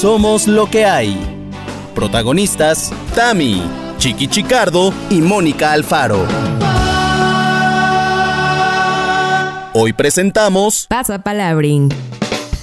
Somos 0.00 0.46
lo 0.46 0.68
que 0.68 0.84
hay. 0.84 1.16
Protagonistas, 1.94 2.92
Tami, 3.14 3.62
Chiqui 3.96 4.28
Chicardo 4.28 4.92
y 5.08 5.22
Mónica 5.22 5.72
Alfaro. 5.72 6.26
Hoy 9.72 9.94
presentamos 9.94 10.86
Pasa 10.86 11.20
Palabrín. 11.20 11.88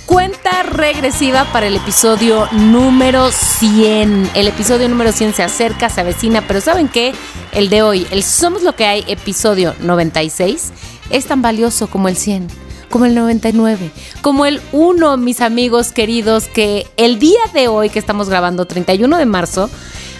Cuenta 0.05 0.61
regresiva 0.61 1.45
para 1.45 1.65
el 1.65 1.77
episodio 1.77 2.47
número 2.51 3.31
100. 3.31 4.29
El 4.35 4.47
episodio 4.47 4.87
número 4.87 5.11
100 5.11 5.33
se 5.33 5.41
acerca, 5.41 5.89
se 5.89 6.01
avecina, 6.01 6.43
pero 6.47 6.61
¿saben 6.61 6.87
qué? 6.87 7.13
El 7.51 7.69
de 7.71 7.81
hoy, 7.81 8.05
el 8.11 8.21
Somos 8.21 8.61
lo 8.61 8.75
que 8.75 8.85
hay, 8.85 9.03
episodio 9.07 9.73
96, 9.79 10.71
es 11.09 11.25
tan 11.25 11.41
valioso 11.41 11.87
como 11.87 12.09
el 12.09 12.15
100, 12.15 12.47
como 12.93 13.05
el 13.05 13.15
99, 13.15 13.89
como 14.21 14.45
el 14.45 14.61
1, 14.71 15.17
mis 15.17 15.41
amigos 15.41 15.91
queridos, 15.91 16.45
que 16.45 16.85
el 16.95 17.17
día 17.17 17.39
de 17.51 17.67
hoy 17.67 17.89
que 17.89 17.97
estamos 17.97 18.29
grabando, 18.29 18.65
31 18.65 19.17
de 19.17 19.25
marzo, 19.25 19.71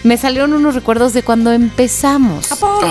me 0.04 0.18
salieron 0.18 0.54
unos 0.54 0.74
recuerdos 0.74 1.14
de 1.14 1.22
cuando 1.22 1.52
empezamos. 1.52 2.52
¿A 2.52 2.56
poco? 2.56 2.82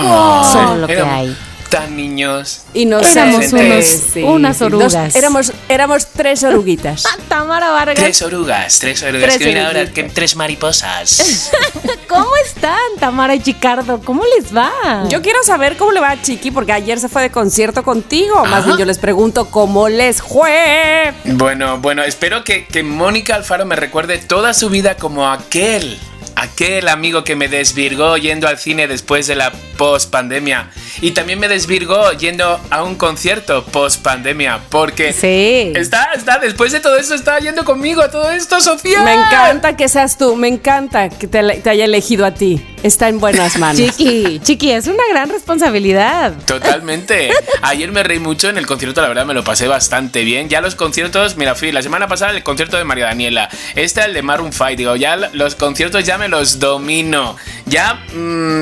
Somos 0.45 0.77
lo 0.77 0.87
que 0.87 1.01
hay. 1.01 1.35
Tan 1.73 1.95
niños. 1.97 2.61
Éramos 2.75 3.45
Inocentes. 3.51 4.11
unos- 4.15 4.29
unas 4.35 4.61
orugas. 4.61 4.93
Dos- 4.93 5.15
éramos, 5.15 5.51
éramos 5.69 6.05
tres 6.05 6.43
oruguitas. 6.43 7.03
Tamara 7.27 7.71
Vargas. 7.71 7.95
Tres 7.95 8.21
orugas, 8.21 8.77
tres 8.79 9.01
orugas. 9.01 9.21
Tres 9.23 9.37
que 9.39 9.45
mira 9.47 9.65
ahora, 9.67 9.85
que 9.91 10.03
tres 10.03 10.35
mariposas. 10.35 11.49
¿Cómo 12.07 12.29
están, 12.45 12.77
Tamara 12.99 13.33
y 13.33 13.41
Chicardo? 13.41 13.99
¿Cómo 14.01 14.21
les 14.37 14.55
va? 14.55 14.71
Yo 15.09 15.23
quiero 15.23 15.39
saber 15.43 15.75
cómo 15.77 15.91
le 15.91 15.99
va 15.99 16.11
a 16.11 16.21
Chiqui, 16.21 16.51
porque 16.51 16.71
ayer 16.73 16.99
se 16.99 17.09
fue 17.09 17.23
de 17.23 17.31
concierto 17.31 17.81
contigo. 17.83 18.45
Más 18.45 18.65
bien 18.65 18.77
yo 18.77 18.85
les 18.85 18.99
pregunto 18.99 19.45
cómo 19.49 19.89
les 19.89 20.21
fue. 20.21 21.11
bueno, 21.25 21.79
bueno, 21.79 22.03
espero 22.03 22.43
que, 22.43 22.67
que 22.67 22.83
Mónica 22.83 23.33
Alfaro 23.35 23.65
me 23.65 23.75
recuerde 23.75 24.19
toda 24.19 24.53
su 24.53 24.69
vida 24.69 24.95
como 24.95 25.27
aquel. 25.27 25.99
Aquel 26.43 26.89
amigo 26.89 27.23
que 27.23 27.37
me 27.37 27.47
desvirgó 27.47 28.17
yendo 28.17 28.49
al 28.49 28.57
cine 28.59 28.85
después 28.89 29.27
de 29.27 29.35
la 29.35 29.53
post-pandemia. 29.77 30.69
Y 31.01 31.11
también 31.11 31.39
me 31.39 31.47
desvirgó 31.47 32.11
yendo 32.11 32.59
a 32.69 32.83
un 32.83 32.95
concierto 32.95 33.63
post-pandemia. 33.63 34.59
Porque 34.69 35.13
Sí. 35.13 35.71
está, 35.73 36.09
está, 36.13 36.39
después 36.39 36.73
de 36.73 36.81
todo 36.81 36.97
esto, 36.97 37.15
está 37.15 37.39
yendo 37.39 37.63
conmigo 37.63 38.01
a 38.01 38.11
todo 38.11 38.29
esto, 38.29 38.59
Sofía. 38.59 39.01
Me 39.03 39.13
encanta 39.13 39.77
que 39.77 39.87
seas 39.87 40.17
tú, 40.17 40.35
me 40.35 40.49
encanta 40.49 41.07
que 41.07 41.27
te, 41.27 41.41
te 41.61 41.69
haya 41.69 41.85
elegido 41.85 42.25
a 42.25 42.33
ti. 42.33 42.61
Está 42.83 43.07
en 43.07 43.19
buenas 43.21 43.57
manos. 43.57 43.77
Chiqui, 43.77 44.39
Chiqui, 44.43 44.71
es 44.71 44.87
una 44.87 45.03
gran 45.09 45.29
responsabilidad. 45.29 46.33
Totalmente. 46.45 47.29
Ayer 47.61 47.89
me 47.93 48.03
reí 48.03 48.19
mucho 48.19 48.49
en 48.49 48.57
el 48.57 48.65
concierto, 48.65 49.01
la 49.01 49.07
verdad 49.07 49.25
me 49.25 49.33
lo 49.33 49.45
pasé 49.45 49.67
bastante 49.69 50.23
bien. 50.25 50.49
Ya 50.49 50.59
los 50.59 50.75
conciertos, 50.75 51.37
mira, 51.37 51.55
fui 51.55 51.71
la 51.71 51.81
semana 51.81 52.09
pasada 52.09 52.31
el 52.31 52.43
concierto 52.43 52.75
de 52.75 52.83
María 52.83 53.05
Daniela, 53.05 53.47
este 53.75 54.01
el 54.03 54.13
de 54.13 54.21
Maroon 54.21 54.51
5, 54.51 54.71
digo, 54.75 54.95
ya 54.97 55.15
los 55.15 55.55
conciertos 55.55 56.03
ya 56.03 56.17
me 56.17 56.27
los 56.33 56.59
domino. 56.59 57.35
Ya 57.65 57.93
mm, 58.13 58.17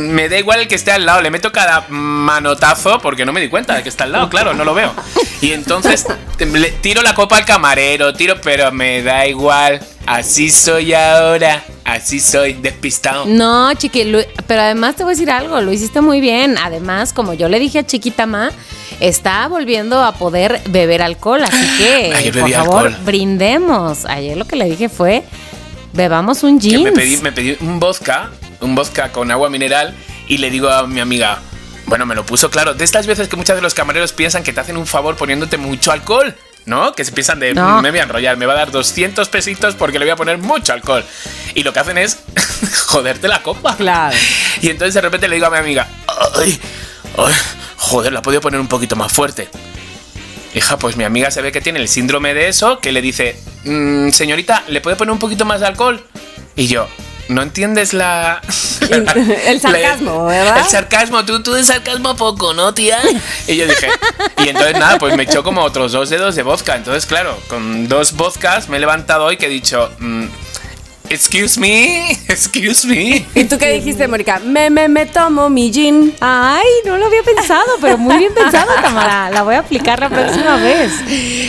me 0.09 0.30
da 0.30 0.38
igual 0.38 0.59
el 0.61 0.67
que 0.67 0.75
esté 0.75 0.91
al 0.91 1.05
lado, 1.05 1.22
le 1.22 1.31
meto 1.31 1.52
cada 1.52 1.86
manotazo 1.89 3.00
porque 3.00 3.25
no 3.25 3.31
me 3.33 3.41
di 3.41 3.50
cuenta 3.50 3.75
de 3.75 3.83
que 3.83 3.89
está 3.89 4.03
al 4.03 4.11
lado, 4.11 4.30
claro, 4.30 4.53
no 4.53 4.64
lo 4.64 4.73
veo. 4.73 4.94
Y 5.41 5.52
entonces 5.53 6.05
le 6.39 6.69
tiro 6.72 7.02
la 7.02 7.16
copa 7.16 7.38
al 7.38 7.45
camarero, 7.45 8.14
tiro, 8.14 8.39
pero 8.42 8.72
me 8.72 9.02
da 9.02 9.25
igual. 9.27 9.80
Así 10.05 10.49
soy 10.49 10.94
ahora, 10.94 11.64
así 11.86 12.19
soy, 12.19 12.53
despistado. 12.53 13.25
No, 13.25 13.72
Chiqui, 13.75 14.03
lo- 14.05 14.19
pero 14.47 14.61
además 14.64 14.95
te 14.95 15.03
voy 15.03 15.11
a 15.11 15.16
decir 15.16 15.30
algo, 15.31 15.61
lo 15.61 15.72
hiciste 15.72 16.02
muy 16.02 16.19
bien. 16.19 16.58
Además, 16.58 17.14
como 17.14 17.33
yo 17.33 17.47
le 17.49 17.59
dije 17.59 17.80
a 17.80 17.86
Chiquita 17.86 18.25
Ma, 18.25 18.52
está 18.99 19.47
volviendo 19.47 20.03
a 20.03 20.14
poder 20.14 20.59
beber 20.69 21.02
alcohol, 21.03 21.44
así 21.44 21.67
que, 21.77 22.31
por 22.39 22.49
favor, 22.52 22.88
alcohol. 22.88 22.97
brindemos. 23.05 24.05
Ayer 24.05 24.38
lo 24.38 24.45
que 24.45 24.55
le 24.55 24.66
dije 24.66 24.89
fue, 24.89 25.23
bebamos 25.94 26.44
un 26.44 26.59
jeans. 26.59 26.84
me 26.84 26.92
pedí, 26.92 27.17
me 27.17 27.31
pedí 27.31 27.58
un 27.61 27.80
vodka, 27.80 28.30
un 28.59 28.75
vodka 28.75 29.11
con 29.11 29.30
agua 29.31 29.50
mineral 29.50 29.94
y 30.28 30.38
le 30.38 30.50
digo 30.50 30.70
a 30.70 30.88
mi 30.88 30.99
amiga, 30.99 31.39
bueno, 31.88 32.05
me 32.05 32.15
lo 32.15 32.26
puso 32.26 32.49
claro, 32.49 32.73
de 32.73 32.83
estas 32.86 33.08
veces 33.08 33.27
que 33.27 33.36
muchas 33.36 33.55
de 33.55 33.61
los 33.61 33.73
camareros 33.73 34.14
piensan 34.14 34.43
que 34.43 34.54
te 34.54 34.60
hacen 34.60 34.77
un 34.77 34.88
favor 34.88 35.15
poniéndote 35.15 35.58
mucho 35.58 35.92
alcohol. 35.92 36.36
¿No? 36.64 36.93
Que 36.93 37.04
se 37.04 37.11
piensan 37.11 37.39
de, 37.39 37.55
No. 37.55 37.80
"Mm, 37.80 37.82
me 37.82 37.89
voy 37.89 37.99
a 38.02 38.04
enrollar, 38.04 38.38
me 38.38 38.45
va 38.45 38.54
a 38.54 38.55
dar 38.55 38.70
200 38.70 39.30
pesitos 39.30 39.73
porque 39.73 39.98
le 39.98 40.05
voy 40.05 40.11
a 40.11 40.15
poner 40.15 40.38
mucho 40.38 40.73
alcohol. 40.73 41.04
Y 41.55 41.64
lo 41.64 41.73
que 41.73 41.80
hacen 41.80 41.98
es 41.98 42.20
joderte 42.86 43.27
la 43.27 43.42
copa. 43.42 43.76
Claro. 43.76 44.15
Y 44.61 44.70
entonces 44.70 44.94
de 44.94 45.02
repente 45.02 45.27
le 45.27 45.38
digo 45.38 45.48
a 45.48 45.49
mi 45.49 45.58
amiga, 45.58 45.88
ay, 46.38 46.61
ay, 47.17 47.33
joder, 47.77 48.14
la 48.14 48.20
he 48.20 48.21
podido 48.21 48.42
poner 48.42 48.60
un 48.60 48.67
poquito 48.67 48.95
más 48.95 49.11
fuerte. 49.11 49.49
Hija, 50.54 50.78
pues 50.78 50.98
mi 50.98 51.04
amiga 51.04 51.32
se 51.32 51.42
ve 51.42 51.52
que 51.52 51.62
tiene 51.62 51.80
el 51.80 51.88
síndrome 51.88 52.34
de 52.34 52.50
eso, 52.50 52.80
que 52.80 52.92
le 52.92 53.02
dice, 53.02 53.36
"Mm, 53.64 54.10
señorita, 54.10 54.64
¿le 54.67 54.82
puede 54.82 54.95
poner 54.98 55.12
un 55.14 55.20
poquito 55.20 55.45
más 55.45 55.62
de 55.62 55.67
alcohol? 55.67 56.04
Y 56.56 56.67
yo, 56.67 56.88
¿no 57.30 57.42
entiendes 57.42 57.94
la... 57.94 58.42
El 58.92 59.60
sarcasmo, 59.62 60.26
¿verdad? 60.26 60.58
El 60.58 60.66
sarcasmo, 60.66 61.23
tú, 61.23 61.42
tú 61.42 61.54
de 61.54 61.64
sarcasmo 61.64 62.16
poco, 62.17 62.54
¿no, 62.54 62.73
tía? 62.73 63.00
Y 63.48 63.56
yo 63.56 63.66
dije, 63.66 63.88
y 64.44 64.50
entonces 64.50 64.78
nada, 64.78 64.98
pues 64.98 65.16
me 65.16 65.23
echó 65.23 65.44
como 65.44 65.62
otros 65.62 65.94
dos 65.94 66.10
dedos 66.10 66.36
de 66.36 66.44
vodka. 66.44 66.76
Entonces, 66.76 67.06
claro, 67.06 67.38
con 67.48 67.88
dos 67.88 68.14
vodkas 68.14 68.68
me 68.68 68.78
he 68.78 68.80
levantado 68.82 69.23
hoy 69.23 69.38
que 69.38 69.45
he 69.45 69.50
dicho, 69.50 69.89
mm, 70.00 70.26
excuse 71.14 71.60
me, 71.60 72.11
excuse 72.27 72.88
me. 72.88 73.26
¿Y 73.36 73.44
tú 73.45 73.58
qué 73.58 73.73
dijiste, 73.73 74.08
Mónica? 74.08 74.39
Me, 74.44 74.70
me, 74.70 74.88
me 74.88 75.05
tomo 75.05 75.49
mi 75.49 75.72
gin. 75.72 76.14
Ay, 76.22 76.66
no 76.86 76.98
lo 76.98 77.05
había 77.08 77.23
pensado, 77.23 77.66
pero 77.82 77.98
muy 77.98 78.17
bien 78.17 78.33
pensado, 78.33 78.72
Tamara. 78.82 79.30
La 79.30 79.44
voy 79.44 79.55
a 79.55 79.60
aplicar 79.60 80.00
la 80.00 80.10
próxima 80.10 80.55
vez. 80.58 80.92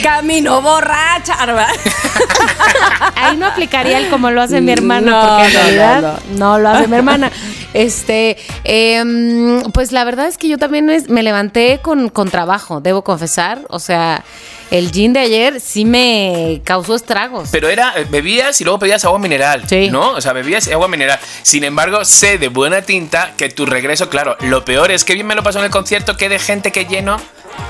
Camino 0.03 0.61
borracha. 0.61 1.37
¿verdad? 1.47 1.69
Ahí 3.17 3.37
no 3.37 3.47
aplicaría 3.47 3.99
el 3.99 4.09
como 4.09 4.31
lo 4.31 4.43
hace 4.43 4.61
mi 4.61 4.73
hermana, 4.73 5.11
No, 5.11 5.29
porque 5.29 5.47
en 5.47 5.53
no, 5.55 5.61
realidad 5.61 6.19
no, 6.37 6.59
lo 6.59 6.69
hace 6.69 6.89
mi 6.89 6.97
hermana. 6.97 7.31
Este, 7.75 8.37
em, 8.65 9.63
pues 9.73 9.93
la 9.93 10.05
verdad 10.05 10.27
es 10.27 10.37
que 10.39 10.49
yo 10.49 10.59
también 10.59 10.91
es- 10.91 11.09
me 11.09 11.23
levanté 11.23 11.81
con, 11.83 12.09
con 12.11 12.31
trabajo, 12.31 12.81
debo 12.81 13.03
confesar. 13.03 13.61
O 13.71 13.79
sea, 13.79 14.25
el 14.73 14.91
gin 14.91 15.13
de 15.13 15.21
ayer 15.21 15.61
sí 15.61 15.85
me 15.85 16.63
causó 16.65 16.95
estragos. 16.95 17.51
Pero 17.53 17.69
era, 17.69 17.93
eh, 17.97 18.07
bebías 18.09 18.59
y 18.61 18.65
luego 18.65 18.79
pedías 18.79 19.05
agua 19.05 19.19
mineral, 19.19 19.65
Sí. 19.69 19.91
¿no? 19.91 20.13
O 20.13 20.21
sea, 20.21 20.33
bebías 20.33 20.67
agua 20.69 20.89
mineral. 20.89 21.21
Sin 21.43 21.63
embargo, 21.63 22.05
sé 22.07 22.39
de 22.39 22.49
buena 22.49 22.81
tinta 22.81 23.35
que 23.37 23.51
tu 23.51 23.67
regreso, 23.67 24.09
claro, 24.09 24.37
lo 24.41 24.65
peor 24.65 24.91
es 24.91 25.05
que 25.05 25.13
bien 25.15 25.27
me 25.27 25.35
lo 25.35 25.43
pasó 25.43 25.59
en 25.59 25.67
el 25.67 25.71
concierto, 25.71 26.17
que 26.17 26.29
de 26.31 26.39
gente 26.39 26.73
que 26.73 26.87
lleno. 26.87 27.19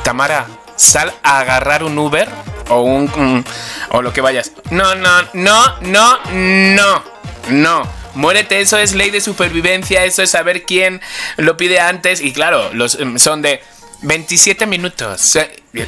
Tamara, 0.04 0.46
sal 0.76 1.12
a 1.24 1.40
agarrar 1.40 1.82
un 1.82 1.98
Uber 1.98 2.28
o 2.68 2.82
un... 2.82 3.04
mm, 3.06 3.44
o 3.90 4.00
lo 4.02 4.12
que 4.12 4.20
vayas. 4.20 4.52
No, 4.70 4.94
no, 4.94 5.10
no, 5.32 5.80
no, 5.80 6.18
no, 6.32 7.02
no. 7.50 8.02
Muérete, 8.14 8.60
eso 8.60 8.78
es 8.78 8.94
ley 8.94 9.10
de 9.10 9.20
supervivencia, 9.20 10.04
eso 10.04 10.22
es 10.22 10.30
saber 10.30 10.62
quién 10.64 11.00
lo 11.36 11.56
pide 11.56 11.80
antes. 11.80 12.20
Y 12.20 12.32
claro, 12.32 12.72
los 12.74 12.96
mm, 13.00 13.16
son 13.16 13.42
de 13.42 13.60
27 14.02 14.66
minutos. 14.66 15.36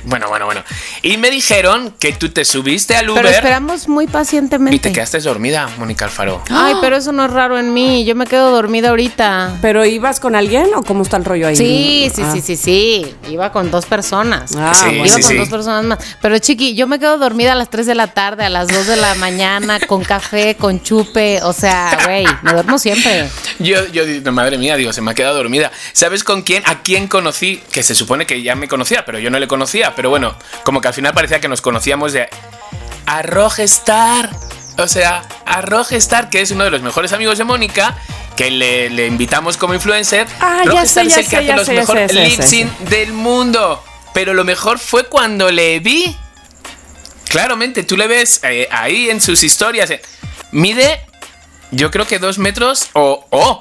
Bueno, 0.04 0.28
bueno, 0.28 0.46
bueno. 0.46 0.62
Y 1.02 1.16
me 1.18 1.30
dijeron 1.30 1.94
que 1.98 2.12
tú 2.12 2.30
te 2.30 2.44
subiste 2.44 2.96
al 2.96 3.10
Uber. 3.10 3.22
Pero 3.22 3.34
esperamos 3.34 3.86
muy 3.88 4.06
pacientemente. 4.06 4.76
Y 4.76 4.78
te 4.78 4.92
quedaste 4.92 5.20
dormida, 5.20 5.68
Mónica 5.78 6.06
Alfaro. 6.06 6.42
Ay, 6.50 6.74
pero 6.80 6.96
eso 6.96 7.12
no 7.12 7.24
es 7.26 7.30
raro 7.30 7.58
en 7.58 7.74
mí. 7.74 8.04
Yo 8.04 8.14
me 8.14 8.26
quedo 8.26 8.50
dormida 8.50 8.88
ahorita. 8.90 9.58
¿Pero 9.60 9.84
ibas 9.84 10.20
con 10.20 10.34
alguien 10.36 10.68
o 10.74 10.82
cómo 10.82 11.02
está 11.02 11.16
el 11.18 11.24
rollo 11.24 11.48
ahí? 11.48 11.56
Sí, 11.56 12.10
sí, 12.14 12.22
Ah. 12.24 12.30
sí, 12.32 12.40
sí, 12.40 12.56
sí. 12.56 13.14
Iba 13.28 13.52
con 13.52 13.70
dos 13.70 13.84
personas. 13.86 14.52
Ah, 14.56 14.72
Sí, 14.74 14.84
bueno. 14.86 15.04
Iba 15.04 15.16
sí, 15.16 15.22
con 15.22 15.30
sí. 15.32 15.36
dos 15.36 15.48
personas 15.50 15.84
más. 15.84 15.98
Pero 16.22 16.38
chiqui, 16.38 16.74
yo 16.74 16.86
me 16.86 16.98
quedo 16.98 17.18
dormida 17.18 17.52
a 17.52 17.54
las 17.54 17.68
3 17.68 17.86
de 17.86 17.94
la 17.94 18.06
tarde, 18.08 18.44
a 18.44 18.48
las 18.50 18.68
2 18.68 18.86
de 18.86 18.96
la 18.96 19.14
mañana, 19.16 19.78
con 19.80 20.02
café, 20.02 20.56
con 20.56 20.82
chupe. 20.82 21.42
O 21.42 21.52
sea, 21.52 21.98
güey, 22.04 22.24
me 22.42 22.52
duermo 22.52 22.78
siempre. 22.78 23.28
Yo, 23.58 23.86
yo 23.88 24.04
madre 24.32 24.56
mía, 24.58 24.76
digo, 24.76 24.92
se 24.92 25.00
me 25.02 25.10
ha 25.10 25.14
quedado 25.14 25.36
dormida. 25.36 25.70
¿Sabes 25.92 26.24
con 26.24 26.42
quién? 26.42 26.62
¿A 26.66 26.82
quién 26.82 27.06
conocí? 27.06 27.62
Que 27.70 27.82
se 27.82 27.94
supone 27.94 28.26
que 28.26 28.42
ya 28.42 28.54
me 28.54 28.66
conocía, 28.68 29.04
pero 29.04 29.18
yo 29.18 29.30
no 29.30 29.38
le 29.38 29.46
conocía. 29.74 29.94
Pero 29.96 30.10
bueno, 30.10 30.34
como 30.62 30.80
que 30.80 30.88
al 30.88 30.94
final 30.94 31.12
parecía 31.14 31.40
que 31.40 31.48
nos 31.48 31.60
conocíamos 31.60 32.12
de. 32.12 32.28
A 33.06 33.22
Rogestar. 33.22 34.31
O 34.78 34.88
sea, 34.88 35.22
a 35.46 35.60
Rogestar, 35.60 36.31
que 36.31 36.40
es 36.40 36.50
uno 36.50 36.64
de 36.64 36.70
los 36.70 36.82
mejores 36.82 37.12
amigos 37.12 37.38
de 37.38 37.44
Mónica, 37.44 37.96
que 38.37 38.50
le, 38.50 38.90
le 38.90 39.06
invitamos 39.06 39.56
como 39.56 39.75
influencer. 39.75 40.26
Ah, 40.40 40.62
ya 40.72 40.84
sé, 40.87 41.02
es 41.02 41.08
ya 41.08 41.20
el 41.20 41.25
que 41.25 41.31
sé, 41.31 41.37
hace 41.37 41.46
ya 41.46 41.56
los 41.56 41.66
sé, 41.66 41.75
mejores 41.75 42.12
lip 42.12 42.40
sync 42.43 42.70
del 42.81 43.12
mundo. 43.12 43.82
Pero 44.12 44.34
lo 44.34 44.44
mejor 44.44 44.78
fue 44.78 45.04
cuando 45.08 45.50
le 45.50 45.81
vi. 45.81 46.16
Claramente, 47.28 47.82
tú 47.82 47.96
le 47.96 48.06
ves 48.06 48.40
eh, 48.44 48.69
ahí 48.70 49.10
en 49.10 49.20
sus 49.20 49.43
historias. 49.43 49.90
eh, 49.90 50.00
mide, 50.52 51.00
yo 51.70 51.90
creo 51.90 52.06
que 52.06 52.19
dos 52.19 52.38
metros 52.38 52.88
o. 52.94 53.26
¡Oh! 53.31 53.58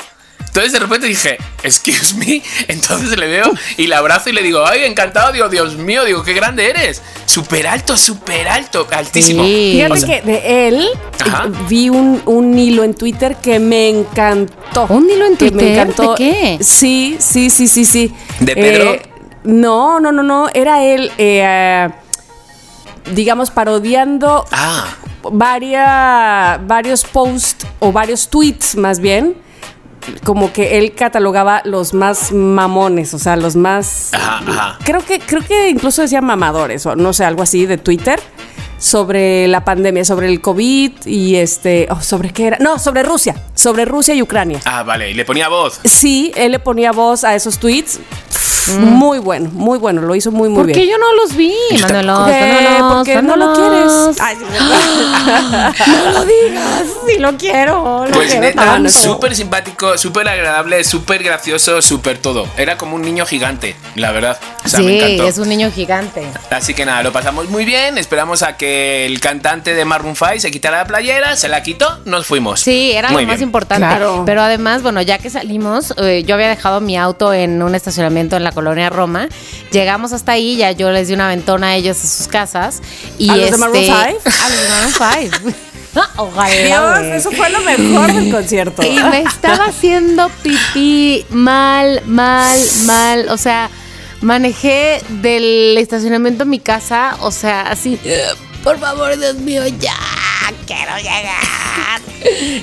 Entonces 0.48 0.72
de 0.72 0.80
repente 0.80 1.08
dije, 1.08 1.38
excuse 1.64 2.14
me. 2.16 2.42
Entonces 2.68 3.18
le 3.18 3.28
veo 3.28 3.52
y 3.78 3.88
le 3.88 3.96
abrazo 3.96 4.30
y 4.30 4.34
le 4.34 4.44
digo, 4.44 4.64
ay, 4.68 4.84
encantado. 4.84 5.32
Digo, 5.32 5.50
Dios 5.50 5.76
mío, 5.78 6.06
digo, 6.06 6.24
qué 6.24 6.34
grande 6.34 6.70
eres. 6.70 7.02
Súper 7.26 7.66
alto, 7.66 7.98
súper 7.98 8.48
alto, 8.48 8.88
altísimo. 8.92 9.44
Sí. 9.44 9.72
Fíjate 9.74 9.94
O 9.94 9.98
sea, 9.98 10.22
que 10.22 10.28
de 10.32 10.68
él 10.68 10.88
Ajá. 11.26 11.48
vi 11.68 11.90
un, 11.90 12.22
un 12.26 12.58
hilo 12.60 12.84
en 12.84 12.94
Twitter 12.94 13.36
que 13.38 13.58
me 13.60 13.90
encantó. 13.90 14.86
¿Un 14.90 15.10
hilo 15.10 15.26
en 15.26 15.38
Que 15.38 15.46
me 15.46 15.52
Twitter? 15.52 15.72
encantó. 15.80 16.12
¿De 16.12 16.18
qué? 16.18 16.58
Sí, 16.62 17.18
sí, 17.20 17.50
sí, 17.50 17.68
sí, 17.68 17.86
sí. 17.86 18.14
¿De 18.40 18.54
Pedro? 18.56 18.94
Eh, 18.94 19.02
no, 19.46 20.00
no, 20.00 20.12
no, 20.12 20.22
no. 20.22 20.50
Era 20.54 20.84
él, 20.84 21.12
eh, 21.18 21.90
digamos, 23.14 23.50
parodiando 23.52 24.46
Ah, 24.52 24.86
varia- 25.24 26.60
varios 26.66 27.04
posts 27.04 27.66
o 27.80 27.92
varios 27.92 28.30
tweets 28.30 28.76
más 28.76 29.00
bien, 29.00 29.36
como 30.24 30.54
que 30.54 30.78
él 30.78 30.94
catalogaba 30.94 31.62
los 31.66 31.94
más 31.94 32.32
mamones, 32.32 33.14
o 33.14 33.20
sea, 33.20 33.36
los 33.36 33.56
más... 33.56 34.14
Ajá, 34.14 34.44
ajá. 34.48 34.80
Creo 34.84 35.06
que, 35.06 35.20
creo 35.20 35.42
que 35.42 35.70
incluso 35.70 36.02
decía 36.02 36.22
mamadores, 36.22 36.86
o 36.86 36.96
no 36.96 37.14
sé, 37.14 37.26
algo 37.26 37.44
así 37.44 37.66
de 37.66 37.78
Twitter, 37.78 38.20
sobre 38.84 39.48
la 39.48 39.64
pandemia, 39.64 40.04
sobre 40.04 40.28
el 40.28 40.42
COVID 40.42 40.92
y 41.06 41.38
este... 41.38 41.88
oh, 41.90 42.02
¿Sobre 42.02 42.32
qué 42.32 42.48
era? 42.48 42.58
No, 42.60 42.78
sobre 42.80 43.02
Rusia, 43.02 43.34
sobre 43.56 43.86
Rusia 43.86 44.14
y 44.14 44.22
Ucrania. 44.22 44.60
Ah, 44.66 44.84
vale, 44.84 45.10
y 45.10 45.14
le 45.14 45.24
ponía 45.24 45.48
voz. 45.48 45.80
Sí, 45.86 46.34
él 46.36 46.52
le 46.52 46.60
ponía 46.60 46.92
voz 46.92 47.24
a 47.24 47.34
esos 47.34 47.58
tweets. 47.60 48.00
Muy 48.80 49.20
bueno, 49.20 49.50
muy 49.54 49.78
bueno, 49.78 50.02
lo 50.02 50.16
hizo 50.16 50.32
muy, 50.32 50.48
muy 50.48 50.60
¿Por 50.60 50.66
bien. 50.68 50.80
qué 50.80 50.88
yo 50.88 50.98
no 50.98 51.14
los 51.16 51.36
vi? 51.36 51.54
Mándalos, 51.82 52.30
Porque 52.96 53.22
no 53.22 53.36
lo 53.36 53.54
quieres. 53.54 54.18
Ay, 54.22 54.38
no 55.88 56.12
lo 56.12 56.26
digas, 56.26 56.84
si 57.08 57.20
lo 57.20 57.38
quiero. 57.38 58.06
Lo 58.06 58.12
Pues 58.12 58.28
quiero 58.32 58.42
neta, 58.42 58.90
súper 58.90 59.36
simpático, 59.36 59.98
súper 59.98 60.30
agradable, 60.30 60.82
súper 60.86 61.24
gracioso, 61.24 61.82
súper 61.82 62.18
todo. 62.20 62.48
Era 62.58 62.78
como 62.78 62.96
un 62.96 63.02
niño 63.02 63.26
gigante, 63.26 63.76
la 63.96 64.12
verdad. 64.14 64.40
O 64.66 64.70
sea, 64.70 64.80
me 64.80 64.86
Sí, 64.88 64.96
encantó. 65.00 65.28
es 65.28 65.38
un 65.40 65.50
niño 65.50 65.70
gigante. 65.70 66.26
Así 66.50 66.74
que 66.74 66.86
nada, 66.86 67.04
lo 67.04 67.12
pasamos 67.12 67.50
muy 67.50 67.66
bien. 67.66 67.98
Esperamos 67.98 68.44
a 68.44 68.56
que 68.56 68.73
el 68.74 69.20
cantante 69.20 69.74
de 69.74 69.86
Maroon 69.86 70.16
5 70.16 70.40
se 70.40 70.52
quitara 70.52 70.78
la 70.78 70.86
playera, 70.86 71.36
se 71.36 71.48
la 71.48 71.64
quitó, 71.64 72.00
nos 72.06 72.26
fuimos. 72.26 72.60
Sí, 72.60 72.92
era 72.92 73.10
Muy 73.10 73.24
lo 73.24 73.32
más 73.32 73.42
importante. 73.42 73.86
Claro. 73.86 74.24
Pero 74.26 74.42
además, 74.42 74.82
bueno, 74.82 75.02
ya 75.02 75.18
que 75.18 75.30
salimos, 75.30 75.94
eh, 75.98 76.24
yo 76.26 76.36
había 76.36 76.50
dejado 76.50 76.82
mi 76.82 76.98
auto 76.98 77.34
en 77.34 77.62
un 77.62 77.76
estacionamiento 77.76 78.36
en 78.36 78.44
la 78.44 78.52
colonia 78.52 78.90
Roma. 78.90 79.28
Llegamos 79.72 80.14
hasta 80.14 80.34
ahí, 80.34 80.58
ya 80.58 80.72
yo 80.72 80.92
les 80.92 81.08
di 81.08 81.14
una 81.14 81.28
ventona 81.28 81.68
a 81.68 81.76
ellos 81.76 81.98
a 82.04 82.08
sus 82.08 82.28
casas. 82.28 82.82
Y 83.18 83.30
¿A 83.30 83.36
los 83.36 83.46
de 83.46 83.50
este- 83.50 83.58
Maroon 83.60 83.84
5? 83.86 83.96
A 84.44 84.50
los 84.50 84.62
de 84.62 84.70
Maroon 84.70 85.32
5. 85.44 85.58
Ojalá. 86.18 86.56
Dios, 86.56 87.00
eso 87.18 87.32
fue 87.32 87.50
lo 87.52 87.62
mejor 87.62 88.12
del 88.12 88.32
concierto. 88.32 88.82
Y 88.84 89.00
me 89.00 89.22
estaba 89.22 89.66
haciendo 89.66 90.30
pipí 90.42 91.26
mal, 91.30 92.02
mal, 92.06 92.58
mal. 92.86 93.28
O 93.30 93.38
sea, 93.38 93.70
manejé 94.22 95.02
del 95.10 95.78
estacionamiento 95.78 96.44
a 96.44 96.46
mi 96.46 96.60
casa, 96.60 97.16
o 97.20 97.30
sea, 97.32 97.62
así. 97.62 98.00
Por 98.64 98.80
favor, 98.80 99.18
Dios 99.18 99.36
mío, 99.36 99.64
ya 99.80 99.94
quiero 100.66 100.96
llegar. 100.98 102.02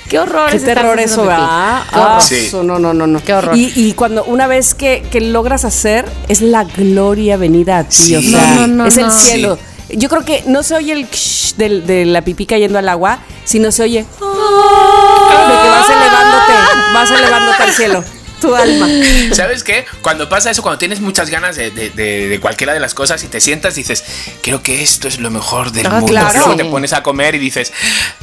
Qué 0.09 0.19
horror. 0.19 0.51
Qué 0.51 0.57
es 0.57 0.65
terror 0.65 0.99
eso. 0.99 1.23
¿verdad? 1.27 1.83
Qué 1.91 1.97
horror. 1.99 2.11
Ah, 2.13 2.21
Sí. 2.21 2.37
eso, 2.47 2.63
no, 2.63 2.79
no, 2.79 2.95
no, 2.95 3.07
no. 3.07 3.23
Qué 3.23 3.35
horror. 3.35 3.57
Y, 3.57 3.73
y 3.75 3.93
cuando 3.93 4.25
una 4.25 4.47
vez 4.47 4.75
que, 4.75 5.03
que 5.11 5.21
logras 5.21 5.65
hacer, 5.65 6.07
es 6.29 6.41
la 6.41 6.65
gloria 6.65 7.37
venida 7.37 7.79
a 7.79 7.85
ti. 7.85 7.97
Sí. 7.97 8.17
O 8.17 8.23
sea, 8.23 8.55
No, 8.55 8.67
no, 8.67 8.67
no, 8.69 8.87
es 8.87 8.97
el 8.97 9.11
cielo. 9.11 9.59
Yo 9.91 10.09
creo 10.09 10.25
que 10.25 10.45
no 10.47 10.63
se 10.63 10.75
oye 10.77 10.93
el 10.93 11.07
ksh 11.09 11.55
del- 11.57 11.85
de, 11.87 12.05
la 12.07 12.23
pipí 12.23 12.47
cayendo 12.47 12.79
al 12.79 12.89
agua, 12.89 13.19
sino 13.45 13.73
se 13.73 13.83
oye 13.83 13.99
de 14.01 14.07
que 14.07 15.69
vas 15.69 15.91
elevándote, 15.91 16.53
vas 16.95 17.11
elevándote 17.11 17.63
al 17.65 17.73
cielo, 17.73 18.05
tu 18.41 18.55
alma. 18.55 18.89
¿Sabes 19.33 19.63
qué? 19.65 19.85
Cuando 20.03 20.29
pasa 20.29 20.51
eso, 20.51 20.63
cuando 20.63 20.79
tienes 20.79 21.01
muchas 21.01 21.31
ganas 21.31 21.57
de, 21.57 21.71
de- 21.71 21.91
de- 21.91 22.29
de 22.29 22.41
cualquiera 22.41 22.73
de 22.75 22.81
las 22.81 22.95
cosas 22.95 23.23
y 23.25 23.29
te 23.29 23.41
sientas, 23.41 23.75
dices, 23.75 24.05
creo 24.43 24.63
que 24.63 24.83
esto 24.83 25.09
es 25.09 25.21
lo 25.21 25.31
mejor 25.31 25.73
del 25.73 25.87
Ah, 25.87 25.91
mundo. 25.91 26.07
claro. 26.09 26.31
Luego 26.39 26.57
te 26.57 26.65
pones 26.65 26.93
a 26.93 27.03
comer 27.03 27.35
y 27.35 27.39
dices, 27.39 27.73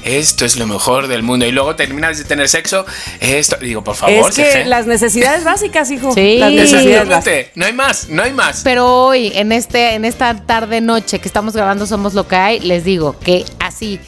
esto 0.03 0.45
es 0.45 0.57
lo 0.57 0.67
mejor 0.67 1.07
del 1.07 1.23
mundo. 1.23 1.45
Y 1.45 1.51
luego 1.51 1.75
terminas 1.75 2.17
de 2.17 2.23
tener 2.25 2.49
sexo, 2.49 2.85
esto. 3.19 3.57
Digo, 3.57 3.83
por 3.83 3.95
favor, 3.95 4.29
es 4.29 4.35
que 4.35 4.65
las 4.65 4.85
necesidades 4.87 5.43
básicas, 5.43 5.89
hijo. 5.91 6.13
Sí. 6.13 6.37
Las 6.39 6.51
necesidades 6.51 7.07
básicas. 7.09 7.27
Exactamente. 7.27 7.51
No 7.55 7.65
hay 7.65 7.73
más, 7.73 8.09
no 8.09 8.23
hay 8.23 8.33
más. 8.33 8.61
Pero 8.63 8.85
hoy, 9.05 9.31
en 9.35 9.51
este, 9.51 9.93
en 9.93 10.05
esta 10.05 10.35
tarde 10.45 10.81
noche 10.81 11.19
que 11.19 11.27
estamos 11.27 11.53
grabando 11.53 11.85
Somos 11.85 12.13
lo 12.13 12.27
que 12.27 12.35
hay, 12.35 12.59
les 12.59 12.83
digo 12.83 13.17
que 13.19 13.45
así. 13.59 13.99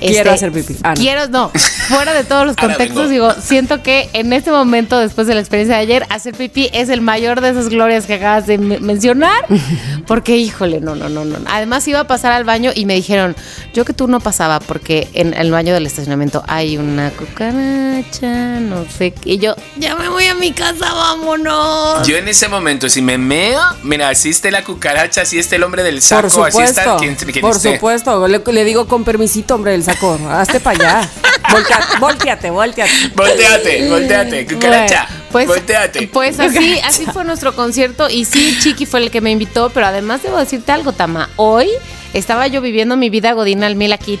Quiero 0.00 0.30
este, 0.30 0.46
hacer 0.46 0.52
pipí. 0.52 0.76
Ah, 0.82 0.90
no. 0.90 1.00
Quiero, 1.00 1.28
no, 1.28 1.50
fuera 1.88 2.12
de 2.14 2.24
todos 2.24 2.46
los 2.46 2.56
contextos, 2.64 3.10
digo, 3.10 3.32
siento 3.42 3.82
que 3.82 4.08
en 4.12 4.32
este 4.32 4.50
momento, 4.50 4.98
después 4.98 5.26
de 5.26 5.34
la 5.34 5.40
experiencia 5.40 5.76
de 5.76 5.82
ayer, 5.82 6.06
hacer 6.10 6.34
pipí 6.34 6.70
es 6.72 6.88
el 6.88 7.00
mayor 7.00 7.40
de 7.40 7.50
esas 7.50 7.68
glorias 7.68 8.06
que 8.06 8.14
acabas 8.14 8.46
de 8.46 8.58
me- 8.58 8.80
mencionar. 8.80 9.44
Porque, 10.06 10.36
híjole, 10.36 10.80
no, 10.80 10.94
no, 10.94 11.08
no, 11.08 11.24
no. 11.24 11.38
Además, 11.46 11.86
iba 11.88 12.00
a 12.00 12.06
pasar 12.06 12.32
al 12.32 12.44
baño 12.44 12.70
y 12.74 12.84
me 12.86 12.94
dijeron, 12.94 13.34
yo 13.72 13.84
que 13.84 13.92
tú 13.94 14.06
no 14.06 14.20
pasaba, 14.20 14.60
porque 14.60 15.08
en 15.14 15.32
el 15.34 15.50
baño 15.50 15.72
del 15.72 15.86
estacionamiento 15.86 16.42
hay 16.46 16.76
una 16.76 17.10
cucaracha, 17.10 18.60
no 18.60 18.84
sé 18.90 19.12
qué. 19.12 19.32
Y 19.32 19.38
yo, 19.38 19.54
ya 19.78 19.94
me 19.96 20.08
voy 20.08 20.26
a 20.26 20.34
mi 20.34 20.52
casa, 20.52 20.92
vámonos. 20.92 22.06
Yo 22.06 22.16
en 22.16 22.28
ese 22.28 22.48
momento, 22.48 22.88
si 22.88 23.00
me 23.02 23.16
meo, 23.18 23.60
mira, 23.82 24.08
así 24.10 24.30
esté 24.30 24.50
la 24.50 24.62
cucaracha, 24.64 25.22
así 25.22 25.38
esté 25.38 25.56
el 25.56 25.62
hombre 25.62 25.82
del 25.82 26.02
saco, 26.02 26.28
Por 26.28 26.48
así 26.48 26.60
está 26.62 26.82
supuesto. 26.84 26.96
quien, 27.00 27.32
quien 27.32 27.40
por 27.42 27.56
esté. 27.56 27.74
supuesto. 27.74 28.28
Le, 28.28 28.40
le 28.46 28.64
digo 28.64 28.86
con 28.86 29.04
permisito, 29.04 29.54
hombre, 29.54 29.72
del 29.72 29.83
saco. 29.84 30.18
Hazte 30.30 30.60
para 30.60 30.78
allá. 31.00 31.10
Voltea- 31.50 31.98
volteate, 32.00 32.50
volteate. 32.50 32.92
Volteate, 33.14 33.88
volteate, 33.88 34.46
cucaracha. 34.46 35.06
Bueno, 35.08 35.24
pues, 35.30 35.46
volteate. 35.48 36.08
Pues 36.08 36.40
así, 36.40 36.80
así 36.84 37.04
fue 37.06 37.24
nuestro 37.24 37.54
concierto 37.54 38.08
y 38.08 38.24
sí, 38.24 38.56
Chiqui 38.60 38.86
fue 38.86 39.00
el 39.00 39.10
que 39.10 39.20
me 39.20 39.30
invitó, 39.30 39.70
pero 39.70 39.86
además 39.86 40.22
debo 40.22 40.38
decirte 40.38 40.72
algo, 40.72 40.92
Tama. 40.92 41.28
Hoy 41.36 41.68
estaba 42.12 42.46
yo 42.46 42.60
viviendo 42.60 42.96
mi 42.96 43.10
vida 43.10 43.32
godina 43.32 43.66
al 43.66 43.76
mil 43.76 43.92
aquí, 43.92 44.18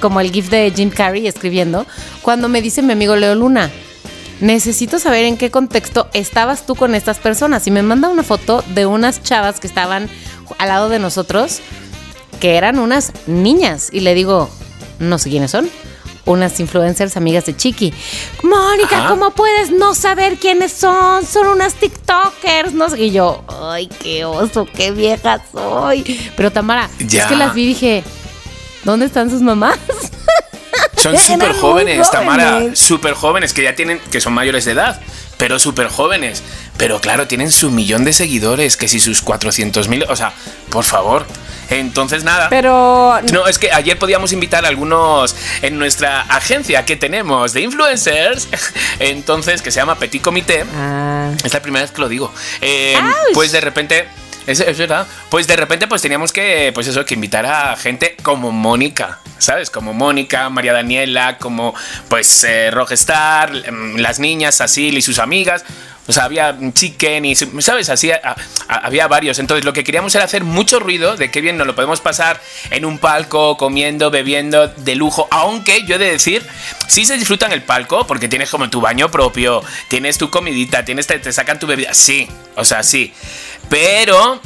como 0.00 0.20
el 0.20 0.30
gif 0.32 0.50
de 0.50 0.72
Jim 0.74 0.90
Carrey 0.90 1.26
escribiendo, 1.26 1.86
cuando 2.20 2.48
me 2.48 2.60
dice 2.60 2.82
mi 2.82 2.92
amigo 2.92 3.16
Leo 3.16 3.34
Luna, 3.34 3.70
necesito 4.40 4.98
saber 4.98 5.24
en 5.24 5.36
qué 5.36 5.50
contexto 5.50 6.08
estabas 6.12 6.66
tú 6.66 6.74
con 6.74 6.94
estas 6.94 7.18
personas. 7.18 7.66
Y 7.66 7.70
me 7.70 7.82
manda 7.82 8.08
una 8.08 8.22
foto 8.24 8.64
de 8.68 8.86
unas 8.86 9.22
chavas 9.22 9.60
que 9.60 9.66
estaban 9.68 10.10
al 10.58 10.68
lado 10.68 10.88
de 10.88 10.98
nosotros, 10.98 11.60
que 12.42 12.56
eran 12.56 12.80
unas 12.80 13.12
niñas. 13.28 13.88
Y 13.92 14.00
le 14.00 14.14
digo, 14.14 14.50
no 14.98 15.16
sé 15.18 15.30
quiénes 15.30 15.52
son. 15.52 15.70
Unas 16.24 16.58
influencers 16.60 17.16
amigas 17.16 17.46
de 17.46 17.56
Chiqui. 17.56 17.94
Mónica, 18.42 18.98
Ajá. 18.98 19.08
¿cómo 19.08 19.30
puedes 19.30 19.70
no 19.70 19.94
saber 19.94 20.36
quiénes 20.38 20.72
son? 20.72 21.24
Son 21.24 21.46
unas 21.46 21.74
TikTokers. 21.74 22.72
No 22.74 22.88
sé. 22.90 23.00
Y 23.04 23.10
yo, 23.12 23.44
ay, 23.48 23.86
qué 23.86 24.24
oso, 24.24 24.66
qué 24.76 24.90
vieja 24.90 25.40
soy. 25.52 26.02
Pero 26.36 26.50
Tamara, 26.50 26.90
Ya. 26.98 27.22
es 27.22 27.28
que 27.28 27.36
las 27.36 27.54
vi 27.54 27.62
y 27.62 27.66
dije, 27.66 28.04
¿dónde 28.84 29.06
están 29.06 29.30
sus 29.30 29.40
mamás? 29.40 29.78
Son 30.96 31.16
súper 31.18 31.50
muy 31.50 31.58
jóvenes, 31.60 32.10
Tamara. 32.10 32.52
jóvenes. 32.54 32.78
Súper 32.78 33.14
jóvenes, 33.14 33.52
que 33.52 33.62
ya 33.62 33.74
tienen, 33.76 34.00
que 34.10 34.20
son 34.20 34.32
mayores 34.32 34.64
de 34.64 34.72
edad, 34.72 35.00
pero 35.42 35.58
súper 35.58 35.88
jóvenes. 35.88 36.40
Pero 36.76 37.00
claro, 37.00 37.26
tienen 37.26 37.50
su 37.50 37.72
millón 37.72 38.04
de 38.04 38.12
seguidores, 38.12 38.76
que 38.76 38.86
si 38.86 39.00
sus 39.00 39.22
400 39.22 39.88
mil, 39.88 40.04
o 40.08 40.14
sea, 40.14 40.32
por 40.70 40.84
favor. 40.84 41.26
Entonces 41.68 42.22
nada. 42.22 42.48
Pero 42.48 43.20
No, 43.32 43.48
es 43.48 43.58
que 43.58 43.72
ayer 43.72 43.98
podíamos 43.98 44.32
invitar 44.32 44.64
a 44.64 44.68
algunos 44.68 45.34
en 45.62 45.80
nuestra 45.80 46.20
agencia 46.20 46.84
que 46.84 46.94
tenemos 46.94 47.54
de 47.54 47.62
influencers, 47.62 48.46
entonces 49.00 49.62
que 49.62 49.72
se 49.72 49.80
llama 49.80 49.96
Petit 49.96 50.22
Comité. 50.22 50.64
Ah, 50.76 51.32
Es 51.42 51.52
la 51.52 51.60
primera 51.60 51.82
vez 51.82 51.90
que 51.90 52.00
lo 52.02 52.08
digo. 52.08 52.32
Eh, 52.60 52.94
pues 53.34 53.50
de 53.50 53.60
repente. 53.60 54.06
Es, 54.46 54.60
es 54.60 54.78
verdad. 54.78 55.06
Pues 55.30 55.46
de 55.46 55.56
repente, 55.56 55.86
pues 55.86 56.02
teníamos 56.02 56.32
que, 56.32 56.70
pues 56.74 56.86
eso, 56.86 57.04
que 57.04 57.14
invitar 57.14 57.46
a 57.46 57.76
gente 57.76 58.16
como 58.22 58.50
Mónica, 58.50 59.20
¿sabes? 59.38 59.70
Como 59.70 59.92
Mónica, 59.92 60.48
María 60.48 60.72
Daniela, 60.72 61.38
como 61.38 61.74
pues 62.08 62.44
eh, 62.44 62.70
Rogestar, 62.70 63.52
em, 63.64 63.96
las 63.96 64.18
niñas, 64.18 64.60
Asil 64.60 64.96
y 64.98 65.02
sus 65.02 65.18
amigas. 65.18 65.64
O 66.08 66.12
sea, 66.12 66.24
había 66.24 66.56
Chicken 66.74 67.24
y, 67.24 67.36
¿sabes? 67.36 67.88
Así 67.88 68.10
había 68.66 69.06
varios. 69.06 69.38
Entonces, 69.38 69.64
lo 69.64 69.72
que 69.72 69.84
queríamos 69.84 70.12
era 70.14 70.24
hacer 70.24 70.42
mucho 70.42 70.80
ruido, 70.80 71.16
de 71.16 71.30
qué 71.30 71.40
bien 71.40 71.56
nos 71.56 71.66
lo 71.66 71.76
podemos 71.76 72.00
pasar 72.00 72.40
en 72.70 72.84
un 72.84 72.98
palco, 72.98 73.56
comiendo, 73.56 74.10
bebiendo, 74.10 74.66
de 74.66 74.96
lujo. 74.96 75.28
Aunque 75.30 75.84
yo 75.86 75.94
he 75.94 75.98
de 75.98 76.10
decir, 76.10 76.44
sí 76.88 77.04
se 77.04 77.16
disfruta 77.16 77.46
en 77.46 77.52
el 77.52 77.62
palco, 77.62 78.04
porque 78.06 78.28
tienes 78.28 78.50
como 78.50 78.68
tu 78.68 78.80
baño 78.80 79.12
propio, 79.12 79.62
tienes 79.86 80.18
tu 80.18 80.28
comidita, 80.28 80.84
tienes, 80.84 81.06
te, 81.06 81.20
te 81.20 81.32
sacan 81.32 81.60
tu 81.60 81.68
bebida. 81.68 81.94
Sí, 81.94 82.28
o 82.56 82.64
sea, 82.64 82.82
sí. 82.82 83.14
Pero 83.68 84.40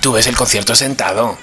tú 0.00 0.12
ves 0.12 0.26
el 0.26 0.36
concierto 0.36 0.74
sentado. 0.74 1.36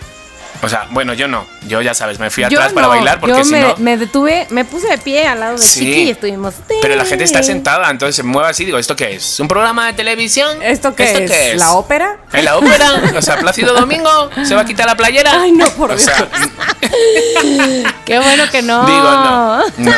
O 0.61 0.69
sea, 0.69 0.87
bueno, 0.89 1.13
yo 1.13 1.27
no. 1.27 1.45
Yo 1.67 1.81
ya 1.81 1.93
sabes, 1.93 2.17
me 2.17 2.29
fui 2.29 2.41
Yo 2.43 2.47
atrás 2.47 2.71
para 2.73 2.87
no, 2.87 2.93
bailar 2.93 3.19
porque 3.19 3.37
yo 3.37 3.43
si 3.43 3.51
me, 3.51 3.61
no. 3.61 3.75
me 3.77 3.97
detuve, 3.97 4.47
me 4.49 4.63
puse 4.63 4.87
de 4.87 4.97
pie 4.97 5.27
al 5.27 5.39
lado 5.39 5.57
de 5.57 5.63
Sí. 5.63 5.81
Chiqui 5.81 6.01
y 6.03 6.09
estuvimos. 6.11 6.55
Pero 6.81 6.95
la 6.95 7.05
gente 7.05 7.25
está 7.25 7.43
sentada, 7.43 7.89
entonces 7.91 8.15
se 8.15 8.23
mueve 8.23 8.49
así. 8.49 8.63
Digo, 8.65 8.77
¿esto 8.79 8.95
qué 8.95 9.15
es? 9.15 9.39
¿Un 9.39 9.47
programa 9.49 9.85
de 9.87 9.93
televisión? 9.93 10.63
¿esto 10.63 10.95
qué 10.95 11.25
es? 11.25 11.59
¿La 11.59 11.73
ópera? 11.73 12.17
¿En 12.33 12.45
la 12.45 12.57
ópera? 12.57 13.03
O 13.15 13.21
sea, 13.21 13.37
Plácido 13.37 13.73
Domingo, 13.79 14.29
¿se 14.45 14.55
va 14.55 14.61
a 14.61 14.65
quitar 14.65 14.85
la 14.87 14.95
playera? 14.95 15.41
Ay, 15.41 15.51
no, 15.51 15.69
por 15.71 15.91
o 15.91 15.97
sea, 15.97 16.27
Qué 18.05 18.17
bueno 18.19 18.49
que 18.49 18.61
no. 18.61 18.85
digo, 18.85 19.01
no, 19.03 19.67
no. 19.77 19.93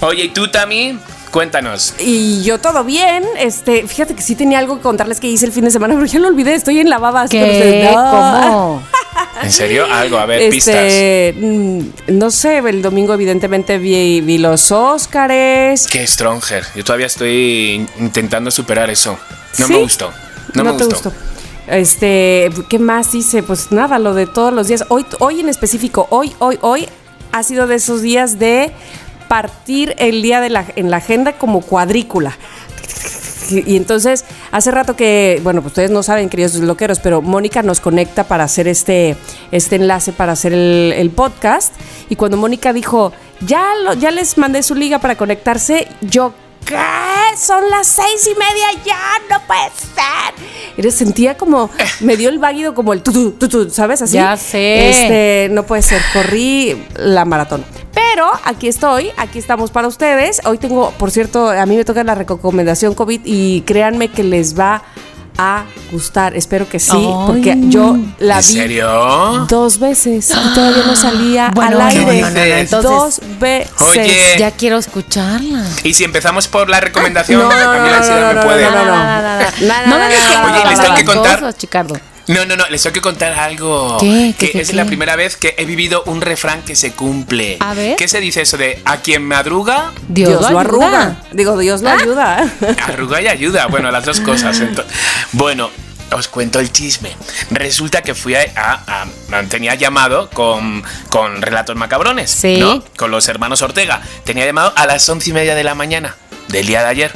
Oye, 0.00 0.24
¿y 0.24 0.28
tú, 0.28 0.48
Tami? 0.48 0.98
Cuéntanos. 1.36 1.92
Y 1.98 2.42
yo 2.44 2.58
todo 2.60 2.82
bien. 2.82 3.22
Este, 3.38 3.86
fíjate 3.86 4.14
que 4.14 4.22
sí 4.22 4.36
tenía 4.36 4.58
algo 4.58 4.78
que 4.78 4.82
contarles 4.82 5.20
que 5.20 5.26
hice 5.26 5.44
el 5.44 5.52
fin 5.52 5.64
de 5.64 5.70
semana, 5.70 5.92
pero 5.96 6.06
ya 6.06 6.18
lo 6.18 6.28
olvidé. 6.28 6.54
Estoy 6.54 6.80
en 6.80 6.88
la 6.88 6.96
baba. 6.96 7.20
así 7.20 7.36
que 7.36 7.46
no 7.46 7.52
sé. 7.52 7.60
¿Qué? 7.60 7.92
No. 7.92 8.10
¿Cómo? 8.10 8.82
¿En 9.42 9.52
serio? 9.52 9.84
Algo, 9.84 10.16
a 10.16 10.24
ver, 10.24 10.48
pistas. 10.50 10.74
Este, 10.76 11.34
mm, 11.38 11.80
no 12.06 12.30
sé, 12.30 12.56
el 12.56 12.80
domingo 12.80 13.12
evidentemente 13.12 13.76
vi, 13.76 14.22
vi 14.22 14.38
los 14.38 14.72
Óscares. 14.72 15.86
Qué 15.88 16.06
Stronger. 16.06 16.64
Yo 16.74 16.82
todavía 16.82 17.06
estoy 17.06 17.86
intentando 17.98 18.50
superar 18.50 18.88
eso. 18.88 19.18
No 19.58 19.66
¿Sí? 19.66 19.74
me 19.74 19.78
gustó. 19.80 20.10
No, 20.54 20.64
me 20.64 20.72
te 20.72 20.84
gustó. 20.84 21.12
Este, 21.66 22.50
¿qué 22.70 22.78
más 22.78 23.12
dice? 23.12 23.42
Pues 23.42 23.72
nada, 23.72 23.98
lo 23.98 24.14
de 24.14 24.26
todos 24.26 24.54
los 24.54 24.68
días. 24.68 24.84
Hoy, 24.88 25.04
hoy 25.18 25.40
en 25.40 25.50
específico, 25.50 26.06
hoy, 26.08 26.32
hoy, 26.38 26.58
hoy 26.62 26.88
ha 27.32 27.42
sido 27.42 27.66
de 27.66 27.74
esos 27.74 28.00
días 28.00 28.38
de 28.38 28.72
partir 29.28 29.94
el 29.98 30.22
día 30.22 30.40
de 30.40 30.50
la, 30.50 30.64
en 30.76 30.90
la 30.90 30.98
agenda 30.98 31.32
como 31.32 31.60
cuadrícula. 31.60 32.36
Y 33.50 33.76
entonces, 33.76 34.24
hace 34.50 34.70
rato 34.70 34.96
que, 34.96 35.40
bueno, 35.44 35.60
pues 35.62 35.70
ustedes 35.70 35.90
no 35.90 36.02
saben, 36.02 36.28
queridos 36.28 36.54
loqueros, 36.56 36.98
pero 36.98 37.22
Mónica 37.22 37.62
nos 37.62 37.80
conecta 37.80 38.24
para 38.24 38.44
hacer 38.44 38.66
este, 38.66 39.16
este 39.52 39.76
enlace, 39.76 40.12
para 40.12 40.32
hacer 40.32 40.52
el, 40.52 40.92
el 40.96 41.10
podcast. 41.10 41.72
Y 42.08 42.16
cuando 42.16 42.36
Mónica 42.36 42.72
dijo, 42.72 43.12
ya, 43.40 43.64
lo, 43.84 43.94
ya 43.94 44.10
les 44.10 44.36
mandé 44.36 44.62
su 44.62 44.74
liga 44.74 44.98
para 44.98 45.16
conectarse, 45.16 45.86
yo, 46.00 46.34
¿qué? 46.64 46.76
Son 47.38 47.68
las 47.70 47.86
seis 47.86 48.26
y 48.26 48.36
media 48.36 48.82
ya, 48.84 48.98
no 49.30 49.46
puede 49.46 49.70
ser. 49.94 50.84
Y 50.84 50.90
sentía 50.90 51.36
como, 51.36 51.70
me 52.00 52.16
dio 52.16 52.28
el 52.28 52.38
váguido 52.38 52.74
como 52.74 52.92
el 52.92 53.02
tutu, 53.02 53.32
tutu, 53.32 53.70
¿sabes? 53.70 54.02
Así. 54.02 54.14
Ya 54.14 54.36
sé. 54.36 54.90
Este, 54.90 55.48
no 55.52 55.64
puede 55.64 55.82
ser, 55.82 56.02
corrí 56.12 56.84
la 56.96 57.24
maratón. 57.24 57.64
Pero 58.14 58.30
aquí 58.44 58.68
estoy, 58.68 59.10
aquí 59.16 59.38
estamos 59.38 59.70
para 59.70 59.88
ustedes. 59.88 60.40
Hoy 60.44 60.58
tengo, 60.58 60.90
por 60.92 61.10
cierto, 61.10 61.50
a 61.50 61.66
mí 61.66 61.76
me 61.76 61.84
toca 61.84 62.02
la 62.04 62.14
recomendación 62.14 62.94
COVID 62.94 63.20
y 63.24 63.62
créanme 63.62 64.08
que 64.08 64.22
les 64.22 64.58
va 64.58 64.82
a 65.38 65.64
gustar. 65.92 66.34
Espero 66.36 66.66
que 66.68 66.78
sí, 66.78 66.92
Ay. 66.94 67.14
porque 67.26 67.56
yo 67.68 67.96
la 68.18 68.36
¿En 68.36 68.40
vi 68.40 68.44
serio? 68.46 69.46
dos 69.48 69.78
veces 69.78 70.30
y 70.30 70.54
todavía 70.54 70.84
no 70.86 70.96
salía 70.96 71.50
Bueno, 71.54 71.78
al 71.80 71.92
¿qué 71.92 71.98
aire. 71.98 72.60
Entonces- 72.60 72.90
dos 72.90 73.20
veces. 73.38 73.70
Oye. 73.82 74.36
Ya 74.38 74.50
quiero 74.52 74.78
escucharla. 74.78 75.64
Y 75.82 75.92
si 75.94 76.04
empezamos 76.04 76.48
por 76.48 76.70
la 76.70 76.80
recomendación, 76.80 77.40
No, 77.40 77.48
no, 77.50 77.54
no, 77.54 77.64
no, 77.64 77.82
me 77.82 78.34
no, 78.34 78.40
puede. 78.42 78.64
no, 78.64 78.70
no, 78.70 78.84
no. 78.84 78.84
Nada, 78.92 79.04
nada, 79.04 79.38
nada. 79.38 79.52
Nada, 79.60 79.86
No 79.86 79.94
me 79.94 79.98
nada, 79.98 80.08
digas 80.08 80.24
que 80.24 80.34
nada, 80.34 80.42
no 81.40 82.15
No, 82.28 82.44
no, 82.44 82.56
no, 82.56 82.68
les 82.68 82.82
tengo 82.82 82.92
que 82.94 83.00
contar 83.00 83.32
algo. 83.34 83.98
¿Qué? 84.00 84.34
Que 84.38 84.46
¿Qué, 84.46 84.52
qué, 84.52 84.60
es 84.62 84.70
qué? 84.70 84.76
la 84.76 84.84
primera 84.84 85.14
vez 85.16 85.36
que 85.36 85.54
he 85.58 85.64
vivido 85.64 86.02
un 86.06 86.20
refrán 86.20 86.62
que 86.62 86.74
se 86.74 86.92
cumple. 86.92 87.56
A 87.60 87.72
ver. 87.74 87.96
¿Qué 87.96 88.08
se 88.08 88.20
dice 88.20 88.40
eso 88.42 88.56
de 88.56 88.80
a 88.84 88.96
quien 88.98 89.22
madruga, 89.24 89.92
Dios, 90.08 90.30
Dios, 90.30 90.40
lo 90.40 90.46
ayuda. 90.58 90.60
arruga. 90.60 91.16
Digo, 91.32 91.56
Dios 91.58 91.82
lo 91.82 91.90
ayuda. 91.90 92.50
arruga 92.86 93.22
y 93.22 93.28
ayuda? 93.28 93.66
Bueno, 93.68 93.90
las 93.90 94.04
dos 94.04 94.20
cosas. 94.20 94.60
ento- 94.60 94.84
Bueno, 95.32 95.70
os 96.12 96.26
cuento 96.28 96.58
el 96.60 96.72
chisme. 96.72 97.10
Resulta 97.50 98.02
que 98.02 98.14
fui 98.14 98.34
a. 98.34 98.40
a- 98.56 99.02
a- 99.02 99.42
tenía 99.48 99.74
llamado 99.76 100.28
con, 100.30 100.82
con 101.10 101.42
Relatos 101.42 101.76
Macabrones. 101.76 102.30
Sí. 102.30 102.56
¿no? 102.58 102.82
Con 102.96 103.10
los 103.12 103.28
hermanos 103.28 103.62
Ortega. 103.62 104.02
Tenía 104.24 104.44
llamado 104.46 104.72
a 104.76 104.86
las 104.86 105.08
once 105.08 105.30
y 105.30 105.32
media 105.32 105.54
de 105.54 105.62
la 105.64 105.74
mañana 105.74 106.16
del 106.48 106.66
día 106.66 106.80
de 106.82 106.88
ayer. 106.88 107.12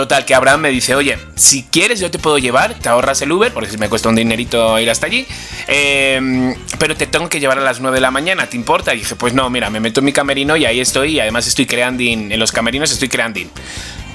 Total, 0.00 0.24
que 0.24 0.34
Abraham 0.34 0.62
me 0.62 0.70
dice, 0.70 0.94
oye, 0.94 1.18
si 1.34 1.64
quieres 1.64 2.00
yo 2.00 2.10
te 2.10 2.18
puedo 2.18 2.38
llevar, 2.38 2.72
te 2.72 2.88
ahorras 2.88 3.20
el 3.20 3.30
Uber, 3.32 3.52
porque 3.52 3.76
me 3.76 3.90
cuesta 3.90 4.08
un 4.08 4.14
dinerito 4.14 4.78
ir 4.78 4.88
hasta 4.88 5.04
allí, 5.04 5.26
eh, 5.68 6.54
pero 6.78 6.96
te 6.96 7.06
tengo 7.06 7.28
que 7.28 7.38
llevar 7.38 7.58
a 7.58 7.60
las 7.60 7.80
9 7.80 7.98
de 7.98 8.00
la 8.00 8.10
mañana, 8.10 8.46
¿te 8.46 8.56
importa? 8.56 8.94
Y 8.94 9.00
dije, 9.00 9.14
pues 9.14 9.34
no, 9.34 9.50
mira, 9.50 9.68
me 9.68 9.78
meto 9.78 10.00
en 10.00 10.06
mi 10.06 10.14
camerino 10.14 10.56
y 10.56 10.64
ahí 10.64 10.80
estoy, 10.80 11.16
y 11.16 11.20
además 11.20 11.46
estoy 11.46 11.66
creando, 11.66 12.02
en 12.02 12.38
los 12.38 12.50
camerinos 12.50 12.90
estoy 12.90 13.10
creando. 13.10 13.40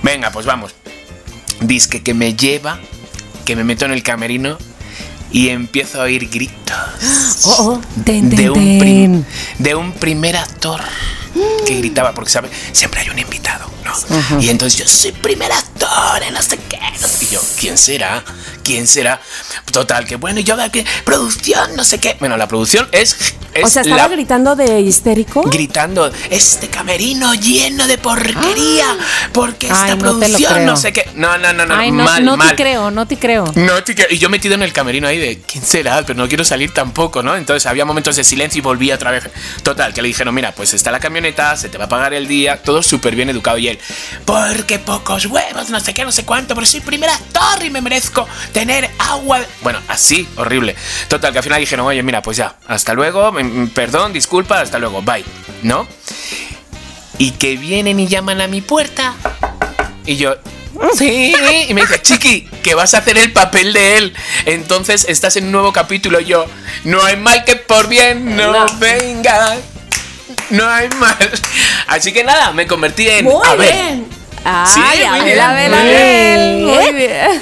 Venga, 0.01 0.31
pues 0.31 0.47
vamos. 0.47 0.73
Dice 1.59 2.01
que 2.01 2.15
me 2.15 2.33
lleva, 2.33 2.79
que 3.45 3.55
me 3.55 3.63
meto 3.63 3.85
en 3.85 3.91
el 3.91 4.01
camerino 4.01 4.57
y 5.31 5.49
empiezo 5.49 6.01
a 6.01 6.05
oír 6.05 6.27
gritos 6.31 6.75
Oh, 7.45 7.55
oh. 7.59 7.81
Ten, 8.03 8.31
ten, 8.31 8.37
de, 8.37 8.49
un 8.49 9.25
de 9.59 9.75
un 9.75 9.91
primer 9.91 10.35
actor 10.35 10.81
que 11.65 11.75
gritaba, 11.77 12.13
porque 12.13 12.29
sabe, 12.31 12.49
siempre 12.71 13.01
hay 13.01 13.09
un 13.09 13.19
invitado, 13.19 13.69
¿no? 13.83 14.41
Y 14.41 14.49
entonces 14.49 14.79
yo 14.79 14.87
soy 14.87 15.11
primer 15.11 15.51
actor, 15.51 16.23
en 16.23 16.33
no 16.33 16.41
sé 16.41 16.57
qué. 16.69 16.79
no 17.01 17.07
sé 17.07 17.17
qué. 17.19 17.25
Y 17.25 17.29
yo, 17.29 17.41
¿quién 17.59 17.77
será? 17.77 18.23
¿Quién 18.63 18.87
será? 18.87 19.21
Total, 19.71 20.05
que 20.05 20.15
bueno, 20.15 20.39
yo 20.39 20.55
veo 20.57 20.71
que 20.71 20.85
producción, 21.03 21.75
no 21.75 21.83
sé 21.83 21.99
qué. 21.99 22.15
Bueno, 22.19 22.37
la 22.37 22.47
producción 22.47 22.87
es. 22.91 23.15
es 23.53 23.63
o 23.63 23.67
sea, 23.69 23.81
estaba 23.83 24.03
la- 24.03 24.07
gritando 24.07 24.55
de 24.55 24.79
histérico. 24.81 25.43
gritando, 25.43 26.11
este 26.29 26.67
camerino 26.69 27.33
lleno 27.35 27.87
de 27.87 27.97
porquería, 27.97 28.97
porque 29.33 29.67
esta 29.67 29.83
Ay, 29.85 29.91
no 29.93 29.97
producción, 29.99 30.53
creo. 30.53 30.65
no 30.65 30.77
sé 30.77 30.93
qué. 30.93 31.09
No, 31.15 31.37
no, 31.37 31.53
no, 31.53 31.65
no, 31.65 31.75
Ay, 31.75 31.91
no, 31.91 32.03
mal, 32.03 32.23
no 32.25 32.37
mal. 32.37 32.49
te 32.49 32.55
creo, 32.55 32.91
no 32.91 33.05
te 33.07 33.17
creo. 33.17 33.45
No, 33.55 33.83
te 33.83 33.93
creo. 33.95 34.07
y 34.09 34.17
yo 34.17 34.29
metido 34.29 34.55
en 34.55 34.63
el 34.63 34.73
camerino 34.73 35.07
ahí 35.07 35.17
de 35.19 35.41
quién 35.41 35.63
será, 35.63 36.01
pero 36.05 36.17
no 36.17 36.27
quiero 36.27 36.43
salir 36.43 36.73
tampoco, 36.73 37.21
¿no? 37.23 37.35
Entonces 37.35 37.65
había 37.65 37.85
momentos 37.85 38.15
de 38.15 38.23
silencio 38.23 38.59
y 38.59 38.61
volví 38.61 38.91
otra 38.91 39.11
vez. 39.11 39.25
Total, 39.63 39.93
que 39.93 40.01
le 40.01 40.07
dijeron, 40.07 40.33
mira, 40.33 40.53
pues 40.53 40.73
está 40.73 40.91
la 40.91 40.99
camioneta, 40.99 41.24
se 41.55 41.69
te 41.69 41.77
va 41.77 41.85
a 41.85 41.89
pagar 41.89 42.13
el 42.13 42.27
día, 42.27 42.61
todo 42.61 42.83
súper 42.83 43.15
bien 43.15 43.29
educado. 43.29 43.57
Y 43.57 43.67
él, 43.69 43.79
porque 44.25 44.79
pocos 44.79 45.25
huevos, 45.25 45.69
no 45.69 45.79
sé 45.79 45.93
qué, 45.93 46.03
no 46.05 46.11
sé 46.11 46.25
cuánto, 46.25 46.53
pero 46.55 46.67
soy 46.67 46.81
primer 46.81 47.09
actor 47.09 47.63
y 47.63 47.69
me 47.69 47.81
merezco 47.81 48.27
tener 48.53 48.89
agua. 48.99 49.39
de-". 49.39 49.47
Bueno, 49.61 49.79
así, 49.87 50.27
horrible. 50.35 50.75
Total, 51.07 51.31
que 51.31 51.39
al 51.39 51.43
final 51.43 51.59
dijeron, 51.59 51.85
oye, 51.85 52.03
mira, 52.03 52.21
pues 52.21 52.37
ya, 52.37 52.55
hasta 52.67 52.93
luego, 52.93 53.31
mm, 53.31 53.37
mm, 53.63 53.67
perdón, 53.69 54.13
disculpa, 54.13 54.61
hasta 54.61 54.77
luego, 54.79 55.01
bye, 55.01 55.23
¿no? 55.63 55.87
Y 57.17 57.31
que 57.31 57.55
vienen 57.57 57.99
y 57.99 58.07
llaman 58.07 58.41
a 58.41 58.47
mi 58.47 58.61
puerta. 58.61 59.13
Y 60.05 60.17
yo, 60.17 60.35
sí. 60.97 61.33
Y 61.69 61.73
me 61.73 61.81
dice, 61.81 62.01
Chiqui, 62.01 62.41
que 62.61 62.75
vas 62.75 62.93
a 62.93 62.97
hacer 62.99 63.17
el 63.17 63.31
papel 63.31 63.73
de 63.73 63.97
él. 63.97 64.13
Entonces 64.45 65.05
estás 65.07 65.35
en 65.37 65.45
un 65.45 65.51
nuevo 65.53 65.71
capítulo. 65.73 66.19
Y 66.19 66.25
yo, 66.25 66.45
no 66.83 67.03
hay 67.03 67.15
mal 67.17 67.43
que 67.45 67.55
por 67.55 67.87
bien 67.87 68.35
no, 68.35 68.51
No. 68.51 68.77
venga. 68.79 69.55
No 70.51 70.67
hay 70.69 70.89
mal. 70.89 71.17
Así 71.87 72.11
que 72.13 72.23
nada, 72.23 72.51
me 72.51 72.67
convertí 72.67 73.07
en. 73.09 73.25
Muy 73.25 73.45
Abel. 73.47 73.71
bien. 73.71 74.07
Ay, 74.43 74.67
Sí, 74.71 74.79
muy 74.79 75.05
Abel, 75.05 75.23
bien, 75.23 75.39
Abel, 75.39 75.69
muy 75.71 75.79
Abel. 75.79 76.63
Muy 76.65 76.93
bien. 76.93 77.41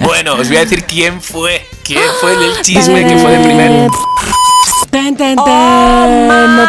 Bueno, 0.02 0.34
os 0.34 0.48
voy 0.48 0.56
a 0.56 0.60
decir 0.60 0.84
quién 0.84 1.22
fue. 1.22 1.64
¿Quién 1.84 2.02
fue 2.20 2.32
el 2.32 2.60
chisme 2.62 3.06
que 3.06 3.16
fue 3.18 3.30
de 3.30 3.44
primero? 3.44 3.90
Ten, 4.90 5.16
ten, 5.16 5.36
ten. 5.36 5.38
Oh. 5.38 6.66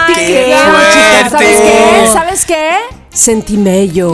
¿Sabes 1.29 1.57
qué? 1.59 2.09
¿Sabes 2.13 2.45
qué? 2.45 2.71
Sentimello. 3.11 4.13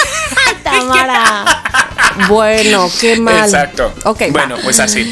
Tamara. 0.64 1.44
bueno, 2.28 2.90
qué 3.00 3.16
mal. 3.18 3.44
Exacto. 3.44 3.92
Ok, 4.04 4.22
va. 4.22 4.26
bueno, 4.32 4.56
pues 4.62 4.80
así. 4.80 5.02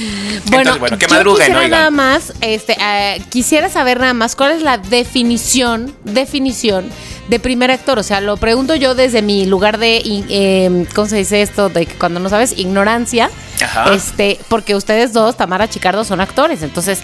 Bueno, 0.47 0.73
Entonces, 0.75 0.81
bueno, 0.81 0.99
que 0.99 1.07
yo 1.07 1.15
madruguen, 1.15 1.39
quisiera 1.41 1.61
oigan. 1.61 1.71
nada 1.71 1.91
más, 1.91 2.33
este, 2.41 2.77
eh, 2.81 3.23
quisiera 3.31 3.69
saber 3.69 4.01
nada 4.01 4.15
más 4.15 4.35
cuál 4.35 4.53
es 4.53 4.63
la 4.63 4.77
definición, 4.79 5.95
definición 6.05 6.91
de 7.29 7.39
primer 7.41 7.71
actor. 7.71 7.99
O 7.99 8.03
sea, 8.03 8.21
lo 8.21 8.37
pregunto 8.37 8.75
yo 8.75 8.95
desde 8.95 9.23
mi 9.23 9.47
lugar 9.47 9.79
de, 9.79 10.03
eh, 10.05 10.87
¿cómo 10.95 11.09
se 11.09 11.17
dice 11.17 11.43
esto? 11.43 11.69
De 11.69 11.87
que 11.87 11.95
cuando 11.95 12.21
no 12.21 12.29
sabes, 12.29 12.55
ignorancia. 12.59 13.31
Ajá. 13.63 13.95
Este, 13.95 14.41
porque 14.49 14.75
ustedes 14.75 15.13
dos, 15.13 15.37
Tamara 15.37 15.69
Chicardo, 15.69 16.03
son 16.05 16.21
actores. 16.21 16.63
Entonces, 16.63 16.99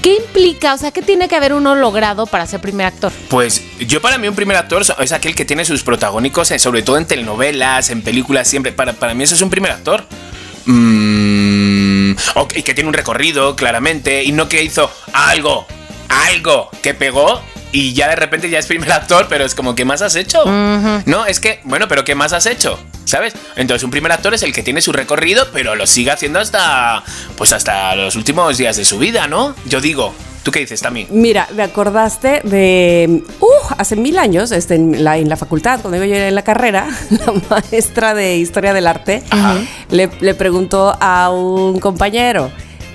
¿qué 0.00 0.14
implica? 0.16 0.74
O 0.74 0.78
sea, 0.78 0.92
¿qué 0.92 1.02
tiene 1.02 1.26
que 1.28 1.34
haber 1.36 1.52
uno 1.54 1.74
logrado 1.74 2.26
para 2.26 2.46
ser 2.46 2.60
primer 2.60 2.86
actor? 2.86 3.10
Pues 3.28 3.62
yo 3.80 4.00
para 4.00 4.16
mí 4.18 4.28
un 4.28 4.34
primer 4.36 4.56
actor 4.56 4.82
es 5.00 5.12
aquel 5.12 5.34
que 5.34 5.44
tiene 5.44 5.64
sus 5.64 5.82
protagónicos, 5.82 6.48
sobre 6.58 6.82
todo 6.82 6.98
en 6.98 7.06
telenovelas, 7.06 7.90
en 7.90 8.02
películas, 8.02 8.46
siempre. 8.46 8.70
Para, 8.72 8.92
para 8.92 9.12
mí 9.14 9.24
eso 9.24 9.34
es 9.34 9.42
un 9.42 9.50
primer 9.50 9.72
actor. 9.72 10.04
Mm, 10.66 12.12
o 12.36 12.48
que- 12.48 12.60
y 12.60 12.62
que 12.62 12.74
tiene 12.74 12.88
un 12.88 12.94
recorrido, 12.94 13.56
claramente, 13.56 14.22
y 14.24 14.32
no 14.32 14.48
que 14.48 14.62
hizo 14.62 14.90
algo, 15.12 15.66
algo 16.08 16.70
que 16.82 16.94
pegó 16.94 17.40
y 17.74 17.92
ya 17.92 18.08
de 18.08 18.14
repente 18.14 18.48
ya 18.48 18.60
es 18.60 18.66
primer 18.66 18.92
actor, 18.92 19.26
pero 19.28 19.44
es 19.44 19.56
como, 19.56 19.74
¿qué 19.74 19.84
más 19.84 20.00
has 20.00 20.14
hecho? 20.14 20.44
No, 20.46 21.26
es 21.26 21.40
que, 21.40 21.58
bueno, 21.64 21.88
pero 21.88 22.04
¿qué 22.04 22.14
más 22.14 22.32
has 22.32 22.46
hecho? 22.46 22.78
¿Sabes? 23.04 23.34
Entonces 23.56 23.82
un 23.82 23.90
primer 23.90 24.12
actor 24.12 24.32
es 24.32 24.44
el 24.44 24.52
que 24.52 24.62
tiene 24.62 24.80
su 24.80 24.92
recorrido, 24.92 25.48
pero 25.52 25.74
lo 25.74 25.84
sigue 25.88 26.12
haciendo 26.12 26.38
hasta, 26.38 27.02
pues 27.36 27.52
hasta 27.52 27.96
los 27.96 28.14
últimos 28.14 28.56
días 28.58 28.76
de 28.76 28.84
su 28.84 28.98
vida, 28.98 29.26
¿no? 29.26 29.56
Yo 29.66 29.80
digo, 29.80 30.14
¿tú 30.44 30.52
qué 30.52 30.60
dices, 30.60 30.82
Tami? 30.82 31.08
Mira, 31.10 31.48
me 31.52 31.64
acordaste 31.64 32.42
de, 32.44 33.24
uh, 33.40 33.74
hace 33.76 33.96
mil 33.96 34.18
años, 34.18 34.52
este, 34.52 34.76
en, 34.76 35.02
la, 35.02 35.18
en 35.18 35.28
la 35.28 35.36
facultad, 35.36 35.80
cuando 35.80 35.98
yo 35.98 36.14
era 36.14 36.28
en 36.28 36.34
la 36.36 36.42
carrera, 36.42 36.86
la 37.10 37.32
maestra 37.50 38.14
de 38.14 38.36
historia 38.36 38.72
del 38.72 38.86
arte 38.86 39.24
le, 39.90 40.08
le 40.20 40.34
preguntó 40.34 40.96
a 41.00 41.28
un 41.30 41.80
compañero. 41.80 42.52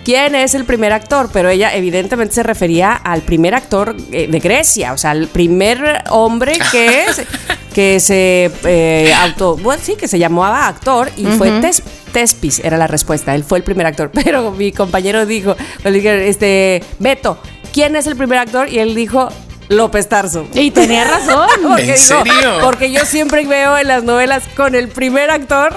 ¿Quién 0.09 0.33
es 0.33 0.55
el 0.55 0.65
primer 0.65 0.91
actor? 0.91 1.29
Pero 1.31 1.49
ella 1.49 1.75
evidentemente 1.75 2.33
se 2.33 2.41
refería 2.41 2.93
al 2.93 3.21
primer 3.21 3.53
actor 3.53 3.95
eh, 4.11 4.25
de 4.27 4.39
Grecia, 4.39 4.91
o 4.93 4.97
sea, 4.97 5.11
el 5.11 5.27
primer 5.27 6.03
hombre 6.09 6.57
que, 6.71 7.05
se- 7.13 7.27
que 7.75 7.99
se 7.99 8.51
eh, 8.65 9.13
auto, 9.13 9.55
bueno, 9.57 9.79
sí, 9.85 9.93
que 9.95 10.07
se 10.07 10.17
llamaba 10.17 10.67
actor 10.67 11.11
y 11.15 11.27
fue 11.27 11.51
Tes- 11.61 11.83
Tespis, 12.11 12.57
era 12.63 12.75
la 12.75 12.87
respuesta. 12.87 13.35
Él 13.35 13.43
fue 13.43 13.59
el 13.59 13.63
primer 13.63 13.85
actor. 13.85 14.09
Pero 14.23 14.49
mi 14.49 14.71
compañero 14.71 15.27
dijo, 15.27 15.55
este, 15.83 16.81
Beto, 16.97 17.37
¿quién 17.71 17.95
es 17.95 18.07
el 18.07 18.15
primer 18.15 18.39
actor? 18.39 18.67
Y 18.67 18.79
él 18.79 18.95
dijo, 18.95 19.29
López 19.69 20.09
Tarso. 20.09 20.47
Y 20.53 20.71
tenía 20.71 21.03
razón. 21.05 21.47
Porque 21.61 21.81
¿En 21.81 21.87
digo, 21.87 21.97
serio? 22.25 22.57
Porque 22.61 22.91
yo 22.91 23.05
siempre 23.05 23.45
veo 23.45 23.77
en 23.77 23.87
las 23.87 24.03
novelas 24.03 24.43
con 24.55 24.75
el 24.75 24.89
primer 24.89 25.29
actor, 25.31 25.73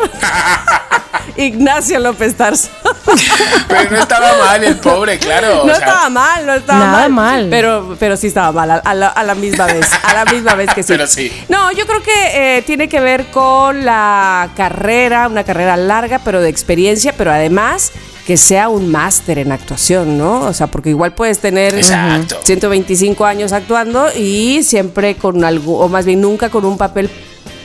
Ignacio 1.37 1.99
López 2.01 2.35
Tarso. 2.37 2.69
Pero 3.69 3.91
no 3.91 3.99
estaba 3.99 4.37
mal 4.39 4.65
el 4.65 4.77
pobre, 4.79 5.19
claro. 5.19 5.57
No 5.57 5.63
o 5.65 5.67
sea, 5.67 5.75
estaba 5.77 6.09
mal, 6.11 6.47
no 6.47 6.55
estaba 6.55 6.79
Nada 6.79 7.09
mal. 7.09 7.13
mal. 7.13 7.47
Pero, 7.51 7.97
pero 7.99 8.17
sí 8.17 8.27
estaba 8.29 8.53
mal, 8.53 8.71
a, 8.71 8.77
a 8.77 8.95
la, 8.95 9.09
a 9.09 9.23
la 9.23 9.35
misma 9.35 9.67
vez. 9.67 9.89
A 10.03 10.15
la 10.15 10.25
misma 10.25 10.55
vez 10.55 10.73
que 10.75 10.83
sí. 10.83 10.89
Pero 10.89 11.07
sí. 11.07 11.31
No, 11.49 11.71
yo 11.73 11.87
creo 11.87 12.03
que 12.03 12.59
eh, 12.59 12.63
tiene 12.63 12.89
que 12.89 13.01
ver 13.01 13.27
con 13.27 13.85
la 13.85 14.51
carrera, 14.57 15.29
una 15.29 15.45
carrera 15.45 15.77
larga, 15.77 16.19
pero 16.25 16.41
de 16.41 16.49
experiencia, 16.49 17.15
pero 17.17 17.31
además 17.31 17.93
que 18.27 18.37
sea 18.37 18.69
un 18.69 18.91
máster 18.91 19.39
en 19.39 19.53
actuación, 19.53 20.17
¿no? 20.17 20.43
O 20.43 20.53
sea, 20.53 20.69
porque 20.69 20.91
igual 20.91 21.15
puedes 21.15 21.41
tener 21.41 21.75
Exacto. 21.75 22.39
125 22.45 23.25
años 23.25 23.53
actuando 23.53 24.07
y 24.17 24.63
siempre 24.63 25.17
con 25.17 25.45
algo, 25.45 25.79
o 25.79 25.89
más 25.89 26.07
bien 26.07 26.21
nunca 26.21 26.49
con 26.49 26.65
un 26.65 26.79
papel 26.79 27.11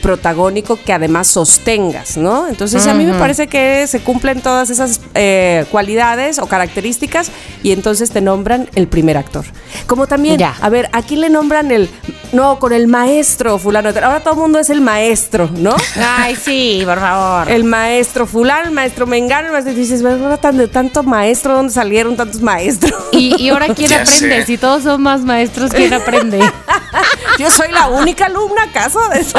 protagónico 0.02 0.78
que 0.84 0.92
además 0.92 1.26
sostengas, 1.28 2.16
¿no? 2.16 2.48
Entonces 2.48 2.86
a 2.86 2.94
mí 2.94 3.04
me 3.04 3.14
parece 3.14 3.46
que 3.46 3.86
se 3.86 4.00
cumplen 4.00 4.40
todas 4.40 4.70
esas 4.70 5.00
eh, 5.14 5.64
cualidades 5.70 6.38
o 6.38 6.46
características 6.46 7.30
y 7.62 7.72
entonces 7.72 8.10
te 8.10 8.20
nombran 8.20 8.68
el 8.74 8.88
primer 8.88 9.16
actor. 9.16 9.44
Como 9.86 10.06
también, 10.06 10.38
Ya. 10.38 10.54
a 10.60 10.68
ver, 10.68 10.88
aquí 10.92 11.16
le 11.16 11.28
nombran 11.30 11.70
el, 11.70 11.90
no, 12.32 12.58
con 12.58 12.72
el 12.72 12.86
maestro 12.88 13.58
fulano, 13.58 13.88
ahora 13.90 14.20
todo 14.20 14.34
el 14.34 14.40
mundo 14.40 14.58
es 14.58 14.70
el 14.70 14.80
maestro, 14.80 15.50
¿no? 15.56 15.74
Ay, 16.00 16.36
sí, 16.36 16.82
por 16.84 16.98
favor. 17.00 17.50
El 17.50 17.64
maestro 17.64 18.26
fulano, 18.26 18.66
el 18.68 18.72
maestro 18.72 19.06
mengano, 19.06 19.46
el 19.48 19.52
maestro, 19.52 19.72
y 19.72 19.76
dices, 19.76 20.04
ahora 20.04 20.36
tan 20.36 20.56
de 20.56 20.68
tanto 20.68 21.02
maestro, 21.02 21.54
¿dónde 21.54 21.72
salieron 21.72 22.16
tantos 22.16 22.40
maestros? 22.40 22.92
Y, 23.12 23.34
y 23.42 23.48
ahora 23.50 23.66
quién 23.74 23.90
Ya 23.90 24.02
aprende, 24.02 24.40
sé. 24.40 24.46
si 24.46 24.58
todos 24.58 24.82
son 24.82 25.02
más 25.02 25.20
maestros, 25.22 25.72
¿quién 25.72 25.92
aprende? 25.92 26.38
Yo 27.38 27.50
soy 27.50 27.70
la 27.72 27.88
única 27.88 28.26
alumna, 28.26 28.62
¿acaso? 28.70 28.98
De 29.08 29.20
eso? 29.20 29.38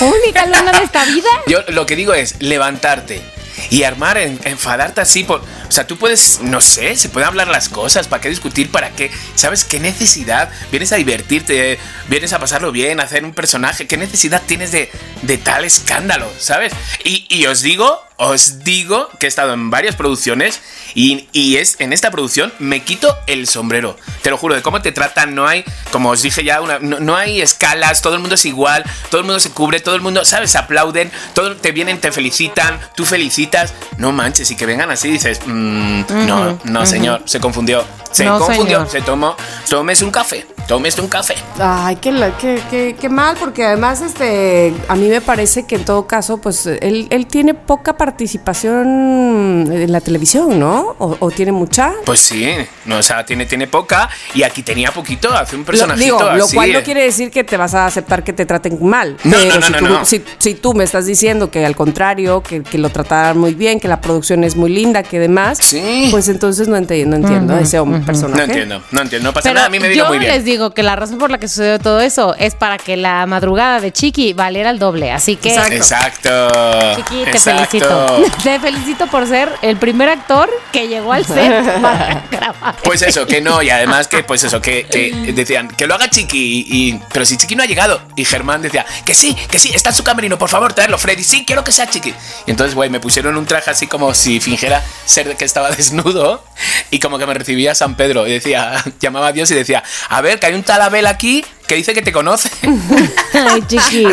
Única 0.00 0.42
alumna 0.42 0.72
de 0.72 0.84
esta 0.84 1.04
vida. 1.04 1.28
Yo 1.46 1.60
lo 1.68 1.86
que 1.86 1.96
digo 1.96 2.14
es 2.14 2.36
levantarte 2.40 3.22
y 3.68 3.82
armar, 3.82 4.16
en- 4.18 4.40
enfadarte 4.44 5.00
así 5.02 5.22
por... 5.24 5.40
O 5.40 5.72
sea, 5.72 5.86
tú 5.86 5.98
puedes, 5.98 6.40
no 6.40 6.60
sé, 6.60 6.96
se 6.96 7.08
pueden 7.10 7.28
hablar 7.28 7.48
las 7.48 7.68
cosas, 7.68 8.08
¿para 8.08 8.20
qué 8.20 8.28
discutir? 8.28 8.70
¿Para 8.70 8.90
qué? 8.90 9.10
¿Sabes 9.34 9.64
qué 9.64 9.78
necesidad? 9.78 10.50
Vienes 10.70 10.92
a 10.92 10.96
divertirte, 10.96 11.78
vienes 12.08 12.32
a 12.32 12.38
pasarlo 12.38 12.72
bien, 12.72 13.00
a 13.00 13.04
hacer 13.04 13.24
un 13.24 13.32
personaje. 13.34 13.86
¿Qué 13.86 13.96
necesidad 13.96 14.42
tienes 14.46 14.72
de, 14.72 14.90
de 15.22 15.38
tal 15.38 15.64
escándalo? 15.64 16.30
¿Sabes? 16.38 16.72
Y, 17.04 17.26
y 17.28 17.46
os 17.46 17.60
digo, 17.62 18.02
os 18.22 18.62
digo 18.64 19.08
que 19.18 19.24
he 19.24 19.28
estado 19.28 19.54
en 19.54 19.70
varias 19.70 19.96
producciones 19.96 20.60
y, 20.94 21.26
y 21.32 21.56
es 21.56 21.76
en 21.80 21.94
esta 21.94 22.10
producción 22.10 22.52
me 22.58 22.82
quito 22.84 23.16
el 23.26 23.46
sombrero. 23.48 23.96
Te 24.22 24.28
lo 24.28 24.36
juro, 24.36 24.54
de 24.54 24.60
cómo 24.62 24.82
te 24.82 24.92
tratan, 24.92 25.34
no 25.34 25.46
hay, 25.46 25.64
como 25.90 26.10
os 26.10 26.20
dije 26.20 26.44
ya, 26.44 26.60
una, 26.60 26.78
no, 26.80 27.00
no 27.00 27.16
hay 27.16 27.40
escalas, 27.40 28.02
todo 28.02 28.14
el 28.14 28.20
mundo 28.20 28.34
es 28.34 28.44
igual, 28.44 28.84
todo 29.10 29.22
el 29.22 29.26
mundo 29.26 29.40
se 29.40 29.50
cubre, 29.50 29.80
todo 29.80 29.94
el 29.94 30.02
mundo, 30.02 30.22
¿sabes? 30.26 30.54
Aplauden, 30.54 31.10
todo, 31.32 31.56
te 31.56 31.72
vienen, 31.72 31.98
te 31.98 32.12
felicitan, 32.12 32.78
tú 32.94 33.06
felicitas. 33.06 33.72
No 33.96 34.12
manches, 34.12 34.50
y 34.50 34.56
que 34.56 34.66
vengan 34.66 34.90
así 34.90 35.10
dices, 35.10 35.40
mm, 35.46 36.02
no, 36.26 36.58
no, 36.64 36.84
señor, 36.86 37.22
se 37.24 37.40
confundió. 37.40 37.82
Se 38.12 38.24
No, 38.24 38.38
confundió, 38.38 38.78
señor. 38.78 38.90
se 38.90 39.00
tomó, 39.02 39.36
tómese 39.68 40.04
un 40.04 40.10
café, 40.10 40.44
tómese 40.66 41.00
un 41.00 41.06
café. 41.08 41.36
Ay, 41.60 41.96
qué, 41.96 42.12
qué, 42.40 42.60
qué- 42.68 42.96
qué 43.00 43.08
mal, 43.08 43.36
porque 43.38 43.64
además 43.64 44.00
este, 44.02 44.74
a 44.88 44.96
mí 44.96 45.08
me 45.08 45.20
parece 45.20 45.64
que 45.64 45.76
en 45.76 45.84
todo 45.84 46.06
caso, 46.08 46.38
pues 46.38 46.66
él, 46.66 47.06
él 47.10 47.26
tiene 47.28 47.54
poca 47.54 47.92
participación 47.96 48.09
en 48.10 49.92
la 49.92 50.00
televisión, 50.00 50.58
¿no? 50.58 50.94
O, 50.98 51.16
o 51.20 51.30
tiene 51.30 51.52
mucha. 51.52 51.92
Pues 52.04 52.20
sí, 52.20 52.46
no, 52.84 52.98
o 52.98 53.02
sea, 53.02 53.24
tiene, 53.24 53.46
tiene 53.46 53.66
poca 53.66 54.08
y 54.34 54.42
aquí 54.42 54.62
tenía 54.62 54.90
poquito, 54.92 55.32
hace 55.32 55.56
un 55.56 55.62
Lo, 55.62 55.66
personajito 55.66 56.04
digo, 56.04 56.22
lo 56.36 56.44
así. 56.44 56.54
cual 56.56 56.72
no 56.72 56.78
eh. 56.78 56.82
quiere 56.82 57.02
decir 57.02 57.30
que 57.30 57.44
te 57.44 57.56
vas 57.56 57.74
a 57.74 57.86
aceptar 57.86 58.22
que 58.24 58.32
te 58.32 58.46
traten 58.46 58.78
mal. 58.84 59.16
No, 59.24 59.36
pero 59.38 59.54
no, 59.54 59.60
no, 59.60 59.62
si, 59.66 59.72
no, 59.72 59.78
tú, 59.78 59.88
no. 59.88 60.04
Si, 60.04 60.24
si 60.38 60.54
tú 60.54 60.74
me 60.74 60.84
estás 60.84 61.06
diciendo 61.06 61.50
que 61.50 61.64
al 61.64 61.76
contrario, 61.76 62.42
que, 62.42 62.62
que 62.62 62.78
lo 62.78 62.90
trataran 62.90 63.38
muy 63.38 63.54
bien, 63.54 63.80
que 63.80 63.88
la 63.88 64.00
producción 64.00 64.44
es 64.44 64.56
muy 64.56 64.70
linda, 64.70 65.02
que 65.02 65.18
demás, 65.18 65.58
Sí. 65.60 66.08
pues 66.10 66.28
entonces 66.28 66.68
no 66.68 66.76
entiendo, 66.76 67.18
no 67.18 67.24
entiendo 67.26 67.56
ese 67.58 67.78
hombre 67.78 68.00
personaje. 68.00 68.38
No 68.46 68.52
entiendo, 68.52 68.82
no 68.90 69.00
entiendo, 69.02 69.28
no 69.28 69.32
pasa 69.34 69.44
Pero 69.48 69.54
nada, 69.56 69.66
a 69.66 69.70
mí 69.70 69.78
me 69.78 69.88
vino 69.88 70.04
yo 70.04 70.08
muy 70.08 70.18
bien. 70.18 70.32
les 70.32 70.44
digo 70.44 70.70
que 70.72 70.82
la 70.82 70.96
razón 70.96 71.18
por 71.18 71.30
la 71.30 71.38
que 71.38 71.48
sucedió 71.48 71.78
todo 71.78 72.00
eso 72.00 72.34
es 72.38 72.54
para 72.54 72.78
que 72.78 72.96
la 72.96 73.26
madrugada 73.26 73.80
de 73.80 73.92
Chiqui 73.92 74.32
valiera 74.32 74.70
el 74.70 74.78
doble. 74.78 75.12
Así 75.12 75.36
que, 75.36 75.50
Exacto. 75.50 75.74
Exacto. 75.74 76.96
Chiqui, 76.96 77.24
te 77.24 77.30
Exacto. 77.30 77.66
felicito. 77.70 77.99
Te 78.42 78.58
felicito 78.60 79.06
por 79.06 79.26
ser 79.26 79.50
el 79.62 79.76
primer 79.76 80.08
actor 80.08 80.48
que 80.72 80.88
llegó 80.88 81.12
al 81.12 81.24
set 81.26 81.80
para 81.82 82.24
grabar. 82.30 82.76
Pues 82.82 83.02
eso, 83.02 83.26
que 83.26 83.40
no, 83.40 83.62
y 83.62 83.70
además 83.70 84.08
que, 84.08 84.22
pues 84.22 84.44
eso, 84.44 84.60
que, 84.60 84.86
que 84.86 85.32
decían, 85.32 85.68
que 85.68 85.86
lo 85.86 85.94
haga 85.94 86.08
Chiqui, 86.10 86.66
y, 86.68 86.88
y- 86.90 87.00
pero 87.12 87.24
si 87.24 87.36
Chiqui 87.36 87.56
no 87.56 87.62
ha 87.62 87.66
llegado, 87.66 88.00
y 88.16 88.24
Germán 88.24 88.62
decía, 88.62 88.84
que 89.04 89.14
sí, 89.14 89.36
que 89.50 89.58
sí, 89.58 89.70
está 89.74 89.90
en 89.90 89.96
su 89.96 90.04
camerino, 90.04 90.38
por 90.38 90.48
favor, 90.48 90.72
traerlo, 90.72 90.98
Freddy, 90.98 91.22
sí, 91.24 91.44
quiero 91.44 91.64
que 91.64 91.72
sea 91.72 91.88
Chiqui. 91.88 92.14
Y 92.46 92.50
entonces, 92.50 92.74
güey, 92.74 92.90
me 92.90 93.00
pusieron 93.00 93.36
un 93.36 93.46
traje 93.46 93.70
así 93.70 93.86
como 93.86 94.14
si 94.14 94.40
fingiera 94.40 94.82
ser 95.04 95.36
que 95.36 95.44
estaba 95.44 95.70
desnudo, 95.76 96.44
y 96.90 96.98
como 96.98 97.18
que 97.18 97.26
me 97.26 97.34
recibía 97.34 97.74
San 97.74 97.94
Pedro, 97.96 98.26
y 98.26 98.32
decía, 98.32 98.82
llamaba 99.00 99.28
a 99.28 99.32
Dios 99.32 99.50
y 99.50 99.54
decía, 99.54 99.82
a 100.08 100.20
ver, 100.20 100.38
que 100.40 100.46
hay 100.46 100.54
un 100.54 100.62
tal 100.62 100.82
Abel 100.82 101.06
aquí 101.06 101.44
que 101.70 101.76
dice 101.76 101.94
que 101.94 102.02
te 102.02 102.10
conoce. 102.10 102.50
Ay, 103.32 103.62
Chiqui. 103.64 104.04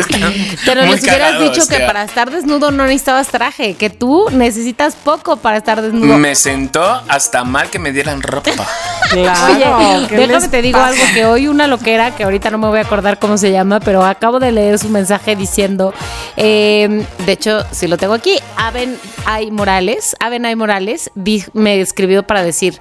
Pero 0.64 0.82
les 0.82 1.02
hubieras 1.02 1.40
dicho 1.40 1.66
que 1.66 1.80
para 1.80 2.04
estar 2.04 2.30
desnudo 2.30 2.70
no 2.70 2.84
necesitabas 2.84 3.26
traje, 3.26 3.74
que 3.74 3.90
tú 3.90 4.26
necesitas 4.30 4.94
poco 4.94 5.38
para 5.38 5.56
estar 5.56 5.82
desnudo. 5.82 6.18
Me 6.18 6.36
sentó 6.36 7.02
hasta 7.08 7.42
mal 7.42 7.68
que 7.68 7.80
me 7.80 7.90
dieran 7.90 8.22
ropa. 8.22 8.52
Claro, 9.10 9.78
Oye, 9.78 10.06
¿qué 10.06 10.16
déjame 10.18 10.48
te 10.48 10.60
digo 10.60 10.78
algo 10.78 11.02
que 11.14 11.24
hoy 11.24 11.48
una 11.48 11.66
loquera, 11.66 12.14
que 12.14 12.24
ahorita 12.24 12.50
no 12.50 12.58
me 12.58 12.68
voy 12.68 12.78
a 12.78 12.82
acordar 12.82 13.18
cómo 13.18 13.38
se 13.38 13.50
llama, 13.50 13.80
pero 13.80 14.04
acabo 14.04 14.38
de 14.38 14.52
leer 14.52 14.78
su 14.78 14.90
mensaje 14.90 15.34
diciendo, 15.34 15.94
eh, 16.36 17.06
de 17.24 17.32
hecho, 17.32 17.64
si 17.70 17.86
lo 17.86 17.96
tengo 17.96 18.12
aquí, 18.12 18.38
Aven 18.56 18.98
Ay 19.24 19.50
Morales, 19.50 20.14
Aven 20.20 20.44
Ay 20.44 20.56
Morales 20.56 21.10
di- 21.14 21.42
me 21.54 21.80
escribió 21.80 22.22
para 22.24 22.42
decir, 22.42 22.78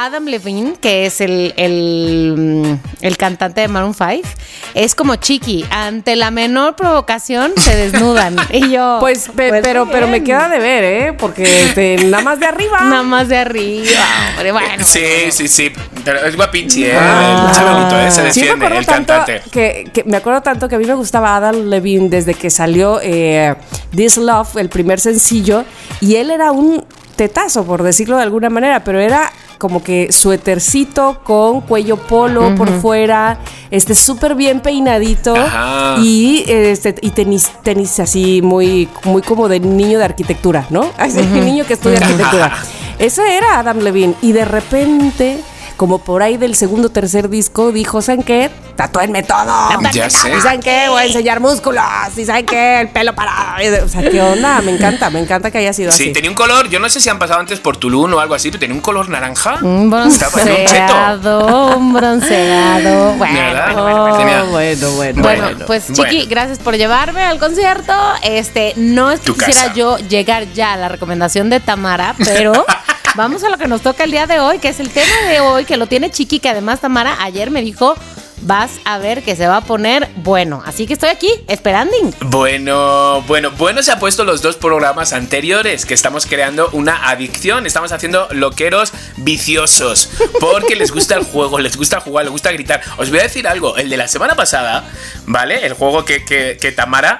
Adam 0.00 0.26
Levine, 0.26 0.74
que 0.80 1.06
es 1.06 1.20
el, 1.20 1.52
el, 1.56 2.34
mm, 2.36 3.04
el 3.04 3.16
cantante 3.16 3.60
de 3.62 3.68
Maroon 3.68 3.94
5, 3.94 4.28
es 4.74 4.94
como 4.94 5.16
Chiqui, 5.16 5.64
ante 5.70 6.14
la 6.14 6.30
menor 6.30 6.76
provocación 6.76 7.52
se 7.56 7.74
desnudan. 7.74 8.36
y 8.52 8.70
yo, 8.70 8.98
Pues, 9.00 9.28
pe- 9.34 9.48
pues, 9.48 9.60
pero, 9.62 9.88
pero 9.90 10.06
me 10.06 10.22
queda 10.22 10.48
de 10.48 10.58
ver, 10.60 10.84
¿eh? 10.84 11.12
Porque 11.18 11.64
este, 11.64 11.96
nada 12.04 12.22
más 12.22 12.38
de 12.38 12.46
arriba. 12.46 12.80
Nada 12.84 13.02
más 13.02 13.28
de 13.28 13.38
arriba, 13.38 13.90
hombre, 14.36 14.52
bueno. 14.52 14.84
sí, 14.84 15.00
bueno. 15.00 15.32
sí, 15.32 15.48
sí. 15.48 15.72
Pero 16.04 16.20
es 16.24 16.36
guapinchi, 16.36 16.84
¿eh? 16.84 16.96
Ah. 16.96 17.52
Se 17.52 17.64
bonito, 17.64 17.98
¿eh? 18.00 18.10
Se 18.10 18.16
Sí, 18.16 18.20
me 18.20 18.26
defiende, 18.46 18.52
acuerdo 18.66 18.78
el 18.78 18.86
tanto 18.86 19.12
cantante. 19.14 19.42
que, 19.50 19.90
que- 19.92 20.04
me 20.04 20.16
acuerdo 20.16 20.42
tanto 20.42 20.68
que 20.68 20.76
a 20.76 20.78
mí 20.78 20.84
me 20.86 20.94
gustaba 20.94 21.34
Adam 21.36 21.68
Levine 21.68 22.08
desde 22.08 22.34
que 22.34 22.50
salió 22.50 23.00
eh, 23.02 23.56
This 23.94 24.16
Love, 24.16 24.58
el 24.58 24.68
primer 24.68 25.00
sencillo, 25.00 25.64
y 26.00 26.14
él 26.14 26.30
era 26.30 26.52
un 26.52 26.84
tetazo, 27.16 27.64
por 27.64 27.82
decirlo 27.82 28.16
de 28.16 28.22
alguna 28.22 28.48
manera, 28.48 28.84
pero 28.84 29.00
era 29.00 29.32
como 29.58 29.82
que 29.82 30.10
suétercito 30.12 31.20
con 31.24 31.60
cuello 31.60 31.96
polo 31.96 32.54
por 32.54 32.68
fuera, 32.80 33.38
este 33.70 33.94
súper 33.94 34.34
bien 34.34 34.60
peinadito 34.60 35.34
Ajá. 35.36 35.96
y 36.00 36.44
este 36.48 36.94
y 37.02 37.10
tenis 37.10 37.50
tenis 37.62 38.00
así 38.00 38.40
muy 38.42 38.88
muy 39.04 39.22
como 39.22 39.48
de 39.48 39.60
niño 39.60 39.98
de 39.98 40.04
arquitectura, 40.04 40.66
¿no? 40.70 40.90
Así, 40.96 41.20
niño 41.20 41.64
que 41.66 41.74
estudia 41.74 41.98
arquitectura. 41.98 42.56
Ese 42.98 43.36
era 43.36 43.60
Adam 43.60 43.78
Levine 43.78 44.14
y 44.22 44.32
de 44.32 44.44
repente 44.44 45.38
como 45.78 45.98
por 46.00 46.22
ahí 46.22 46.36
del 46.36 46.54
segundo 46.54 46.88
o 46.88 46.90
tercer 46.90 47.30
disco 47.30 47.72
dijo, 47.72 48.02
¿saben 48.02 48.22
qué? 48.22 48.50
Tatúenme 48.76 49.22
todo. 49.22 49.46
Ya 49.92 50.10
sé. 50.10 50.36
¿Y 50.36 50.40
saben 50.42 50.60
qué? 50.60 50.88
Voy 50.90 51.02
a 51.02 51.04
enseñar 51.06 51.40
músculos. 51.40 51.82
¿Y 52.16 52.24
saben 52.26 52.44
qué? 52.44 52.80
El 52.82 52.88
pelo 52.90 53.14
parado. 53.14 53.84
O 53.84 53.88
sea, 53.88 54.02
¿qué 54.02 54.20
onda? 54.20 54.60
Me 54.60 54.72
encanta, 54.72 55.08
me 55.08 55.20
encanta 55.20 55.50
que 55.50 55.58
haya 55.58 55.72
sido 55.72 55.90
Sí, 55.92 56.04
así. 56.04 56.12
tenía 56.12 56.28
un 56.30 56.36
color, 56.36 56.68
yo 56.68 56.78
no 56.78 56.88
sé 56.90 57.00
si 57.00 57.08
han 57.08 57.18
pasado 57.18 57.40
antes 57.40 57.58
por 57.60 57.76
Tulum 57.78 58.12
o 58.14 58.20
algo 58.20 58.34
así, 58.34 58.50
pero 58.50 58.60
tenía 58.60 58.74
un 58.74 58.82
color 58.82 59.08
naranja. 59.08 59.56
Un 59.62 59.88
bronceado, 59.90 61.76
un 61.78 61.92
bronceado. 61.94 63.14
Bueno, 63.14 63.16
bueno, 63.18 63.82
bueno. 63.82 64.46
Bueno, 64.50 64.90
bueno, 64.92 65.22
Bueno, 65.22 65.42
bueno. 65.44 65.66
pues 65.66 65.86
Chiqui, 65.86 66.00
Bueno. 66.18 66.24
gracias 66.28 66.58
por 66.58 66.76
llevarme 66.76 67.22
al 67.24 67.38
concierto. 67.38 67.92
Este, 68.22 68.72
no 68.76 69.10
es 69.10 69.20
que 69.20 69.26
Tu 69.26 69.34
quisiera 69.34 69.62
casa. 69.62 69.74
yo 69.74 69.96
llegar 69.98 70.52
ya 70.52 70.72
a 70.72 70.76
la 70.76 70.88
recomendación 70.88 71.50
de 71.50 71.60
Tamara, 71.60 72.14
pero 72.18 72.52
vamos 73.18 73.42
a 73.42 73.48
lo 73.48 73.58
que 73.58 73.66
nos 73.66 73.82
toca 73.82 74.04
el 74.04 74.12
día 74.12 74.28
de 74.28 74.38
hoy, 74.38 74.60
que 74.60 74.68
es 74.68 74.78
el 74.78 74.90
tema 74.90 75.22
de 75.28 75.40
hoy, 75.40 75.64
que 75.64 75.76
lo 75.76 75.88
tiene 75.88 76.08
Chiqui, 76.08 76.38
que 76.38 76.48
además 76.48 76.80
Tamara 76.80 77.20
ayer 77.20 77.50
me 77.50 77.62
dijo, 77.62 77.96
vas 78.42 78.70
a 78.84 78.98
ver 78.98 79.24
que 79.24 79.34
se 79.34 79.48
va 79.48 79.56
a 79.56 79.60
poner 79.60 80.08
bueno. 80.18 80.62
Así 80.64 80.86
que 80.86 80.92
estoy 80.92 81.08
aquí, 81.08 81.28
esperando. 81.48 81.96
Bueno, 82.20 83.22
bueno, 83.22 83.50
bueno 83.50 83.82
se 83.82 83.90
ha 83.90 83.98
puesto 83.98 84.22
los 84.22 84.40
dos 84.40 84.54
programas 84.54 85.12
anteriores, 85.12 85.84
que 85.84 85.94
estamos 85.94 86.26
creando 86.26 86.70
una 86.72 87.10
adicción, 87.10 87.66
estamos 87.66 87.90
haciendo 87.90 88.28
loqueros 88.30 88.92
viciosos, 89.16 90.10
porque 90.38 90.76
les 90.76 90.92
gusta 90.92 91.16
el 91.16 91.24
juego, 91.24 91.58
les 91.58 91.76
gusta 91.76 91.98
jugar, 91.98 92.24
les 92.24 92.30
gusta 92.30 92.52
gritar. 92.52 92.82
Os 92.98 93.10
voy 93.10 93.18
a 93.18 93.24
decir 93.24 93.48
algo, 93.48 93.76
el 93.78 93.90
de 93.90 93.96
la 93.96 94.06
semana 94.06 94.36
pasada, 94.36 94.84
¿vale? 95.26 95.66
El 95.66 95.72
juego 95.72 96.04
que, 96.04 96.24
que, 96.24 96.56
que 96.60 96.70
Tamara... 96.70 97.18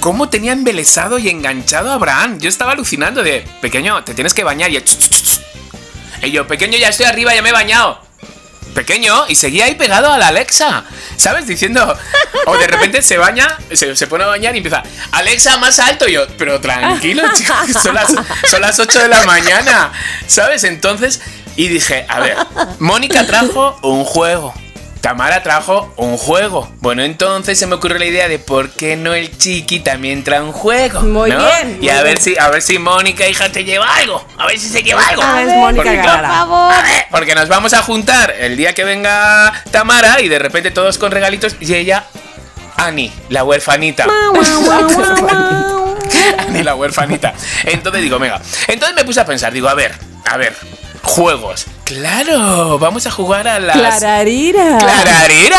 ¿Cómo 0.00 0.28
tenía 0.28 0.52
embelesado 0.52 1.18
y 1.18 1.28
enganchado 1.28 1.90
a 1.90 1.94
Abraham? 1.94 2.38
Yo 2.38 2.48
estaba 2.48 2.72
alucinando 2.72 3.22
de, 3.22 3.44
pequeño, 3.60 4.04
te 4.04 4.14
tienes 4.14 4.32
que 4.32 4.44
bañar 4.44 4.70
y... 4.70 4.76
él, 4.76 4.84
"Ch, 4.84 4.96
ch, 4.96 5.10
ch, 5.10 5.22
ch". 5.24 5.40
Y 6.22 6.30
yo, 6.30 6.46
pequeño, 6.46 6.78
ya 6.78 6.88
estoy 6.88 7.06
arriba, 7.06 7.34
ya 7.34 7.42
me 7.42 7.48
he 7.48 7.52
bañado. 7.52 8.00
Pequeño, 8.74 9.26
y 9.28 9.34
seguía 9.34 9.64
ahí 9.64 9.74
pegado 9.74 10.12
a 10.12 10.18
la 10.18 10.28
Alexa, 10.28 10.84
¿sabes? 11.16 11.48
Diciendo, 11.48 11.96
o 12.46 12.56
de 12.58 12.66
repente 12.68 13.02
se 13.02 13.18
baña, 13.18 13.58
se, 13.72 13.96
se 13.96 14.06
pone 14.06 14.22
a 14.22 14.28
bañar 14.28 14.54
y 14.54 14.58
empieza, 14.58 14.84
Alexa, 15.10 15.56
más 15.56 15.80
alto. 15.80 16.08
Y 16.08 16.12
yo, 16.12 16.26
pero 16.36 16.60
tranquilo, 16.60 17.24
chicos, 17.34 17.56
son 17.82 17.94
las, 17.96 18.14
son 18.48 18.60
las 18.60 18.78
8 18.78 19.00
de 19.00 19.08
la 19.08 19.22
mañana, 19.24 19.92
¿sabes? 20.28 20.62
Entonces, 20.62 21.20
y 21.56 21.66
dije, 21.66 22.06
a 22.08 22.20
ver, 22.20 22.36
Mónica 22.78 23.26
trajo 23.26 23.78
un 23.82 24.04
juego. 24.04 24.54
Tamara 25.00 25.42
trajo 25.42 25.92
un 25.96 26.16
juego. 26.16 26.68
Bueno, 26.80 27.02
entonces 27.02 27.58
se 27.58 27.66
me 27.66 27.76
ocurrió 27.76 27.98
la 27.98 28.06
idea 28.06 28.28
de 28.28 28.38
por 28.38 28.70
qué 28.70 28.96
no 28.96 29.14
el 29.14 29.36
chiqui 29.36 29.80
también 29.80 30.24
trae 30.24 30.40
un 30.40 30.52
juego. 30.52 31.00
Muy 31.02 31.30
¿no? 31.30 31.38
bien, 31.38 31.78
Y 31.80 31.88
a 31.88 32.02
ver 32.02 32.18
bien. 32.18 32.20
si, 32.20 32.38
a 32.38 32.48
ver 32.50 32.62
si 32.62 32.78
Mónica, 32.78 33.26
hija, 33.28 33.50
te 33.50 33.64
lleva 33.64 33.94
algo. 33.96 34.24
A 34.36 34.46
ver 34.46 34.58
si 34.58 34.68
se 34.68 34.82
lleva 34.82 35.02
algo. 35.06 35.22
A 35.22 35.34
ver, 35.34 35.46
Mónica 35.46 35.82
Porque. 35.84 35.98
Por 35.98 36.26
favor. 36.26 36.72
a 36.72 36.82
ver, 36.82 37.06
porque 37.10 37.34
nos 37.34 37.48
vamos 37.48 37.72
a 37.74 37.82
juntar 37.82 38.34
el 38.38 38.56
día 38.56 38.74
que 38.74 38.84
venga 38.84 39.52
Tamara 39.70 40.20
y 40.20 40.28
de 40.28 40.38
repente 40.38 40.70
todos 40.70 40.98
con 40.98 41.12
regalitos 41.12 41.56
y 41.60 41.74
ella, 41.74 42.04
Ani, 42.76 43.12
la 43.28 43.44
huerfanita. 43.44 44.04
Ani, 46.38 46.62
la 46.62 46.74
huerfanita. 46.74 47.34
Entonces 47.64 48.02
digo, 48.02 48.18
venga. 48.18 48.40
Entonces 48.66 48.96
me 48.96 49.04
puse 49.04 49.20
a 49.20 49.24
pensar, 49.24 49.52
digo, 49.52 49.68
a 49.68 49.74
ver, 49.74 49.94
a 50.24 50.36
ver, 50.36 50.54
juegos. 51.08 51.66
Claro, 51.84 52.78
vamos 52.78 53.06
a 53.06 53.10
jugar 53.10 53.48
a 53.48 53.58
las. 53.58 53.76
Clararira. 53.76 54.78
¡Clararira! 54.78 55.58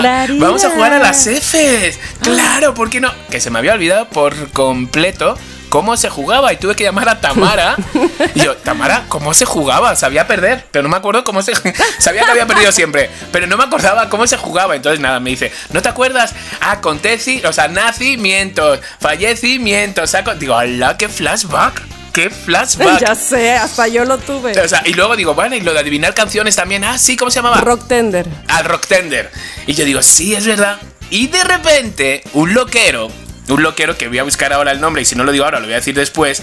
Clararira. 0.00 0.46
Vamos 0.46 0.64
a 0.64 0.70
jugar 0.70 0.92
a 0.92 0.98
las 0.98 1.26
Fs. 1.26 1.98
Claro, 2.20 2.74
¿por 2.74 2.90
qué 2.90 3.00
no? 3.00 3.10
Que 3.30 3.40
se 3.40 3.50
me 3.50 3.58
había 3.58 3.74
olvidado 3.74 4.08
por 4.08 4.50
completo 4.50 5.36
cómo 5.74 5.96
se 5.96 6.08
jugaba 6.08 6.52
y 6.52 6.56
tuve 6.56 6.76
que 6.76 6.84
llamar 6.84 7.08
a 7.08 7.20
Tamara. 7.20 7.76
Y 8.36 8.40
yo, 8.40 8.56
Tamara, 8.56 9.04
¿cómo 9.08 9.34
se 9.34 9.44
jugaba? 9.44 9.96
Sabía 9.96 10.26
perder, 10.26 10.66
pero 10.70 10.84
no 10.84 10.88
me 10.88 10.96
acuerdo 10.96 11.24
cómo 11.24 11.42
se. 11.42 11.52
Sabía 11.98 12.24
que 12.24 12.30
había 12.30 12.46
perdido 12.46 12.70
siempre, 12.70 13.10
pero 13.32 13.46
no 13.46 13.56
me 13.56 13.64
acordaba 13.64 14.08
cómo 14.08 14.26
se 14.26 14.36
jugaba. 14.36 14.76
Entonces, 14.76 15.00
nada, 15.00 15.18
me 15.18 15.30
dice, 15.30 15.52
¿no 15.72 15.82
te 15.82 15.88
acuerdas? 15.88 16.32
Aconteci, 16.60 17.42
o 17.44 17.52
sea, 17.52 17.68
nacimientos, 17.68 18.80
fallecimientos. 19.00 20.10
saco-". 20.10 20.34
Digo, 20.34 20.56
¡hala, 20.56 20.96
qué 20.96 21.08
flashback! 21.08 21.82
¡Qué 22.14 22.30
flashback! 22.30 23.00
Ya 23.06 23.14
sé, 23.14 23.52
hasta 23.52 23.88
yo 23.88 24.04
lo 24.04 24.16
tuve. 24.18 24.58
O 24.58 24.68
sea, 24.68 24.82
y 24.86 24.94
luego 24.94 25.16
digo, 25.16 25.34
bueno, 25.34 25.54
y 25.56 25.60
lo 25.60 25.72
de 25.74 25.80
adivinar 25.80 26.14
canciones 26.14 26.56
también. 26.56 26.84
Ah, 26.84 26.96
sí, 26.96 27.16
¿cómo 27.16 27.30
se 27.30 27.36
llamaba? 27.36 27.60
Rock 27.60 27.88
Tender. 27.88 28.26
al 28.48 28.64
rock 28.64 28.86
tender. 28.86 29.30
Y 29.66 29.74
yo 29.74 29.84
digo, 29.84 30.00
sí, 30.02 30.34
es 30.34 30.46
verdad. 30.46 30.78
Y 31.10 31.26
de 31.26 31.44
repente, 31.44 32.22
un 32.32 32.54
loquero, 32.54 33.08
un 33.48 33.62
loquero 33.62 33.98
que 33.98 34.08
voy 34.08 34.18
a 34.18 34.22
buscar 34.24 34.52
ahora 34.52 34.70
el 34.72 34.80
nombre 34.80 35.02
y 35.02 35.04
si 35.04 35.14
no 35.16 35.24
lo 35.24 35.32
digo 35.32 35.44
ahora, 35.44 35.58
lo 35.60 35.66
voy 35.66 35.74
a 35.74 35.78
decir 35.78 35.94
después, 35.94 36.42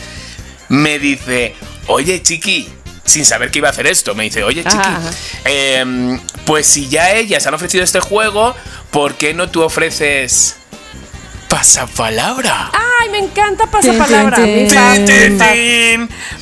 me 0.69 0.99
dice, 0.99 1.55
oye, 1.88 2.21
chiqui. 2.21 2.69
Sin 3.03 3.25
saber 3.25 3.49
que 3.49 3.57
iba 3.57 3.67
a 3.67 3.71
hacer 3.71 3.88
esto, 3.88 4.13
me 4.13 4.23
dice, 4.25 4.43
oye, 4.43 4.63
chiqui, 4.63 4.77
Ajá, 4.77 4.97
ajá. 4.97 5.12
em, 5.45 6.19
pues 6.45 6.67
si 6.67 6.88
ya 6.88 7.12
ellas 7.13 7.45
han 7.47 7.53
ofrecido 7.55 7.84
este 7.84 7.99
juego, 7.99 8.55
¿por 8.91 9.15
qué 9.15 9.34
no 9.34 9.49
tú 9.49 9.63
ofreces 9.63 10.55
pasapalabra? 11.51 12.71
Ay, 12.73 13.09
me 13.09 13.19
encanta 13.19 13.67
pasapalabra. 13.69 14.37
Tin, 14.37 14.45
tin, 14.45 14.63
Mi 14.63 14.67
tin. 14.67 14.77
fa- 14.77 14.93
Tin, 14.95 15.01
mi 15.01 15.07
tin, 15.27 15.39
fa- 15.39 15.51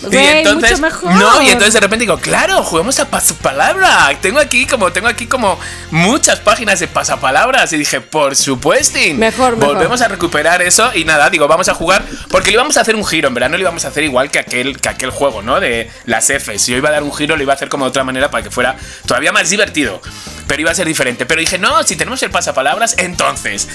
tin. 0.10 0.14
Y 0.14 0.18
entonces, 0.28 0.72
mucho 0.72 0.82
mejor. 0.82 1.14
no, 1.14 1.42
y 1.42 1.48
entonces 1.50 1.74
de 1.74 1.80
repente 1.80 2.04
digo, 2.04 2.18
claro, 2.20 2.64
juguemos 2.64 3.00
a 3.00 3.10
pasapalabra. 3.10 4.12
Tengo 4.22 4.40
aquí 4.40 4.66
como 4.66 4.92
tengo 4.92 5.08
aquí 5.08 5.26
como 5.28 5.60
muchas 5.92 6.40
páginas 6.40 6.80
de 6.80 6.88
pasapalabras 6.88 7.74
y 7.74 7.78
dije, 7.78 8.02
por 8.02 8.36
supuesto. 8.36 9.00
Mejor, 9.16 9.58
mejor. 9.58 9.76
Volvemos 9.76 10.02
a 10.02 10.08
recuperar 10.08 10.62
eso 10.62 10.92
y 10.94 11.06
nada, 11.06 11.30
digo, 11.30 11.48
vamos 11.48 11.70
a 11.70 11.74
jugar 11.74 12.04
porque 12.30 12.52
le 12.52 12.56
íbamos 12.56 12.78
a 12.78 12.82
hacer 12.82 12.96
un 12.96 13.06
giro, 13.06 13.28
en 13.28 13.34
verdad 13.34 13.50
no 13.50 13.58
le 13.58 13.62
íbamos 13.64 13.86
a 13.86 13.90
hacer 13.90 14.04
igual 14.04 14.30
que 14.32 14.40
aquel 14.40 14.80
que 14.80 14.90
aquel 14.90 15.10
juego, 15.10 15.42
¿no? 15.42 15.60
De 15.60 15.90
las 16.06 16.30
Fs. 16.30 16.62
Si 16.62 16.72
yo 16.72 16.78
iba 16.78 16.90
a 16.90 16.92
dar 16.92 17.04
un 17.04 17.14
giro, 17.14 17.36
lo 17.36 17.44
iba 17.44 17.54
a 17.54 17.56
hacer 17.56 17.70
como 17.70 17.86
de 17.86 17.90
otra 17.90 18.04
manera 18.04 18.30
para 18.32 18.44
que 18.44 18.52
fuera 18.52 18.76
todavía 19.06 19.32
más 19.32 19.50
divertido. 19.50 20.02
Pero 20.48 20.62
iba 20.62 20.72
a 20.72 20.76
ser 20.76 20.88
diferente. 20.88 21.26
Pero 21.28 21.42
dije, 21.42 21.60
no, 21.60 21.84
si 21.84 21.96
tenemos 21.96 22.24
el 22.24 22.32
pasapalabras, 22.32 22.96
entonces, 22.98 23.68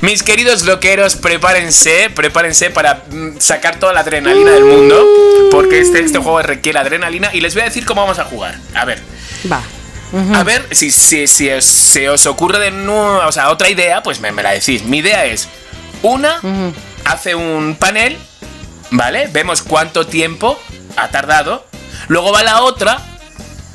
mis 0.00 0.22
queridos 0.22 0.64
prepárense, 1.16 2.10
prepárense 2.14 2.70
para 2.70 3.02
mm, 3.10 3.38
sacar 3.38 3.76
toda 3.78 3.92
la 3.92 4.00
adrenalina 4.00 4.50
del 4.52 4.64
mundo. 4.64 5.04
Porque 5.50 5.80
este, 5.80 6.00
este 6.00 6.18
juego 6.18 6.40
requiere 6.42 6.78
adrenalina. 6.78 7.30
Y 7.34 7.40
les 7.40 7.54
voy 7.54 7.62
a 7.62 7.66
decir 7.66 7.84
cómo 7.84 8.02
vamos 8.02 8.18
a 8.18 8.24
jugar. 8.24 8.58
A 8.74 8.84
ver, 8.84 9.00
Va. 9.50 9.62
a 10.34 10.42
ver, 10.44 10.66
si, 10.72 10.90
si, 10.90 11.26
si 11.26 11.50
os- 11.50 11.64
se 11.64 12.08
os 12.08 12.26
ocurre 12.26 12.58
de 12.58 12.70
nuevo, 12.70 13.20
o 13.26 13.32
sea, 13.32 13.50
otra 13.50 13.68
idea, 13.70 14.02
pues 14.02 14.20
me, 14.20 14.32
me 14.32 14.42
la 14.42 14.50
decís. 14.52 14.84
Mi 14.84 14.98
idea 14.98 15.24
es, 15.26 15.48
una 16.02 16.40
hace 17.04 17.34
un 17.34 17.76
panel, 17.78 18.16
¿vale? 18.90 19.28
Vemos 19.32 19.62
cuánto 19.62 20.06
tiempo 20.06 20.58
ha 20.96 21.08
tardado. 21.08 21.66
Luego 22.08 22.32
va 22.32 22.42
la 22.42 22.62
otra, 22.62 23.00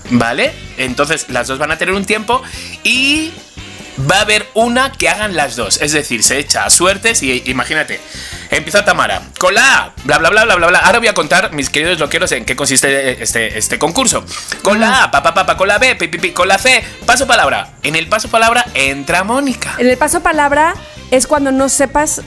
¿vale? 0.10 0.52
Entonces 0.78 1.28
las 1.30 1.48
dos 1.48 1.58
van 1.60 1.72
a 1.72 1.78
tener 1.78 1.94
un 1.96 2.06
tiempo 2.06 2.42
y 2.84 3.32
va 4.10 4.18
a 4.18 4.22
haber 4.22 4.48
una 4.54 4.92
que 4.92 5.10
hagan 5.10 5.36
las 5.36 5.56
dos. 5.56 5.82
Es 5.82 5.92
decir, 5.92 6.24
se 6.24 6.38
echa 6.38 6.66
a 6.66 6.70
suertes 6.70 7.24
y 7.24 7.44
imagínate. 7.46 8.00
Empieza 8.50 8.86
Tamara. 8.86 9.22
Con 9.38 9.54
la 9.54 9.78
A, 9.78 9.94
bla 10.04 10.18
bla 10.18 10.30
bla 10.30 10.46
bla 10.46 10.56
bla 10.56 10.68
bla. 10.68 10.80
Ahora 10.80 11.00
voy 11.00 11.08
a 11.08 11.14
contar, 11.14 11.54
mis 11.54 11.70
queridos 11.70 12.00
loqueros, 12.00 12.32
en 12.32 12.46
qué 12.46 12.56
consiste 12.56 13.22
este, 13.22 13.58
este 13.58 13.80
concurso. 13.80 14.24
Con 14.62 14.80
la 14.80 15.04
A, 15.04 15.12
pa 15.12 15.24
pa 15.24 15.34
pa 15.34 15.46
pa, 15.46 15.58
con 15.58 15.68
la 15.68 15.78
B, 15.78 15.96
pi, 15.96 16.08
pi, 16.08 16.18
pi, 16.18 16.32
con 16.32 16.48
la 16.48 16.58
C, 16.58 16.84
paso 17.06 17.28
palabra. 17.28 17.74
En 17.84 17.96
el 17.96 18.08
paso 18.08 18.30
palabra 18.30 18.66
entra 18.74 19.24
Mónica. 19.24 19.76
En 19.78 19.88
el 19.90 19.98
paso 19.98 20.22
palabra 20.22 20.76
es 21.12 21.28
cuando 21.28 21.52
no 21.52 21.70
sepas 21.70 22.22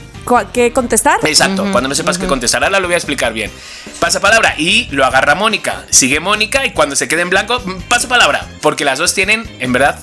qué 0.53 0.71
contestar. 0.71 1.19
Exacto, 1.23 1.67
cuando 1.71 1.89
no 1.89 1.95
sepas 1.95 2.17
qué 2.17 2.27
contestar, 2.27 2.63
ahora 2.63 2.79
lo 2.79 2.87
voy 2.87 2.95
a 2.95 2.97
explicar 2.97 3.33
bien. 3.33 3.51
Pasa 3.99 4.19
palabra 4.19 4.55
y 4.57 4.87
lo 4.91 5.05
agarra 5.05 5.35
Mónica. 5.35 5.85
Sigue 5.89 6.19
Mónica 6.19 6.65
y 6.65 6.71
cuando 6.71 6.95
se 6.95 7.07
quede 7.07 7.21
en 7.21 7.29
blanco, 7.29 7.59
mm, 7.59 7.81
paso 7.83 8.07
palabra. 8.07 8.45
Porque 8.61 8.85
las 8.85 8.99
dos 8.99 9.13
tienen, 9.13 9.49
en 9.59 9.73
verdad, 9.73 9.99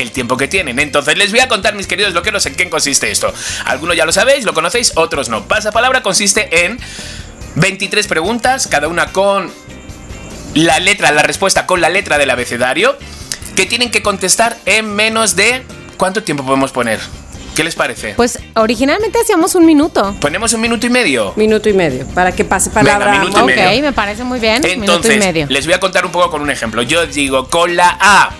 el 0.00 0.10
tiempo 0.12 0.36
que 0.36 0.48
tienen. 0.48 0.78
Entonces 0.78 1.16
les 1.18 1.30
voy 1.30 1.40
a 1.40 1.48
contar, 1.48 1.74
mis 1.74 1.86
queridos 1.86 2.14
loqueros, 2.14 2.44
en 2.46 2.54
qué 2.54 2.68
consiste 2.70 3.10
esto. 3.10 3.32
Algunos 3.64 3.96
ya 3.96 4.04
lo 4.04 4.12
sabéis, 4.12 4.44
lo 4.44 4.54
conocéis, 4.54 4.92
otros 4.96 5.28
no. 5.28 5.44
Pasa 5.44 5.72
palabra 5.72 6.02
consiste 6.02 6.64
en 6.66 6.78
23 7.56 8.06
preguntas, 8.06 8.66
cada 8.68 8.88
una 8.88 9.12
con 9.12 9.50
la 10.54 10.78
letra, 10.80 11.10
la 11.12 11.22
respuesta 11.22 11.66
con 11.66 11.80
la 11.80 11.88
letra 11.88 12.18
del 12.18 12.30
abecedario, 12.30 12.96
que 13.56 13.66
tienen 13.66 13.90
que 13.90 14.02
contestar 14.02 14.56
en 14.66 14.94
menos 14.94 15.36
de... 15.36 15.62
¿Cuánto 15.96 16.22
tiempo 16.22 16.44
podemos 16.44 16.70
poner? 16.70 17.00
¿Qué 17.56 17.64
les 17.64 17.74
parece? 17.74 18.14
Pues 18.14 18.38
originalmente 18.54 19.18
hacíamos 19.20 19.56
un 19.56 19.66
minuto. 19.66 20.14
¿Ponemos 20.20 20.52
un 20.52 20.60
minuto 20.60 20.86
y 20.86 20.90
medio? 20.90 21.32
Minuto 21.34 21.68
y 21.68 21.72
medio. 21.72 22.06
Para 22.14 22.30
que 22.30 22.44
pase 22.44 22.70
palabra. 22.70 23.06
Venga, 23.10 23.18
minuto 23.24 23.40
y 23.40 23.42
Ok, 23.42 23.48
medio. 23.56 23.82
me 23.82 23.92
parece 23.92 24.22
muy 24.22 24.38
bien. 24.38 24.62
minuto 24.62 24.76
y 24.78 24.84
Entonces, 24.84 25.18
medio. 25.18 25.46
les 25.48 25.64
voy 25.66 25.74
a 25.74 25.80
contar 25.80 26.06
un 26.06 26.12
poco 26.12 26.30
con 26.30 26.40
un 26.40 26.50
ejemplo. 26.50 26.82
Yo 26.82 27.04
digo, 27.06 27.48
con 27.48 27.74
la 27.74 27.96
A, 28.00 28.30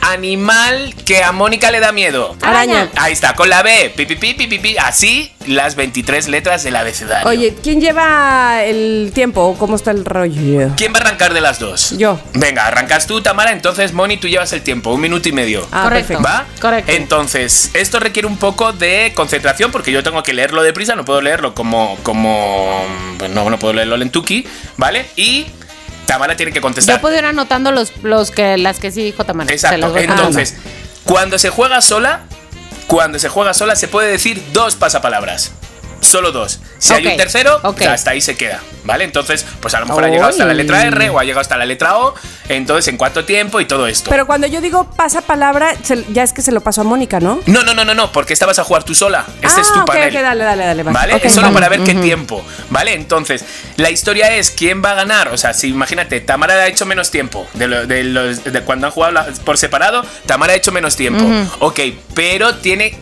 animal 0.00 0.94
que 1.04 1.22
a 1.22 1.32
Mónica 1.32 1.70
le 1.70 1.80
da 1.80 1.92
miedo. 1.92 2.36
Araña. 2.42 2.90
Ahí 2.96 3.12
está, 3.12 3.34
con 3.34 3.48
la 3.48 3.62
B, 3.62 3.92
pi, 3.96 4.06
pi, 4.06 4.16
pi, 4.16 4.34
pi, 4.34 4.46
pi, 4.46 4.58
pi, 4.58 4.76
así 4.78 5.32
las 5.46 5.76
23 5.76 6.28
letras 6.28 6.62
del 6.62 6.76
abecedario. 6.76 7.28
Oye, 7.28 7.54
¿quién 7.62 7.80
lleva 7.80 8.64
el 8.64 9.12
tiempo? 9.14 9.56
¿Cómo 9.58 9.76
está 9.76 9.90
el 9.90 10.04
rollo? 10.04 10.72
¿Quién 10.76 10.92
va 10.92 10.98
a 10.98 11.02
arrancar 11.02 11.34
de 11.34 11.40
las 11.40 11.58
dos? 11.58 11.96
Yo. 11.96 12.20
Venga, 12.34 12.66
arrancas 12.66 13.06
tú, 13.06 13.20
Tamara, 13.22 13.52
entonces, 13.52 13.92
Moni, 13.92 14.16
tú 14.16 14.28
llevas 14.28 14.52
el 14.52 14.62
tiempo, 14.62 14.92
un 14.92 15.00
minuto 15.00 15.28
y 15.28 15.32
medio. 15.32 15.66
Ah, 15.72 15.84
Correcto. 15.84 16.20
¿Va? 16.22 16.46
Correcto. 16.60 16.92
Entonces, 16.92 17.70
esto 17.74 17.98
requiere 17.98 18.28
un 18.28 18.36
poco 18.36 18.72
de 18.72 19.12
concentración 19.14 19.70
porque 19.70 19.92
yo 19.92 20.02
tengo 20.02 20.22
que 20.22 20.32
leerlo 20.32 20.62
deprisa, 20.62 20.94
no 20.96 21.04
puedo 21.04 21.20
leerlo 21.20 21.54
como. 21.54 21.96
como. 22.02 22.84
pues 23.18 23.30
no, 23.30 23.48
no 23.48 23.58
puedo 23.58 23.74
leerlo 23.74 23.96
lentuki, 23.96 24.46
¿vale? 24.76 25.06
Y 25.16 25.46
Tamara 26.08 26.36
tiene 26.36 26.52
que 26.52 26.60
contestar. 26.60 26.96
Yo 26.96 27.00
puedo 27.00 27.16
ir 27.16 27.24
anotando 27.24 27.70
los, 27.70 27.92
los 28.02 28.30
que, 28.30 28.56
las 28.56 28.78
que 28.78 28.90
sí 28.90 29.04
dijo 29.04 29.24
Tamara. 29.24 29.52
Exacto. 29.52 29.96
Entonces, 29.96 30.56
cuando 31.04 31.38
se 31.38 31.50
juega 31.50 31.80
sola, 31.80 32.22
cuando 32.86 33.18
se 33.18 33.28
juega 33.28 33.54
sola 33.54 33.76
se 33.76 33.86
puede 33.86 34.10
decir 34.10 34.42
dos 34.52 34.74
pasapalabras. 34.74 35.52
Solo 36.00 36.30
dos. 36.32 36.60
Si 36.78 36.92
hay 36.94 37.06
un 37.06 37.16
tercero, 37.16 37.60
hasta 37.88 38.10
ahí 38.10 38.20
se 38.20 38.36
queda. 38.36 38.60
¿Vale? 38.84 39.04
Entonces, 39.04 39.44
pues 39.60 39.74
a 39.74 39.80
lo 39.80 39.86
mejor 39.86 40.04
ha 40.04 40.08
llegado 40.08 40.30
hasta 40.30 40.46
la 40.46 40.54
letra 40.54 40.82
R 40.86 41.10
o 41.10 41.18
ha 41.18 41.24
llegado 41.24 41.40
hasta 41.42 41.56
la 41.58 41.66
letra 41.66 41.98
O. 41.98 42.14
Entonces, 42.48 42.88
¿en 42.88 42.96
cuánto 42.96 43.24
tiempo 43.26 43.60
y 43.60 43.66
todo 43.66 43.86
esto? 43.86 44.08
Pero 44.08 44.26
cuando 44.26 44.46
yo 44.46 44.62
digo 44.62 44.90
pasa 44.96 45.20
palabra, 45.20 45.74
ya 46.12 46.22
es 46.22 46.32
que 46.32 46.40
se 46.40 46.52
lo 46.52 46.62
pasó 46.62 46.80
a 46.80 46.84
Mónica, 46.84 47.20
¿no? 47.20 47.40
no, 47.46 47.62
no, 47.64 47.74
no, 47.74 47.84
no, 47.84 47.92
no, 47.94 48.10
porque 48.12 48.32
esta 48.32 48.46
vas 48.46 48.58
a 48.58 48.64
jugar 48.64 48.84
tú 48.84 48.94
sola. 48.94 49.26
Este 49.42 49.60
ah, 49.60 49.60
es 49.60 49.72
tu 49.72 49.80
ok, 49.80 49.86
panel. 49.86 50.16
ok, 50.16 50.22
dale, 50.22 50.44
dale, 50.44 50.64
dale. 50.64 50.82
va. 50.84 50.92
¿Vale? 50.92 51.20
Es 51.22 51.34
solo 51.34 51.48
vale. 51.48 51.54
para 51.54 51.68
ver 51.68 51.82
qué 51.82 51.94
tiempo. 51.96 52.42
¿Vale? 52.70 52.94
Entonces, 52.94 53.44
la 53.76 53.90
historia 53.90 54.34
es 54.36 54.50
quién 54.52 54.82
va 54.82 54.92
a 54.92 54.94
ganar. 54.94 55.28
O 55.28 55.36
sea, 55.36 55.52
si 55.52 55.68
imagínate, 55.68 56.20
Tamara 56.20 56.54
ha 56.54 56.66
hecho 56.68 56.86
menos 56.86 57.10
tiempo. 57.10 57.46
De, 57.54 57.66
lo- 57.68 57.86
de 57.86 58.04
los- 58.04 58.44
de 58.44 58.60
cuando 58.62 58.86
han 58.86 58.92
jugado 58.92 59.12
la- 59.12 59.26
por 59.44 59.58
separado, 59.58 60.02
Tamara 60.24 60.54
ha 60.54 60.56
hecho 60.56 60.72
menos 60.72 60.96
tiempo. 60.96 61.24
Ok, 61.58 61.80
pero 62.14 62.54
tiene. 62.54 62.98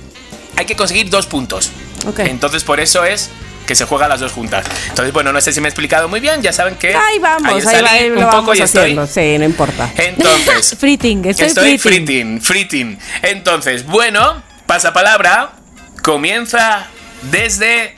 Hay 0.56 0.64
que 0.64 0.74
conseguir 0.74 1.10
dos 1.10 1.26
puntos. 1.26 1.70
Entonces, 2.18 2.64
por 2.64 2.80
eso 2.80 3.04
es 3.04 3.30
que 3.66 3.74
se 3.74 3.84
juega 3.84 4.08
las 4.08 4.20
dos 4.20 4.32
juntas. 4.32 4.64
Entonces, 4.88 5.12
bueno, 5.12 5.32
no 5.32 5.40
sé 5.40 5.52
si 5.52 5.60
me 5.60 5.68
he 5.68 5.70
explicado 5.70 6.08
muy 6.08 6.20
bien. 6.20 6.40
Ya 6.42 6.52
saben 6.52 6.76
que. 6.76 6.94
Ahí 6.94 7.18
vamos, 7.18 7.52
ahí, 7.52 7.60
salí 7.60 7.82
va, 7.82 7.90
ahí 7.90 8.10
un 8.10 8.20
lo 8.20 8.30
poco 8.30 8.54
y 8.54 8.60
estoy. 8.60 8.82
haciendo. 8.82 9.06
Sí, 9.06 9.38
no 9.38 9.44
importa. 9.44 9.90
Entonces. 9.96 10.76
Friting, 10.78 11.24
estoy, 11.24 11.46
Estoy 11.46 11.78
friting, 11.78 12.40
friting. 12.40 12.98
Entonces, 13.22 13.84
bueno, 13.86 14.42
pasapalabra 14.66 15.52
comienza 16.02 16.86
desde 17.30 17.96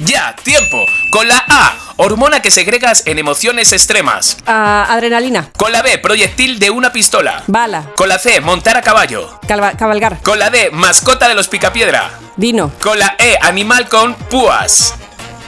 ya, 0.00 0.34
tiempo. 0.42 0.84
Con 1.10 1.28
la 1.28 1.42
A, 1.48 1.74
hormona 1.96 2.40
que 2.40 2.50
segregas 2.50 3.02
en 3.06 3.18
emociones 3.18 3.72
extremas. 3.72 4.38
Ah, 4.46 4.86
adrenalina, 4.88 5.50
Con 5.56 5.72
la 5.72 5.82
B, 5.82 5.98
proyectil 5.98 6.58
de 6.58 6.70
una 6.70 6.92
pistola. 6.92 7.42
bala, 7.46 7.92
Con 7.96 8.08
la 8.08 8.18
C, 8.18 8.40
montar 8.40 8.76
a 8.76 8.82
caballo. 8.82 9.38
calva- 9.46 9.72
cabalgar, 9.76 10.20
Con 10.22 10.38
la 10.38 10.50
D, 10.50 10.70
mascota 10.72 11.28
de 11.28 11.34
los 11.34 11.48
picapiedra. 11.48 12.10
dino, 12.36 12.70
Con 12.80 12.98
la 12.98 13.16
E, 13.18 13.36
animal 13.40 13.88
con 13.88 14.14
púas. 14.14 14.94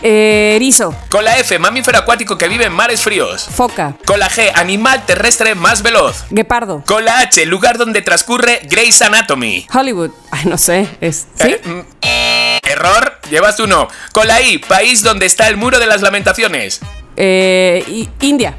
Eh, 0.02 0.54
erizo, 0.56 0.94
Con 1.10 1.24
la 1.26 1.36
F, 1.38 1.58
mamífero 1.58 1.98
acuático 1.98 2.38
que 2.38 2.48
vive 2.48 2.64
en 2.64 2.72
mares 2.72 3.02
fríos. 3.02 3.46
foca, 3.54 3.94
Con 4.06 4.18
la 4.18 4.30
G, 4.30 4.50
animal 4.54 5.04
terrestre 5.04 5.54
más 5.54 5.82
veloz. 5.82 6.24
guepardo, 6.30 6.82
Con 6.86 7.04
la 7.04 7.18
H, 7.20 7.44
lugar 7.44 7.76
donde 7.76 8.00
transcurre 8.00 8.60
Grey's 8.64 9.02
Anatomy. 9.02 9.66
Hollywood. 9.72 10.10
Ay, 10.30 10.46
no 10.46 10.56
sé. 10.56 10.88
Es, 11.02 11.26
¿Sí? 11.38 11.48
Eh, 11.48 11.60
mm, 11.64 12.59
error, 12.80 13.18
llevas 13.30 13.58
uno. 13.60 13.88
Con 14.12 14.26
la 14.26 14.40
I, 14.40 14.58
país 14.58 15.02
donde 15.02 15.26
está 15.26 15.48
el 15.48 15.56
muro 15.56 15.78
de 15.78 15.86
las 15.86 16.02
lamentaciones. 16.02 16.80
Eh, 17.16 18.06
India. 18.20 18.56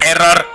Error. 0.00 0.46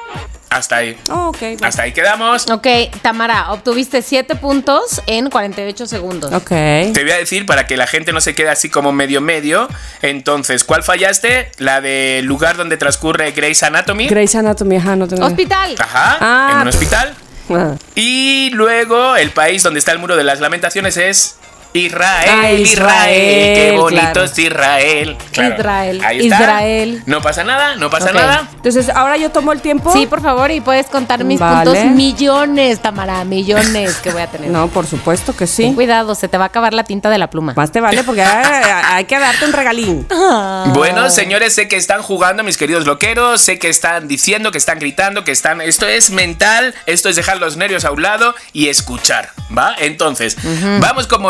Hasta 0.50 0.78
ahí. 0.78 0.98
Oh, 1.10 1.30
ok. 1.30 1.42
va. 1.62 1.68
Hasta 1.68 1.82
ahí 1.84 1.92
quedamos. 1.92 2.50
Ok, 2.50 2.66
Tamara, 3.02 3.52
obtuviste 3.52 4.02
7 4.02 4.36
puntos 4.36 5.02
en 5.06 5.30
48 5.30 5.86
segundos. 5.86 6.32
Ok. 6.32 6.48
Te 6.48 7.00
voy 7.02 7.12
a 7.12 7.18
decir 7.18 7.46
para 7.46 7.68
que 7.68 7.76
la 7.76 7.88
gente 7.88 8.14
no 8.14 8.22
se 8.22 8.36
quede 8.36 8.50
así 8.50 8.70
como 8.70 8.94
medio 8.94 9.20
medio. 9.20 9.68
Entonces, 10.02 10.64
¿cuál 10.64 10.84
fallaste? 10.84 11.52
La 11.58 11.82
de 11.82 12.22
lugar 12.24 12.56
donde 12.56 12.78
transcurre 12.78 13.32
Grey's 13.32 13.64
Anatomy. 13.64 14.08
Grey's 14.08 14.36
Anatomy, 14.36 14.78
ajá, 14.78 14.96
no 14.96 15.08
tengo. 15.10 15.26
Hospital. 15.26 15.76
Ajá, 15.78 16.18
Ah, 16.22 16.50
en 16.54 16.58
un 16.62 16.68
hospital. 16.70 17.14
Ah. 17.50 17.76
Y 17.96 18.50
luego 18.54 19.18
el 19.18 19.32
país 19.32 19.62
donde 19.62 19.80
está 19.80 19.92
el 19.92 20.00
muro 20.00 20.16
de 20.16 20.24
las 20.24 20.40
lamentaciones 20.40 20.96
es 20.96 21.36
Israel. 21.80 22.30
Ah, 22.32 22.52
Israel, 22.52 22.62
Israel, 22.62 23.56
qué 23.56 23.78
bonito 23.78 24.02
claro. 24.02 24.24
es 24.24 24.40
Israel. 24.40 25.18
Claro, 25.32 25.56
Israel, 25.56 26.02
ahí 26.04 26.20
está. 26.26 26.42
Israel. 26.42 27.04
No 27.06 27.22
pasa 27.22 27.44
nada, 27.44 27.76
no 27.76 27.90
pasa 27.90 28.12
nada. 28.12 28.48
Entonces, 28.56 28.90
ahora 28.90 29.18
yo 29.18 29.30
tomo 29.32 29.52
el 29.52 29.62
tiempo. 29.62 29.94
Sí, 29.94 30.06
por 30.06 30.22
favor, 30.22 30.52
y 30.52 30.62
puedes 30.62 30.88
contar 30.88 31.24
mis 31.24 31.40
Vale. 31.40 31.70
puntos 31.70 31.86
millones, 31.92 32.80
Tamara, 32.82 33.24
millones 33.26 33.96
que 33.98 34.12
voy 34.12 34.22
a 34.22 34.28
tener. 34.28 34.50
No, 34.50 34.68
por 34.68 34.88
supuesto 34.88 35.34
que 35.34 35.46
Ten 35.46 35.70
sí. 35.70 35.74
cuidado, 35.76 36.16
se 36.16 36.28
te 36.28 36.38
va 36.38 36.46
a 36.46 36.48
acabar 36.48 36.74
la 36.74 36.84
tinta 36.84 37.10
de 37.10 37.18
la 37.18 37.30
pluma. 37.30 37.54
Más 37.56 37.72
te 37.72 37.82
vale 37.82 38.04
porque 38.04 38.22
hay, 38.22 38.64
hay 38.86 39.06
que 39.06 39.20
darte 39.20 39.46
un 39.46 39.54
regalín. 39.54 40.08
Ah. 40.12 40.72
Bueno, 40.74 41.10
señores, 41.10 41.54
sé 41.54 41.68
que 41.68 41.76
están 41.76 42.02
jugando, 42.02 42.44
mis 42.44 42.58
queridos 42.58 42.86
loqueros. 42.86 43.42
Sé 43.42 43.60
que 43.60 43.70
están 43.70 44.08
diciendo, 44.08 44.52
que 44.52 44.58
están 44.58 44.80
gritando, 44.80 45.24
que 45.24 45.32
están. 45.32 45.62
Esto 45.62 45.88
es 45.88 46.10
mental, 46.10 46.74
esto 46.86 47.10
es 47.10 47.16
dejar 47.16 47.38
los 47.38 47.58
nervios 47.58 47.86
a 47.86 47.92
un 47.92 48.02
lado 48.02 48.36
y 48.54 48.70
escuchar, 48.70 49.32
¿va? 49.56 49.76
Entonces, 49.78 50.38
vamos 50.80 51.08
con 51.08 51.22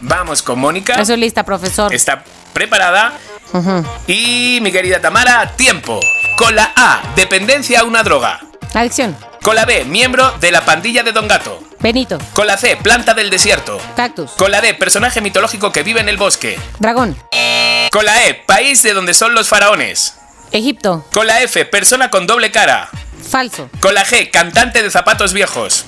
Vamos 0.00 0.42
con 0.42 0.58
Mónica. 0.58 0.94
Estoy 1.00 1.16
lista, 1.16 1.44
profesor. 1.44 1.94
Está 1.94 2.24
preparada. 2.52 3.12
Y 4.06 4.58
mi 4.62 4.70
querida 4.72 5.00
Tamara, 5.00 5.56
tiempo. 5.56 6.00
Con 6.36 6.54
la 6.54 6.72
A, 6.76 7.02
dependencia 7.14 7.80
a 7.80 7.84
una 7.84 8.02
droga. 8.02 8.40
Adicción. 8.74 9.16
Con 9.42 9.54
la 9.54 9.64
B, 9.64 9.84
miembro 9.84 10.32
de 10.40 10.50
la 10.50 10.64
pandilla 10.64 11.02
de 11.02 11.12
Don 11.12 11.28
Gato. 11.28 11.62
Benito. 11.78 12.18
Con 12.34 12.46
la 12.46 12.56
C, 12.56 12.76
planta 12.76 13.14
del 13.14 13.30
desierto. 13.30 13.78
Cactus. 13.94 14.32
Con 14.32 14.50
la 14.50 14.60
D, 14.60 14.74
personaje 14.74 15.20
mitológico 15.20 15.72
que 15.72 15.82
vive 15.82 16.00
en 16.00 16.08
el 16.08 16.16
bosque. 16.16 16.58
Dragón. 16.78 17.16
Con 17.92 18.04
la 18.04 18.26
E, 18.26 18.34
país 18.34 18.82
de 18.82 18.92
donde 18.92 19.14
son 19.14 19.34
los 19.34 19.48
faraones. 19.48 20.14
Egipto. 20.52 21.04
Con 21.12 21.26
la 21.26 21.42
F, 21.42 21.64
persona 21.66 22.10
con 22.10 22.26
doble 22.26 22.50
cara. 22.50 22.88
Falso. 23.30 23.70
Con 23.80 23.94
la 23.94 24.04
G, 24.04 24.30
cantante 24.30 24.82
de 24.82 24.90
zapatos 24.90 25.32
viejos. 25.32 25.84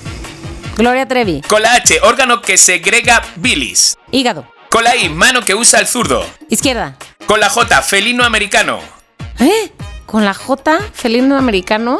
Gloria 0.79 1.05
Trevi. 1.05 1.41
Con 1.45 1.61
la 1.61 1.73
H, 1.73 1.99
órgano 2.03 2.41
que 2.41 2.57
segrega 2.57 3.21
bilis. 3.35 3.97
Hígado. 4.11 4.47
Con 4.69 4.85
la 4.85 4.95
I, 4.95 5.09
mano 5.09 5.41
que 5.41 5.53
usa 5.53 5.81
el 5.81 5.87
zurdo. 5.87 6.25
Izquierda. 6.47 6.95
Con 7.25 7.41
la 7.41 7.49
J, 7.49 7.81
felino 7.81 8.23
americano. 8.23 8.79
¿Eh? 9.39 9.73
Con 10.05 10.23
la 10.23 10.33
J, 10.33 10.79
felino 10.93 11.37
americano. 11.37 11.99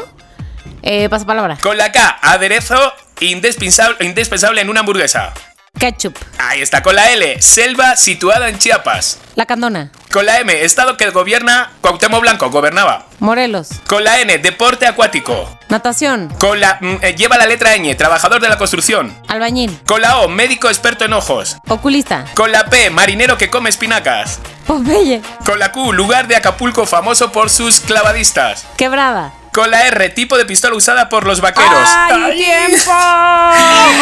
Eh, 0.80 1.10
pasapalabra. 1.10 1.58
Con 1.58 1.76
la 1.76 1.92
K, 1.92 2.20
aderezo 2.22 2.94
indispensable, 3.20 4.02
indispensable 4.06 4.62
en 4.62 4.70
una 4.70 4.80
hamburguesa. 4.80 5.34
Ketchup. 5.80 6.14
Ahí 6.38 6.60
está. 6.60 6.82
Con 6.82 6.94
la 6.94 7.10
L, 7.10 7.40
selva 7.40 7.96
situada 7.96 8.50
en 8.50 8.58
Chiapas. 8.58 9.18
La 9.34 9.46
Candona. 9.46 9.90
Con 10.12 10.26
la 10.26 10.38
M, 10.40 10.62
estado 10.64 10.98
que 10.98 11.08
gobierna 11.08 11.70
Cuauhtémoc 11.80 12.20
Blanco, 12.20 12.50
gobernaba. 12.50 13.06
Morelos. 13.18 13.68
Con 13.86 14.04
la 14.04 14.20
N, 14.20 14.36
deporte 14.38 14.86
acuático. 14.86 15.58
Natación. 15.70 16.28
Con 16.38 16.60
la 16.60 16.76
mm, 16.80 16.96
eh, 17.00 17.14
lleva 17.16 17.38
la 17.38 17.46
letra 17.46 17.74
ñ, 17.78 17.96
trabajador 17.96 18.42
de 18.42 18.50
la 18.50 18.58
construcción. 18.58 19.16
Albañil. 19.26 19.80
Con 19.86 20.02
la 20.02 20.18
O, 20.18 20.28
médico 20.28 20.68
experto 20.68 21.06
en 21.06 21.14
ojos. 21.14 21.56
Oculista. 21.68 22.26
Con 22.34 22.52
la 22.52 22.66
P, 22.66 22.90
marinero 22.90 23.38
que 23.38 23.48
come 23.48 23.70
espinacas. 23.70 24.38
Popeye. 24.66 25.22
Con 25.46 25.58
la 25.58 25.72
Q, 25.72 25.94
lugar 25.94 26.28
de 26.28 26.36
Acapulco 26.36 26.84
famoso 26.84 27.32
por 27.32 27.48
sus 27.48 27.80
clavadistas. 27.80 28.66
Quebrada. 28.76 29.32
Con 29.52 29.70
la 29.70 29.86
R, 29.88 30.10
tipo 30.10 30.38
de 30.38 30.44
pistola 30.44 30.76
usada 30.76 31.08
por 31.08 31.26
los 31.26 31.40
vaqueros. 31.40 31.88
¡Ay, 31.92 32.36
tiempo! 32.36 32.92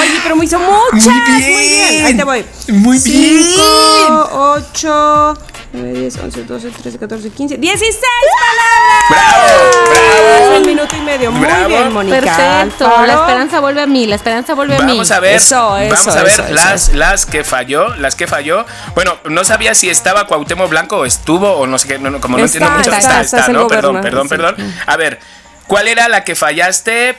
Oye, 0.00 0.20
pero 0.22 0.37
me 0.37 0.44
hizo 0.44 0.58
muchas. 0.58 1.06
Muy 1.06 1.68
bien. 1.68 2.04
Ahí 2.04 2.16
te 2.16 2.24
voy. 2.24 2.44
Muy 2.68 2.98
bien. 2.98 3.46
5, 3.54 4.30
8, 4.72 5.38
9, 5.70 5.92
10, 5.92 6.16
11, 6.16 6.44
12, 6.44 6.70
13, 6.70 6.98
14, 6.98 7.31
15, 7.31 7.57
16 7.59 7.96
palabras. 8.40 9.11
¡Bravo! 9.11 9.90
¡Bravo! 9.90 10.57
Un 10.57 10.66
minuto 10.66 10.96
y 10.96 11.00
medio. 11.02 11.31
Muy 11.31 11.46
Bravo. 11.46 11.68
bien, 11.68 11.92
Mónica. 11.92 12.20
Perfecto. 12.20 12.87
Alfaro. 12.87 13.07
La 13.07 13.12
esperanza 13.14 13.61
vuelve 13.61 13.83
a 13.83 13.87
mí. 13.87 14.07
La 14.07 14.16
esperanza 14.16 14.54
vuelve 14.54 14.76
a 14.76 14.81
mí. 14.81 14.92
Vamos 14.92 15.11
a 15.11 15.20
ver, 15.20 15.37
Eso, 15.37 15.76
eso, 15.76 15.94
vamos 15.94 16.16
a 16.16 16.22
ver 16.22 16.33
eso, 16.33 16.44
las, 16.50 16.88
eso. 16.88 16.96
las 16.96 17.26
que 17.26 17.44
falló, 17.44 17.94
las 17.96 18.14
que 18.16 18.26
falló. 18.26 18.64
Bueno, 18.94 19.18
no 19.24 19.44
sabía 19.44 19.74
si 19.74 19.90
estaba 19.90 20.26
Cuauhtémoc 20.26 20.70
Blanco 20.70 20.98
o 20.98 21.04
estuvo 21.04 21.50
o 21.52 21.66
no 21.66 21.76
sé 21.78 21.88
qué, 21.88 21.98
no, 21.98 22.09
no, 22.11 22.20
como 22.20 22.38
no 22.38 22.44
Está, 22.44 22.59
entiendo 22.59 22.78
mucho. 22.78 22.90
está, 22.96 23.20
está, 23.20 23.40
es 23.42 23.48
el 23.48 23.52
¿no? 23.54 23.66
Perdón, 23.68 24.00
perdón, 24.00 24.22
sí. 24.22 24.28
perdón. 24.31 24.74
A 24.87 24.96
ver, 24.96 25.20
¿cuál 25.66 25.87
era 25.88 26.09
la 26.09 26.24
que 26.24 26.35
fallaste? 26.35 27.16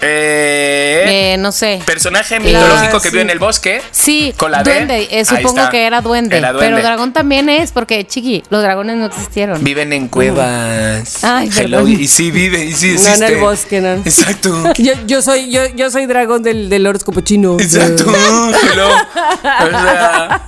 Eh, 0.00 1.32
Eh, 1.32 1.36
no 1.38 1.52
sé. 1.52 1.80
personaje 1.84 2.38
mitológico 2.40 3.00
que 3.00 3.08
sí. 3.08 3.10
vive 3.10 3.22
en 3.22 3.30
el 3.30 3.38
bosque. 3.38 3.82
Sí, 3.90 4.34
Con 4.36 4.50
la 4.52 4.62
D. 4.62 4.72
duende. 4.74 5.08
eh, 5.10 5.24
supongo 5.24 5.68
que 5.70 5.86
era 5.86 6.00
duende, 6.00 6.36
Era 6.38 6.52
duende. 6.52 6.76
Pero 6.76 6.82
dragón 6.86 7.12
también 7.12 7.48
es, 7.48 7.72
porque, 7.72 8.06
chiqui, 8.06 8.42
los 8.50 8.62
dragones 8.62 8.96
no 8.96 9.06
existieron. 9.06 9.62
Viven 9.64 9.92
en 9.92 10.08
cuevas. 10.08 11.24
Ay, 11.24 11.50
Hello. 11.56 11.86
Y 11.88 12.06
sí 12.08 12.30
vive, 12.30 12.64
y 12.64 12.72
sí 12.72 12.88
No 12.88 12.94
existe. 12.94 13.26
en 13.26 13.32
el 13.34 13.38
bosque, 13.40 13.80
no. 13.80 13.88
Exacto. 14.04 14.72
Yo, 14.78 14.92
yo 15.06 15.22
soy, 15.22 15.50
yo, 15.50 15.66
yo 15.74 15.90
soy 15.90 16.06
dragón 16.06 16.42
del, 16.42 16.68
del 16.68 16.86
horóscopo 16.86 17.20
chino. 17.20 17.56
Exacto. 17.58 18.04
Hello. 18.72 18.88
O 18.88 19.70
sea, 19.70 20.40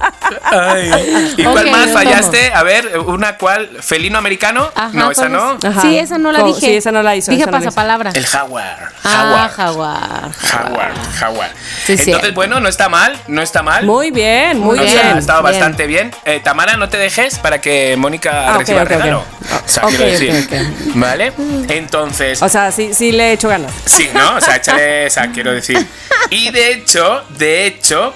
ay. 0.44 1.34
¿Y 1.36 1.42
cuál 1.44 1.70
más 1.70 1.90
fallaste? 1.90 2.52
A 2.52 2.62
ver, 2.62 2.98
una 3.06 3.36
cuál, 3.36 3.68
felino 3.80 4.18
americano? 4.18 4.70
Ajá, 4.74 4.90
no, 4.92 5.10
esa 5.10 5.28
¿cuál 5.28 5.32
no. 5.32 5.68
Ajá. 5.68 5.82
Sí, 5.82 5.98
esa 5.98 6.18
no 6.18 6.32
la 6.32 6.44
dije. 6.44 6.60
sí, 6.60 6.74
esa 6.74 6.92
no 6.92 7.02
la 7.02 7.16
hizo, 7.16 7.30
Dije 7.32 7.46
no 7.46 7.52
pasapalabra. 7.52 8.10
El 8.14 8.26
jaguar. 8.26 8.92
Ah, 9.02 9.08
Jaguar. 9.08 9.39
Jaguar. 9.48 10.30
Jaguar, 10.32 10.92
jaguar. 11.18 11.50
Sí, 11.84 11.92
Entonces, 11.92 12.04
cierto. 12.04 12.32
bueno, 12.34 12.60
no 12.60 12.68
está 12.68 12.88
mal, 12.88 13.16
no 13.28 13.42
está 13.42 13.62
mal. 13.62 13.84
Muy 13.84 14.10
bien, 14.10 14.58
muy 14.58 14.78
O 14.78 14.82
sea, 14.82 15.02
bien. 15.02 15.16
ha 15.16 15.18
estado 15.18 15.42
bien. 15.42 15.52
bastante 15.52 15.86
bien. 15.86 16.14
Eh, 16.24 16.40
Tamara, 16.44 16.76
no 16.76 16.88
te 16.88 16.98
dejes 16.98 17.38
para 17.38 17.60
que 17.60 17.96
Mónica 17.96 18.54
Ah, 18.54 18.58
reciba 18.58 18.82
ok, 18.82 18.88
regalo. 18.88 19.18
ok. 19.20 19.26
O 19.64 19.68
sea, 19.68 19.82
quiero 19.84 20.04
decir. 20.06 20.48
¿Vale? 20.94 21.32
Entonces. 21.68 22.42
O 22.42 22.48
sea, 22.48 22.70
sí, 22.72 22.92
sí 22.94 23.12
le 23.12 23.30
he 23.30 23.32
hecho 23.32 23.48
ganas. 23.48 23.72
Sí, 23.84 24.08
¿no? 24.12 24.36
O 24.36 24.40
sea, 24.40 24.56
échale 24.56 25.06
esa, 25.06 25.28
quiero 25.30 25.52
decir. 25.52 25.84
Y 26.30 26.50
de 26.50 26.72
hecho, 26.72 27.22
de 27.30 27.66
hecho, 27.66 28.14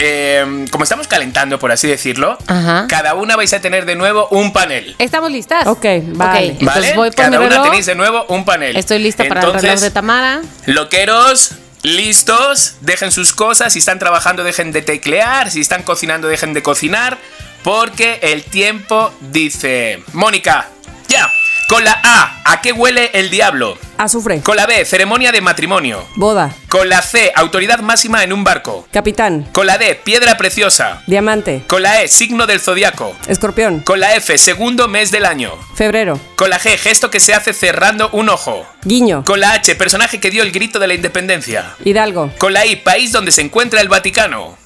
eh, 0.00 0.66
como 0.70 0.84
estamos 0.84 1.06
calentando, 1.06 1.58
por 1.58 1.70
así 1.72 1.86
decirlo, 1.86 2.36
Ajá. 2.46 2.86
cada 2.88 3.14
una 3.14 3.36
vais 3.36 3.52
a 3.52 3.60
tener 3.60 3.84
de 3.84 3.94
nuevo 3.94 4.26
un 4.30 4.52
panel. 4.52 4.94
¿Estamos 4.98 5.30
listas? 5.30 5.66
Ok, 5.66 5.84
vale. 6.14 6.46
entonces 6.48 6.64
¿Vale? 6.64 6.92
voy 6.94 7.08
por 7.10 7.16
cada 7.16 7.30
mi 7.30 7.36
una 7.36 7.48
reloj. 7.48 7.64
tenéis 7.66 7.86
de 7.86 7.94
nuevo 7.94 8.24
un 8.28 8.44
panel. 8.44 8.76
Estoy 8.76 8.98
lista 8.98 9.24
para 9.28 9.40
el 9.40 9.46
reloj 9.46 9.56
Entonces, 9.60 9.80
de 9.82 9.90
Tamara. 9.90 10.40
Loqueros, 10.66 11.52
listos, 11.82 12.74
dejen 12.80 13.12
sus 13.12 13.34
cosas. 13.34 13.72
Si 13.74 13.78
están 13.78 13.98
trabajando, 13.98 14.42
dejen 14.44 14.72
de 14.72 14.82
teclear. 14.82 15.50
Si 15.50 15.60
están 15.60 15.82
cocinando, 15.82 16.28
dejen 16.28 16.54
de 16.54 16.62
cocinar. 16.62 17.18
Porque 17.62 18.18
el 18.22 18.42
tiempo 18.42 19.12
dice: 19.20 20.02
Mónica, 20.12 20.68
ya. 21.08 21.30
Con 21.70 21.84
la 21.84 22.00
A, 22.02 22.42
¿a 22.46 22.60
qué 22.62 22.72
huele 22.72 23.12
el 23.14 23.30
diablo? 23.30 23.78
Azufre. 23.96 24.40
Con 24.40 24.56
la 24.56 24.66
B, 24.66 24.84
ceremonia 24.84 25.30
de 25.30 25.40
matrimonio. 25.40 26.04
Boda. 26.16 26.52
Con 26.68 26.88
la 26.88 27.00
C, 27.00 27.30
autoridad 27.32 27.78
máxima 27.78 28.24
en 28.24 28.32
un 28.32 28.42
barco. 28.42 28.88
Capitán. 28.90 29.46
Con 29.52 29.68
la 29.68 29.78
D, 29.78 29.94
piedra 29.94 30.36
preciosa. 30.36 31.04
Diamante. 31.06 31.62
Con 31.68 31.82
la 31.84 32.02
E, 32.02 32.08
signo 32.08 32.48
del 32.48 32.58
zodiaco. 32.58 33.14
Escorpión. 33.28 33.82
Con 33.82 34.00
la 34.00 34.16
F, 34.16 34.36
segundo 34.36 34.88
mes 34.88 35.12
del 35.12 35.24
año. 35.24 35.52
Febrero. 35.76 36.18
Con 36.34 36.50
la 36.50 36.58
G, 36.58 36.76
gesto 36.76 37.08
que 37.08 37.20
se 37.20 37.34
hace 37.34 37.52
cerrando 37.52 38.10
un 38.10 38.30
ojo. 38.30 38.66
Guiño. 38.82 39.24
Con 39.24 39.38
la 39.38 39.52
H, 39.52 39.76
personaje 39.76 40.18
que 40.18 40.30
dio 40.30 40.42
el 40.42 40.50
grito 40.50 40.80
de 40.80 40.88
la 40.88 40.94
independencia. 40.94 41.76
Hidalgo. 41.84 42.32
Con 42.38 42.52
la 42.52 42.66
I, 42.66 42.74
país 42.74 43.12
donde 43.12 43.30
se 43.30 43.42
encuentra 43.42 43.80
el 43.80 43.88
Vaticano. 43.88 44.58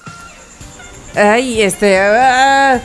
Ay, 1.13 1.61
este. 1.61 1.99
ah. 1.99 2.81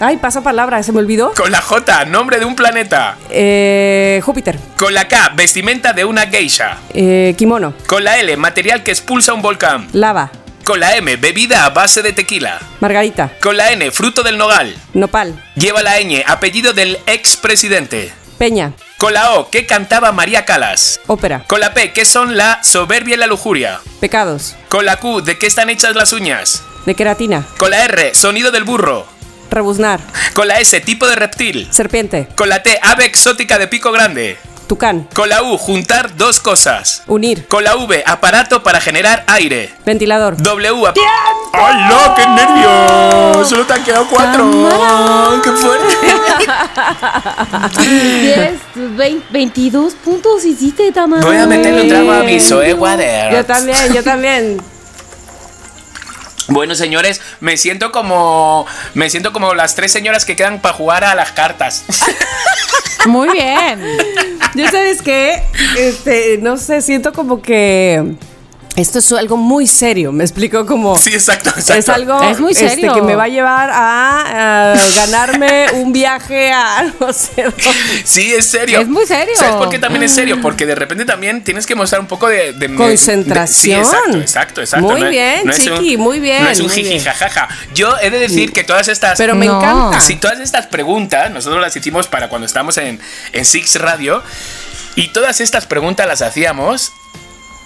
Ay, 0.00 0.16
paso 0.16 0.42
palabra, 0.42 0.80
se 0.82 0.92
me 0.92 1.00
olvidó. 1.00 1.32
Con 1.34 1.50
la 1.50 1.60
J, 1.60 2.04
nombre 2.04 2.38
de 2.38 2.44
un 2.44 2.54
planeta. 2.54 3.16
Eh, 3.30 4.20
Júpiter. 4.24 4.56
Con 4.76 4.94
la 4.94 5.08
K, 5.08 5.32
vestimenta 5.34 5.92
de 5.92 6.04
una 6.04 6.26
geisha. 6.26 6.78
Eh, 6.94 7.34
kimono. 7.36 7.74
Con 7.86 8.04
la 8.04 8.18
L, 8.18 8.36
material 8.36 8.84
que 8.84 8.92
expulsa 8.92 9.32
un 9.32 9.42
volcán. 9.42 9.88
Lava. 9.92 10.30
Con 10.64 10.78
la 10.78 10.96
M, 10.96 11.16
bebida 11.16 11.64
a 11.64 11.70
base 11.70 12.02
de 12.02 12.12
tequila. 12.12 12.60
Margarita. 12.80 13.32
Con 13.40 13.56
la 13.56 13.72
N, 13.72 13.90
fruto 13.90 14.22
del 14.22 14.38
nogal. 14.38 14.76
Nopal. 14.94 15.42
Lleva 15.56 15.82
la 15.82 15.98
ñ, 15.98 16.22
apellido 16.26 16.72
del 16.72 16.98
expresidente. 17.06 18.12
Peña. 18.38 18.74
Con 18.98 19.14
la 19.14 19.32
O, 19.32 19.50
¿qué 19.50 19.66
cantaba 19.66 20.12
María 20.12 20.44
Calas? 20.44 21.00
Ópera. 21.08 21.42
Con 21.48 21.58
la 21.58 21.74
P, 21.74 21.92
¿qué 21.92 22.04
son 22.04 22.36
la 22.36 22.62
soberbia 22.62 23.14
y 23.14 23.18
la 23.18 23.26
lujuria? 23.26 23.80
Pecados. 24.00 24.54
Con 24.68 24.84
la 24.84 24.96
Q, 24.98 25.22
¿de 25.22 25.38
qué 25.38 25.46
están 25.46 25.70
hechas 25.70 25.96
las 25.96 26.12
uñas? 26.12 26.62
De 26.86 26.94
queratina. 26.94 27.44
Con 27.56 27.70
la 27.70 27.84
R, 27.84 28.14
sonido 28.14 28.52
del 28.52 28.62
burro. 28.62 29.17
Rebuznar. 29.50 30.00
Con 30.34 30.48
la 30.48 30.58
S, 30.60 30.80
tipo 30.80 31.06
de 31.06 31.16
reptil. 31.16 31.68
Serpiente. 31.70 32.28
Con 32.36 32.48
la 32.48 32.62
T, 32.62 32.78
ave 32.82 33.04
exótica 33.06 33.58
de 33.58 33.66
pico 33.68 33.90
grande. 33.92 34.36
Tucán. 34.66 35.08
Con 35.14 35.30
la 35.30 35.42
U, 35.42 35.56
juntar 35.56 36.14
dos 36.16 36.40
cosas. 36.40 37.02
Unir. 37.06 37.46
Con 37.48 37.64
la 37.64 37.74
V, 37.76 38.02
aparato 38.06 38.62
para 38.62 38.82
generar 38.82 39.24
aire. 39.28 39.72
Ventilador. 39.86 40.36
W. 40.42 40.86
ap- 40.86 40.96
¡Ay, 41.54 41.88
no! 41.88 42.14
¡Qué 42.14 42.26
nervios! 42.26 43.48
Solo 43.48 43.64
te 43.64 43.72
han 43.72 43.82
quedado 43.82 44.06
cuatro. 44.10 45.40
¡Qué 45.42 45.50
fuerte! 45.52 45.96
Tienes 47.78 48.60
20 48.74 49.26
22 49.30 49.94
puntos 49.94 50.44
hiciste, 50.44 50.92
Tamara. 50.92 51.24
Voy 51.24 51.36
a 51.36 51.46
meterle 51.46 51.82
un 51.82 51.88
trago 51.88 52.12
a 52.12 52.22
mi 52.22 52.38
Zoe 52.38 52.74
Water. 52.74 53.32
Yo 53.32 53.44
también, 53.46 53.92
yo 53.94 54.02
también. 54.02 54.60
Bueno, 56.48 56.74
señores, 56.74 57.20
me 57.40 57.56
siento 57.56 57.92
como. 57.92 58.66
Me 58.94 59.10
siento 59.10 59.32
como 59.32 59.54
las 59.54 59.74
tres 59.74 59.92
señoras 59.92 60.24
que 60.24 60.34
quedan 60.34 60.60
para 60.60 60.74
jugar 60.74 61.04
a 61.04 61.14
las 61.14 61.32
cartas. 61.32 61.84
Muy 63.06 63.28
bien. 63.30 63.82
Yo 64.54 64.66
sabes 64.70 65.02
qué, 65.02 65.42
este, 65.76 66.38
no 66.40 66.56
sé, 66.56 66.80
siento 66.82 67.12
como 67.12 67.42
que 67.42 68.16
esto 68.80 68.98
es 69.00 69.12
algo 69.12 69.36
muy 69.36 69.66
serio. 69.66 70.12
Me 70.12 70.24
explico 70.24 70.64
como 70.66 70.96
Sí, 70.96 71.10
exacto, 71.12 71.50
exacto. 71.50 71.74
es 71.74 71.88
algo 71.88 72.22
Es 72.22 72.38
muy 72.40 72.52
este, 72.52 72.88
que 72.92 73.02
me 73.02 73.14
va 73.16 73.24
a 73.24 73.28
llevar 73.28 73.70
a, 73.70 74.72
a 74.72 74.76
ganarme 74.96 75.66
un 75.74 75.92
viaje 75.92 76.52
a 76.52 76.92
no 77.00 77.12
sé 77.12 77.42
dónde. 77.44 77.62
Sí, 78.04 78.32
es 78.32 78.46
serio. 78.46 78.80
Es 78.80 78.88
muy 78.88 79.04
serio. 79.06 79.34
¿Sabes 79.36 79.56
por 79.56 79.68
qué 79.68 79.78
también 79.78 80.02
es 80.04 80.12
serio? 80.14 80.40
Porque 80.40 80.64
de 80.66 80.74
repente 80.74 81.04
también 81.04 81.42
tienes 81.42 81.66
que 81.66 81.74
mostrar 81.74 82.00
un 82.00 82.06
poco 82.06 82.28
de... 82.28 82.52
de- 82.52 82.68
de- 82.68 82.74
Concentración. 82.76 83.84
sí, 83.84 83.90
exacto, 83.90 84.18
exacto, 84.18 84.60
exacto. 84.60 84.86
Muy 84.88 85.00
No 85.00 85.06
es- 85.06 85.10
bien, 85.10 85.40
no 85.44 85.52
es 85.52 85.58
un- 85.66 85.78
Chiqui, 85.78 85.96
muy 85.96 86.20
bien, 86.20 86.44
No 86.44 86.50
es 86.50 86.60
un 86.60 86.68
jiji, 86.70 87.00
jajaja. 87.00 87.48
Yo 87.74 87.94
he 88.00 88.10
de 88.10 88.18
decir 88.18 88.52
que 88.52 88.64
todas 88.64 88.88
estas... 88.88 89.18
Pero 89.18 89.34
me 89.34 89.46
No. 89.46 89.58
encanta. 89.58 90.00
Si 90.00 90.16
todas 90.16 90.38
estas 90.40 90.66
preguntas, 90.66 91.30
nosotros 91.30 91.60
las 91.60 91.74
hicimos 91.76 92.06
para 92.06 92.28
cuando 92.28 92.46
estábamos 92.46 92.76
en, 92.78 93.00
en 93.32 93.44
Six 93.44 93.76
Radio, 93.80 94.22
y 94.94 95.08
todas 95.12 95.40
estas 95.40 95.66
preguntas 95.66 96.06
las 96.06 96.22
hacíamos, 96.22 96.92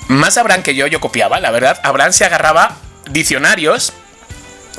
más 0.08 0.36
Abraham 0.38 0.62
que 0.62 0.74
yo, 0.74 0.86
yo 0.86 1.00
copiaba, 1.00 1.40
la 1.40 1.50
verdad. 1.50 1.78
Abraham 1.82 2.12
se 2.12 2.24
agarraba 2.24 2.76
diccionarios 3.10 3.92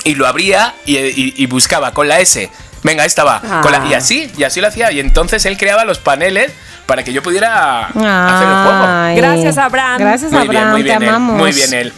y 0.03 0.15
lo 0.15 0.27
abría 0.27 0.73
y, 0.85 0.97
y- 0.97 1.33
y 1.37 1.45
buscaba 1.45 1.93
con 1.93 2.07
la 2.07 2.19
S. 2.19 2.49
Venga, 2.83 3.05
esta 3.05 3.23
va. 3.23 3.39
con 3.61 3.71
la- 3.71 3.85
y 3.87 3.93
Ah. 3.93 3.97
así, 3.97 4.29
y 4.37 4.43
así 4.43 4.59
lo 4.59 4.67
hacía. 4.67 4.91
Y 4.91 4.99
entonces 4.99 5.45
él 5.45 5.57
creaba 5.57 5.85
los 5.85 5.99
paneles 5.99 6.51
para 6.85 7.03
que 7.03 7.13
yo 7.13 7.23
pudiera 7.23 7.85
hacer 7.87 8.47
el 8.47 8.63
juego. 8.63 9.15
Gracias, 9.15 9.57
Abraham. 9.57 9.99
Gracias, 9.99 10.31
Muy 10.31 10.47
bien, 10.49 10.69
muy 10.69 10.83
bien 10.83 10.99
te 10.99 11.05
él. 11.05 11.09
amamos. 11.09 11.37
Muy 11.37 11.51
bien 11.53 11.73
él. 11.73 11.93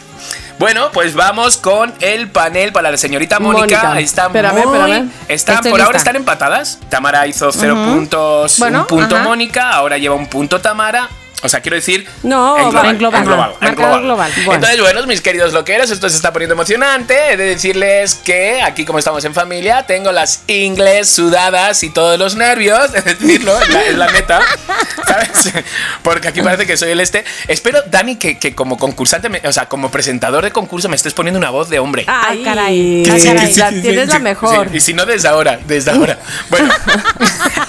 Bueno, 0.60 0.90
pues 0.94 1.16
vamos 1.16 1.58
con 1.58 1.94
el 2.00 2.30
panel 2.30 2.72
para 2.72 2.90
la 2.92 2.98
señorita 2.98 3.40
Mónica. 3.40 3.60
Mónica. 3.62 3.92
Ahí 3.94 4.04
está 4.06 4.28
Espérame, 4.28 4.54
muy- 4.66 4.78
espérame. 4.80 5.10
Están, 5.28 5.56
Estoy 5.56 5.72
por 5.72 5.82
ahora 5.82 5.98
están 5.98 6.16
empatadas. 6.16 6.80
Tamara 6.88 7.28
hizo 7.28 7.52
cero 7.52 7.76
puntos, 7.76 8.58
Bueno, 8.60 8.82
un 8.82 8.88
punto 8.88 9.16
ajá. 9.16 9.24
Mónica. 9.26 9.72
Ahora 9.72 9.98
lleva 9.98 10.16
un 10.16 10.28
punto 10.28 10.62
Tamara. 10.62 11.10
O 11.44 11.50
sea, 11.50 11.60
quiero 11.62 11.76
decir. 11.76 12.08
No, 12.24 12.58
en 12.58 12.70
global. 12.72 12.90
en 12.90 12.98
global. 12.98 13.20
en 13.22 13.26
global, 13.28 13.52
en 13.62 13.68
marcador 13.68 14.02
global. 14.02 14.32
Bueno. 14.38 14.54
Entonces, 14.54 14.82
bueno, 14.82 15.06
mis 15.06 15.22
queridos 15.22 15.54
loqueros, 15.54 15.92
esto 15.92 16.10
se 16.10 16.16
está 16.16 16.34
poniendo 16.34 16.54
emocionante. 16.54 17.34
He 17.34 17.38
de 17.38 17.46
decirles 17.46 18.16
que 18.16 18.62
aquí, 18.64 18.84
como 18.86 18.98
estamos 19.00 19.24
en 19.26 19.34
familia, 19.34 19.84
tengo 19.86 20.12
las 20.12 20.42
ingles 20.48 21.08
sudadas 21.10 21.84
y 21.84 21.90
todos 21.92 22.18
los 22.18 22.36
nervios. 22.36 22.90
Es 22.96 23.06
decirlo, 23.06 23.60
es 23.62 23.70
la, 23.70 23.82
es 23.84 23.96
la 23.96 24.12
neta. 24.12 24.42
¿Sabes? 25.08 25.54
Porque 26.02 26.30
aquí 26.30 26.42
parece 26.42 26.66
que 26.66 26.78
soy 26.78 26.92
el 26.92 27.00
este. 27.00 27.24
Espero, 27.48 27.84
Dani, 27.92 28.16
que, 28.16 28.40
que 28.40 28.56
como 28.56 28.78
concursante, 28.78 29.30
me- 29.30 29.42
o 29.46 29.52
sea, 29.54 29.68
como 29.70 29.92
presentador 29.92 30.44
de 30.44 30.52
concurso, 30.52 30.90
me 30.90 30.96
estés 30.96 31.14
poniendo 31.14 31.38
una 31.38 31.52
voz 31.52 31.70
de 31.70 31.78
hombre. 31.80 32.06
Ay, 32.08 32.44
caray. 32.44 33.04
ay, 33.10 33.22
caray. 33.24 33.36
la 33.56 33.70
Sí, 33.70 33.76
sí, 33.76 33.82
tienes 33.82 34.06
sí, 34.06 34.12
la 34.12 34.18
sí, 34.18 34.20
mejor. 34.24 34.70
sí. 34.72 34.78
Y 34.78 34.80
si 34.80 34.94
no, 34.94 35.06
desde 35.06 35.28
ahora, 35.28 35.60
desde 35.68 35.92
ahora. 35.92 36.18
Bueno, 36.50 36.74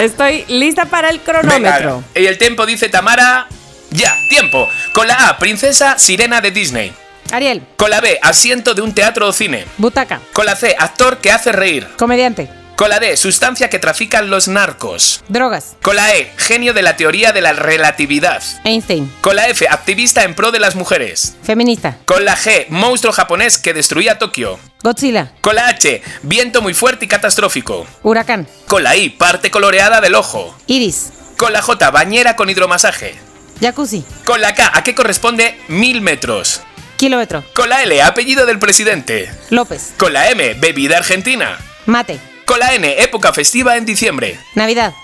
Estoy 0.00 0.44
lista 0.48 0.84
para 0.86 1.10
el 1.10 1.20
cronómetro. 1.20 1.96
venga. 2.14 2.20
Y 2.20 2.26
el 2.26 2.38
tiempo 2.38 2.66
dice 2.66 2.88
Tamara. 2.88 3.46
Ya, 3.90 4.14
tiempo. 4.28 4.68
Con 4.92 5.06
la 5.08 5.28
A, 5.28 5.38
princesa 5.38 5.98
sirena 5.98 6.40
de 6.40 6.50
Disney. 6.50 6.92
Ariel, 7.30 7.62
Con 7.76 7.90
la 7.90 8.00
B, 8.00 8.18
asiento 8.22 8.74
de 8.74 8.82
un 8.82 8.94
teatro 8.94 9.26
o 9.28 9.32
cine. 9.32 9.66
butaca, 9.76 10.20
Con 10.32 10.46
la 10.46 10.56
C, 10.56 10.74
actor 10.78 11.18
que 11.18 11.30
hace 11.32 11.52
reír. 11.52 11.86
comediante, 11.98 12.48
Con 12.76 12.88
la 12.90 13.00
D, 13.00 13.16
sustancia 13.16 13.68
que 13.68 13.78
trafican 13.78 14.30
los 14.30 14.46
narcos. 14.48 15.22
drogas, 15.28 15.76
Con 15.82 15.96
la 15.96 16.14
E, 16.14 16.32
genio 16.36 16.72
de 16.74 16.82
la 16.82 16.96
teoría 16.96 17.32
de 17.32 17.40
la 17.42 17.52
relatividad. 17.52 18.42
Einstein, 18.64 19.12
Con 19.20 19.36
la 19.36 19.46
F, 19.48 19.66
activista 19.68 20.22
en 20.24 20.34
pro 20.34 20.50
de 20.52 20.60
las 20.60 20.74
mujeres. 20.74 21.34
feminista, 21.42 21.98
Con 22.06 22.24
la 22.24 22.36
G, 22.36 22.66
monstruo 22.68 23.12
japonés 23.12 23.58
que 23.58 23.74
destruía 23.74 24.18
Tokio. 24.18 24.58
Godzilla, 24.82 25.32
Con 25.40 25.56
la 25.56 25.68
H, 25.68 26.02
viento 26.22 26.62
muy 26.62 26.72
fuerte 26.72 27.04
y 27.04 27.08
catastrófico. 27.08 27.86
huracán, 28.02 28.46
Con 28.66 28.82
la 28.84 28.94
I, 28.96 29.10
parte 29.10 29.50
coloreada 29.50 30.00
del 30.00 30.14
ojo. 30.14 30.56
iris, 30.66 31.10
Con 31.36 31.52
la 31.52 31.62
J, 31.62 31.90
bañera 31.90 32.36
con 32.36 32.48
hidromasaje. 32.48 33.18
jacuzzi, 33.60 34.04
Con 34.24 34.40
la 34.40 34.54
K, 34.54 34.70
¿a 34.72 34.84
qué 34.84 34.94
corresponde 34.94 35.58
mil 35.68 36.00
metros? 36.00 36.60
kilómetro, 36.96 37.44
Con 37.54 37.68
la 37.68 37.82
L, 37.82 38.00
apellido 38.02 38.46
del 38.46 38.58
presidente. 38.60 39.30
López, 39.50 39.92
Con 39.96 40.12
la 40.12 40.30
M, 40.30 40.54
bebida 40.54 40.98
argentina. 40.98 41.58
mate, 41.86 42.20
Con 42.44 42.60
la 42.60 42.74
N, 42.74 43.02
época 43.02 43.32
festiva 43.32 43.76
en 43.76 43.84
diciembre. 43.84 44.38
Navidad, 44.54 44.94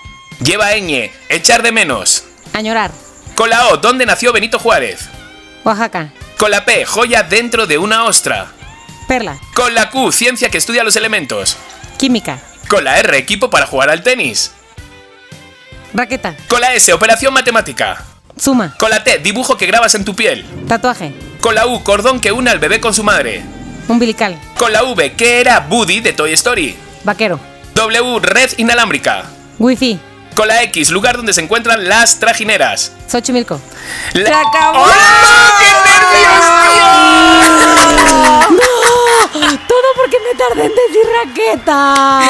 Lleva 0.41 0.71
ñ, 0.77 1.11
echar 1.29 1.63
de 1.63 1.71
menos. 1.73 2.23
añorar, 2.53 2.91
Con 3.35 3.49
la 3.49 3.67
O, 3.67 3.77
¿dónde 3.77 4.05
nació 4.05 4.31
Benito 4.31 4.57
Juárez? 4.57 5.09
Oaxaca, 5.65 6.13
Con 6.37 6.51
la 6.51 6.63
P, 6.63 6.85
joya 6.85 7.23
dentro 7.23 7.67
de 7.67 7.77
una 7.77 8.05
ostra. 8.05 8.51
Perla, 9.05 9.37
Con 9.53 9.73
la 9.73 9.89
Q, 9.89 10.11
ciencia 10.11 10.49
que 10.49 10.57
estudia 10.57 10.83
los 10.83 10.95
elementos. 10.95 11.57
química, 11.97 12.39
Con 12.67 12.83
la 12.83 12.99
R, 12.99 13.17
equipo 13.17 13.49
para 13.49 13.65
jugar 13.67 13.89
al 13.89 14.03
tenis. 14.03 14.51
raqueta, 15.93 16.35
Con 16.47 16.61
la 16.61 16.73
S, 16.73 16.91
operación 16.93 17.33
matemática. 17.33 18.03
suma, 18.37 18.75
Con 18.77 18.89
la 18.89 19.03
T, 19.03 19.19
dibujo 19.19 19.55
que 19.57 19.65
grabas 19.65 19.95
en 19.95 20.03
tu 20.05 20.15
piel. 20.15 20.45
tatuaje, 20.67 21.13
Con 21.41 21.55
la 21.55 21.65
U, 21.67 21.83
cordón 21.83 22.19
que 22.19 22.31
une 22.31 22.49
al 22.51 22.59
bebé 22.59 22.79
con 22.81 22.93
su 22.93 23.03
madre. 23.03 23.43
umbilical, 23.87 24.37
Con 24.57 24.73
la 24.73 24.83
V, 24.83 25.13
¿qué 25.13 25.39
era 25.41 25.65
Woody 25.69 25.99
de 26.01 26.13
Toy 26.13 26.33
Story? 26.33 26.75
vaquero, 27.03 27.39
W, 27.75 28.19
red 28.19 28.51
inalámbrica. 28.57 29.25
wifi, 29.59 29.99
Con 30.35 30.49
la 30.49 30.63
X, 30.63 30.89
lugar 30.89 31.15
donde 31.15 31.31
se 31.33 31.39
encuentran 31.41 31.87
las 31.87 32.19
trajineras. 32.19 32.91
Xochimilco, 33.09 33.61
La- 34.13 34.25
¡Se 34.27 34.33
acabó! 34.33 34.81
¡Oh, 34.83 34.87
todo 39.67 39.87
porque 39.95 40.17
me 40.19 40.37
tardé 40.37 40.65
en 40.65 40.71
decir 40.71 41.55
raqueta. 41.65 42.21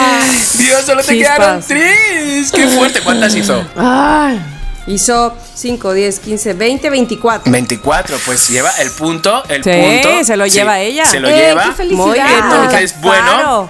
Dios, 0.58 0.86
solo 0.86 1.04
te 1.04 1.14
Chispas. 1.18 1.36
quedaron 1.38 1.64
tres. 1.68 2.52
¡Qué 2.52 2.68
fuerte! 2.68 3.02
¿Cuántas 3.02 3.36
hizo? 3.36 3.66
Ay, 3.76 4.42
hizo 4.88 5.36
5, 5.56 5.94
10, 5.94 6.20
15, 6.20 6.54
20, 6.54 6.90
24. 6.90 7.52
24, 7.52 8.18
pues 8.26 8.48
lleva 8.50 8.72
el 8.80 8.92
punto, 8.92 9.44
el 9.50 9.64
Sí, 9.64 9.70
punto. 9.72 10.24
se 10.24 10.38
lo 10.38 10.46
lleva 10.48 10.80
ella. 10.80 11.06
Se 11.06 11.20
lo 11.20 11.28
¡Eh, 11.30 11.36
lleva. 11.36 11.74
qué! 11.78 11.86
Muy 11.86 12.14
bien, 12.14 12.28
Entonces, 12.44 12.96
bueno. 13.02 13.70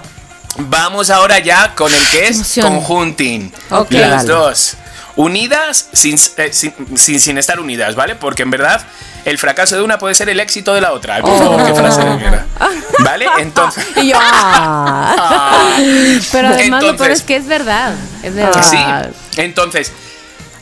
Vamos 0.58 1.10
ahora 1.10 1.38
ya 1.38 1.74
con 1.74 1.92
el 1.92 2.02
que 2.10 2.28
es 2.28 2.36
emoción. 2.36 2.66
conjunting. 2.66 3.52
Ok. 3.70 3.90
Las 3.90 4.26
Dale. 4.26 4.28
dos. 4.40 4.76
Unidas 5.14 5.88
sin, 5.92 6.14
eh, 6.38 6.48
sin, 6.52 6.72
sin- 6.96 7.20
sin 7.20 7.38
estar 7.38 7.60
unidas, 7.60 7.94
¿vale? 7.94 8.14
Porque 8.16 8.42
en 8.42 8.50
verdad 8.50 8.82
el 9.26 9.36
fracaso 9.38 9.76
de 9.76 9.82
una 9.82 9.98
puede 9.98 10.14
ser 10.14 10.28
el 10.30 10.40
éxito 10.40 10.72
de 10.74 10.80
la 10.80 10.92
otra. 10.92 11.20
Por 11.20 11.38
favor, 11.38 11.64
qué 11.66 11.74
frase 11.74 12.00
de 12.04 12.10
mierda. 12.16 12.46
Entonces. 13.38 13.86
Y 13.96 14.08
yo, 14.08 14.18
ah. 14.20 15.76
Pero 16.32 16.48
además 16.48 16.82
lo 16.82 16.96
peor 16.96 17.10
Entonces- 17.10 17.18
es 17.18 17.22
que 17.24 17.36
es 17.36 17.46
verdad. 17.46 17.94
Es 18.22 18.34
verdad. 18.34 19.10
Sí. 19.32 19.40
Entonces, 19.40 19.92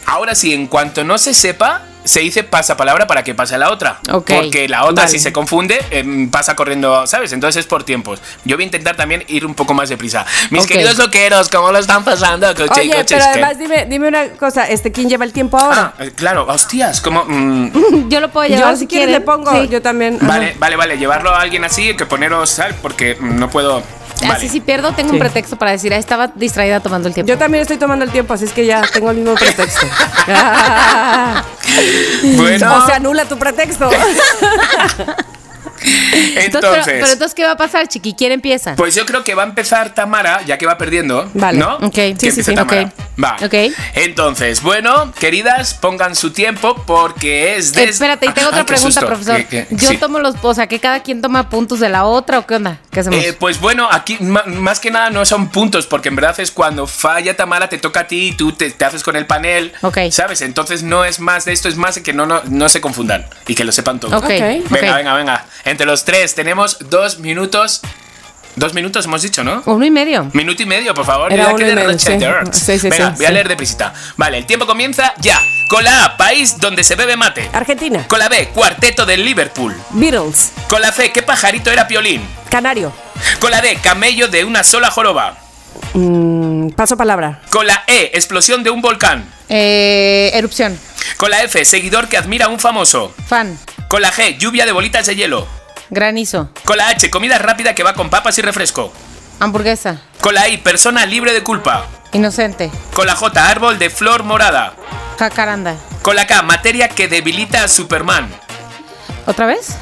ahora 0.07 0.35
sí, 0.35 0.53
en 0.55 0.67
cuanto 0.67 1.05
no 1.05 1.19
se 1.19 1.35
sepa, 1.35 1.83
se 2.05 2.21
dice 2.21 2.45
pasapalabra 2.45 3.07
para 3.07 3.25
que 3.25 3.35
pase 3.35 3.57
la 3.59 3.71
otra. 3.71 3.99
Ok, 4.11 4.31
Porque 4.35 4.69
la 4.69 4.85
otra, 4.85 5.05
vale. 5.05 5.09
si 5.09 5.19
se 5.19 5.33
confunde, 5.33 5.81
em, 5.91 6.31
pasa 6.31 6.55
corriendo, 6.55 7.07
¿sabes? 7.07 7.33
Entonces 7.33 7.61
es 7.61 7.67
por 7.67 7.83
tiempos. 7.85 8.21
Yo 8.45 8.57
voy 8.57 8.63
a 8.65 8.67
intentar 8.67 8.97
también 8.97 9.25
ir 9.29 9.47
un 9.47 9.55
poco 9.55 9.75
más 9.75 9.89
deprisa. 9.89 10.25
Mis 10.51 10.67
queridos 10.67 10.99
loqueros, 10.99 11.49
¿cómo 11.49 11.73
lo 11.73 11.79
están 11.79 12.05
pasando? 12.05 12.47
Coche, 12.55 12.81
Oye, 12.83 12.95
coche, 12.95 13.17
pero 13.17 13.25
además 13.25 13.59
dime, 13.59 13.87
dime 13.89 14.09
una 14.09 14.29
cosa, 14.31 14.69
este, 14.69 14.93
¿quién 14.93 15.09
lleva 15.09 15.25
el 15.25 15.33
tiempo 15.33 15.57
ahora? 15.59 15.95
Ah, 15.99 16.05
eh, 16.05 16.13
claro, 16.15 16.47
hostias, 16.47 17.01
como... 17.01 17.25
mm, 17.25 18.09
Yo 18.11 18.21
lo 18.21 18.31
puedo 18.31 18.49
llevar 18.49 18.73
yo 18.73 18.77
si 18.77 18.81
si 18.81 18.87
quieres 18.87 19.07
quieren. 19.09 19.21
le 19.23 19.27
pongo, 19.27 19.51
Sí. 19.63 19.69
yo 19.69 19.81
también. 19.83 20.17
ajá. 20.17 20.27
vale, 20.27 20.55
vale, 20.59 20.77
vale, 20.77 20.99
llevarlo 20.99 21.31
a 21.35 21.41
alguien 21.41 21.65
así, 21.65 21.95
que 21.97 22.07
poneros, 22.07 22.51
¿sabes? 22.51 22.75
Porque 22.83 23.17
no 23.21 23.49
puedo... 23.51 23.83
Así 24.33 24.49
si 24.49 24.61
pierdo, 24.61 24.93
tengo 24.93 25.11
Sí. 25.11 25.15
un 25.17 25.21
pretexto 25.21 25.57
para 25.57 25.71
decir, 25.73 25.93
ah, 25.93 25.97
estaba 25.99 26.29
distraída 26.29 26.81
tomando 26.81 27.09
el 27.09 27.15
tiempo. 27.15 27.29
Yo 27.29 27.39
también 27.39 27.63
estoy 27.63 27.77
tomando 27.77 28.05
el 28.05 28.11
tiempo, 28.11 28.35
así 28.35 28.45
es 28.45 28.53
que 28.53 28.65
ya 28.67 28.83
tengo 28.93 29.11
el 29.11 29.17
mismo 29.19 29.35
pretexto. 29.35 29.87
Ah. 30.29 31.43
Bueno, 32.37 32.77
O 32.83 32.87
se 32.87 32.93
anula 32.93 33.25
tu 33.25 33.37
pretexto. 33.39 33.91
Entonces, 35.85 36.33
pero, 36.35 36.45
Entonces, 36.45 36.85
pero 36.87 37.07
entonces, 37.13 37.35
¿qué 37.35 37.45
va 37.45 37.53
a 37.53 37.57
pasar, 37.57 37.89
Chiqui? 37.89 38.15
¿Quién 38.15 38.33
empieza? 38.33 38.75
pues 38.77 38.95
yo 38.95 39.05
creo 39.07 39.25
que 39.25 39.35
va 39.35 39.43
a 39.43 39.47
empezar 39.47 39.95
Tamara, 39.95 40.43
ya 40.47 40.59
que 40.59 40.67
va 40.67 40.79
perdiendo, 40.79 41.31
Vale. 41.35 41.59
¿no? 41.59 41.77
Ok. 41.77 41.95
Sí, 42.19 42.31
sí, 42.31 42.43
sí. 42.43 42.55
Tamara. 42.55 42.83
Ok. 42.83 43.23
Va. 43.23 43.37
Ok. 43.45 43.55
Entonces, 43.95 44.63
bueno, 44.63 45.13
queridas, 45.19 45.75
pongan 45.75 46.15
su 46.17 46.33
tiempo 46.33 46.83
porque 46.87 47.57
es 47.57 47.73
Eh, 47.77 47.81
de... 47.83 47.85
espérate, 47.91 48.27
y 48.27 48.31
tengo 48.33 48.49
otra 48.49 48.61
Ay, 48.61 48.67
pregunta, 48.67 49.01
susto. 49.01 49.07
profesor. 49.07 49.37
¿Qué- 49.45 49.47
qué? 49.47 49.67
Yo 49.71 49.89
Sí. 49.91 49.97
tomo 49.99 50.19
los, 50.19 50.35
o 50.43 50.55
sea, 50.55 50.67
que 50.67 50.81
cada 50.81 51.03
quien 51.03 51.23
toma 51.23 51.49
puntos 51.49 51.81
de 51.81 51.89
la 51.89 52.05
otra 52.05 52.39
o 52.41 52.47
qué 52.47 52.57
onda? 52.57 52.79
¿Qué 52.91 53.01
hacemos? 53.01 53.25
Eh, 53.25 53.33
pues 53.39 53.61
bueno, 53.61 53.89
aquí 53.91 54.19
más 54.21 54.81
que 54.81 54.91
nada 54.91 55.11
no 55.11 55.25
son 55.25 55.49
puntos, 55.49 55.87
porque 55.87 56.09
en 56.09 56.17
verdad 56.17 56.39
es 56.41 56.51
cuando 56.51 56.87
falla 56.87 57.37
Tamara, 57.37 57.69
te 57.69 57.79
toca 57.79 58.01
a 58.01 58.07
ti 58.07 58.29
y 58.29 58.33
tú 58.33 58.53
te, 58.53 58.71
te 58.71 58.85
haces 58.85 59.03
con 59.03 59.17
el 59.17 59.27
panel. 59.27 59.73
Ok. 59.83 59.99
¿Sabes? 60.11 60.41
Entonces 60.43 60.83
no 60.83 61.05
es 61.05 61.21
más 61.21 61.45
de 61.45 61.53
esto, 61.53 61.69
es 61.69 61.77
más 61.77 61.95
de 61.97 62.03
que 62.03 62.13
no, 62.13 62.27
no, 62.27 62.43
no 62.49 62.69
se 62.69 62.81
confundan 62.81 63.27
y 63.47 63.55
que 63.55 63.65
lo 63.65 63.73
sepan 63.73 64.01
todos. 64.01 64.15
ok. 64.23 64.29
Venga, 64.71 64.97
venga, 64.97 65.15
venga. 65.15 65.45
Entre 65.75 65.87
los 65.87 66.05
tres 66.05 66.37
tenemos 66.37 66.79
dos 66.89 67.19
minutos. 67.19 67.81
Dos 68.55 68.75
minutos 68.75 69.07
hemos 69.07 69.23
dicho, 69.23 69.43
¿no? 69.43 69.61
Uno 69.67 69.85
y 69.85 69.91
medio. 69.91 70.31
Minuto 70.33 70.63
y 70.63 70.67
medio, 70.67 70.95
por 70.95 71.05
favor. 71.05 71.33
Era 71.33 71.43
Yo 71.43 71.49
ya 71.49 71.55
uno 71.57 71.59
quedé 71.59 71.73
y 71.73 71.75
medio, 71.75 71.89
Rochester 71.89 72.21
sí. 72.21 72.25
Arts. 72.25 72.59
Sí, 72.59 72.79
sí, 72.79 72.89
Venga, 72.91 73.11
sí, 73.11 73.17
voy 73.17 73.27
a 73.27 73.31
leer 73.33 73.49
depresita. 73.49 73.93
Vale, 74.17 74.39
el 74.39 74.47
tiempo 74.47 74.67
comienza 74.69 75.13
ya. 75.19 75.37
Con 75.69 75.83
la 75.83 76.05
A, 76.05 76.17
país 76.17 76.61
donde 76.61 76.85
se 76.85 76.95
bebe 76.95 77.17
mate. 77.17 77.51
Argentina. 77.53 78.07
Con 78.07 78.21
la 78.21 78.29
B, 78.29 78.51
cuarteto 78.55 79.05
del 79.05 79.25
Liverpool. 79.25 79.75
Beatles. 79.91 80.53
Con 80.69 80.81
la 80.81 80.93
C, 80.93 81.11
¿qué 81.11 81.25
pajarito 81.25 81.73
era 81.73 81.89
Piolín? 81.89 82.23
Canario. 82.49 82.93
Con 83.41 83.51
la 83.51 83.61
D, 83.61 83.77
camello 83.83 84.29
de 84.29 84.45
una 84.45 84.63
sola 84.63 84.93
joroba. 84.93 85.37
Mm, 85.95 86.69
paso 86.69 86.97
palabra. 86.97 87.41
Con 87.51 87.67
la 87.67 87.83
E, 87.89 88.13
explosión 88.15 88.63
de 88.63 88.71
un 88.71 88.81
volcán. 88.81 89.29
Eh, 89.49 90.31
erupción. 90.35 90.79
Con 91.17 91.33
la 91.33 91.43
F, 91.43 91.65
seguidor 91.65 92.07
que 92.07 92.17
admira 92.17 92.47
a 92.47 92.49
un 92.49 92.61
famoso. 92.61 93.13
Fan. 93.27 93.59
Con 93.89 94.03
la 94.03 94.13
G, 94.13 94.39
lluvia 94.39 94.67
de 94.67 94.73
bolitas 94.73 95.07
de 95.07 95.17
hielo. 95.17 95.49
Granizo. 95.91 96.51
Con 96.65 96.79
la 96.79 96.89
H, 96.89 97.11
comida 97.11 97.39
rápida 97.39 97.75
que 97.75 97.83
va 97.83 97.95
con 97.95 98.11
papas 98.11 98.39
y 98.39 98.43
refresco. 98.43 98.93
Hamburguesa. 99.41 100.01
Con 100.21 100.35
la 100.35 100.49
I, 100.49 100.59
persona 100.59 101.07
libre 101.07 101.33
de 101.33 101.43
culpa. 101.43 101.87
Inocente. 102.13 102.71
Con 102.95 103.07
la 103.07 103.17
J, 103.17 103.51
árbol 103.51 103.79
de 103.79 103.91
flor 103.91 104.23
morada. 104.23 104.75
Jacaranda. 105.19 105.77
Con 106.03 106.17
la 106.17 106.27
K, 106.27 106.43
materia 106.43 106.89
que 106.89 107.09
debilita 107.09 107.65
a 107.65 107.69
Superman. 107.69 108.29
¿Otra 109.27 109.47
vez? 109.47 109.77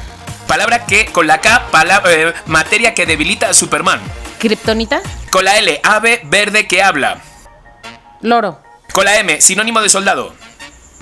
Palabra 0.47 0.85
que, 0.85 1.05
con 1.07 1.27
la 1.27 1.39
K, 1.39 1.63
eh, 2.05 2.33
materia 2.47 2.93
que 2.93 3.05
debilita 3.05 3.49
a 3.49 3.53
Superman. 3.53 3.99
Kryptonita. 4.39 5.01
Con 5.31 5.45
la 5.45 5.57
L, 5.57 5.79
ave 5.83 6.21
verde 6.25 6.67
que 6.67 6.83
habla. 6.83 7.21
Loro. 8.21 8.59
Con 8.91 9.05
la 9.05 9.17
M, 9.19 9.39
sinónimo 9.41 9.81
de 9.81 9.89
soldado. 9.89 10.33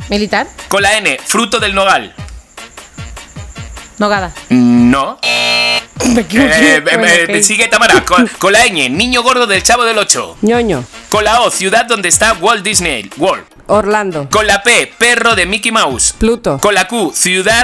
Militar. 0.10 0.48
Con 0.70 0.82
la 0.82 0.98
N, 0.98 1.20
fruto 1.24 1.60
del 1.60 1.74
nogal. 1.74 2.14
Nogada. 3.98 4.34
No. 4.92 5.18
Eh, 5.22 5.82
eh, 6.02 6.82
Bueno, 6.84 7.06
eh. 7.06 7.42
Sigue 7.44 7.70
Tamara. 7.70 8.04
Con, 8.06 8.28
con 8.40 8.52
la 8.52 8.68
ñ, 8.68 8.90
niño 8.90 9.24
gordo 9.24 9.48
del 9.48 9.64
chavo 9.64 9.86
del 9.86 9.98
8. 9.98 10.38
ñoño. 10.42 10.84
Con 11.08 11.24
la 11.24 11.42
O, 11.42 11.50
ciudad 11.50 11.86
donde 11.86 12.10
está 12.10 12.34
Walt 12.34 12.62
Disney 12.62 13.10
World. 13.16 13.46
Orlando. 13.68 14.28
Con 14.30 14.46
la 14.48 14.62
P, 14.64 14.94
perro 14.98 15.34
de 15.36 15.46
Mickey 15.46 15.72
Mouse. 15.72 16.14
Pluto. 16.18 16.58
Con 16.60 16.74
la 16.74 16.90
Q, 16.90 17.14
ciudad. 17.16 17.64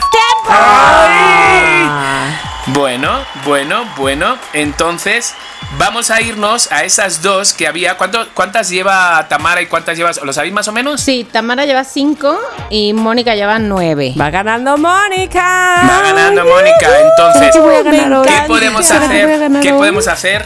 Bueno, 2.73 3.09
bueno, 3.45 3.85
bueno. 3.95 4.37
Entonces, 4.53 5.33
vamos 5.77 6.11
a 6.11 6.21
irnos 6.21 6.69
a 6.71 6.83
esas 6.83 7.21
dos 7.21 7.53
que 7.53 7.65
había. 7.67 7.97
¿Cuánto- 7.97 8.27
¿Cuántas 8.33 8.69
lleva 8.69 9.25
Tamara 9.29 9.61
y 9.61 9.67
cuántas 9.67 9.97
llevas? 9.97 10.21
¿Lo 10.21 10.33
sabéis 10.33 10.53
más 10.53 10.67
o 10.67 10.73
menos? 10.73 10.99
Sí, 11.01 11.25
Tamara 11.31 11.65
lleva 11.65 11.83
cinco 11.85 12.37
y 12.69 12.91
Mónica 12.93 13.35
lleva 13.35 13.57
nueve. 13.59 14.13
Va 14.19 14.29
ganando 14.29 14.77
Mónica. 14.77 15.83
Va 15.89 16.01
ganando 16.01 16.43
Mónica. 16.45 16.89
Entonces, 17.09 17.51
¿Qué 17.53 17.59
podemos 17.61 18.25
¿Qué 18.27 18.47
voy 18.47 18.65
a 18.91 18.97
hacer? 18.97 19.61
¿Qué 19.61 19.73
podemos 19.73 20.07
hacer? 20.07 20.45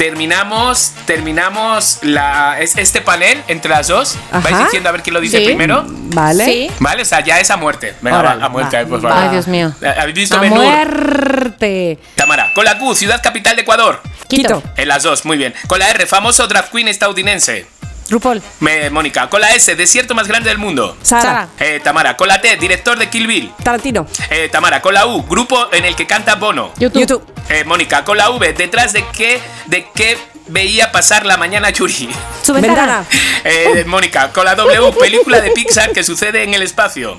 Terminamos, 0.00 0.92
terminamos 1.04 1.98
la, 2.00 2.58
es- 2.58 2.74
este 2.78 3.02
panel 3.02 3.42
entre 3.48 3.68
las 3.70 3.86
dos. 3.88 4.16
Vais 4.32 4.58
diciendo 4.64 4.88
a 4.88 4.92
ver 4.92 5.02
quién 5.02 5.12
lo 5.12 5.20
dice 5.20 5.40
Sí. 5.40 5.44
primero. 5.44 5.84
Vale. 5.86 6.42
Sí. 6.46 6.70
Vale, 6.78 7.02
o 7.02 7.04
sea, 7.04 7.20
ya 7.20 7.38
es 7.38 7.50
a 7.50 7.58
muerte. 7.58 7.94
Venga, 8.00 8.18
Órale, 8.20 8.40
va, 8.40 8.46
a 8.46 8.48
muerte, 8.48 8.82
va, 8.82 8.88
por 8.88 9.04
va. 9.04 9.10
favor. 9.10 9.24
Ay, 9.24 9.30
Dios 9.32 9.46
mío. 9.46 9.74
¿Habéis 9.98 10.16
visto 10.16 10.36
A 10.38 10.42
muerte. 10.42 11.98
Tamara, 12.14 12.50
con 12.54 12.64
la 12.64 12.78
Q, 12.78 12.94
ciudad 12.94 13.20
capital 13.22 13.56
de 13.56 13.60
Ecuador. 13.62 14.00
Quito. 14.26 14.62
Quito. 14.62 14.72
En 14.78 14.88
las 14.88 15.02
dos, 15.02 15.26
muy 15.26 15.36
bien. 15.36 15.52
Con 15.66 15.78
la 15.80 15.90
R, 15.90 16.06
famoso 16.06 16.46
drag 16.46 16.70
queen 16.70 16.88
estadounidense. 16.88 17.66
RuPaul. 18.10 18.42
Me- 18.60 18.90
Mónica. 18.90 19.28
Con 19.30 19.40
la 19.40 19.54
S, 19.54 19.74
desierto 19.76 20.14
más 20.14 20.26
grande 20.28 20.48
del 20.50 20.58
mundo. 20.58 20.96
Sara. 21.02 21.48
Eh, 21.58 21.80
Tamara. 21.82 22.16
Con 22.16 22.28
la 22.28 22.40
T, 22.40 22.56
director 22.56 22.98
de 22.98 23.08
Kill 23.08 23.26
Bill. 23.26 23.52
Tarantino. 23.62 24.06
Eh, 24.30 24.48
Tamara. 24.50 24.82
Con 24.82 24.94
la 24.94 25.06
U, 25.06 25.22
grupo 25.24 25.68
en 25.72 25.84
el 25.84 25.94
que 25.96 26.06
canta 26.06 26.34
Bono. 26.34 26.72
YouTube. 26.78 27.00
YouTube. 27.00 27.24
Eh, 27.48 27.64
Mónica. 27.64 28.04
Con 28.04 28.16
la 28.18 28.30
V, 28.30 28.52
detrás 28.52 28.92
de 28.92 29.04
qué, 29.16 29.40
de 29.66 29.86
qué 29.94 30.18
veía 30.48 30.90
pasar 30.92 31.24
la 31.26 31.36
mañana 31.36 31.70
Yuri. 31.70 32.08
Su 32.44 32.52
Ventana. 32.52 33.04
Eh, 33.44 33.84
Mónica. 33.86 34.32
Con 34.32 34.44
la 34.44 34.54
W, 34.54 34.92
película 34.98 35.40
de 35.40 35.50
Pixar 35.52 35.92
que 35.92 36.02
sucede 36.02 36.42
en 36.42 36.54
el 36.54 36.62
espacio. 36.62 37.18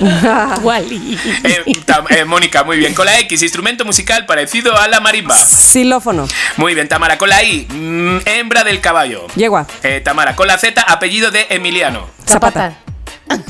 Wally. 0.62 1.18
Eh, 1.44 1.64
eh, 2.10 2.24
Mónica, 2.24 2.64
muy 2.64 2.76
bien. 2.76 2.94
Con 2.94 3.06
la 3.06 3.18
X, 3.20 3.42
instrumento 3.42 3.84
musical 3.84 4.26
parecido 4.26 4.76
a 4.76 4.88
la 4.88 5.00
marimba. 5.00 5.34
Xilófono. 5.34 6.28
Muy 6.56 6.74
bien, 6.74 6.88
Tamara. 6.88 7.18
Con 7.18 7.28
la 7.28 7.42
I, 7.42 7.66
mm, 7.70 8.18
hembra 8.26 8.64
del 8.64 8.80
caballo. 8.80 9.26
Yegua. 9.36 9.66
Eh, 9.82 10.00
Tamara, 10.04 10.34
con 10.36 10.46
la 10.46 10.58
Z, 10.58 10.80
apellido 10.82 11.30
de 11.30 11.46
Emiliano. 11.50 12.08
Zapata. 12.26 12.74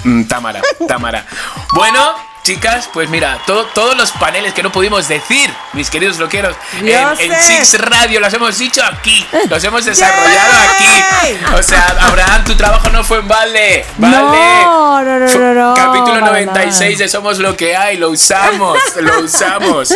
Mm, 0.04 0.24
Tamara, 0.24 0.60
Tamara. 0.86 1.26
Bueno, 1.72 2.14
chicas, 2.44 2.90
pues 2.92 3.08
mira, 3.08 3.38
to- 3.46 3.64
todos 3.74 3.96
los 3.96 4.12
paneles 4.12 4.52
que 4.52 4.62
no 4.62 4.70
pudimos 4.70 5.08
decir, 5.08 5.50
mis 5.72 5.88
queridos 5.88 6.18
loqueros, 6.18 6.54
en. 6.82 7.16
Six 7.40 7.80
Radio 7.80 8.20
los 8.20 8.32
hemos 8.34 8.58
dicho 8.58 8.82
aquí, 8.84 9.26
los 9.48 9.64
hemos 9.64 9.84
desarrollado 9.86 10.52
aquí. 10.76 11.36
O 11.58 11.62
sea, 11.62 11.86
Abraham, 12.02 12.44
tu 12.44 12.54
trabajo 12.54 12.90
no 12.90 13.02
fue 13.02 13.18
en 13.20 13.28
balde, 13.28 13.86
vale. 13.96 14.16
No, 14.18 15.02
no, 15.02 15.18
no, 15.20 15.26
no, 15.38 15.54
no, 15.54 15.74
Capítulo 15.74 16.20
para 16.20 16.26
96 16.26 16.98
de 16.98 17.08
Somos 17.08 17.38
lo 17.38 17.56
que 17.56 17.74
hay, 17.74 17.96
lo 17.96 18.10
usamos, 18.10 18.78
lo 19.00 19.20
usamos. 19.24 19.90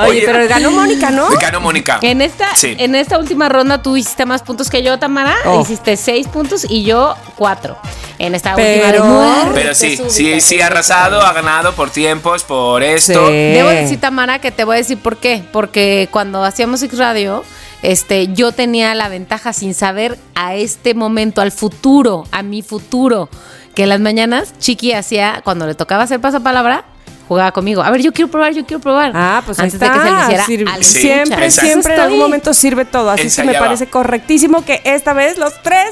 Oye, 0.00 0.06
Oye. 0.06 0.22
pero 0.26 0.46
ganó 0.48 0.70
Mónica, 0.70 1.10
¿no? 1.10 1.28
Ganó 1.40 1.62
Mónica. 1.62 1.98
En 2.02 2.20
esta, 2.20 2.54
Sí. 2.54 2.76
en 2.78 2.94
esta 2.94 3.16
última 3.18 3.48
ronda 3.48 3.80
tú 3.82 3.96
hiciste 3.96 4.26
más 4.26 4.42
puntos 4.42 4.68
que 4.68 4.82
yo, 4.82 4.98
Tamara. 4.98 5.34
Oh. 5.46 5.62
Hiciste 5.62 5.96
seis 5.96 6.28
puntos 6.28 6.66
y 6.68 6.84
yo 6.84 7.16
cuatro. 7.36 7.78
En 8.18 8.34
esta 8.34 8.54
Pero- 8.56 8.86
última 9.04 9.06
de 9.06 9.12
muerte 9.12 9.50
Pero 9.54 9.74
sí, 9.74 9.96
súbita, 9.96 10.12
sí, 10.14 10.40
sí 10.40 10.60
ha 10.60 10.66
arrasado, 10.66 11.20
ha 11.20 11.32
ganado 11.32 11.72
por 11.74 11.90
tiempos, 11.90 12.42
por 12.42 12.82
esto. 12.82 13.28
Sí. 13.28 13.32
Debo 13.32 13.68
decir, 13.68 14.00
Tamara, 14.00 14.40
que 14.40 14.50
te 14.50 14.64
voy 14.64 14.74
a 14.74 14.78
decir 14.78 14.98
por 14.98 15.18
qué. 15.18 15.42
Porque 15.52 16.08
cuando 16.10 16.42
hacíamos 16.44 16.82
X 16.82 16.98
Radio, 16.98 17.44
este, 17.82 18.32
yo 18.34 18.50
tenía 18.50 18.94
la 18.96 19.08
ventaja 19.08 19.52
sin 19.52 19.72
saber 19.72 20.18
a 20.34 20.56
este 20.56 20.94
momento, 20.94 21.40
al 21.40 21.52
futuro, 21.52 22.24
a 22.32 22.42
mi 22.42 22.62
futuro, 22.62 23.28
que 23.76 23.84
en 23.84 23.90
las 23.90 24.00
mañanas 24.00 24.52
Chiqui 24.58 24.92
hacía, 24.92 25.40
cuando 25.44 25.66
le 25.68 25.76
tocaba 25.76 26.02
hacer 26.02 26.20
pasapalabra, 26.20 26.84
jugaba 27.28 27.52
conmigo. 27.52 27.82
A 27.82 27.90
ver, 27.90 28.00
yo 28.02 28.12
quiero 28.12 28.30
probar, 28.30 28.52
yo 28.52 28.66
quiero 28.66 28.80
probar. 28.80 29.12
Ah, 29.14 29.42
pues 29.46 29.60
Antes 29.60 29.74
está. 29.74 29.92
de 29.92 29.92
que 29.92 30.00
se 30.00 30.32
le 30.32 30.42
hiciera 30.42 30.72
al 30.72 30.82
siempre, 30.82 31.44
exacto. 31.46 31.66
siempre 31.70 31.94
en 31.94 32.00
algún 32.00 32.18
momento 32.18 32.52
sirve 32.52 32.84
todo. 32.84 33.10
Así 33.10 33.28
es 33.28 33.36
que 33.36 33.44
me 33.44 33.54
parece 33.54 33.86
correctísimo 33.86 34.64
que 34.64 34.80
esta 34.84 35.12
vez 35.12 35.38
los 35.38 35.52
tres 35.62 35.90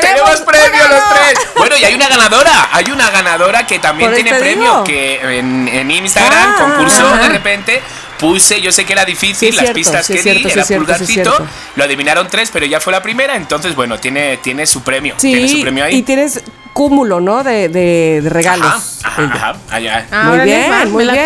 Tenemos 0.00 0.40
premio 0.40 0.88
los 0.88 1.08
tres. 1.14 1.38
Bueno, 1.56 1.76
y 1.76 1.84
hay 1.84 1.94
una 1.94 2.08
ganadora. 2.08 2.68
Hay 2.72 2.90
una 2.90 3.10
ganadora 3.10 3.66
que 3.66 3.78
también 3.78 4.12
tiene 4.14 4.34
premio. 4.34 4.62
digo. 4.72 4.84
Que 4.84 5.38
en, 5.38 5.68
en 5.68 5.90
Instagram 5.90 6.54
Ah, 6.54 6.56
concursó 6.58 7.06
ajá. 7.06 7.22
de 7.24 7.28
repente. 7.28 7.82
Puse, 8.18 8.60
yo 8.60 8.70
sé 8.70 8.84
que 8.84 8.92
era 8.92 9.04
difícil, 9.04 9.50
Sí, 9.50 9.56
las 9.56 9.64
cierto, 9.64 9.74
pistas 9.74 10.06
sí, 10.06 10.12
que 10.12 10.22
cierto, 10.22 10.38
di, 10.38 10.44
sí, 10.44 10.50
era 10.52 10.64
cierto, 10.64 10.84
pulgarcito. 10.84 11.46
Lo 11.74 11.82
adivinaron 11.84 12.28
tres, 12.28 12.50
pero 12.52 12.64
ya 12.66 12.78
fue 12.78 12.92
la 12.92 13.02
primera. 13.02 13.34
Entonces, 13.34 13.74
bueno, 13.74 13.98
tiene, 13.98 14.36
tiene 14.36 14.64
su 14.66 14.82
premio. 14.82 15.16
tiene 15.18 15.48
su 15.48 15.60
premio 15.60 15.84
ahí. 15.84 15.96
y 15.96 16.02
tienes 16.02 16.40
cúmulo, 16.72 17.20
¿no? 17.20 17.42
De, 17.42 17.68
de, 17.68 18.20
de 18.22 18.30
regalos. 18.30 19.00
Ajá, 19.02 19.22
ajá, 19.24 19.34
ajá. 19.34 19.56
Allá. 19.70 20.06
Ah, 20.12 20.24
Muy 20.28 20.38
bien. 20.44 20.72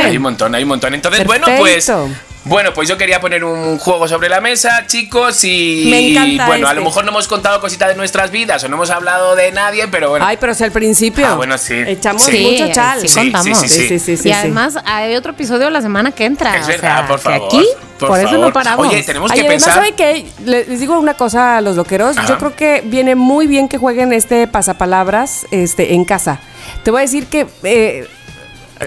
Hay 0.07 0.17
un 0.17 0.23
montón, 0.23 0.55
hay 0.55 0.63
un 0.63 0.69
montón. 0.71 0.95
Entonces, 0.95 1.25
bueno, 1.27 1.47
pues. 1.59 1.93
Bueno, 2.49 2.73
pues 2.73 2.89
yo 2.89 2.97
quería 2.97 3.21
poner 3.21 3.43
un 3.45 3.77
juego 3.79 4.07
sobre 4.07 4.29
la 4.29 4.41
mesa, 4.41 4.85
chicos, 4.87 5.43
y 5.43 5.89
Me 5.91 6.11
encanta 6.13 6.47
bueno, 6.47 6.67
a 6.69 6.71
este. 6.71 6.81
lo 6.81 6.87
mejor 6.87 7.05
no 7.05 7.11
hemos 7.11 7.27
contado 7.27 7.61
cositas 7.61 7.89
de 7.89 7.97
nuestras 7.97 8.31
vidas 8.31 8.63
o 8.63 8.69
no 8.69 8.77
hemos 8.77 8.91
hablado 8.91 9.35
de 9.35 9.51
nadie, 9.51 9.89
pero 9.89 10.11
bueno. 10.11 10.25
Ay, 10.25 10.37
pero 10.39 10.55
si 10.55 10.63
al 10.63 10.71
principio. 10.71 11.27
Ah, 11.27 11.35
bueno, 11.35 11.59
sí. 11.59 11.75
Echamos 11.75 12.23
Sí. 12.23 12.39
mucho 12.59 12.73
chal. 12.73 13.01
Sí, 13.01 13.09
Sí, 13.09 13.19
contamos. 13.33 13.59
sí, 13.59 13.69
sí, 13.69 13.89
sí, 13.89 13.99
sí, 13.99 13.99
sí, 13.99 14.13
y 14.13 14.17
sí. 14.19 14.31
además 14.33 14.79
hay 14.85 15.17
otro 15.17 15.33
episodio 15.33 15.69
la 15.71 15.83
semana 15.83 16.13
que 16.13 16.25
entra. 16.25 16.57
Es 16.57 16.65
o 16.65 16.69
verdad, 16.69 16.99
sea, 16.99 17.07
por 17.09 17.17
que 17.19 17.23
favor. 17.25 17.47
aquí, 17.49 17.67
por, 17.99 18.19
eso 18.21 18.29
favor. 18.29 18.47
no 18.47 18.53
paramos. 18.53 18.87
Oye, 18.87 19.03
tenemos 19.03 19.31
Ay, 19.33 19.41
que 19.41 19.47
además, 19.47 19.65
pensar. 19.65 19.75
¿saben 19.83 19.95
qué? 19.97 20.27
Le- 20.45 20.67
Les 20.67 20.79
digo 20.79 20.97
una 21.01 21.15
cosa 21.15 21.57
a 21.57 21.61
los 21.61 21.75
loqueros. 21.75 22.17
Ajá. 22.17 22.29
Yo 22.29 22.39
creo 22.39 22.55
que 22.55 22.83
viene 22.85 23.17
muy 23.17 23.49
bien 23.49 23.69
que 23.69 23.77
jueguen 23.79 24.13
este 24.13 24.47
pasapalabras 24.47 25.47
este, 25.51 25.95
en 25.95 26.05
casa. 26.05 26.39
Te 26.85 26.93
voy 26.93 26.99
a 26.99 27.03
decir 27.03 27.27
que 27.27 27.47
eh, 27.65 28.07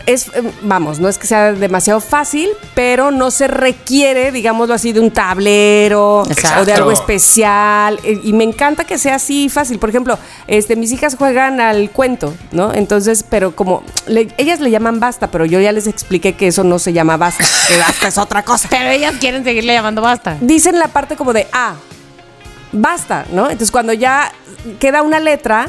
es, 0.05 0.27
eh, 0.29 0.43
vamos, 0.61 0.99
no 0.99 1.07
es 1.09 1.17
que 1.17 1.25
sea 1.27 1.53
demasiado 1.53 1.99
fácil, 1.99 2.49
pero 2.75 3.09
no 3.11 3.31
se 3.31 3.47
requiere, 3.47 4.31
digámoslo 4.31 4.73
así, 4.73 4.91
de 4.91 4.99
un 4.99 5.09
tablero 5.11 6.23
Exacto. 6.29 6.61
o 6.61 6.65
de 6.65 6.73
algo 6.73 6.91
especial. 6.91 7.99
Eh, 8.03 8.19
Y 8.23 8.33
me 8.33 8.43
encanta 8.43 8.83
que 8.85 8.97
sea 8.97 9.15
así 9.15 9.49
fácil. 9.49 9.79
Por 9.79 9.89
ejemplo, 9.89 10.17
este, 10.47 10.75
mis 10.75 10.91
hijas 10.91 11.15
juegan 11.15 11.59
al 11.59 11.89
cuento, 11.89 12.33
¿no? 12.51 12.73
Entonces, 12.73 13.23
pero 13.27 13.55
como 13.55 13.83
le- 14.07 14.27
ellas 14.37 14.59
le 14.59 14.69
llaman 14.71 14.99
basta, 14.99 15.31
pero 15.31 15.45
yo 15.45 15.59
ya 15.59 15.71
les 15.71 15.87
expliqué 15.87 16.33
que 16.33 16.47
eso 16.47 16.63
no 16.63 16.77
se 16.79 16.93
llama 16.93 17.17
basta, 17.17 17.43
que 17.67 17.77
basta 17.77 18.07
es 18.07 18.17
otra 18.17 18.43
cosa. 18.43 18.67
Pero 18.71 18.89
ellas 18.89 19.15
quieren 19.19 19.43
seguirle 19.43 19.73
llamando 19.73 20.01
basta. 20.01 20.37
Dicen 20.41 20.77
la 20.77 20.87
parte 20.89 21.15
como 21.15 21.33
de 21.33 21.47
ah, 21.51 21.73
basta, 22.71 23.25
¿no? 23.31 23.43
Entonces 23.45 23.71
cuando 23.71 23.93
ya 23.93 24.31
queda 24.79 25.01
una 25.01 25.19
letra, 25.19 25.67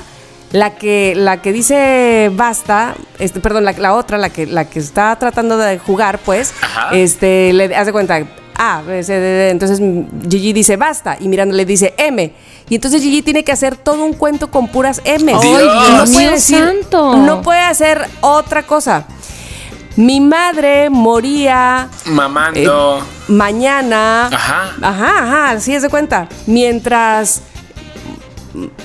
la 0.52 0.70
que, 0.76 1.14
la 1.16 1.40
que 1.42 1.52
dice 1.52 2.30
basta, 2.34 2.94
este, 3.18 3.40
perdón, 3.40 3.64
la, 3.64 3.72
la 3.72 3.94
otra, 3.94 4.18
la 4.18 4.30
que, 4.30 4.46
la 4.46 4.64
que 4.64 4.78
está 4.80 5.16
tratando 5.16 5.56
de 5.58 5.78
jugar, 5.78 6.18
pues, 6.18 6.52
Ajá. 6.62 6.88
este, 6.92 7.52
le 7.52 7.74
hace 7.76 7.92
cuenta, 7.92 8.20
A, 8.56 8.82
B, 8.82 9.02
C, 9.04 9.12
D, 9.14 9.20
D. 9.20 9.50
entonces 9.50 9.80
Gigi 10.28 10.52
dice 10.52 10.76
basta 10.76 11.16
y 11.20 11.28
Miranda 11.28 11.54
le 11.54 11.64
dice 11.64 11.94
M. 11.96 12.32
Y 12.68 12.74
entonces 12.74 13.00
Gigi 13.02 13.22
tiene 13.22 13.42
que 13.42 13.52
hacer 13.52 13.76
todo 13.76 14.04
un 14.04 14.12
cuento 14.12 14.50
con 14.50 14.68
puras 14.68 15.00
M. 15.04 15.32
¡Ay, 15.32 15.48
Y 15.48 15.56
Dios 15.56 15.62
no 15.62 16.04
puede 16.04 16.18
mío 16.18 16.30
decir, 16.32 16.58
santo! 16.64 17.16
no 17.16 17.42
puede 17.42 17.60
hacer 17.60 18.06
otra 18.20 18.64
cosa. 18.64 19.04
Mi 19.96 20.20
madre 20.20 20.88
moría 20.88 21.88
Mamando. 22.06 22.98
eh, 22.98 23.32
mañana. 23.32 24.26
Ajá. 24.26 24.72
Ajá, 24.82 25.18
ajá, 25.22 25.50
así 25.50 25.74
es 25.74 25.82
de 25.82 25.88
cuenta. 25.88 26.28
Mientras 26.46 27.42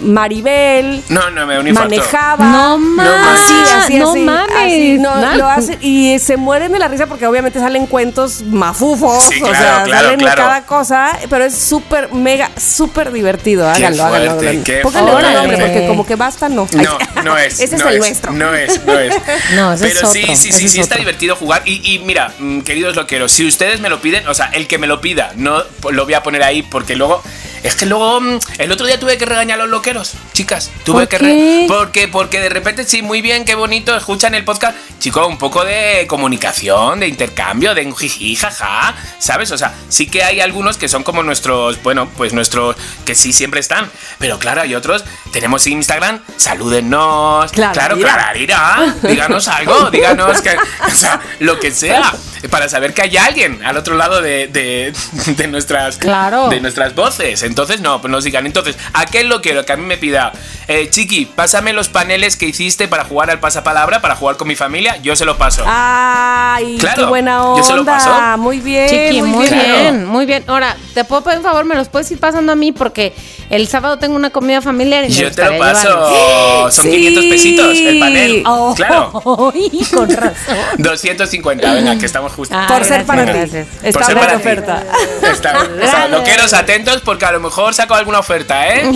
Maribel 0.02 1.04
No, 1.10 1.30
no, 1.32 1.46
me 1.46 1.74
manejaba. 1.74 2.46
No 2.46 2.78
mames, 2.78 3.42
Así, 3.42 3.54
así, 3.76 3.98
no 3.98 4.12
así, 4.12 4.20
mames, 4.22 4.56
así, 4.56 4.98
no, 5.00 5.16
no. 5.16 5.36
lo 5.36 5.48
hace- 5.48 5.78
y 5.82 6.18
se 6.20 6.38
mueren 6.38 6.72
de 6.72 6.80
la 6.80 6.88
risa 6.88 7.08
porque 7.08 7.26
obviamente 7.28 7.60
salen 7.60 7.88
cuentos 7.88 8.42
mafufos, 8.44 9.24
Sí, 9.24 9.42
o 9.42 9.48
claro, 9.48 9.58
sea, 9.58 9.84
claro, 9.84 10.04
salen 10.06 10.20
claro. 10.20 10.44
cada 10.44 10.66
cosa, 10.66 11.18
pero 11.30 11.46
es 11.46 11.56
súper, 11.58 12.14
mega, 12.14 12.50
súper 12.58 13.12
divertido. 13.12 13.68
Háganlo, 13.68 14.04
háganlo, 14.04 14.32
fuerte, 14.32 14.48
háganlo. 14.48 14.64
qué 14.64 14.78
Pónganle 14.82 15.12
otro 15.12 15.32
nombre 15.32 15.58
porque 15.58 15.88
como 15.88 16.06
que 16.06 16.16
basta, 16.16 16.50
no. 16.50 16.68
No, 16.74 16.98
no 17.24 17.38
es. 17.38 17.60
Ese 17.60 17.78
no 17.78 17.88
es 17.88 17.94
el 17.94 18.00
nuestro. 18.00 18.32
No 18.34 18.54
es, 18.54 18.86
no 18.86 19.00
es. 19.00 19.16
No, 19.56 19.74
ese 19.74 19.88
Pero 19.88 20.02
es 20.02 20.10
sí, 20.14 20.22
otro, 20.24 20.36
sí, 20.36 20.50
ese 20.50 20.58
sí, 20.60 20.66
es 20.66 20.72
sí 20.74 20.80
está 20.80 20.96
divertido 20.98 21.36
jugar. 21.36 21.62
Y, 21.66 21.82
y 21.96 22.00
mira, 22.00 22.32
mm, 22.40 22.62
queridos 22.62 22.96
loqueros, 22.96 23.32
si 23.32 23.46
ustedes 23.48 23.80
me 23.80 23.90
lo 23.90 24.02
piden, 24.02 24.28
o 24.28 24.34
sea, 24.34 24.48
el 24.54 24.68
que 24.68 24.78
me 24.78 24.88
lo 24.88 25.02
pida, 25.02 25.32
no 25.36 25.64
lo 25.92 26.04
voy 26.06 26.14
a 26.14 26.24
poner 26.24 26.44
ahí 26.44 26.62
porque 26.64 26.96
luego. 26.96 27.22
Es 27.66 27.76
que 27.76 27.88
luego 27.88 28.22
mm, 28.22 28.40
el 28.60 28.72
otro 28.72 28.86
día 28.86 29.00
tuve 29.00 29.18
que 29.18 29.26
regañar 29.26 29.60
a 29.60 29.64
los 29.64 29.72
loqueros, 29.72 30.14
chicas. 30.34 30.70
Tuve 30.84 31.08
¿Por 31.08 31.08
que 31.08 31.18
qué? 31.18 31.66
porque 31.68 32.08
porque 32.08 32.40
de 32.40 32.50
repente 32.50 32.84
sí, 32.84 33.02
muy 33.02 33.22
bien, 33.22 33.44
qué 33.44 33.56
bonito, 33.56 33.96
escuchan 33.96 34.36
el 34.36 34.46
podcast. 34.46 34.78
Chico, 35.00 35.26
un 35.26 35.40
poco 35.40 35.66
de 35.66 36.06
comunicación, 36.08 37.00
de 37.00 37.08
intercambio, 37.08 37.74
de 37.74 37.92
jiji, 37.92 38.36
jaja, 38.36 38.96
¿sabes? 39.18 39.52
O 39.52 39.58
sea, 39.58 39.74
sí 39.90 40.06
que 40.08 40.24
hay 40.24 40.42
algunos 40.42 40.78
que 40.78 40.88
son 40.88 41.04
como 41.04 41.24
nuestros, 41.24 41.82
bueno, 41.82 42.08
pues 42.16 42.34
nuestros 42.34 42.76
que 43.04 43.16
sí 43.16 43.34
siempre 43.34 43.60
están, 43.62 43.90
pero 44.20 44.38
claro, 44.38 44.62
hay 44.62 44.76
otros, 44.76 45.04
tenemos 45.32 45.66
Instagram, 45.66 46.20
salúdennos, 46.38 47.52
Claro, 47.52 47.74
claro, 47.74 47.98
clararira, 47.98 48.96
díganos 49.04 49.48
algo, 49.48 49.90
díganos 49.92 50.42
que, 50.42 50.56
o 50.88 50.96
sea, 50.96 51.20
lo 51.40 51.60
que 51.60 51.72
sea, 51.72 52.14
para 52.50 52.70
saber 52.70 52.94
que 52.94 53.02
hay 53.04 53.18
alguien 53.18 53.64
al 53.66 53.78
otro 53.78 53.96
lado 53.96 54.22
de, 54.22 54.48
de, 54.48 54.94
de 55.34 55.48
nuestras, 55.48 55.98
Claro. 55.98 56.50
de 56.50 56.60
nuestras 56.62 56.94
voces. 56.96 57.42
Entonces, 57.44 57.55
no, 57.82 58.02
pues 58.02 58.12
nos 58.12 58.24
digan. 58.24 58.46
Entonces, 58.46 58.76
¿a 58.94 59.06
qué 59.06 59.24
lo 59.24 59.42
quiero? 59.42 59.66
Que 59.66 59.74
a 59.74 59.78
mí 59.78 59.86
me 59.86 59.98
pida, 59.98 60.32
eh, 60.68 60.90
Chiqui, 60.90 61.26
pásame 61.26 61.74
los 61.74 61.90
paneles 61.90 62.36
que 62.38 62.46
hiciste 62.48 62.88
para 62.88 63.06
jugar 63.06 63.30
al 63.30 63.40
pasapalabra, 63.40 64.02
para 64.02 64.16
jugar 64.16 64.38
con 64.38 64.48
mi 64.48 64.56
familia, 64.56 64.98
yo 64.98 65.16
se 65.16 65.26
lo 65.26 65.38
paso. 65.38 65.64
Ay, 65.66 66.78
Claro, 66.80 66.96
qué 66.98 67.06
buena 67.06 67.38
yo 67.58 67.64
se 67.64 67.74
lo 67.74 67.80
onda. 67.82 67.94
paso. 67.98 68.38
Muy 68.38 68.60
bien, 68.60 68.90
Chiqui, 68.90 69.22
muy, 69.22 69.48
bien, 69.50 70.06
muy 70.06 70.26
bien. 70.26 70.44
Ahora, 70.48 70.76
te 70.94 71.04
puedo 71.04 71.24
pedir 71.24 71.38
un 71.40 71.44
favor, 71.44 71.66
me 71.66 71.76
los 71.76 71.90
puedes 71.90 72.10
ir 72.12 72.20
pasando 72.20 72.52
a 72.52 72.56
mí 72.56 72.72
porque 72.72 73.14
el 73.50 73.68
sábado 73.68 73.98
tengo 74.00 74.16
una 74.16 74.30
comida 74.32 74.62
familiar 74.62 75.06
y 75.06 75.10
Yo 75.10 75.32
te 75.32 75.44
lo 75.46 75.58
paso. 75.58 75.88
llevarles. 75.90 76.76
Son 76.76 76.86
Sí. 76.86 76.92
500 76.92 77.26
pesitos 77.26 77.78
el 77.78 78.00
panel. 78.00 78.44
Oh, 78.48 78.74
Claro. 78.76 79.12
ay, 79.54 79.86
con 79.94 80.10
razón. 80.10 80.56
250, 80.78 81.74
venga, 81.74 81.98
que 81.98 82.06
estamos 82.06 82.32
justo. 82.34 82.56
Ah, 82.58 82.66
Por 82.68 82.84
ser 82.84 83.04
gracias, 83.04 83.08
para 83.08 83.26
ti. 83.26 83.32
gracias. 83.40 83.68
Está 83.84 83.92
Por 84.00 84.06
ser 84.06 84.16
buena 84.16 84.32
para 84.32 84.38
ti. 84.42 84.48
oferta. 84.48 84.84
Está, 85.32 85.60
o 85.84 85.88
sea, 85.90 86.08
loqueros 86.08 86.54
atentos 86.54 87.02
porque 87.02 87.26
a 87.26 87.32
lo 87.32 87.40
mejor 87.46 87.74
saco 87.74 87.94
alguna 87.96 88.20
oferta, 88.20 88.68
¿eh? 88.68 88.90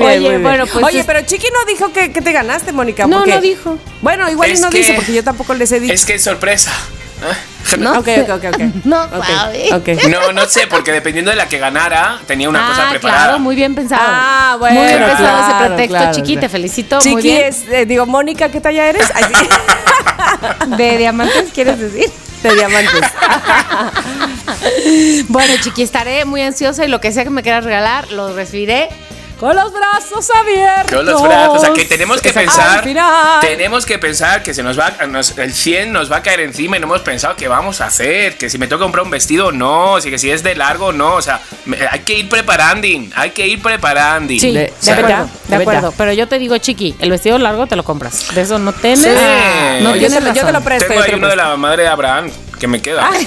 Oye, 0.00 0.18
bien. 0.18 0.42
bueno, 0.42 0.64
pues 0.66 0.84
Oye, 0.84 1.00
es- 1.00 1.06
pero 1.06 1.20
Chiqui 1.22 1.48
no 1.52 1.64
dijo 1.72 1.92
que, 1.92 2.12
que 2.12 2.20
te 2.22 2.32
ganaste, 2.32 2.72
Mónica. 2.72 3.06
No, 3.06 3.18
porque- 3.18 3.34
no 3.34 3.40
dijo. 3.40 3.78
Bueno, 4.02 4.28
igual 4.30 4.50
y 4.50 4.52
Es 4.52 4.60
no 4.60 4.70
que- 4.70 4.78
dice 4.78 4.92
porque 4.94 5.12
yo 5.12 5.24
tampoco 5.24 5.54
les 5.54 5.70
he 5.72 5.80
dicho. 5.80 5.92
Es 5.94 6.04
que 6.04 6.14
es 6.14 6.24
sorpresa. 6.24 6.72
No, 7.78 7.98
Ok, 7.98 8.08
ok, 8.22 8.30
ok, 8.30 8.44
ok. 8.54 8.60
No. 8.84 9.06
No, 9.06 10.32
no 10.32 10.46
sé, 10.46 10.66
porque 10.68 10.92
dependiendo 10.92 11.30
de 11.30 11.36
la 11.36 11.48
que 11.48 11.58
ganara, 11.58 12.20
tenía 12.26 12.48
una 12.48 12.66
cosa 12.68 12.86
ah, 12.86 12.90
preparada. 12.90 13.22
claro, 13.24 13.38
muy 13.38 13.56
bien 13.56 13.74
pensado. 13.74 14.02
Ah, 14.04 14.56
bueno, 14.58 14.78
Muy 14.80 14.86
bien 14.88 14.98
pensado 15.02 15.38
ese 15.40 15.48
claro, 15.48 15.66
pretexto, 15.66 15.96
claro, 15.96 16.14
Chiqui, 16.14 16.32
claro. 16.34 16.40
te 16.40 16.48
felicito. 16.50 16.96
muy 16.96 17.04
Chiqui 17.04 17.22
bien. 17.22 17.44
es, 17.44 17.62
eh, 17.70 17.86
digo, 17.86 18.06
Mónica, 18.06 18.50
¿qué 18.50 18.60
talla 18.60 18.86
eres? 18.86 19.08
¿De 20.76 20.98
diamantes 20.98 21.50
quieres 21.54 21.78
decir? 21.80 22.10
De 22.42 22.54
diamantes. 22.54 23.00
Bueno, 25.28 25.54
Chiqui, 25.60 25.82
estaré 25.82 26.24
muy 26.24 26.42
ansiosa 26.42 26.84
y 26.84 26.88
lo 26.88 27.00
que 27.00 27.12
sea 27.12 27.24
que 27.24 27.30
me 27.30 27.42
quieras 27.42 27.64
regalar, 27.64 28.10
lo 28.12 28.34
recibiré 28.34 28.88
con 29.38 29.54
los 29.54 29.72
brazos 29.72 30.28
abiertos. 30.34 30.94
Con 30.96 31.06
los 31.06 31.22
brazos, 31.22 31.58
o 31.58 31.60
sea 31.60 31.72
que 31.74 31.84
tenemos 31.84 32.20
que 32.22 32.32
pensar, 32.32 32.78
Al 32.78 32.84
final. 32.84 33.40
tenemos 33.40 33.84
que 33.84 33.98
pensar 33.98 34.42
que 34.42 34.54
se 34.54 34.62
nos 34.62 34.78
va, 34.78 34.92
nos- 35.08 35.36
el 35.38 35.52
100 35.52 35.92
nos 35.92 36.10
va 36.10 36.16
a 36.18 36.22
caer 36.22 36.40
encima 36.40 36.76
y 36.76 36.80
no 36.80 36.86
hemos 36.86 37.00
pensado 37.02 37.36
qué 37.36 37.46
vamos 37.48 37.80
a 37.80 37.86
hacer, 37.86 38.38
que 38.38 38.48
si 38.48 38.56
me 38.58 38.66
toca 38.66 38.84
comprar 38.84 39.04
un 39.04 39.10
vestido 39.10 39.52
no, 39.52 40.00
si 40.00 40.10
que 40.10 40.18
si 40.18 40.30
es 40.30 40.42
de 40.42 40.54
largo 40.54 40.92
no, 40.92 41.14
o 41.14 41.22
sea, 41.22 41.40
me- 41.66 41.78
hay 41.90 42.00
que 42.00 42.18
ir 42.18 42.28
preparando, 42.28 42.86
hay 43.14 43.30
que 43.30 43.46
ir 43.46 43.60
preparando. 43.60 44.32
Sí, 44.32 44.52
De- 44.52 44.52
de, 44.52 44.72
de 44.82 44.90
acuerdo, 44.92 45.02
verdad, 45.08 45.26
de 45.26 45.56
de 45.56 45.62
acuerdo. 45.62 45.94
Pero 45.96 46.12
yo 46.12 46.26
te 46.28 46.38
digo, 46.38 46.56
Chiqui, 46.58 46.94
el 46.98 47.10
vestido 47.10 47.38
largo 47.38 47.66
te 47.66 47.76
lo 47.76 47.84
compras. 47.84 48.34
De 48.34 48.40
eso 48.40 48.58
no 48.58 48.72
tienes. 48.72 49.00
Sí. 49.00 49.10
No 49.82 49.90
Yo 49.94 49.98
tienes 50.08 50.18
te 50.18 50.20
lo- 50.24 50.34
yo 50.34 50.46
te 50.46 50.52
lo 50.52 50.60
presto. 50.62 50.86
Tengo 50.88 51.00
yo 51.00 51.06
te 51.06 51.12
ahí 51.12 51.18
uno 51.18 51.28
de 51.28 51.36
la 51.36 51.56
madre 51.56 51.82
de 51.82 51.88
Abraham 51.88 52.30
que 52.58 52.66
me 52.68 52.80
queda. 52.80 53.10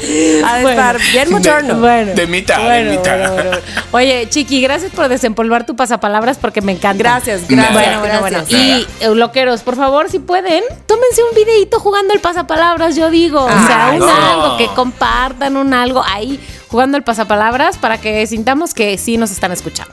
De 0.00 0.42
Bueno. 0.62 0.68
estar 0.70 0.98
bien 1.12 1.30
moderno. 1.30 1.74
Bueno, 1.78 2.14
De 2.14 2.26
mitad, 2.26 2.56
de 2.58 2.64
bueno, 2.64 2.90
mitad. 2.92 3.18
bueno, 3.18 3.34
bueno. 3.34 3.50
Oye, 3.92 4.28
Chiqui, 4.30 4.62
gracias 4.62 4.92
por 4.92 5.08
desempolvar 5.08 5.66
tu 5.66 5.76
pasapalabras 5.76 6.38
porque 6.38 6.62
me 6.62 6.72
encanta. 6.72 6.98
Gracias, 7.02 7.42
gracias. 7.46 7.72
Bueno, 7.74 8.00
bueno, 8.00 8.20
bueno. 8.20 8.38
Y 8.48 8.86
eh, 9.00 9.14
loqueros, 9.14 9.60
por 9.62 9.76
favor, 9.76 10.08
si 10.10 10.18
pueden, 10.18 10.64
tómense 10.86 11.22
un 11.22 11.34
videito 11.36 11.80
jugando 11.80 12.14
el 12.14 12.20
pasapalabras, 12.20 12.96
yo 12.96 13.10
digo. 13.10 13.44
o 13.44 13.66
sea, 13.66 13.90
un 13.92 13.98
no. 14.00 14.08
algo, 14.10 14.56
que 14.56 14.66
compartan 14.68 15.56
un 15.56 15.74
algo 15.74 16.02
ahí 16.06 16.40
jugando 16.68 16.96
el 16.96 17.02
pasapalabras 17.02 17.76
para 17.78 18.00
que 18.00 18.26
sintamos 18.26 18.72
que 18.74 18.96
sí 18.96 19.16
nos 19.18 19.30
están 19.30 19.52
escuchando. 19.52 19.92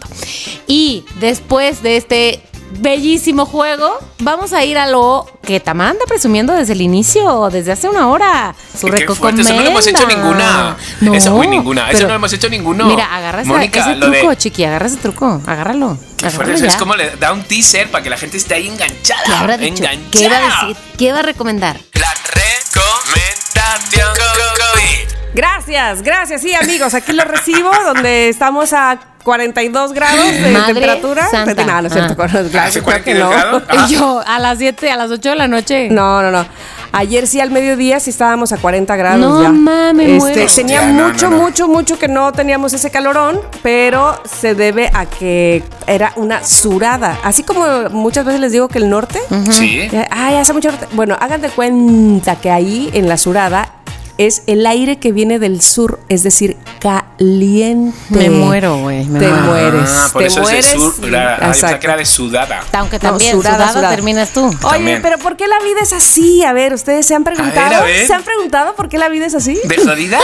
Y 0.68 1.06
después 1.20 1.82
de 1.84 1.98
este 1.98 2.42
bellísimo 2.72 3.46
juego, 3.46 3.98
vamos 4.20 4.54
a 4.54 4.64
ir 4.64 4.78
a 4.78 4.88
lo 4.88 5.26
que 5.44 5.60
Tamara 5.60 5.92
anda 5.92 6.06
presumiendo 6.08 6.54
desde 6.54 6.74
el 6.74 6.82
inicio, 6.82 7.50
desde 7.52 7.72
hace 7.72 7.88
una 7.90 8.10
hora. 8.10 8.54
Su 8.74 8.88
fuerte, 8.88 9.42
eso 9.42 9.54
no 9.54 9.62
lo 9.62 9.70
hemos 9.70 9.88
hecho 9.88 10.06
ninguna. 10.08 10.76
No, 11.02 11.14
Eso, 11.14 11.44
ninguna. 11.44 11.90
Eso 11.92 12.04
no 12.04 12.10
lo 12.10 12.16
hemos 12.16 12.34
hecho 12.34 12.50
ninguno. 12.50 12.86
Mira, 12.88 13.06
agarra 13.16 13.44
Mónica, 13.46 13.80
ese 13.80 13.96
lo 13.96 14.10
de- 14.10 14.20
truco, 14.20 14.34
chiqui, 14.36 14.64
agarra 14.66 14.88
ese 14.88 14.98
truco, 14.98 15.42
agárralo. 15.46 15.98
Agárralo 16.24 16.54
es 16.68 16.76
como 16.76 16.96
le 16.96 17.16
da 17.18 17.32
un 17.34 17.44
teaser 17.44 17.90
para 17.90 18.04
que 18.04 18.10
la 18.10 18.18
gente 18.18 18.38
esté 18.38 18.56
ahí 18.56 18.68
enganchada. 18.68 19.24
¿Qué 19.26 19.34
habrá 19.34 19.58
dicho? 19.58 19.84
enganchada. 19.84 20.12
¿Qué 20.12 20.22
iba 20.24 20.38
a 20.38 20.42
decir? 20.42 20.78
¿Qué 20.98 21.06
iba 21.06 21.20
a 21.20 21.24
recomendar? 21.24 21.80
La 21.94 22.14
recomendación 22.34 24.14
COVID. 24.16 25.17
Gracias, 25.38 26.02
gracias. 26.02 26.42
Sí, 26.42 26.52
amigos, 26.56 26.96
aquí 26.96 27.14
lo 27.14 27.24
recibo, 27.24 27.70
donde 27.86 28.28
estamos 28.28 28.74
a 28.74 28.98
42 29.24 29.94
grados 29.94 30.32
de 30.32 30.50
Madre 30.52 30.74
temperatura. 30.74 31.28
santa. 31.30 31.64
No, 31.64 31.82
no 31.82 31.88
es 31.88 31.94
cierto, 31.94 32.14
Ah. 32.14 32.28
claro, 32.28 32.40
¿Hace 32.40 32.50
claro 32.50 32.74
que 32.74 32.82
42 33.14 33.24
no. 33.24 33.30
grados? 33.30 33.64
Ah. 33.70 33.86
Y 33.88 33.94
yo, 33.94 34.24
a 34.26 34.40
las 34.40 34.58
7, 34.58 34.90
a 34.90 34.98
las 34.98 35.12
8 35.12 35.30
de 35.30 35.36
la 35.36 35.48
noche. 35.48 35.90
No, 35.92 36.24
no, 36.24 36.32
no. 36.32 36.44
Ayer 36.92 37.28
sí 37.28 37.40
al 37.40 37.52
mediodía 37.52 38.00
sí 38.00 38.10
estábamos 38.10 38.52
a 38.54 38.58
40 38.58 38.96
grados 38.96 39.20
No 39.20 39.44
ya. 39.44 39.50
mames, 39.52 40.10
muero. 40.24 40.42
este, 40.42 40.62
tenía 40.64 40.80
Hostia, 40.80 40.94
no, 40.94 41.08
mucho, 41.10 41.30
no, 41.30 41.38
no. 41.38 41.44
mucho, 41.44 41.68
mucho 41.68 42.00
que 42.00 42.08
no 42.08 42.32
teníamos 42.32 42.74
ese 42.74 42.90
calorón, 42.90 43.40
pero 43.62 44.20
se 44.26 44.56
debe 44.56 44.90
a 44.94 45.06
que 45.06 45.64
era 45.86 46.14
una 46.16 46.44
surada. 46.44 47.20
Así 47.24 47.44
como 47.44 47.64
muchas 47.92 48.26
veces 48.26 48.40
les 48.42 48.54
digo 48.54 48.70
que 48.70 48.80
el 48.80 48.90
norte, 48.90 49.20
Sí. 49.52 49.88
Ay, 50.10 50.36
hace 50.38 50.54
mucho. 50.54 50.72
Bueno, 50.94 51.16
hagan 51.20 51.42
de 51.42 51.50
cuenta 51.50 52.38
que 52.38 52.50
ahí 52.50 52.90
en 52.94 53.08
la 53.08 53.18
surada 53.18 53.70
es 54.18 54.44
el 54.48 54.66
aire 54.66 54.98
que 55.00 55.12
viene 55.12 55.40
del 55.40 55.62
sur, 55.62 56.00
es 56.10 56.24
decir, 56.24 56.58
caliente. 56.80 57.94
Me 58.10 58.30
muero, 58.30 58.80
güey, 58.80 59.04
Te 59.04 59.10
muero. 59.10 59.42
mueres. 59.44 59.90
Ah, 59.94 60.10
por 60.12 60.22
te 60.22 60.28
eso 60.28 60.42
mueres. 60.42 60.66
es 60.68 60.72
de 60.74 60.80
sur. 60.80 61.06
La, 61.10 61.36
ah, 61.36 61.52
yo 61.54 61.80
que 61.80 61.86
era 61.88 61.98
de 61.98 62.06
sudada. 62.06 62.64
Aunque 62.74 62.98
No, 62.98 63.02
también, 63.12 63.32
surada, 63.34 63.70
sudada, 63.72 63.90
terminas 63.90 64.30
tú. 64.30 64.46
Oye, 64.48 64.58
También. 64.60 65.02
pero 65.02 65.18
¿por 65.20 65.38
qué 65.38 65.48
la 65.48 65.60
vida 65.60 65.82
es 65.82 65.94
así? 65.94 66.44
A 66.44 66.54
ver, 66.54 66.74
¿ustedes 66.74 67.06
se 67.06 67.16
han 67.16 67.24
preguntado? 67.24 67.76
a 67.76 67.84
ver. 67.84 68.08
¿Se 68.08 68.14
han 68.14 68.24
preguntado 68.24 68.76
por 68.76 68.90
qué 68.90 68.98
la 68.98 69.10
vida 69.10 69.26
es 69.26 69.36
así? 69.36 69.60
¿De 69.64 69.78
jodida 69.78 70.20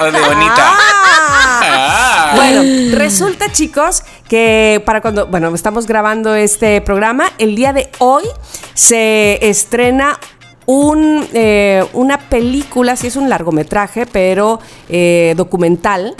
o 0.00 0.04
de 0.04 0.20
bonita? 0.20 0.54
Ah. 0.58 1.60
Ah. 1.62 2.32
Bueno, 2.36 2.96
resulta, 2.98 3.50
chicos, 3.52 4.02
que 4.28 4.82
para 4.84 5.00
cuando, 5.00 5.26
bueno, 5.26 5.54
estamos 5.54 5.86
grabando 5.86 6.34
este 6.34 6.80
programa, 6.80 7.32
el 7.38 7.54
día 7.56 7.72
de 7.72 7.90
hoy 7.98 8.24
se 8.74 9.38
estrena 9.48 10.18
un, 10.68 11.26
eh, 11.32 11.82
una 11.94 12.18
película, 12.18 12.94
sí 12.94 13.06
es 13.06 13.16
un 13.16 13.30
largometraje, 13.30 14.04
pero 14.04 14.60
eh, 14.90 15.32
documental. 15.34 16.14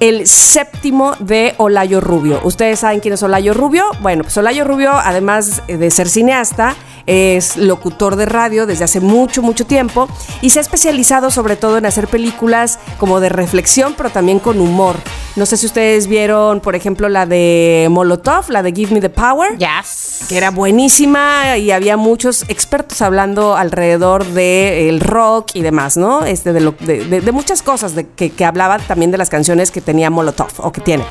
El 0.00 0.26
séptimo 0.26 1.14
de 1.20 1.54
Olayo 1.56 2.00
Rubio. 2.00 2.40
¿Ustedes 2.44 2.80
saben 2.80 3.00
quién 3.00 3.14
es 3.14 3.22
Olayo 3.22 3.54
Rubio? 3.54 3.84
Bueno, 4.00 4.24
pues 4.24 4.36
Olayo 4.36 4.64
Rubio, 4.64 4.92
además 4.92 5.62
de 5.66 5.90
ser 5.90 6.08
cineasta, 6.08 6.74
es 7.06 7.56
locutor 7.58 8.16
de 8.16 8.24
radio 8.26 8.66
desde 8.66 8.84
hace 8.84 9.00
mucho, 9.00 9.42
mucho 9.42 9.66
tiempo 9.66 10.08
y 10.40 10.50
se 10.50 10.58
ha 10.58 10.62
especializado 10.62 11.30
sobre 11.30 11.54
todo 11.56 11.76
en 11.76 11.84
hacer 11.86 12.08
películas 12.08 12.78
como 12.98 13.20
de 13.20 13.28
reflexión, 13.28 13.94
pero 13.96 14.10
también 14.10 14.38
con 14.38 14.58
humor. 14.60 14.96
No 15.36 15.46
sé 15.46 15.56
si 15.56 15.66
ustedes 15.66 16.06
vieron, 16.06 16.60
por 16.60 16.76
ejemplo, 16.76 17.08
la 17.08 17.26
de 17.26 17.88
Molotov, 17.90 18.48
la 18.50 18.62
de 18.62 18.72
Give 18.72 18.94
Me 18.94 19.00
the 19.00 19.10
Power. 19.10 19.58
Yes. 19.58 20.26
Que 20.28 20.36
era 20.38 20.50
buenísima 20.50 21.58
y 21.58 21.72
había 21.72 21.96
muchos 21.96 22.44
expertos 22.48 23.02
hablando 23.02 23.56
alrededor 23.56 24.24
del 24.24 25.00
rock 25.00 25.50
y 25.54 25.62
demás, 25.62 25.96
¿no? 25.96 26.24
Este, 26.24 26.52
de, 26.52 26.60
lo- 26.60 26.74
de- 26.80 27.04
de- 27.04 27.20
de 27.20 27.32
muchas 27.32 27.62
cosas 27.62 27.94
de, 27.96 28.06
que, 28.06 28.30
que 28.30 28.44
hablaba 28.44 28.78
también 28.78 29.10
de 29.10 29.18
las 29.18 29.28
canciones 29.28 29.70
que 29.72 29.80
tenía 29.84 30.10
Molotov 30.10 30.50
o 30.58 30.72
que 30.72 30.80
tiene. 30.80 31.04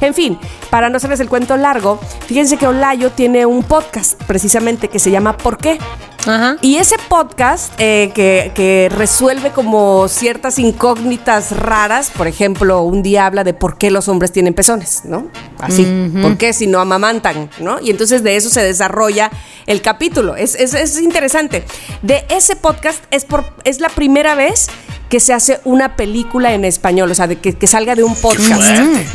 En 0.00 0.14
fin, 0.14 0.38
para 0.70 0.88
no 0.88 0.96
hacerles 0.96 1.20
el 1.20 1.28
cuento 1.28 1.56
largo, 1.56 1.98
fíjense 2.26 2.56
que 2.56 2.66
Olayo 2.66 3.10
tiene 3.10 3.44
un 3.44 3.62
podcast 3.62 4.20
precisamente 4.24 4.88
que 4.88 4.98
se 4.98 5.10
llama 5.10 5.36
¿Por 5.36 5.58
qué? 5.58 5.78
Ajá. 6.26 6.56
Y 6.60 6.76
ese 6.76 6.96
podcast 7.08 7.72
eh, 7.78 8.10
que, 8.14 8.52
que 8.54 8.88
resuelve 8.94 9.50
como 9.50 10.06
ciertas 10.08 10.58
incógnitas 10.58 11.52
raras, 11.56 12.10
por 12.10 12.26
ejemplo, 12.26 12.82
un 12.82 13.02
día 13.02 13.26
habla 13.26 13.44
de 13.44 13.54
por 13.54 13.78
qué 13.78 13.90
los 13.90 14.08
hombres 14.08 14.32
tienen 14.32 14.54
pezones, 14.54 15.02
¿no? 15.04 15.28
Así, 15.58 15.86
¿por 16.22 16.36
qué 16.36 16.52
si 16.52 16.66
no 16.66 16.80
amamantan, 16.80 17.50
¿no? 17.60 17.78
Y 17.80 17.90
entonces 17.90 18.22
de 18.22 18.36
eso 18.36 18.50
se 18.50 18.62
desarrolla 18.62 19.30
el 19.66 19.82
capítulo. 19.82 20.36
Es, 20.36 20.54
es- 20.54 20.74
es 20.74 21.00
interesante. 21.00 21.64
De 22.02 22.24
ese 22.28 22.56
podcast 22.56 23.02
es, 23.10 23.24
por, 23.24 23.44
es 23.64 23.80
la 23.80 23.88
primera 23.88 24.34
vez 24.34 24.68
que 25.08 25.18
se 25.20 25.32
hace 25.32 25.60
una 25.64 25.96
película 25.96 26.52
en 26.54 26.64
español, 26.64 27.10
o 27.10 27.14
sea, 27.14 27.26
de 27.26 27.36
que, 27.36 27.52
que 27.54 27.66
salga 27.66 27.94
de 27.96 28.04
un 28.04 28.14
podcast. 28.14 28.62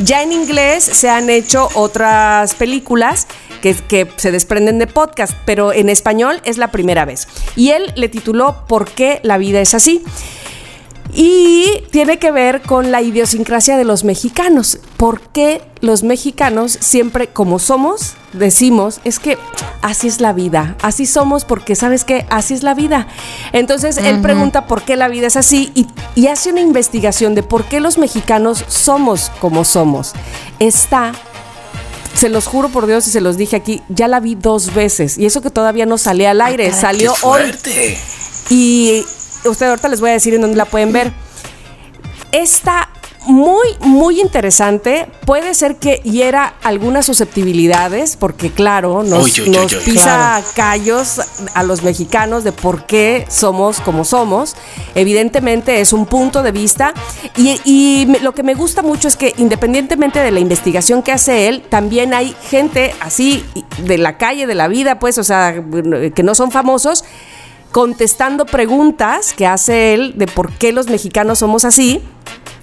Ya 0.00 0.22
en 0.22 0.30
inglés 0.32 0.84
se 0.84 1.08
han 1.08 1.30
hecho 1.30 1.68
otras 1.74 2.54
películas 2.54 3.26
que, 3.62 3.74
que 3.74 4.06
se 4.16 4.30
desprenden 4.30 4.78
de 4.78 4.86
podcast, 4.86 5.32
pero 5.46 5.72
en 5.72 5.88
español 5.88 6.40
es 6.44 6.58
la 6.58 6.70
primera 6.70 6.95
vez. 7.04 7.28
Y 7.54 7.70
él 7.70 7.92
le 7.96 8.08
tituló 8.08 8.64
¿Por 8.66 8.88
qué 8.88 9.20
la 9.22 9.38
vida 9.38 9.60
es 9.60 9.74
así? 9.74 10.02
Y 11.14 11.84
tiene 11.90 12.18
que 12.18 12.30
ver 12.30 12.62
con 12.62 12.90
la 12.90 13.00
idiosincrasia 13.00 13.76
de 13.76 13.84
los 13.84 14.04
mexicanos. 14.04 14.78
¿Por 14.96 15.20
qué 15.20 15.62
los 15.80 16.02
mexicanos 16.02 16.76
siempre 16.80 17.28
como 17.28 17.58
somos 17.58 18.14
decimos, 18.32 19.00
es 19.04 19.18
que 19.18 19.38
así 19.82 20.08
es 20.08 20.20
la 20.20 20.32
vida, 20.32 20.76
así 20.82 21.06
somos 21.06 21.44
porque 21.44 21.74
sabes 21.74 22.04
que 22.04 22.26
así 22.28 22.54
es 22.54 22.62
la 22.62 22.74
vida? 22.74 23.06
Entonces 23.52 23.96
él 23.98 24.20
pregunta 24.20 24.66
por 24.66 24.82
qué 24.82 24.96
la 24.96 25.08
vida 25.08 25.28
es 25.28 25.36
así 25.36 25.70
y, 25.74 25.86
y 26.14 26.26
hace 26.26 26.50
una 26.50 26.60
investigación 26.60 27.34
de 27.34 27.42
por 27.42 27.64
qué 27.64 27.80
los 27.80 27.98
mexicanos 27.98 28.64
somos 28.68 29.30
como 29.40 29.64
somos. 29.64 30.12
Está 30.58 31.12
se 32.16 32.28
los 32.28 32.46
juro 32.46 32.68
por 32.70 32.86
Dios 32.86 33.06
y 33.06 33.10
se 33.10 33.20
los 33.20 33.36
dije 33.36 33.56
aquí, 33.56 33.82
ya 33.88 34.08
la 34.08 34.20
vi 34.20 34.34
dos 34.34 34.74
veces. 34.74 35.18
Y 35.18 35.26
eso 35.26 35.42
que 35.42 35.50
todavía 35.50 35.86
no 35.86 35.98
salía 35.98 36.30
al 36.30 36.40
aire, 36.40 36.72
salió 36.72 37.12
¡Qué 37.14 37.26
hoy. 37.26 37.54
y 38.50 39.04
usted 39.44 39.66
ahorita 39.68 39.88
les 39.88 40.00
voy 40.00 40.10
a 40.10 40.14
decir 40.14 40.34
en 40.34 40.40
dónde 40.40 40.56
la 40.56 40.64
pueden 40.64 40.92
ver. 40.92 41.12
Está 42.32 42.88
muy, 43.26 43.68
muy 43.80 44.20
interesante. 44.20 45.06
Puede 45.24 45.54
ser 45.54 45.76
que 45.76 46.00
hiera 46.04 46.54
algunas 46.62 47.06
susceptibilidades, 47.06 48.16
porque 48.16 48.50
claro, 48.50 49.02
nos, 49.02 49.24
Uy, 49.24 49.32
uy, 49.42 49.48
uy, 49.48 49.56
nos 49.56 49.72
uy. 49.72 49.78
pisa 49.84 50.42
callos 50.54 51.20
a 51.54 51.62
los 51.62 51.82
mexicanos 51.82 52.44
de 52.44 52.52
por 52.52 52.86
qué 52.86 53.26
somos 53.28 53.80
como 53.80 54.04
somos. 54.04 54.56
Evidentemente 54.94 55.80
es 55.80 55.92
un 55.92 56.06
punto 56.06 56.42
de 56.42 56.52
vista. 56.52 56.94
Y, 57.36 58.06
lo 58.22 58.32
que 58.32 58.42
me 58.42 58.54
gusta 58.54 58.82
mucho 58.82 59.08
es 59.08 59.16
que 59.16 59.34
independientemente 59.38 60.20
de 60.20 60.30
la 60.30 60.40
investigación 60.40 61.02
que 61.02 61.12
hace 61.12 61.48
él, 61.48 61.62
también 61.68 62.14
hay 62.14 62.34
gente 62.48 62.94
así 63.00 63.44
de 63.78 63.98
la 63.98 64.16
calle, 64.16 64.46
de 64.46 64.54
la 64.54 64.68
vida, 64.68 64.98
pues, 64.98 65.18
o 65.18 65.24
sea, 65.24 65.62
que 66.14 66.22
no 66.22 66.34
son 66.34 66.50
famosos 66.50 67.04
contestando 67.72 68.46
preguntas 68.46 69.34
que 69.34 69.46
hace 69.46 69.92
él 69.92 70.14
de 70.16 70.26
por 70.26 70.52
qué 70.52 70.72
los 70.72 70.88
mexicanos 70.88 71.40
somos 71.40 71.64
así. 71.64 72.02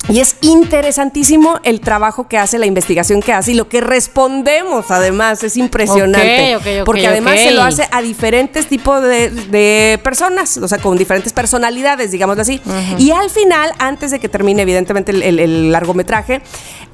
Y 0.09 0.19
es 0.19 0.35
interesantísimo 0.41 1.59
el 1.63 1.79
trabajo 1.79 2.27
que 2.27 2.37
hace, 2.37 2.57
la 2.59 2.65
investigación 2.65 3.21
que 3.21 3.31
hace 3.31 3.51
y 3.51 3.55
lo 3.55 3.69
que 3.69 3.79
respondemos 3.81 4.91
además, 4.91 5.43
es 5.43 5.55
impresionante. 5.57 6.55
Ok, 6.55 6.61
ok, 6.61 6.67
ok, 6.81 6.85
porque 6.85 7.07
además 7.07 7.35
se 7.39 7.51
lo 7.51 7.63
hace 7.63 7.87
a 7.91 8.01
diferentes 8.01 8.67
tipos 8.67 9.01
de, 9.01 9.29
de 9.29 9.99
personas, 10.03 10.57
o 10.57 10.67
sea, 10.67 10.77
con 10.79 10.97
diferentes 10.97 11.31
personalidades, 11.31 12.11
digámoslo 12.11 12.41
así. 12.41 12.59
Y 12.97 13.11
al 13.11 13.29
final, 13.29 13.71
antes 13.79 14.11
de 14.11 14.19
que 14.19 14.27
termine 14.29 14.61
evidentemente 14.63 15.11
el, 15.11 15.23
el- 15.23 15.39
el 15.39 15.71
largometraje, 15.71 16.41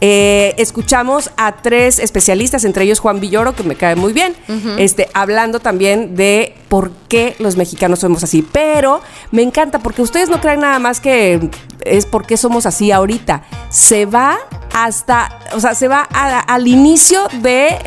eh, 0.01 0.53
escuchamos 0.57 1.32
a 1.36 1.57
tres 1.57 1.99
especialistas, 1.99 2.64
entre 2.64 2.84
ellos 2.86 2.99
Juan 2.99 3.20
Villoro, 3.20 3.53
que 3.55 3.64
me 3.64 3.76
cae 3.76 3.95
muy 3.95 4.14
bien, 4.14 4.36
este, 4.78 5.10
hablando 5.14 5.60
también 5.60 6.16
de 6.16 6.55
por 6.70 6.91
qué 7.10 7.36
los 7.39 7.55
mexicanos 7.57 7.99
somos 7.99 8.24
así. 8.24 8.43
Pero 8.51 9.01
me 9.32 9.41
encanta 9.41 9.80
porque 9.80 10.01
ustedes 10.03 10.30
no 10.30 10.39
creen 10.39 10.60
nada 10.62 10.78
más 10.80 10.99
que 11.01 11.49
es 11.86 12.05
por 12.05 12.26
qué 12.28 12.38
somos 12.38 12.66
así 12.66 12.91
ahorita. 12.99 13.41
Se 13.69 14.05
va 14.05 14.37
hasta, 14.73 15.39
o 15.53 15.59
sea, 15.59 15.73
se 15.75 15.87
va 15.87 16.07
a- 16.13 16.39
al 16.39 16.67
inicio 16.67 17.27
de 17.41 17.77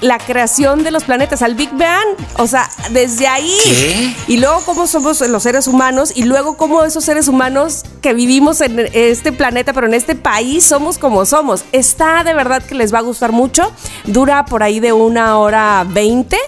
la 0.00 0.18
creación 0.18 0.82
de 0.82 0.90
los 0.90 1.04
planetas, 1.04 1.42
al 1.42 1.54
Big 1.54 1.70
Bang. 1.76 2.06
O 2.38 2.46
sea, 2.46 2.66
desde 2.90 3.26
ahí. 3.26 3.54
¿Qué? 3.64 4.14
Y 4.28 4.36
luego 4.38 4.62
cómo 4.64 4.86
somos 4.86 5.20
los 5.20 5.42
seres 5.42 5.66
humanos 5.66 6.10
y 6.14 6.22
luego 6.24 6.56
cómo 6.56 6.84
esos 6.84 7.04
seres 7.04 7.28
humanos 7.28 7.84
que 8.00 8.14
vivimos 8.14 8.62
en 8.62 8.88
este 8.94 9.30
planeta, 9.30 9.74
pero 9.74 9.86
en 9.86 9.92
este 9.92 10.14
país, 10.14 10.64
somos 10.64 10.96
como 10.96 11.26
somos. 11.26 11.64
Está 11.72 12.24
de 12.24 12.32
verdad 12.32 12.62
que 12.62 12.74
les 12.74 12.94
va 12.94 12.98
a 13.00 13.02
gustar 13.02 13.32
mucho. 13.32 13.70
Dura 14.06 14.46
por 14.46 14.62
ahí 14.62 14.80
de 14.80 14.94
una 14.94 15.36
hora 15.36 15.84
veinte. 15.86 16.38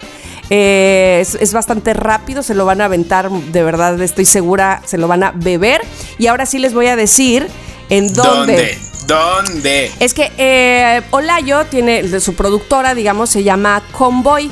Eh, 0.49 1.19
es, 1.21 1.35
es 1.35 1.53
bastante 1.53 1.93
rápido, 1.95 2.43
se 2.43 2.55
lo 2.55 2.65
van 2.67 2.81
a 2.81 2.87
aventar, 2.87 3.31
de 3.31 3.63
verdad 3.63 4.01
estoy 4.03 4.25
segura, 4.27 4.83
se 4.85 4.99
lo 4.99 5.09
van 5.09 5.23
a 5.23 5.33
beber. 5.35 5.83
Y 6.19 6.27
ahora 6.27 6.47
sí 6.47 6.59
les 6.59 6.73
voy 6.75 6.87
a 6.89 6.97
decir 6.97 7.49
en 7.89 8.13
dónde. 8.13 8.79
¿Dónde? 9.07 9.45
¿Dónde? 9.45 9.91
Es 10.01 10.15
que 10.15 10.31
eh, 10.39 11.03
Olayo 11.11 11.65
tiene, 11.67 12.03
de 12.03 12.21
su 12.21 12.35
productora, 12.35 12.95
digamos, 12.95 13.31
se 13.31 13.43
llama 13.43 13.83
Convoy. 13.93 14.51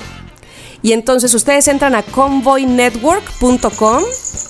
Y 0.82 0.92
entonces 0.92 1.34
ustedes 1.34 1.68
entran 1.68 1.94
a 1.94 2.02
convoynetwork.com 2.02 4.02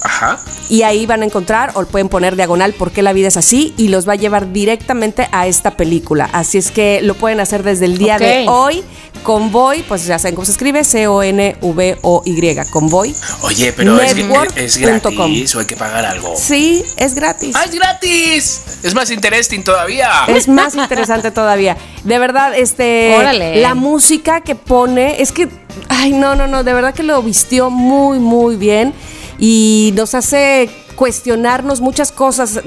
Ajá. 0.03 0.39
y 0.69 0.83
ahí 0.83 1.07
van 1.07 1.23
a 1.23 1.25
encontrar 1.25 1.73
o 1.75 1.85
pueden 1.85 2.09
poner 2.09 2.37
diagonal 2.37 2.73
por 2.73 2.93
qué 2.93 3.03
la 3.03 3.13
vida 3.13 3.29
es 3.29 3.37
así 3.37 3.75
y 3.77 3.89
los 3.89 4.09
va 4.09 4.13
a 4.13 4.17
llevar 4.17 4.53
directamente 4.53 5.29
a 5.33 5.47
esta 5.47 5.77
película. 5.77 6.29
Así 6.33 6.59
es 6.59 6.71
que 6.71 7.01
lo 7.03 7.15
pueden 7.15 7.41
hacer 7.41 7.63
desde 7.63 7.87
el 7.87 7.99
día 7.99 8.19
de 8.19 8.47
hoy. 8.49 8.85
Convoy, 9.23 9.83
pues 9.83 10.07
ya 10.07 10.19
saben 10.19 10.35
cómo 10.35 10.47
se 10.47 10.53
escribe, 10.53 10.83
C-O-N-V-O-Y, 10.83 12.57
Convoy. 12.71 13.15
Oye, 13.43 13.73
pero 13.73 14.01
es, 14.01 14.17
Network 14.17 14.57
es 14.57 14.79
gratis 14.79 15.55
o 15.55 15.61
hay 15.61 15.67
que 15.67 15.77
pagar 15.77 16.07
algo. 16.07 16.35
Sí, 16.37 16.83
es 16.97 17.15
gratis. 17.15 17.55
¡Ah, 17.55 17.65
es 17.65 17.75
gratis! 17.75 18.61
Es 18.83 18.95
más 18.95 19.11
interesting 19.11 19.63
todavía. 19.63 20.11
Es 20.29 20.49
más 20.49 20.75
interesante 20.75 21.31
todavía. 21.31 21.77
De 22.05 22.19
verdad, 22.19 22.57
este. 22.57 23.15
Órale. 23.19 23.61
La 23.61 23.75
música 23.75 24.41
que 24.41 24.55
pone. 24.55 25.21
Es 25.21 25.33
que. 25.33 25.49
Ay, 25.89 26.13
no, 26.13 26.35
no, 26.35 26.47
no. 26.47 26.65
De 26.65 26.73
verdad 26.73 26.95
que 26.95 27.03
lo 27.03 27.23
vistió 27.23 27.71
muy, 27.71 28.19
muy 28.19 28.57
bien. 28.57 28.93
Y 29.39 29.93
nos 29.97 30.15
hace 30.15 30.69
cuestionarnos 30.97 31.81
muchas 31.81 32.13
cosas. 32.13 32.61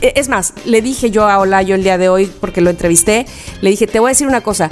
Es 0.00 0.28
más, 0.28 0.54
le 0.64 0.80
dije 0.80 1.10
yo 1.10 1.28
a 1.28 1.38
Olayo 1.38 1.74
el 1.74 1.82
día 1.82 1.98
de 1.98 2.08
hoy, 2.08 2.30
porque 2.40 2.60
lo 2.60 2.70
entrevisté. 2.70 3.26
Le 3.60 3.70
dije, 3.70 3.86
te 3.86 4.00
voy 4.00 4.08
a 4.08 4.12
decir 4.12 4.26
una 4.26 4.40
cosa. 4.40 4.70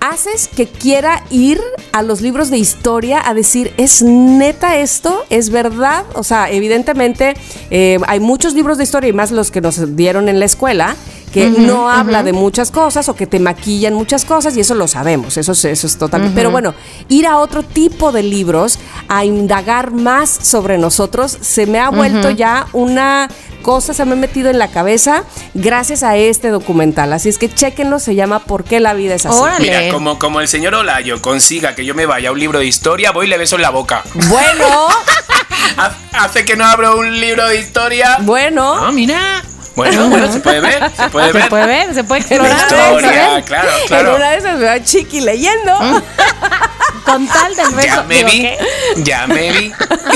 Haces 0.00 0.48
que 0.48 0.66
quiera 0.66 1.24
ir 1.30 1.60
a 1.92 2.02
los 2.02 2.20
libros 2.20 2.50
de 2.50 2.58
historia 2.58 3.20
a 3.24 3.34
decir, 3.34 3.72
¿es 3.76 4.02
neta 4.02 4.78
esto? 4.78 5.24
¿Es 5.28 5.50
verdad? 5.50 6.04
O 6.14 6.22
sea, 6.22 6.50
evidentemente 6.50 7.34
eh, 7.70 7.98
hay 8.06 8.20
muchos 8.20 8.54
libros 8.54 8.78
de 8.78 8.84
historia 8.84 9.10
y 9.10 9.12
más 9.12 9.32
los 9.32 9.50
que 9.50 9.60
nos 9.60 9.96
dieron 9.96 10.28
en 10.28 10.38
la 10.38 10.44
escuela 10.44 10.96
que 11.38 11.60
no 11.60 11.88
habla 11.90 12.22
de 12.22 12.32
muchas 12.32 12.70
cosas 12.70 13.08
o 13.08 13.14
que 13.16 13.26
te 13.26 13.38
maquillan 13.38 13.94
muchas 13.94 14.24
cosas 14.24 14.56
y 14.56 14.60
eso 14.60 14.74
lo 14.74 14.88
sabemos, 14.88 15.36
eso, 15.36 15.52
es- 15.52 15.64
eso 15.64 15.86
es 15.86 15.96
totalmente. 15.98 16.34
Pero 16.34 16.50
bueno, 16.50 16.74
ir 17.08 17.26
a 17.26 17.38
otro 17.38 17.62
tipo 17.62 18.12
de 18.12 18.22
libros, 18.22 18.78
a 19.08 19.24
indagar 19.24 19.90
más 19.92 20.28
sobre 20.30 20.78
nosotros, 20.78 21.36
se 21.40 21.66
me 21.66 21.78
ha 21.80 21.90
vuelto 21.90 22.30
ya 22.30 22.66
una 22.72 23.28
cosa, 23.62 23.92
se 23.92 24.04
me 24.04 24.12
ha 24.12 24.16
metido 24.16 24.48
en 24.50 24.58
la 24.58 24.68
cabeza 24.68 25.24
gracias 25.54 26.02
a 26.02 26.16
este 26.16 26.48
documental. 26.50 27.12
Así 27.12 27.28
es 27.28 27.38
que 27.38 27.52
chéquenlo, 27.52 27.98
se 27.98 28.14
llama 28.14 28.38
¿Por 28.40 28.64
qué 28.64 28.80
la 28.80 28.94
vida 28.94 29.14
es 29.14 29.26
así? 29.26 29.36
Órale. 29.38 29.60
Mira, 29.70 29.92
como, 29.92 30.18
como 30.18 30.40
el 30.40 30.48
señor 30.48 30.74
Olayo 30.74 31.20
consiga 31.20 31.74
que 31.74 31.84
yo 31.84 31.94
me 31.94 32.06
vaya 32.06 32.28
a 32.30 32.32
un 32.32 32.38
libro 32.38 32.58
de 32.60 32.66
historia, 32.66 33.10
voy 33.12 33.26
y 33.26 33.28
le 33.28 33.36
beso 33.38 33.56
en 33.56 33.62
la 33.62 33.70
boca. 33.70 34.02
Bueno, 34.28 34.88
Ha- 35.76 35.92
Hace 36.24 36.44
que 36.44 36.56
no 36.56 36.64
abro 36.64 36.98
un 36.98 37.20
libro 37.20 37.46
de 37.46 37.58
historia. 37.60 38.18
bueno. 38.22 38.74
Ah, 38.74 38.90
mira. 38.92 39.42
Bueno, 39.78 40.08
bueno, 40.10 40.32
se 40.32 40.40
puede 40.40 40.58
ver, 40.60 40.90
se 40.96 41.08
puede 41.08 41.26
Se 41.28 41.32
ver. 41.38 41.48
puede 41.48 41.66
ver, 41.66 41.94
se 41.94 42.02
puede 42.02 42.20
La 42.20 42.26
explorar. 42.26 42.58
historia, 42.60 43.42
claro, 43.44 43.68
En 43.80 43.86
claro. 43.86 44.16
una 44.16 44.30
de 44.32 44.36
esas 44.38 44.58
me 44.58 44.64
va 44.66 44.82
Chiqui 44.82 45.20
leyendo. 45.20 45.72
Con 47.04 47.28
tal 47.28 47.54
del 47.54 47.70
beso. 47.76 47.86
Ya 47.86 48.02
me 48.02 48.14
digo, 48.16 48.28
vi, 48.28 48.40
¿qué? 48.42 48.58
ya 49.04 49.26
me 49.28 49.52
vi. 49.52 49.72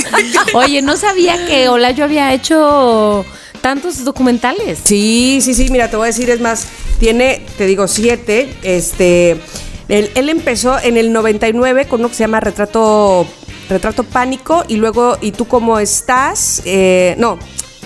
Oye, 0.54 0.82
no 0.82 0.96
sabía 0.96 1.46
que 1.46 1.68
Olayo 1.68 2.02
había 2.02 2.32
hecho 2.34 3.24
tantos 3.60 4.04
documentales. 4.04 4.80
Sí, 4.84 5.38
sí, 5.40 5.54
sí, 5.54 5.68
mira, 5.70 5.88
te 5.88 5.96
voy 5.96 6.06
a 6.06 6.08
decir, 6.08 6.28
es 6.28 6.40
más, 6.40 6.66
tiene, 6.98 7.46
te 7.56 7.66
digo, 7.66 7.86
siete. 7.86 8.52
Este, 8.64 9.40
él, 9.88 10.10
él 10.16 10.28
empezó 10.28 10.76
en 10.82 10.96
el 10.96 11.12
99 11.12 11.86
con 11.86 12.00
uno 12.00 12.08
que 12.08 12.16
se 12.16 12.24
llama 12.24 12.40
Retrato, 12.40 13.26
Retrato 13.70 14.02
Pánico 14.02 14.64
y 14.66 14.74
luego, 14.74 15.18
¿y 15.20 15.30
tú 15.30 15.46
cómo 15.46 15.78
estás? 15.78 16.62
Eh, 16.64 17.14
no. 17.16 17.38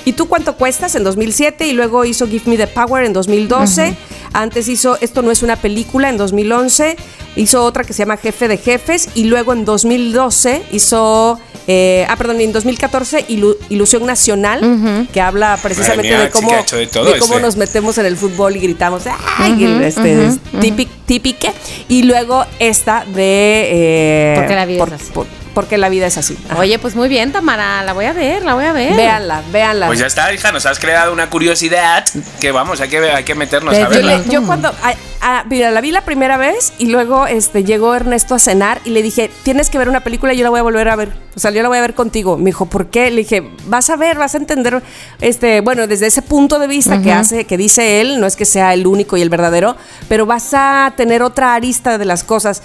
¿Y 0.07 0.13
tú 0.13 0.27
cuánto 0.29 0.55
cuestas? 0.57 0.95
En 0.95 1.05
2007 1.05 1.67
y 1.67 1.73
luego 1.73 2.05
hizo 2.07 2.27
Give 2.29 2.45
Me 2.47 2.57
the 2.57 2.69
Power 2.69 3.05
en 3.05 3.13
2012. 3.13 3.95
Antes 4.33 4.69
hizo 4.69 4.97
Esto 5.01 5.21
no 5.21 5.31
es 5.33 5.43
una 5.43 5.57
película 5.57 6.09
en 6.09 6.17
2011. 6.17 6.97
Hizo 7.35 7.63
otra 7.65 7.83
que 7.85 7.93
se 7.93 7.99
llama 8.05 8.17
Jefe 8.17 8.47
de 8.49 8.57
Jefes 8.57 9.09
y 9.15 9.25
luego 9.25 9.53
en 9.53 9.65
2012 9.65 10.63
hizo, 10.73 11.39
eh, 11.67 12.07
ah, 12.09 12.17
perdón, 12.17 12.41
en 12.41 12.53
2014 12.53 13.27
Ilu- 13.29 13.57
Ilusión 13.69 14.07
Nacional, 14.07 15.09
que 15.13 15.21
habla 15.21 15.59
precisamente 15.63 16.09
mía, 16.09 16.21
de 16.21 16.31
cómo, 16.31 16.51
de 16.53 16.87
todo 16.87 17.05
de 17.13 17.19
cómo 17.19 17.35
ese. 17.35 17.43
nos 17.43 17.57
metemos 17.57 17.99
en 17.99 18.07
el 18.07 18.17
fútbol 18.17 18.57
y 18.57 18.61
gritamos, 18.61 19.03
¡ay! 19.39 19.57
y 19.59 19.85
este, 19.85 20.27
es 20.29 20.39
típic- 20.53 20.89
típique. 21.05 21.53
Y 21.89 22.05
luego 22.05 22.47
esta 22.59 23.05
de... 23.05 23.67
eh, 23.73 24.35
Porque 24.39 24.55
la 24.55 24.65
vida 24.67 24.79
por- 24.79 24.89
es 24.95 25.03
así. 25.03 25.13
por- 25.13 25.27
porque 25.57 25.79
la 25.79 25.89
vida 25.89 26.07
es 26.07 26.19
así. 26.19 26.37
Ajá. 26.51 26.61
Oye, 26.61 26.79
pues 26.79 26.95
muy 26.95 27.09
bien, 27.09 27.33
Tamara, 27.33 27.83
la 27.83 27.95
voy 27.95 28.05
a 28.05 28.13
ver, 28.13 28.45
la 28.45 28.53
voy 28.53 28.67
a 28.67 28.73
ver. 28.75 28.95
Véanla, 28.95 29.41
véanla. 29.51 29.87
Pues 29.87 29.99
ya 29.99 30.07
está, 30.07 30.31
hija, 30.35 30.53
nos 30.53 30.67
has 30.67 30.79
creado 30.79 31.15
una 31.15 31.31
curiosidad 31.31 32.05
que 32.43 32.53
vamos, 32.53 32.79
hay 32.83 32.91
que, 32.91 32.99
hay 32.99 33.25
que 33.25 33.35
meternos 33.35 33.75
a 33.75 33.89
Desde 33.89 34.03
verla. 34.07 34.23
yo 34.31 34.45
cuando, 34.45 34.69
a- 34.69 34.95
a- 35.23 35.45
mira, 35.49 35.71
la 35.71 35.81
vi 35.81 35.93
la 35.93 36.03
primera 36.03 36.37
vez 36.37 36.75
y 36.77 36.89
luego 36.89 37.27
este, 37.27 37.65
llegó 37.65 37.95
Ernesto 37.95 38.35
a 38.35 38.39
cenar 38.39 38.83
y 38.85 38.91
le 38.91 39.01
dije, 39.03 39.31
tienes 39.45 39.71
que 39.71 39.79
ver 39.79 39.89
una 39.89 40.01
película 40.01 40.35
y 40.35 40.37
yo 40.37 40.45
la 40.45 40.51
voy 40.51 40.61
a 40.61 40.63
volver 40.63 40.91
a 40.91 40.97
ver. 40.97 41.25
O 41.35 41.41
sea, 41.41 41.51
yo 41.53 41.63
la 41.63 41.69
voy 41.69 41.79
a 41.79 41.81
ver 41.81 41.95
contigo. 41.95 42.37
Me 42.37 42.47
dijo, 42.47 42.67
¿por 42.67 42.89
qué? 42.89 43.11
Le 43.11 43.19
dije, 43.23 43.51
vas 43.67 43.89
a 43.89 43.97
ver, 43.97 44.19
vas 44.19 44.35
a 44.35 44.39
entender, 44.39 44.83
este, 45.23 45.63
bueno, 45.63 45.87
desde 45.87 46.07
ese 46.07 46.21
punto 46.21 46.59
de 46.59 46.67
vista 46.67 47.01
que 47.01 47.13
hace, 47.13 47.45
que 47.47 47.57
dice 47.57 48.01
él, 48.03 48.21
no 48.21 48.27
es 48.27 48.37
que 48.37 48.45
sea 48.45 48.75
el 48.75 48.87
único 48.87 49.17
y 49.17 49.23
el 49.23 49.31
verdadero, 49.31 49.75
pero 50.09 50.27
vas 50.27 50.51
a 50.53 50.93
tener 50.99 51.23
otra 51.23 51.55
arista 51.55 51.97
de 51.99 52.05
las 52.05 52.25
cosas. 52.25 52.63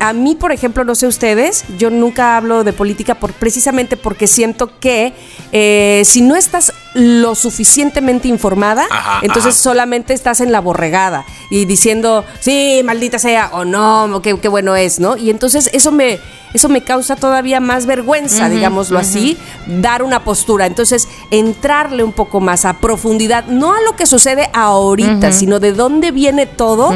A 0.00 0.12
mí, 0.12 0.34
por 0.34 0.52
ejemplo, 0.52 0.84
no 0.84 0.94
sé 0.94 1.06
ustedes, 1.06 1.64
yo 1.78 1.90
nunca 1.90 2.36
hablo 2.36 2.64
de 2.64 2.72
política 2.72 3.14
por, 3.14 3.32
precisamente 3.32 3.96
porque 3.96 4.26
siento 4.26 4.78
que 4.80 5.12
eh, 5.52 6.02
si 6.04 6.22
no 6.22 6.36
estás 6.36 6.72
lo 6.94 7.34
suficientemente 7.34 8.26
informada, 8.28 8.86
Ajá, 8.90 9.20
entonces 9.22 9.54
ajá. 9.54 9.62
solamente 9.62 10.14
estás 10.14 10.40
en 10.40 10.50
la 10.50 10.60
borregada 10.60 11.26
y 11.50 11.66
diciendo, 11.66 12.24
sí, 12.40 12.80
maldita 12.84 13.18
sea, 13.18 13.50
o 13.52 13.64
no, 13.64 14.20
qué, 14.22 14.38
qué 14.40 14.48
bueno 14.48 14.74
es, 14.76 14.98
¿no? 14.98 15.16
Y 15.16 15.30
entonces 15.30 15.68
eso 15.72 15.92
me, 15.92 16.18
eso 16.54 16.70
me 16.70 16.80
causa 16.82 17.16
todavía 17.16 17.60
más 17.60 17.84
vergüenza, 17.84 18.48
digámoslo 18.48 18.98
así, 18.98 19.36
dar 19.66 20.02
una 20.02 20.24
postura. 20.24 20.64
Entonces, 20.64 21.06
entrarle 21.30 22.02
un 22.02 22.12
poco 22.12 22.40
más 22.40 22.64
a 22.64 22.78
profundidad, 22.78 23.44
no 23.46 23.74
a 23.74 23.80
lo 23.82 23.94
que 23.94 24.06
sucede 24.06 24.48
ahorita, 24.54 25.32
sino 25.32 25.60
de 25.60 25.72
dónde 25.72 26.12
viene 26.12 26.46
todo, 26.46 26.94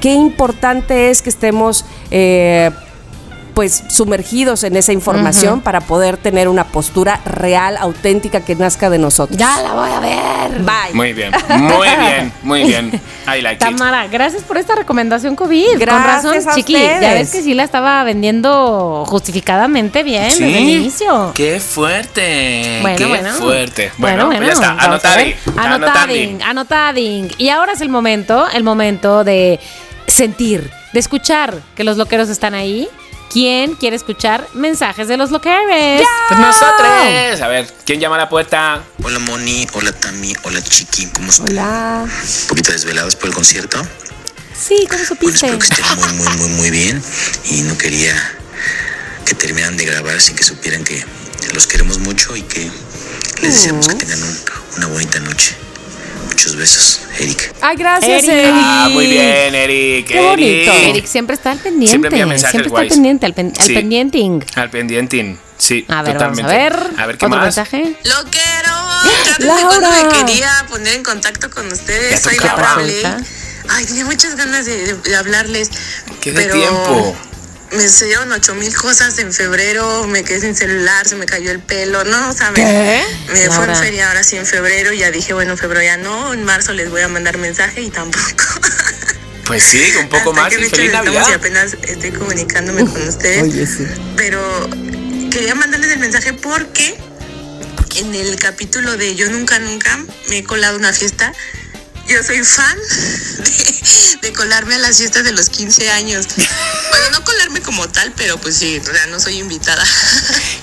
qué 0.00 0.14
importante 0.14 1.10
es 1.10 1.20
que 1.20 1.30
estemos... 1.30 1.84
eh, 2.14 2.70
pues 3.54 3.84
sumergidos 3.88 4.64
en 4.64 4.76
esa 4.76 4.92
información 4.92 5.60
para 5.60 5.80
poder 5.80 6.16
tener 6.16 6.48
una 6.48 6.64
postura 6.64 7.20
real, 7.24 7.76
auténtica 7.76 8.40
que 8.40 8.54
nazca 8.54 8.88
de 8.90 8.98
nosotros. 8.98 9.38
Ya 9.38 9.60
la 9.60 9.74
voy 9.74 9.90
a 9.90 10.00
ver. 10.00 10.60
Bye. 10.60 10.94
Muy 10.94 11.12
bien, 11.12 11.32
muy 11.48 11.88
bien, 11.98 12.32
muy 12.42 12.64
bien. 12.64 13.00
I 13.26 13.40
like 13.42 13.54
it. 13.64 13.76
Tamara, 13.76 14.06
gracias 14.08 14.42
por 14.42 14.56
esta 14.56 14.74
recomendación 14.74 15.36
COVID. 15.36 15.78
Gracias 15.78 16.22
Con 16.22 16.34
razón, 16.34 16.48
a 16.50 16.54
Chiqui. 16.54 16.72
Ya 16.72 17.14
ves 17.14 17.30
que 17.30 17.42
sí 17.42 17.54
la 17.54 17.64
estaba 17.64 18.02
vendiendo 18.04 19.04
justificadamente 19.06 20.02
bien 20.02 20.30
Sí. 20.30 20.44
desde 20.44 20.58
el 20.58 20.68
inicio. 20.68 21.32
Qué 21.34 21.60
fuerte. 21.60 22.78
Bueno, 22.80 22.96
qué 22.96 23.06
bueno. 23.06 23.34
fuerte. 23.34 23.92
Bueno, 23.98 24.26
pues 24.28 24.40
ya 24.40 24.52
está. 24.52 24.70
Anotading. 24.78 25.26
ver. 25.26 25.58
Anotading, 25.58 26.42
anotading. 26.42 27.28
Y 27.38 27.48
ahora 27.50 27.72
es 27.72 27.80
el 27.80 27.88
momento, 27.90 28.46
el 28.52 28.62
momento 28.62 29.24
de 29.24 29.60
sentir, 30.06 30.70
de 30.92 31.00
escuchar 31.00 31.60
que 31.76 31.84
los 31.84 31.96
loqueros 31.96 32.28
están 32.28 32.54
ahí. 32.54 32.88
¿Quién 33.30 33.74
quiere 33.76 33.96
escuchar 33.96 34.46
mensajes 34.52 35.08
de 35.08 35.16
los 35.16 35.30
loqueros? 35.30 36.06
Pues 36.28 36.38
nosotros. 36.38 37.40
A 37.40 37.48
ver, 37.48 37.66
¿quién 37.86 37.98
llama 37.98 38.16
a 38.16 38.18
la 38.18 38.28
puerta? 38.28 38.82
Hola 39.02 39.18
Moni, 39.20 39.66
hola 39.72 39.90
Tami, 39.92 40.34
hola 40.42 40.60
Chiqui, 40.62 41.06
¿cómo 41.06 41.30
están? 41.30 41.48
Hola. 41.48 42.04
Un 42.04 42.46
poquito 42.48 42.72
desvelados 42.72 43.16
por 43.16 43.30
el 43.30 43.34
concierto. 43.34 43.80
Sí, 44.54 44.76
¿cómo 44.86 44.98
Bueno, 44.98 45.06
supiste? 45.06 45.46
espero 45.46 45.58
que 45.58 45.64
estén 45.66 45.86
muy, 45.96 46.12
muy, 46.12 46.36
muy, 46.36 46.48
muy 46.58 46.70
bien. 46.70 47.02
Y 47.46 47.62
no 47.62 47.78
quería 47.78 48.14
que 49.24 49.34
terminaran 49.34 49.78
de 49.78 49.86
grabar 49.86 50.20
sin 50.20 50.36
que 50.36 50.44
supieran 50.44 50.84
que 50.84 51.02
los 51.54 51.66
queremos 51.66 52.00
mucho 52.00 52.36
y 52.36 52.42
que 52.42 52.70
les 53.40 53.54
deseamos 53.54 53.88
que 53.88 53.94
tengan 53.94 54.22
un- 54.22 54.38
una 54.76 54.86
bonita 54.88 55.20
noche. 55.20 55.56
Muchos 56.42 56.56
besos, 56.56 57.00
Eric. 57.20 57.54
Ay, 57.60 57.76
gracias, 57.76 58.24
Eric. 58.24 58.30
Eric. 58.32 58.52
Ah, 58.56 58.88
muy 58.90 59.06
bien, 59.06 59.54
Eric. 59.54 60.06
Qué 60.08 60.20
bonito. 60.20 60.72
Eric. 60.72 60.88
Eric 60.90 61.06
siempre 61.06 61.36
está 61.36 61.52
al 61.52 61.58
pendiente. 61.58 61.90
Siempre 61.90 62.08
envía 62.08 62.26
mensajes 62.26 62.50
Siempre 62.50 62.66
está 62.68 62.80
al 62.80 62.88
pendiente, 62.88 63.26
al, 63.26 63.34
pen- 63.34 63.52
al 63.56 63.64
Sí. 63.64 63.74
pendienting. 63.74 64.44
Al 64.56 64.68
pendientín. 64.70 65.38
Sí, 65.56 65.84
A 65.88 66.02
ver, 66.02 66.14
totalmente. 66.14 66.42
vamos 66.42 66.52
a 66.52 66.56
ver. 66.56 67.00
A 67.00 67.06
ver, 67.06 67.16
¿qué 67.18 67.26
¿Otro 67.26 67.36
más? 67.38 67.44
mensaje? 67.44 67.94
Loquero, 68.02 68.34
ya 68.34 69.34
desde 69.38 69.44
Laura. 69.46 69.68
cuando 69.68 69.90
me 70.18 70.26
quería 70.26 70.66
poner 70.68 70.94
en 70.94 71.02
contacto 71.04 71.48
con 71.48 71.70
ustedes, 71.70 72.20
soy. 72.20 72.36
Laura. 72.38 73.18
Ay, 73.68 73.84
tenía 73.86 74.04
muchas 74.04 74.34
ganas 74.34 74.66
de, 74.66 74.76
de- 74.78 74.94
de 74.94 75.14
hablarles. 75.14 75.70
¿Qué 76.20 76.32
de 76.32 76.42
pero 76.42 76.54
tiempo? 76.54 77.16
Me 77.72 77.88
sucedieron 77.88 78.30
ocho 78.32 78.54
mil 78.54 78.74
cosas 78.74 79.18
en 79.18 79.32
febrero, 79.32 80.06
me 80.06 80.24
quedé 80.24 80.40
sin 80.40 80.54
celular, 80.54 81.08
se 81.08 81.16
me 81.16 81.26
cayó 81.26 81.50
el 81.50 81.60
pelo, 81.60 82.04
no, 82.04 82.34
¿saben? 82.34 82.64
¿Qué? 82.66 83.02
Me 83.32 83.50
fue 83.50 83.64
en 83.64 83.76
feria 83.76 84.08
ahora 84.08 84.22
sí 84.22 84.36
en 84.36 84.46
febrero, 84.46 84.92
ya 84.92 85.10
dije, 85.10 85.32
bueno, 85.32 85.52
en 85.52 85.58
febrero 85.58 85.82
ya 85.82 85.96
no, 85.96 86.34
en 86.34 86.44
marzo 86.44 86.72
les 86.72 86.90
voy 86.90 87.00
a 87.00 87.08
mandar 87.08 87.38
mensaje 87.38 87.82
y 87.82 87.90
tampoco. 87.90 88.44
Pues 89.44 89.64
sí, 89.64 89.82
un 90.00 90.08
poco 90.08 90.30
Hasta 90.30 90.42
más 90.42 90.54
qué 90.54 90.66
y 90.66 90.70
feliz 90.70 90.92
Navidad. 90.92 91.26
Y 91.28 91.32
apenas 91.32 91.76
estoy 91.82 92.12
comunicándome 92.12 92.86
con 92.86 93.06
ustedes. 93.06 93.42
Oye, 93.42 93.66
sí. 93.66 93.86
Pero 94.16 94.40
quería 95.30 95.54
mandarles 95.54 95.90
el 95.90 95.98
mensaje 95.98 96.32
porque 96.32 96.96
en 97.96 98.14
el 98.14 98.36
capítulo 98.36 98.96
de 98.96 99.14
Yo 99.14 99.28
Nunca 99.30 99.58
Nunca 99.58 99.98
me 100.28 100.38
he 100.38 100.44
colado 100.44 100.78
una 100.78 100.92
fiesta. 100.92 101.32
Yo 102.08 102.22
soy 102.22 102.42
fan 102.44 102.78
de, 103.38 104.11
de 104.22 104.32
colarme 104.32 104.76
a 104.76 104.78
las 104.78 104.96
fiestas 104.98 105.24
de 105.24 105.32
los 105.32 105.50
15 105.50 105.90
años. 105.90 106.26
Bueno, 106.90 107.10
no 107.10 107.24
colarme 107.24 107.60
como 107.60 107.88
tal, 107.88 108.12
pero 108.16 108.38
pues 108.38 108.56
sí, 108.56 108.80
o 108.80 108.84
sea, 108.84 109.06
no 109.06 109.18
soy 109.18 109.38
invitada. 109.38 109.84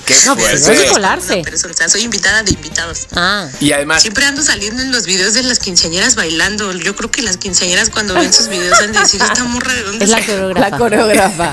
Qué 0.06 0.16
No, 0.24 0.34
pues, 0.36 0.62
eso 0.62 0.72
es 0.72 0.90
colarse. 0.90 1.42
Persona, 1.44 1.74
o 1.74 1.76
sea, 1.76 1.88
soy 1.90 2.02
invitada 2.02 2.42
de 2.42 2.52
invitados. 2.52 3.06
Ah. 3.14 3.48
Y 3.60 3.72
además, 3.72 4.00
Siempre 4.00 4.24
ando 4.24 4.42
saliendo 4.42 4.82
en 4.82 4.90
los 4.90 5.04
videos 5.04 5.34
de 5.34 5.42
las 5.42 5.58
quinceañeras 5.58 6.14
bailando. 6.14 6.72
Yo 6.72 6.96
creo 6.96 7.10
que 7.10 7.22
las 7.22 7.36
quinceañeras 7.36 7.90
cuando 7.90 8.14
ven 8.14 8.32
sus 8.32 8.48
videos 8.48 8.80
han 8.80 8.92
de 8.92 9.00
decir, 9.00 9.20
esta 9.22 9.44
morra 9.44 9.74
de 9.74 9.82
dónde 9.82 10.04
Es 10.06 10.10
la 10.10 10.16
salió?". 10.20 10.34
coreógrafa. 10.36 10.70
La 10.70 10.78
coreógrafa. 10.78 11.50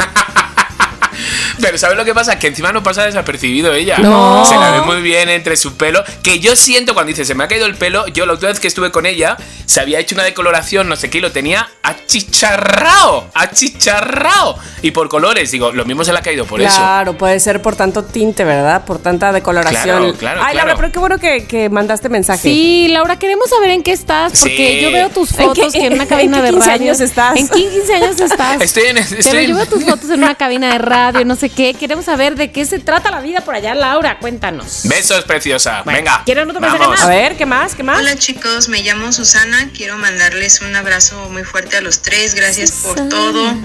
Pero 1.62 1.78
¿sabes 1.78 1.98
lo 1.98 2.06
que 2.06 2.14
pasa? 2.14 2.38
Que 2.40 2.48
encima 2.48 2.72
no 2.72 2.84
pasa 2.84 3.04
desapercibido 3.06 3.74
ella. 3.74 3.98
No. 4.00 4.46
Se 4.46 4.56
la 4.56 4.72
ve 4.72 4.82
muy 4.82 5.02
bien 5.02 5.30
entre 5.30 5.56
su 5.58 5.76
pelo. 5.78 6.04
Que 6.24 6.40
yo 6.40 6.56
siento 6.56 6.94
cuando 6.94 7.10
dice 7.10 7.26
se 7.26 7.36
me 7.36 7.44
ha 7.44 7.48
caído 7.48 7.66
el 7.66 7.76
pelo. 7.76 8.08
Yo 8.08 8.26
la 8.26 8.34
última 8.34 8.50
vez 8.50 8.60
que 8.60 8.68
estuve 8.68 8.92
con 8.92 9.06
ella, 9.06 9.38
se 9.66 9.80
había 9.82 10.00
hecho 10.00 10.16
una 10.16 10.24
decoloración, 10.24 10.88
no 10.90 10.96
sé 10.96 11.10
qué, 11.10 11.18
y 11.20 11.22
lo 11.22 11.32
tenía 11.32 11.68
achicharrao. 11.84 13.30
Achicharrao. 13.34 14.58
Y 14.82 14.92
por 14.92 15.10
colores, 15.10 15.52
digo, 15.52 15.72
lo 15.72 15.86
mismo 15.86 16.04
se 16.04 16.12
le 16.14 16.20
ha 16.20 16.22
caído 16.22 16.46
por 16.46 16.62
eso. 16.62 16.76
Claro, 16.76 17.18
puede 17.18 17.40
ser 17.40 17.62
por 17.62 17.76
tanto 17.76 18.04
tinte, 18.04 18.44
¿verdad? 18.44 18.86
Por 18.86 19.00
tanta 19.00 19.32
decoloración. 19.32 19.84
Claro, 19.84 20.14
claro, 20.18 20.42
Ay, 20.44 20.56
Laura, 20.56 20.76
pero 20.76 20.92
qué 20.92 21.00
bueno 21.00 21.18
que, 21.18 21.46
que 21.46 21.70
mandaste 21.70 22.10
mensaje. 22.10 22.42
Sí, 22.44 22.88
Laura, 22.90 23.18
queremos 23.18 23.50
saber 23.50 23.72
en 23.72 23.84
qué 23.84 23.92
estás, 23.92 24.34
porque 24.40 24.56
Sí. 24.78 24.82
yo 24.82 24.92
veo 24.92 25.10
tus 25.10 25.32
¿En 25.38 25.38
qué- 25.38 25.62
fotos 25.62 25.74
que 25.74 25.86
en 25.86 25.94
una 25.94 26.06
cabina 26.08 26.38
en 26.38 26.44
qué 26.44 26.48
de 26.48 26.54
15 26.54 26.70
radio. 26.70 26.84
años 26.86 27.00
estás? 27.02 27.38
¿En 27.38 27.48
qué 27.50 27.56
15 27.70 27.94
años 27.96 28.20
estás? 28.20 28.62
Estoy 28.62 28.84
en. 28.86 28.96
Pero 28.98 29.20
Estoy 29.20 29.44
en- 29.44 29.50
yo 29.50 29.56
veo 29.56 29.66
tus 29.66 29.84
fotos 29.84 30.10
en 30.10 30.24
una 30.24 30.36
cabina 30.36 30.72
de 30.72 30.78
radio, 30.80 31.26
no 31.26 31.36
sé 31.36 31.47
qué. 31.50 31.74
Queremos 31.74 32.06
saber 32.06 32.36
de 32.36 32.52
qué 32.52 32.66
se 32.66 32.80
trata 32.80 33.12
la 33.12 33.22
vida 33.22 33.42
por 33.42 33.56
allá, 33.56 33.76
Laura. 33.76 34.20
Cuéntanos. 34.20 34.82
Besos, 34.84 35.24
preciosa. 35.26 35.82
Bueno, 35.84 35.98
Venga. 36.00 36.22
¿quieren 36.26 36.50
otro 36.50 36.60
mensaje 36.62 36.80
vamos. 36.84 37.00
más? 37.00 37.06
A 37.06 37.10
ver, 37.10 37.36
¿qué 37.38 37.46
más? 37.46 37.76
¿Qué 37.76 37.84
más? 37.84 38.00
Hola 38.00 38.16
chicos, 38.18 38.68
me 38.70 38.82
llamo 38.82 39.12
Susana, 39.12 39.70
quiero 39.76 39.98
mandarles 39.98 40.62
un 40.62 40.76
abrazo 40.76 41.30
muy 41.30 41.44
fuerte 41.44 41.78
a 41.78 41.82
los 41.82 42.02
tres, 42.02 42.34
gracias 42.36 42.72
por 42.72 42.96
todo, 43.10 43.56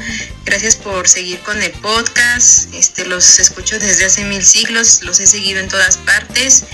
gracias 0.45 0.77
por 0.77 1.09
seguir 1.09 1.39
con 1.41 1.61
el 1.63 1.73
podcast, 1.73 2.73
este 2.75 3.05
los 3.07 3.39
escucho 3.39 3.79
desde 3.79 4.05
hace 4.05 4.25
mil 4.25 4.45
siglos, 4.45 5.01
los 5.03 5.21
he 5.21 5.27
seguido 5.27 5.61
en 5.61 5.69
todas 5.69 5.97
partes 5.99 6.65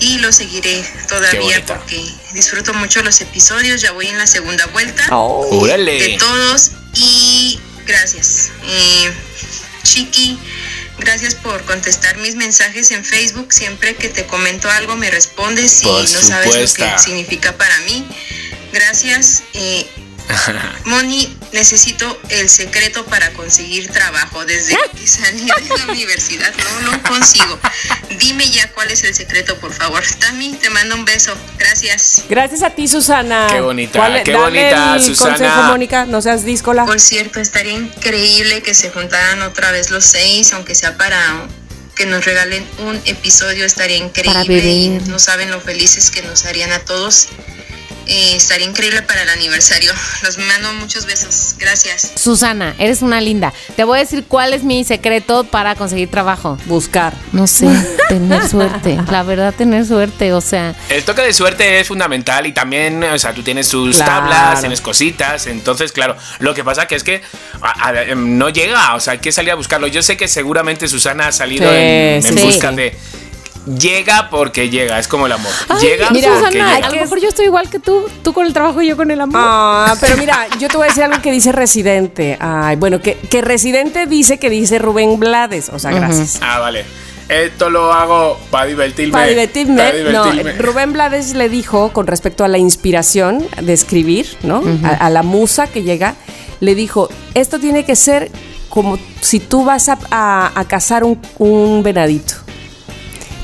y 0.00 0.18
los 0.18 0.36
seguiré 0.36 0.82
todavía 1.08 1.64
porque 1.66 2.02
disfruto 2.32 2.72
mucho 2.74 3.02
los 3.02 3.20
episodios, 3.20 3.80
ya 3.82 3.92
voy 3.92 4.06
en 4.06 4.18
la 4.18 4.26
segunda 4.26 4.66
vuelta 4.66 5.04
Oh. 5.10 5.46
de 5.50 5.58
Órale. 5.58 6.16
todos 6.18 6.70
y 6.94 7.58
gracias. 7.86 8.50
Eh, 8.66 9.12
Chiqui, 9.90 10.38
Gracias 10.98 11.34
por 11.34 11.64
contestar 11.64 12.16
mis 12.18 12.36
mensajes 12.36 12.92
en 12.92 13.04
Facebook. 13.04 13.52
Siempre 13.52 13.96
que 13.96 14.08
te 14.08 14.24
comento 14.26 14.70
algo 14.70 14.94
me 14.94 15.10
respondes 15.10 15.82
y 15.82 15.86
Por 15.86 16.02
no 16.02 16.22
sabes 16.22 16.78
lo 16.78 16.86
que 16.86 16.98
significa 16.98 17.56
para 17.56 17.76
mí. 17.80 18.06
Gracias. 18.72 19.42
eh, 19.54 19.84
Moni, 20.84 21.36
necesito 21.52 22.18
el 22.28 22.48
secreto 22.48 23.04
para 23.06 23.32
conseguir 23.32 23.88
trabajo. 23.90 24.44
Desde 24.44 24.76
que 24.98 25.06
salí 25.06 25.44
de 25.44 25.78
la 25.78 25.92
universidad 25.92 26.52
no 26.82 26.92
lo 26.92 27.02
consigo. 27.02 27.58
Dime 28.18 28.48
ya 28.50 28.70
cuál 28.72 28.90
es 28.90 29.04
el 29.04 29.14
secreto, 29.14 29.56
por 29.58 29.72
favor. 29.72 30.02
Tami, 30.18 30.52
te 30.54 30.70
mando 30.70 30.94
un 30.94 31.04
beso. 31.04 31.32
Gracias. 31.58 32.24
Gracias 32.28 32.62
a 32.62 32.70
ti, 32.70 32.88
Susana. 32.88 33.48
Qué 33.50 33.60
bonita, 33.60 33.98
¿Cuál- 33.98 34.22
qué 34.22 34.34
bonita, 34.34 34.96
el 34.96 35.02
Susana. 35.04 35.30
consejo, 35.36 35.62
Mónica, 35.64 36.06
no 36.06 36.20
seas 36.22 36.44
díscola. 36.44 36.84
Por 36.86 37.00
cierto, 37.00 37.40
estaría 37.40 37.72
increíble 37.72 38.62
que 38.62 38.74
se 38.74 38.90
juntaran 38.90 39.42
otra 39.42 39.70
vez 39.72 39.90
los 39.90 40.04
seis, 40.04 40.52
aunque 40.52 40.74
sea 40.74 40.96
para 40.96 41.46
que 41.96 42.06
nos 42.06 42.24
regalen 42.24 42.66
un 42.78 43.00
episodio, 43.04 43.64
estaría 43.66 43.98
increíble. 43.98 44.64
Y 44.64 44.88
no 45.06 45.18
saben 45.18 45.50
lo 45.50 45.60
felices 45.60 46.10
que 46.10 46.22
nos 46.22 46.44
harían 46.46 46.72
a 46.72 46.78
todos. 46.80 47.28
Eh, 48.12 48.34
estaría 48.34 48.66
increíble 48.66 49.02
para 49.02 49.22
el 49.22 49.28
aniversario. 49.30 49.92
Los 50.24 50.36
mando 50.38 50.72
muchos 50.74 51.06
besos. 51.06 51.54
Gracias. 51.58 52.10
Susana, 52.16 52.74
eres 52.78 53.02
una 53.02 53.20
linda. 53.20 53.52
Te 53.76 53.84
voy 53.84 53.98
a 53.98 54.00
decir 54.02 54.24
cuál 54.26 54.52
es 54.52 54.64
mi 54.64 54.82
secreto 54.82 55.44
para 55.44 55.76
conseguir 55.76 56.10
trabajo. 56.10 56.58
Buscar. 56.66 57.14
No 57.32 57.46
sé, 57.46 57.68
tener 58.08 58.48
suerte. 58.48 58.98
La 59.10 59.22
verdad, 59.22 59.54
tener 59.54 59.86
suerte. 59.86 60.32
O 60.32 60.40
sea, 60.40 60.74
El 60.88 61.04
toque 61.04 61.22
de 61.22 61.32
suerte 61.32 61.78
es 61.78 61.86
fundamental 61.86 62.46
y 62.48 62.52
también, 62.52 63.02
o 63.04 63.18
sea, 63.18 63.32
tú 63.32 63.42
tienes 63.44 63.68
tus 63.68 63.94
Claro. 63.96 64.10
tablas, 64.28 64.60
tienes 64.60 64.80
cositas, 64.80 65.46
entonces, 65.46 65.92
claro, 65.92 66.16
lo 66.40 66.52
que 66.54 66.64
pasa 66.64 66.86
que 66.86 66.96
es 66.96 67.04
que 67.04 67.22
a- 67.62 67.88
a- 67.90 68.02
em, 68.02 68.36
no 68.38 68.48
llega, 68.48 68.94
o 68.96 69.00
sea, 69.00 69.12
hay 69.12 69.18
que 69.20 69.30
salir 69.30 69.52
a 69.52 69.54
buscarlo. 69.54 69.86
Yo 69.86 70.02
sé 70.02 70.16
que 70.16 70.26
seguramente 70.26 70.88
Susana 70.88 71.28
ha 71.28 71.32
salido 71.32 71.68
Sí, 71.70 71.76
en, 71.76 72.26
en 72.26 72.38
sí. 72.38 72.42
busca 72.44 72.72
de... 72.72 72.96
Llega 73.78 74.28
porque 74.30 74.68
llega, 74.70 74.98
es 74.98 75.06
como 75.08 75.26
el 75.26 75.32
amor. 75.32 75.52
Ay, 75.68 75.80
llega 75.80 76.10
mira, 76.10 76.28
porque 76.28 76.46
Susana, 76.48 76.74
llega. 76.74 76.86
a 76.86 76.90
lo 76.90 77.00
mejor 77.00 77.20
yo 77.20 77.28
estoy 77.28 77.44
igual 77.46 77.68
que 77.70 77.78
tú. 77.78 78.04
Tú 78.22 78.32
con 78.32 78.46
el 78.46 78.52
trabajo 78.52 78.80
y 78.82 78.88
yo 78.88 78.96
con 78.96 79.10
el 79.10 79.20
amor. 79.20 79.40
Ah, 79.44 79.94
pero 80.00 80.16
mira, 80.16 80.46
yo 80.58 80.68
te 80.68 80.76
voy 80.76 80.86
a 80.86 80.88
decir 80.88 81.04
algo 81.04 81.20
que 81.22 81.30
dice 81.32 81.52
Residente. 81.52 82.36
Ay, 82.40 82.76
bueno, 82.76 83.00
que, 83.00 83.14
que 83.16 83.40
Residente 83.42 84.06
dice 84.06 84.38
que 84.38 84.50
dice 84.50 84.78
Rubén 84.78 85.18
Blades. 85.20 85.68
O 85.70 85.78
sea, 85.78 85.90
gracias. 85.92 86.38
Ah, 86.42 86.58
vale. 86.58 86.84
Esto 87.28 87.70
lo 87.70 87.92
hago 87.92 88.36
para 88.50 88.66
divertirme. 88.66 89.12
Para 89.12 89.26
divertirme. 89.28 90.02
No, 90.10 90.24
Rubén 90.58 90.92
Blades 90.92 91.34
le 91.34 91.48
dijo 91.48 91.92
con 91.92 92.08
respecto 92.08 92.42
a 92.44 92.48
la 92.48 92.58
inspiración 92.58 93.46
de 93.62 93.72
escribir, 93.72 94.26
¿no? 94.42 94.62
a, 94.82 94.88
a 95.06 95.10
la 95.10 95.22
musa 95.22 95.68
que 95.68 95.84
llega, 95.84 96.16
le 96.58 96.74
dijo, 96.74 97.08
esto 97.34 97.60
tiene 97.60 97.84
que 97.84 97.94
ser 97.94 98.32
como 98.68 98.98
si 99.20 99.38
tú 99.38 99.64
vas 99.64 99.88
a, 99.88 99.98
a- 100.10 100.50
a 100.58 100.64
cazar 100.64 101.04
un, 101.04 101.20
un 101.38 101.84
venadito. 101.84 102.34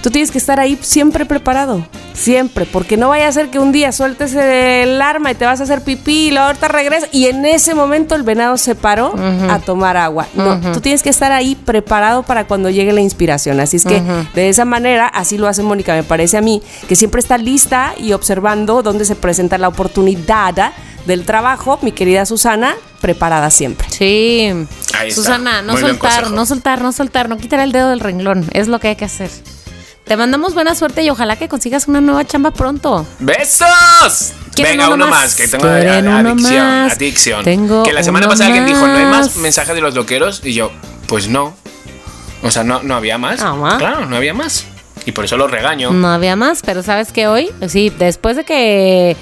Tú 0.03 0.11
tienes 0.11 0.31
que 0.31 0.39
estar 0.39 0.61
ahí 0.61 0.79
siempre 0.83 1.27
preparado, 1.27 1.85
siempre, 2.15 2.65
porque 2.65 2.97
no 2.97 3.09
vaya 3.09 3.27
a 3.27 3.33
ser 3.33 3.51
que 3.51 3.59
un 3.59 3.73
día 3.73 3.91
sueltes 3.91 4.35
el 4.35 5.03
arma 5.03 5.33
y 5.33 5.35
te 5.35 5.45
vas 5.45 5.61
a 5.61 5.65
hacer 5.65 5.83
pipí 5.83 6.29
y 6.29 6.31
luego 6.31 6.47
ahorita 6.47 6.69
regresas 6.69 7.09
y 7.13 7.27
en 7.27 7.45
ese 7.45 7.75
momento 7.75 8.15
el 8.15 8.23
venado 8.23 8.57
se 8.57 8.75
paró 8.75 9.15
a 9.49 9.59
tomar 9.59 9.97
agua. 9.97 10.27
No, 10.35 10.61
tú 10.73 10.81
tienes 10.81 11.03
que 11.03 11.11
estar 11.11 11.33
ahí 11.33 11.57
preparado 11.57 12.23
para 12.23 12.47
cuando 12.47 12.71
llegue 12.71 12.93
la 12.93 13.01
inspiración. 13.01 13.59
Así 13.59 13.77
es 13.77 13.85
que 13.85 14.01
de 14.35 14.49
esa 14.49 14.65
manera, 14.65 15.09
así 15.09 15.39
lo 15.39 15.49
hace 15.49 15.63
Mónica, 15.63 15.95
me 15.95 16.05
parece 16.05 16.37
a 16.37 16.41
mí, 16.41 16.63
que 16.89 16.95
siempre 16.95 17.19
está 17.21 17.37
lista 17.39 17.95
y 17.99 18.13
observando 18.13 18.83
dónde 18.83 19.05
se 19.05 19.17
presenta 19.17 19.59
la 19.59 19.69
oportunidad 19.69 20.73
del 21.07 21.25
trabajo, 21.25 21.79
mi 21.83 21.93
querida 21.93 22.27
Susana, 22.27 22.75
preparada 23.01 23.51
siempre. 23.51 23.87
Sí. 23.91 24.53
Ahí 24.95 25.09
está. 25.09 25.23
Susana, 25.23 25.63
no 25.63 25.73
Muy 25.73 25.81
soltar, 25.81 26.31
no 26.31 26.47
soltar, 26.47 26.83
no 26.83 26.93
soltar, 26.93 27.29
no 27.29 27.37
quitar 27.37 27.61
el 27.61 27.73
dedo 27.73 27.91
del 27.91 28.01
renglón. 28.01 28.47
Es 28.53 28.69
lo 28.69 28.79
que 28.81 28.89
hay 28.89 28.97
que 28.97 29.05
hacer. 29.05 29.31
Te 30.07 30.17
mandamos 30.17 30.55
buena 30.55 30.75
suerte 30.77 31.03
y 31.03 31.11
ojalá 31.11 31.35
que 31.37 31.49
consigas 31.49 31.89
una 31.89 32.01
nueva 32.01 32.25
chamba 32.25 32.53
pronto. 32.53 33.05
¡Besos! 33.19 34.33
¿Quieren 34.55 34.75
Venga, 34.79 34.87
uno 34.87 34.95
uno 34.95 35.07
más? 35.09 35.21
más, 35.23 35.35
que 35.35 35.49
tengo 35.49 35.65
¿Quieren 35.65 36.07
uno 36.07 36.31
adicción, 36.31 36.67
más? 36.85 36.93
adicción. 36.93 37.45
Tengo 37.45 37.83
que 37.83 37.93
la 37.93 38.05
semana 38.05 38.29
pasada 38.29 38.47
alguien 38.47 38.67
dijo, 38.67 38.87
¿no 38.87 38.95
hay 38.97 39.05
más 39.05 39.27
más". 39.27 39.37
mensajes 39.37 39.75
de 39.75 39.81
los 39.81 39.95
loqueros? 39.97 40.43
Y 40.45 40.55
yo, 40.55 40.71
pues 41.09 41.29
no. 41.29 41.57
O 42.43 42.51
sea, 42.53 42.63
no, 42.63 42.83
no 42.85 42.95
había 42.95 43.19
más. 43.19 43.41
Ah, 43.43 43.55
¿va? 43.55 43.79
Claro, 43.79 44.07
no 44.07 44.15
había 44.17 44.33
más. 44.33 44.65
Y 45.07 45.13
por 45.13 45.25
eso 45.25 45.37
lo 45.37 45.49
regaño. 45.49 45.91
No 45.91 46.09
había 46.09 46.37
más, 46.37 46.63
pero 46.65 46.85
¿sabes 46.85 47.11
qué 47.13 47.27
hoy? 47.27 47.51
Sí, 47.69 47.91
después 47.91 48.37
de 48.37 48.45
que... 48.45 49.17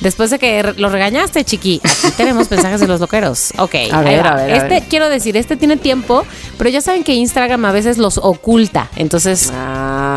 Después 0.00 0.30
de 0.30 0.38
que 0.38 0.62
lo 0.76 0.88
regañaste, 0.90 1.44
chiqui, 1.44 1.80
aquí 1.82 2.10
tenemos 2.16 2.50
mensajes 2.50 2.80
de 2.80 2.86
los 2.86 3.00
loqueros. 3.00 3.52
Ok, 3.58 3.74
A 3.92 4.02
ver, 4.02 4.26
a 4.26 4.34
ver, 4.34 4.50
a 4.52 4.56
Este, 4.56 4.68
ver. 4.68 4.82
quiero 4.88 5.08
decir, 5.08 5.36
este 5.36 5.56
tiene 5.56 5.76
tiempo, 5.76 6.26
pero 6.58 6.68
ya 6.70 6.80
saben 6.80 7.02
que 7.02 7.14
Instagram 7.14 7.64
a 7.64 7.72
veces 7.72 7.96
los 7.98 8.18
oculta. 8.18 8.90
Entonces, 8.96 9.50
Ah, 9.54 10.14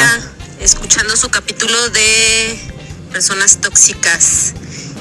escuchando 0.59 1.15
su 1.15 1.29
capítulo 1.29 1.89
de 1.91 2.59
personas 3.11 3.57
tóxicas. 3.57 4.53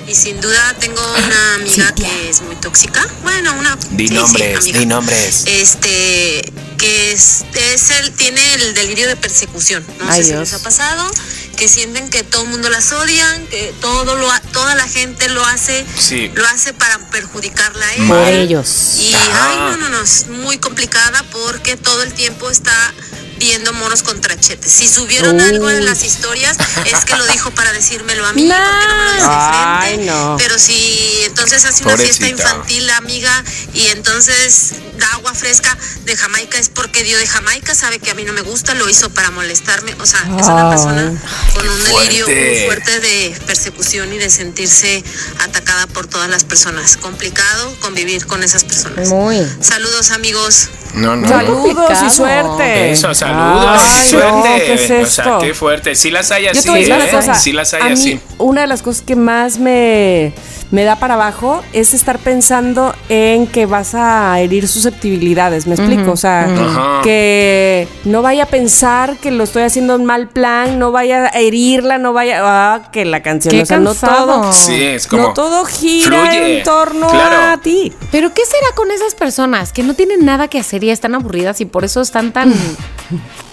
Y 0.06 0.14
sin 0.14 0.40
duda 0.40 0.74
tengo 0.80 1.02
una 1.26 1.54
amiga 1.56 1.92
que 1.94 2.30
es 2.30 2.40
muy 2.40 2.56
tóxica. 2.56 3.06
Bueno, 3.24 3.52
una 3.58 3.76
Di 3.90 4.08
sí, 4.08 4.14
nombres, 4.14 4.64
di 4.64 4.86
nombres. 4.86 5.44
Este 5.46 6.50
que 6.78 7.12
es, 7.12 7.44
es 7.54 7.90
el, 7.90 8.12
tiene 8.12 8.54
el 8.54 8.74
delirio 8.74 9.06
de 9.08 9.16
persecución. 9.16 9.84
No 9.98 10.06
Ay, 10.08 10.18
sé 10.18 10.24
si 10.24 10.30
Dios. 10.30 10.40
les 10.40 10.52
ha 10.54 10.62
pasado, 10.62 11.10
que 11.56 11.68
sienten 11.68 12.08
que 12.08 12.22
todo 12.22 12.42
el 12.44 12.48
mundo 12.50 12.68
las 12.70 12.92
odian, 12.92 13.46
que 13.48 13.74
todo 13.80 14.14
lo 14.14 14.30
ha- 14.30 14.40
toda 14.52 14.74
la 14.76 14.86
gente 14.86 15.28
lo 15.28 15.44
hace, 15.44 15.84
Sí. 15.98 16.30
lo 16.34 16.46
hace 16.46 16.72
para 16.72 16.98
perjudicarla 17.10 17.84
a 17.84 17.94
ella. 17.94 18.06
por 18.08 18.28
ellos. 18.28 18.92
Y 18.98 19.12
Ajá. 19.14 19.48
ay, 19.50 19.56
no, 19.72 19.76
no, 19.76 19.88
no, 19.88 20.00
es 20.02 20.28
muy 20.28 20.58
complicada 20.58 21.24
porque 21.32 21.76
todo 21.76 22.02
el 22.04 22.12
tiempo 22.14 22.48
está 22.48 22.94
viendo 23.38 23.72
monos 23.72 24.02
con 24.02 24.20
trachetes. 24.20 24.70
Si 24.72 24.88
subieron 24.88 25.40
algo 25.40 25.70
en 25.70 25.84
las 25.84 26.02
historias, 26.04 26.56
es 26.84 27.04
que 27.04 27.16
lo 27.16 27.26
dijo 27.26 27.50
para 27.52 27.72
decírmelo 27.72 28.26
a 28.26 28.32
mí, 28.32 28.44
No. 28.44 28.54
porque 28.54 28.86
no 28.88 28.96
me 29.14 29.20
lo 29.20 29.28
Ay, 29.30 29.94
frente. 29.94 30.12
no. 30.12 30.36
Pero 30.38 30.58
si 30.58 31.20
entonces 31.26 31.64
hace 31.64 31.84
una 31.84 31.96
fiesta 31.96 32.28
infantil 32.28 32.86
la 32.86 32.96
amiga 32.96 33.44
y 33.74 33.86
entonces 33.88 34.72
da 34.98 35.06
agua 35.14 35.32
fresca 35.34 35.76
de 36.04 36.16
Jamaica, 36.16 36.58
es 36.58 36.68
porque 36.68 37.04
dio 37.04 37.16
de 37.18 37.26
Jamaica, 37.26 37.74
sabe 37.74 37.98
que 37.98 38.10
a 38.10 38.14
mí 38.14 38.24
no 38.24 38.32
me 38.32 38.42
gusta, 38.42 38.74
lo 38.74 38.88
hizo 38.88 39.10
para 39.10 39.30
molestarme. 39.30 39.94
O 40.00 40.06
sea, 40.06 40.20
es 40.20 40.46
una 40.46 40.70
persona 40.70 41.12
con 41.54 41.68
un 41.68 41.84
delirio 41.84 42.24
fuerte. 42.26 42.50
muy 42.50 42.66
fuerte 42.66 43.00
de 43.00 43.40
persecución 43.46 44.12
y 44.12 44.18
de 44.18 44.30
sentirse 44.30 45.02
atacada 45.40 45.86
por 45.86 46.06
todas 46.06 46.28
las 46.28 46.44
personas. 46.44 46.96
Complicado 46.96 47.74
convivir 47.80 48.26
con 48.26 48.42
esas 48.42 48.64
personas. 48.64 49.08
Muy. 49.08 49.38
Saludos 49.60 50.10
amigos. 50.10 50.68
No, 50.94 51.14
no. 51.16 51.28
Saludos 51.28 51.70
y 51.70 51.74
complicado. 51.74 52.10
suerte. 52.10 52.92
Eso, 52.92 53.14
saludos, 53.28 53.82
Ay, 53.82 54.08
suerte. 54.08 54.30
no, 54.32 54.42
¿qué 54.56 54.74
es 54.74 54.90
O 54.90 54.94
esto? 54.94 55.10
sea, 55.22 55.38
qué 55.40 55.54
fuerte. 55.54 55.94
Sí 55.94 56.10
las 56.10 56.30
hay 56.30 56.44
Yo 56.44 56.50
así, 56.50 56.62
te 56.62 56.70
voy 56.70 56.78
a 56.78 56.80
decir 56.80 56.94
¿eh? 56.94 56.96
una 57.10 57.10
cosa. 57.20 57.34
Sí 57.34 57.52
las 57.52 57.74
hay 57.74 57.82
a 57.82 57.84
mí, 57.86 57.92
así. 57.92 58.20
una 58.38 58.60
de 58.62 58.66
las 58.66 58.82
cosas 58.82 59.02
que 59.02 59.16
más 59.16 59.58
me, 59.58 60.32
me 60.70 60.84
da 60.84 60.96
para 60.96 61.14
abajo 61.14 61.62
es 61.72 61.94
estar 61.94 62.18
pensando 62.18 62.94
en 63.08 63.46
que 63.46 63.64
vas 63.64 63.94
a 63.94 64.38
herir 64.40 64.68
susceptibilidades. 64.68 65.66
¿Me 65.66 65.74
explico? 65.74 66.12
O 66.12 66.16
sea, 66.16 67.00
que 67.02 67.88
no 68.04 68.20
vaya 68.22 68.42
a 68.44 68.46
pensar 68.46 69.16
que 69.16 69.30
lo 69.30 69.44
estoy 69.44 69.62
haciendo 69.62 69.94
en 69.94 70.04
mal 70.04 70.28
plan, 70.28 70.78
no 70.78 70.92
vaya 70.92 71.26
a 71.32 71.38
herirla, 71.38 71.96
no 71.98 72.12
vaya. 72.12 72.40
Ah, 72.42 72.90
que 72.92 73.04
la 73.04 73.22
canción. 73.22 73.52
Qué 73.54 73.62
o 73.62 73.66
sea, 73.66 73.78
no 73.78 73.94
todo. 73.94 74.52
Sí, 74.52 74.82
es 74.82 75.06
como. 75.06 75.22
no 75.28 75.32
todo 75.32 75.64
gira 75.64 76.26
fluye. 76.26 76.58
en 76.58 76.64
torno 76.64 77.08
Claro. 77.08 77.52
a 77.52 77.56
ti. 77.62 77.92
Pero 78.12 78.34
¿qué 78.34 78.44
será 78.44 78.74
con 78.74 78.90
esas 78.90 79.14
personas 79.14 79.72
que 79.72 79.82
no 79.82 79.94
tienen 79.94 80.24
nada 80.24 80.48
que 80.48 80.58
hacer 80.58 80.84
y 80.84 80.90
están 80.90 81.14
aburridas 81.14 81.60
y 81.60 81.64
por 81.64 81.84
eso 81.84 82.00
están 82.02 82.32
tan... 82.32 82.52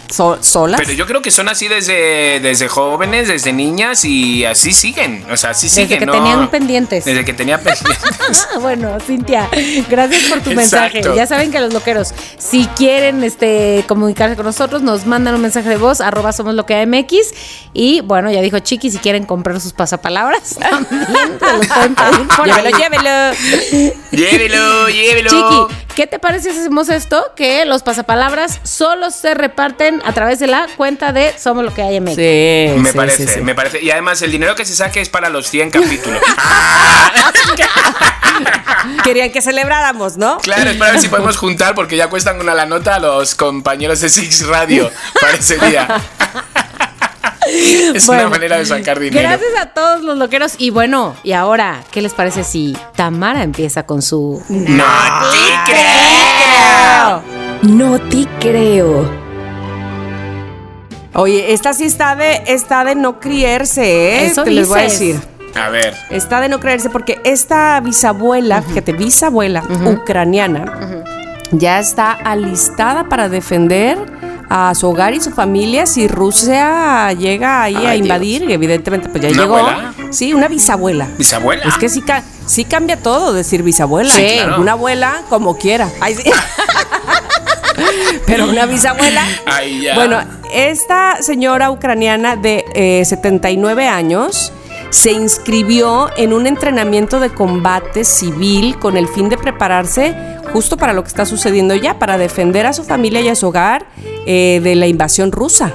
So- 0.10 0.38
¿Solas? 0.42 0.80
Pero 0.82 0.94
yo 0.94 1.06
creo 1.08 1.22
que 1.22 1.32
son 1.32 1.50
así 1.50 1.68
desde, 1.68 2.40
desde 2.40 2.68
jóvenes, 2.68 3.28
desde 3.28 3.52
niñas 3.54 4.06
y 4.06 4.46
así 4.46 4.72
siguen. 4.74 5.26
O 5.32 5.38
sea, 5.38 5.52
así 5.52 5.68
Desde 5.68 5.84
siguen. 5.84 6.00
que 6.00 6.06
¿no? 6.06 6.12
tenían 6.14 6.50
pendientes. 6.50 7.06
Desde 7.06 7.26
que 7.26 7.34
tenían 7.34 7.60
pendientes. 7.62 7.98
Bueno, 8.60 8.98
Cintia, 9.06 9.50
gracias 9.90 10.24
por 10.24 10.40
tu 10.42 10.52
mensaje. 10.52 11.02
Ya 11.16 11.28
saben 11.28 11.52
que 11.52 11.60
los 11.60 11.74
loqueros, 11.74 12.14
si 12.38 12.66
quieren 12.76 13.24
este 13.24 13.84
comunicarse 13.88 14.36
con 14.36 14.46
nosotros, 14.46 14.82
nos 14.82 15.06
mandan 15.06 15.36
un 15.36 15.42
mensaje 15.42 15.70
de 15.70 15.78
voz, 15.78 16.02
arroba 16.02 16.32
somos 16.34 16.56
lo 16.56 16.66
que 16.66 16.86
MX. 16.86 17.34
Y 17.74 18.02
bueno, 18.02 18.32
ya 18.32 18.42
dijo 18.42 18.58
Chiqui, 18.60 18.90
si 18.90 18.98
quieren 19.00 19.26
comprar 19.26 19.60
sus 19.62 19.74
pasapalabras, 19.74 20.56
también 20.60 21.40
se 21.40 21.58
los 21.58 21.68
pueden 21.68 21.96
pedir 21.96 22.28
por 22.38 22.50
ahí. 22.50 22.72
llévelo, 22.74 23.34
llévelo. 24.12 24.12
llévelo, 24.12 24.90
llévelo. 24.90 25.30
Chiqui, 25.30 25.85
¿qué 25.96 26.08
te 26.08 26.20
parece 26.20 26.52
si 26.54 26.60
hacemos 26.60 26.90
esto? 26.90 27.32
Que 27.36 27.66
los 27.66 27.82
pasapalabras 27.82 28.60
solo 28.64 29.10
se 29.12 29.34
reparten 29.34 30.02
a 30.06 30.14
través 30.14 30.40
de 30.40 30.48
la 30.48 30.68
cuenta 30.76 31.12
de 31.12 31.34
Somos 31.40 31.64
lo 31.64 31.74
que 31.74 31.82
hay 31.82 32.00
MX. 32.00 32.16
Sí, 32.16 32.82
Me 32.82 32.92
sí, 32.92 32.98
parece, 32.98 33.28
sí, 33.28 33.34
sí. 33.36 33.42
me 33.42 33.56
parece. 33.56 33.82
Y 33.82 33.90
además, 33.90 34.22
el 34.22 34.32
dinero 34.32 34.56
que 34.56 34.66
se 34.66 34.76
saque 34.76 35.02
es 35.02 35.10
para 35.10 35.30
los 35.30 35.48
100 35.48 35.72
capítulos. 35.72 36.22
Querían 39.04 39.32
que 39.32 39.42
celebráramos, 39.42 40.18
¿no? 40.18 40.38
Claro, 40.40 40.70
es 40.70 40.78
para 40.78 40.92
ver 40.92 41.02
si 41.02 41.08
podemos 41.08 41.38
juntar, 41.38 41.76
porque 41.76 41.96
ya 41.96 42.10
cuestan 42.10 42.40
una 42.40 42.54
la 42.54 42.66
nota 42.66 42.96
a 42.96 43.00
los 43.00 43.36
compañeros 43.36 44.02
de 44.02 44.10
Six 44.10 44.48
Radio 44.48 44.92
para 45.20 45.38
ese 45.38 45.58
día. 45.58 45.88
Es 47.94 48.08
Bueno, 48.08 48.24
una 48.24 48.32
manera 48.32 48.58
de 48.58 48.66
sacar 48.66 49.00
dinero. 49.00 49.22
Gracias 49.22 49.52
a 49.60 49.68
todos 49.68 50.02
los 50.02 50.18
loqueros. 50.18 50.56
Y 50.58 50.70
bueno, 50.70 51.16
y 51.24 51.34
ahora, 51.34 51.84
¿qué 51.92 52.02
les 52.02 52.14
parece 52.14 52.44
si 52.44 52.76
Tamara 52.96 53.44
empieza 53.44 53.86
con 53.86 54.02
su... 54.02 54.42
¡No 54.50 54.84
te 55.32 55.72
creo! 55.72 57.22
No 57.62 58.00
te 58.00 58.28
creo. 58.40 59.26
Oye, 61.14 61.54
esta 61.54 61.74
sí 61.74 61.86
está 61.86 62.16
de, 62.16 62.44
está 62.48 62.84
de 62.84 62.96
no 62.96 63.20
creerse, 63.20 63.84
¿eh? 63.84 64.26
Eso 64.26 64.44
Te 64.44 64.52
les 64.52 64.68
voy 64.68 64.80
a 64.80 64.84
decir. 64.84 65.20
A 65.56 65.70
ver. 65.70 65.96
Está 66.10 66.42
de 66.42 66.50
no 66.50 66.60
creerse 66.60 66.90
porque 66.90 67.22
esta 67.24 67.80
bisabuela, 67.80 68.62
fíjate, 68.62 68.92
bisabuela 68.92 69.64
ucraniana, 69.86 71.04
ya 71.52 71.80
está 71.80 72.12
alistada 72.12 73.08
para 73.08 73.30
defender 73.30 73.98
a 74.50 74.74
su 74.76 74.88
hogar 74.90 75.14
y 75.14 75.22
su 75.22 75.32
familia 75.32 75.86
si 75.86 76.08
Rusia 76.08 77.12
llega 77.14 77.64
ahí 77.64 77.76
a 77.76 77.96
invadir, 77.96 78.50
evidentemente 78.50 79.10
pues 79.10 79.22
ya 79.24 79.30
¿Una 79.30 79.42
llegó. 79.42 79.58
abuela? 79.58 79.94
Sí, 80.12 80.34
una 80.34 80.48
bisabuela. 80.48 81.08
¿Bisabuela? 81.18 81.64
Es 81.66 81.78
que 81.78 81.90
sí, 81.90 82.02
ca- 82.02 82.24
sí 82.46 82.66
cambia 82.66 82.98
todo 82.98 83.34
decir 83.34 83.64
bisabuela. 83.64 84.10
Sí, 84.12 84.26
claro. 84.44 84.62
Una 84.62 84.74
abuela 84.74 85.22
como 85.30 85.58
quiera. 85.58 85.90
Ay, 86.02 86.16
sí. 86.16 86.24
Pero 88.26 88.50
una 88.50 88.66
bisabuela. 88.66 89.24
Ay, 89.46 89.82
ya. 89.82 89.96
Bueno, 89.96 90.20
esta 90.54 91.22
señora 91.22 91.72
ucraniana 91.72 92.36
de 92.36 92.66
eh, 92.74 93.04
79 93.06 93.88
años 93.88 94.52
se 94.90 95.12
inscribió 95.12 96.10
en 96.18 96.34
un 96.34 96.48
entrenamiento 96.48 97.20
de 97.20 97.30
combate 97.30 98.04
civil 98.04 98.78
con 98.80 98.98
el 98.98 99.08
fin 99.08 99.30
de 99.30 99.38
prepararse 99.38 100.16
justo 100.54 100.78
para 100.78 100.94
lo 100.94 101.04
que 101.04 101.10
está 101.10 101.26
sucediendo 101.26 101.76
ya, 101.76 102.00
para 102.00 102.18
defender 102.18 102.66
a 102.66 102.74
su 102.74 102.84
familia 102.84 103.22
y 103.22 103.28
a 103.28 103.36
su 103.36 103.48
hogar 103.48 103.88
eh, 104.26 104.62
de 104.64 104.76
la 104.76 104.88
invasión 104.88 105.32
rusa. 105.32 105.74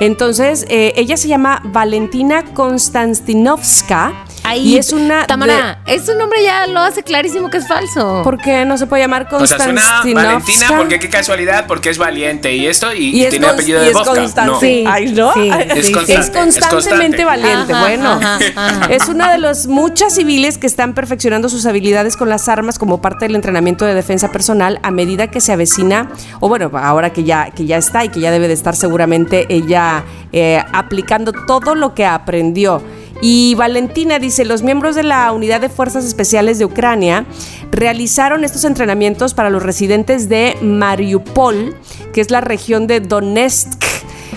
Entonces, 0.00 0.66
eh, 0.68 0.92
ella 0.96 1.16
se 1.16 1.28
llama 1.28 1.62
Valentina 1.64 2.44
Konstantinovska 2.52 4.12
Ahí, 4.44 4.74
y 4.74 4.78
es 4.78 4.92
una... 4.92 5.26
Tamara, 5.26 5.78
ese 5.86 6.14
nombre 6.14 6.42
ya 6.44 6.66
lo 6.66 6.80
hace 6.80 7.02
clarísimo 7.02 7.50
que 7.50 7.56
es 7.58 7.66
falso. 7.66 8.18
de- 8.18 8.24
¿Por 8.24 8.38
qué 8.40 8.64
no 8.64 8.76
se 8.76 8.86
puede 8.86 9.02
llamar 9.02 9.26
O 9.32 9.46
sea, 9.46 9.58
suena? 9.58 9.82
Valentina 10.14 10.66
porque 10.76 10.98
qué 10.98 11.08
casualidad, 11.08 11.66
porque 11.66 11.88
es 11.90 11.98
valiente 11.98 12.54
y 12.54 12.66
esto 12.66 12.92
y, 12.92 13.08
y 13.16 13.24
es 13.24 13.30
tiene 13.30 13.46
apellido 13.46 13.80
y 13.80 13.84
de 13.86 13.90
es 13.90 13.94
vodka. 13.94 14.44
No. 14.44 14.60
Sí. 14.60 14.84
Ay, 14.86 15.12
¿no? 15.12 15.32
Sí, 15.32 15.48
Es 15.50 15.86
sí, 15.86 15.92
constante. 15.92 16.20
Es 16.20 16.30
constantemente 16.30 17.22
es 17.22 17.24
constante. 17.24 17.24
valiente. 17.24 17.72
Ajá, 17.72 17.82
bueno, 17.82 18.10
ajá, 18.12 18.38
ajá. 18.54 18.86
es 18.92 19.08
una 19.08 19.32
de 19.32 19.38
las 19.38 19.66
muchas 19.66 20.14
civiles 20.14 20.58
que 20.58 20.66
están 20.66 20.94
perfeccionando 20.94 21.48
sus 21.48 21.64
habilidades 21.66 22.16
con 22.16 22.28
las 22.28 22.48
armas 22.48 22.78
como 22.78 23.00
parte 23.00 23.24
del 23.26 23.34
entrenamiento 23.36 23.84
de 23.84 23.94
defensa 23.94 24.30
personal 24.30 24.78
a 24.82 24.90
medida 24.90 25.28
que 25.28 25.40
se 25.40 25.52
avecina, 25.52 26.10
o 26.40 26.48
bueno, 26.48 26.70
ahora 26.74 27.10
que 27.12 27.24
ya, 27.24 27.50
que 27.50 27.64
ya 27.66 27.78
está 27.78 28.04
y 28.04 28.10
que 28.10 28.20
ya 28.20 28.30
debe 28.30 28.48
de 28.48 28.54
estar 28.54 28.76
seguramente 28.76 29.46
ella 29.48 30.04
eh, 30.32 30.62
aplicando 30.72 31.32
todo 31.46 31.74
lo 31.74 31.94
que 31.94 32.04
aprendió. 32.04 32.82
Y 33.26 33.54
Valentina 33.54 34.18
dice, 34.18 34.44
los 34.44 34.60
miembros 34.62 34.94
de 34.94 35.02
la 35.02 35.32
Unidad 35.32 35.58
de 35.62 35.70
Fuerzas 35.70 36.04
Especiales 36.04 36.58
de 36.58 36.66
Ucrania 36.66 37.24
realizaron 37.72 38.44
estos 38.44 38.64
entrenamientos 38.64 39.32
para 39.32 39.48
los 39.48 39.62
residentes 39.62 40.28
de 40.28 40.58
Mariupol, 40.60 41.74
que 42.12 42.20
es 42.20 42.30
la 42.30 42.42
región 42.42 42.86
de 42.86 43.00
Donetsk. 43.00 43.82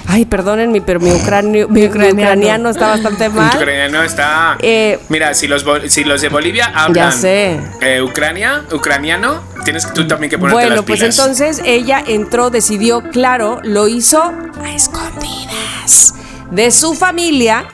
Ay, 0.07 0.23
perdónenme, 0.23 0.79
pero 0.79 1.01
mi, 1.01 1.09
ucranio- 1.09 1.67
mi- 1.67 1.81
mi 1.81 1.87
ucraniano. 1.87 2.13
ucraniano 2.21 2.69
está 2.69 2.87
bastante 2.87 3.27
mal. 3.41 3.53
Ucraniano 3.57 4.01
está. 4.03 4.57
Eh, 4.61 4.99
Mira, 5.09 5.33
si 5.33 5.47
los, 5.49 5.65
si 5.89 6.05
los 6.05 6.21
de 6.21 6.29
Bolivia 6.29 6.71
hablan 6.73 7.11
sé. 7.11 7.59
eh, 7.81 8.01
Ucrania, 8.01 8.63
ucraniano, 8.73 9.41
tienes 9.65 9.85
que 9.85 9.91
tú 9.91 10.07
también 10.07 10.29
que 10.29 10.37
ponerte 10.37 10.61
Bueno, 10.61 10.75
las 10.77 10.85
pues 10.85 11.01
pilas. 11.01 11.19
entonces 11.19 11.61
ella 11.65 12.01
entró, 12.07 12.49
decidió, 12.51 13.01
claro, 13.11 13.59
lo 13.63 13.89
hizo 13.89 14.23
a 14.63 14.71
escondidas 14.73 16.13
de 16.51 16.71
su 16.71 16.93
familia. 16.93 17.65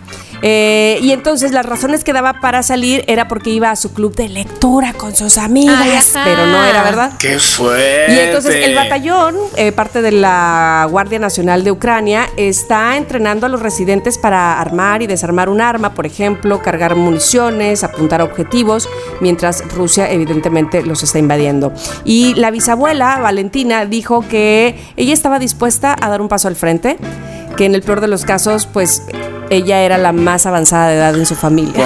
Eh, 0.45 0.99
y 1.01 1.13
entonces 1.13 1.53
las 1.53 1.65
razones 1.65 2.03
que 2.03 2.11
daba 2.11 2.41
para 2.41 2.63
salir 2.63 3.05
era 3.07 3.29
porque 3.29 3.49
iba 3.49 3.71
a 3.71 3.77
su 3.77 3.93
club 3.93 4.13
de 4.13 4.27
lectura 4.27 4.91
con 4.91 5.15
sus 5.15 5.37
amigas, 5.37 6.11
Ay, 6.15 6.21
pero 6.25 6.45
no 6.47 6.61
era 6.65 6.83
verdad. 6.83 7.13
¡Qué 7.17 7.39
fuerte! 7.39 8.13
Y 8.13 8.19
entonces 8.19 8.55
el 8.55 8.75
batallón, 8.75 9.37
eh, 9.55 9.71
parte 9.71 10.01
de 10.01 10.11
la 10.11 10.85
Guardia 10.91 11.17
Nacional 11.17 11.63
de 11.63 11.71
Ucrania, 11.71 12.27
está 12.35 12.97
entrenando 12.97 13.45
a 13.45 13.49
los 13.49 13.61
residentes 13.61 14.17
para 14.17 14.59
armar 14.59 15.01
y 15.01 15.07
desarmar 15.07 15.47
un 15.47 15.61
arma, 15.61 15.93
por 15.93 16.05
ejemplo, 16.05 16.61
cargar 16.61 16.97
municiones, 16.97 17.85
apuntar 17.85 18.19
a 18.19 18.25
objetivos, 18.25 18.89
mientras 19.21 19.63
Rusia 19.73 20.11
evidentemente 20.11 20.83
los 20.83 21.03
está 21.03 21.19
invadiendo. 21.19 21.71
Y 22.03 22.33
la 22.35 22.51
bisabuela, 22.51 23.17
Valentina, 23.19 23.85
dijo 23.85 24.27
que 24.27 24.75
ella 24.97 25.13
estaba 25.13 25.39
dispuesta 25.39 25.95
a 26.01 26.09
dar 26.09 26.19
un 26.19 26.27
paso 26.27 26.49
al 26.49 26.57
frente, 26.57 26.97
que 27.55 27.65
en 27.65 27.75
el 27.75 27.81
peor 27.81 28.01
de 28.01 28.07
los 28.07 28.25
casos, 28.25 28.65
pues 28.65 29.03
ella 29.49 29.81
era 29.81 29.97
la 29.97 30.11
más 30.11 30.45
avanzada 30.45 30.89
de 30.89 30.95
edad 30.95 31.15
en 31.15 31.25
su 31.25 31.35
familia 31.35 31.85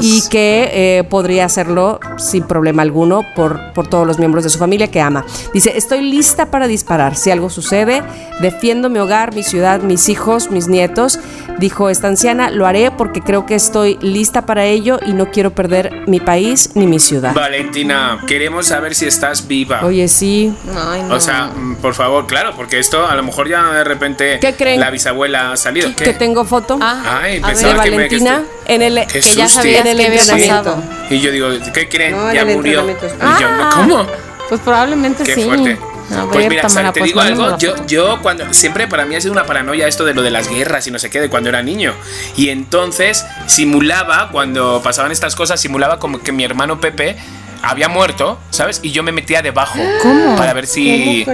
y 0.00 0.22
que 0.28 0.70
eh, 0.72 1.04
podría 1.04 1.44
hacerlo 1.44 2.00
sin 2.16 2.44
problema 2.44 2.82
alguno 2.82 3.24
por, 3.34 3.72
por 3.72 3.86
todos 3.86 4.06
los 4.06 4.18
miembros 4.18 4.44
de 4.44 4.50
su 4.50 4.58
familia 4.58 4.90
que 4.90 5.00
ama. 5.00 5.24
Dice, 5.52 5.76
estoy 5.76 6.00
lista 6.02 6.50
para 6.50 6.66
disparar. 6.66 7.16
Si 7.16 7.30
algo 7.30 7.50
sucede, 7.50 8.02
defiendo 8.40 8.88
mi 8.88 8.98
hogar, 8.98 9.34
mi 9.34 9.42
ciudad, 9.42 9.80
mis 9.80 10.08
hijos, 10.08 10.50
mis 10.50 10.68
nietos. 10.68 11.18
Dijo 11.58 11.90
esta 11.90 12.08
anciana, 12.08 12.50
lo 12.50 12.66
haré 12.66 12.90
porque 12.90 13.20
creo 13.20 13.44
que 13.44 13.54
estoy 13.54 13.98
lista 14.00 14.46
para 14.46 14.64
ello 14.64 14.98
y 15.04 15.12
no 15.12 15.30
quiero 15.30 15.50
perder 15.50 16.08
mi 16.08 16.18
país 16.18 16.70
ni 16.74 16.86
mi 16.86 16.98
ciudad. 16.98 17.34
Valentina, 17.34 18.20
queremos 18.26 18.66
saber 18.68 18.94
si 18.94 19.06
estás 19.06 19.46
viva. 19.46 19.84
Oye, 19.84 20.08
sí. 20.08 20.54
Ay, 20.74 21.02
no. 21.02 21.14
O 21.14 21.20
sea, 21.20 21.50
por 21.82 21.94
favor, 21.94 22.26
claro, 22.26 22.54
porque 22.56 22.78
esto 22.78 23.06
a 23.06 23.14
lo 23.14 23.22
mejor 23.22 23.48
ya 23.48 23.70
de 23.72 23.84
repente 23.84 24.38
¿Qué 24.40 24.54
creen? 24.64 24.80
la 24.80 24.90
bisabuela 24.90 25.52
ha 25.52 25.56
salido. 25.56 25.88
¿Qué? 25.96 26.04
Que 26.04 26.12
tengo 26.14 26.44
foto 26.44 26.78
Ah, 26.80 27.20
Ay, 27.22 27.40
a 27.42 27.46
pensaba 27.48 27.82
de 27.84 27.90
que 27.90 27.96
me- 27.96 28.08
que 28.08 28.16
Valentina 28.18 28.42
estoy- 28.44 28.74
en 28.74 28.82
el... 28.82 29.06
Que 29.06 29.20
ya 29.20 29.48
sabías 29.48 29.80
En 29.80 29.86
el 29.88 29.96
que 29.96 30.06
entrenamiento. 30.06 30.82
Y 31.10 31.20
yo 31.20 31.30
digo, 31.32 31.48
¿qué 31.74 31.88
creen? 31.88 32.12
No, 32.12 32.28
en 32.28 32.34
ya 32.34 32.40
el 32.42 32.56
murió. 32.56 32.80
entrenamiento. 32.88 33.06
Y 33.06 33.40
yo, 33.42 33.48
Ah. 33.50 33.70
¿cómo? 33.74 34.06
Pues 34.48 34.60
probablemente 34.62 35.22
Qué 35.24 35.34
sí. 35.34 35.42
fuerte. 35.44 35.78
A 36.12 36.24
pues 36.24 36.38
ver, 36.38 36.48
mira, 36.48 36.62
te 36.92 36.98
pues 36.98 37.04
digo 37.04 37.20
algo, 37.20 37.56
yo, 37.58 37.86
yo 37.86 38.18
cuando 38.20 38.52
siempre 38.52 38.88
para 38.88 39.04
mí 39.04 39.14
ha 39.14 39.20
sido 39.20 39.30
una 39.32 39.46
paranoia 39.46 39.86
esto 39.86 40.04
de 40.04 40.12
lo 40.12 40.22
de 40.22 40.30
las 40.32 40.48
guerras 40.48 40.84
y 40.88 40.90
no 40.90 40.98
sé 40.98 41.08
qué, 41.08 41.20
de 41.20 41.30
cuando 41.30 41.48
era 41.50 41.62
niño. 41.62 41.94
Y 42.36 42.48
entonces 42.48 43.24
simulaba, 43.46 44.28
cuando 44.32 44.80
pasaban 44.82 45.12
estas 45.12 45.36
cosas, 45.36 45.60
simulaba 45.60 46.00
como 46.00 46.20
que 46.20 46.32
mi 46.32 46.42
hermano 46.42 46.80
Pepe 46.80 47.16
había 47.62 47.88
muerto, 47.88 48.38
¿sabes? 48.50 48.80
Y 48.82 48.92
yo 48.92 49.02
me 49.02 49.12
metía 49.12 49.42
debajo. 49.42 49.78
¿Cómo? 50.02 50.36
Para 50.36 50.52
ver 50.52 50.66
si... 50.66 51.26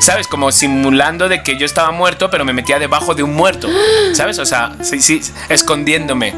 ¿Sabes? 0.00 0.28
Como 0.28 0.52
simulando 0.52 1.28
de 1.28 1.42
que 1.42 1.56
yo 1.58 1.66
estaba 1.66 1.90
muerto, 1.90 2.30
pero 2.30 2.44
me 2.44 2.52
metía 2.52 2.78
debajo 2.78 3.14
de 3.14 3.22
un 3.22 3.34
muerto. 3.34 3.68
¿Sabes? 4.14 4.38
O 4.38 4.46
sea, 4.46 4.76
sí, 4.82 5.00
sí, 5.00 5.20
escondiéndome. 5.48 6.34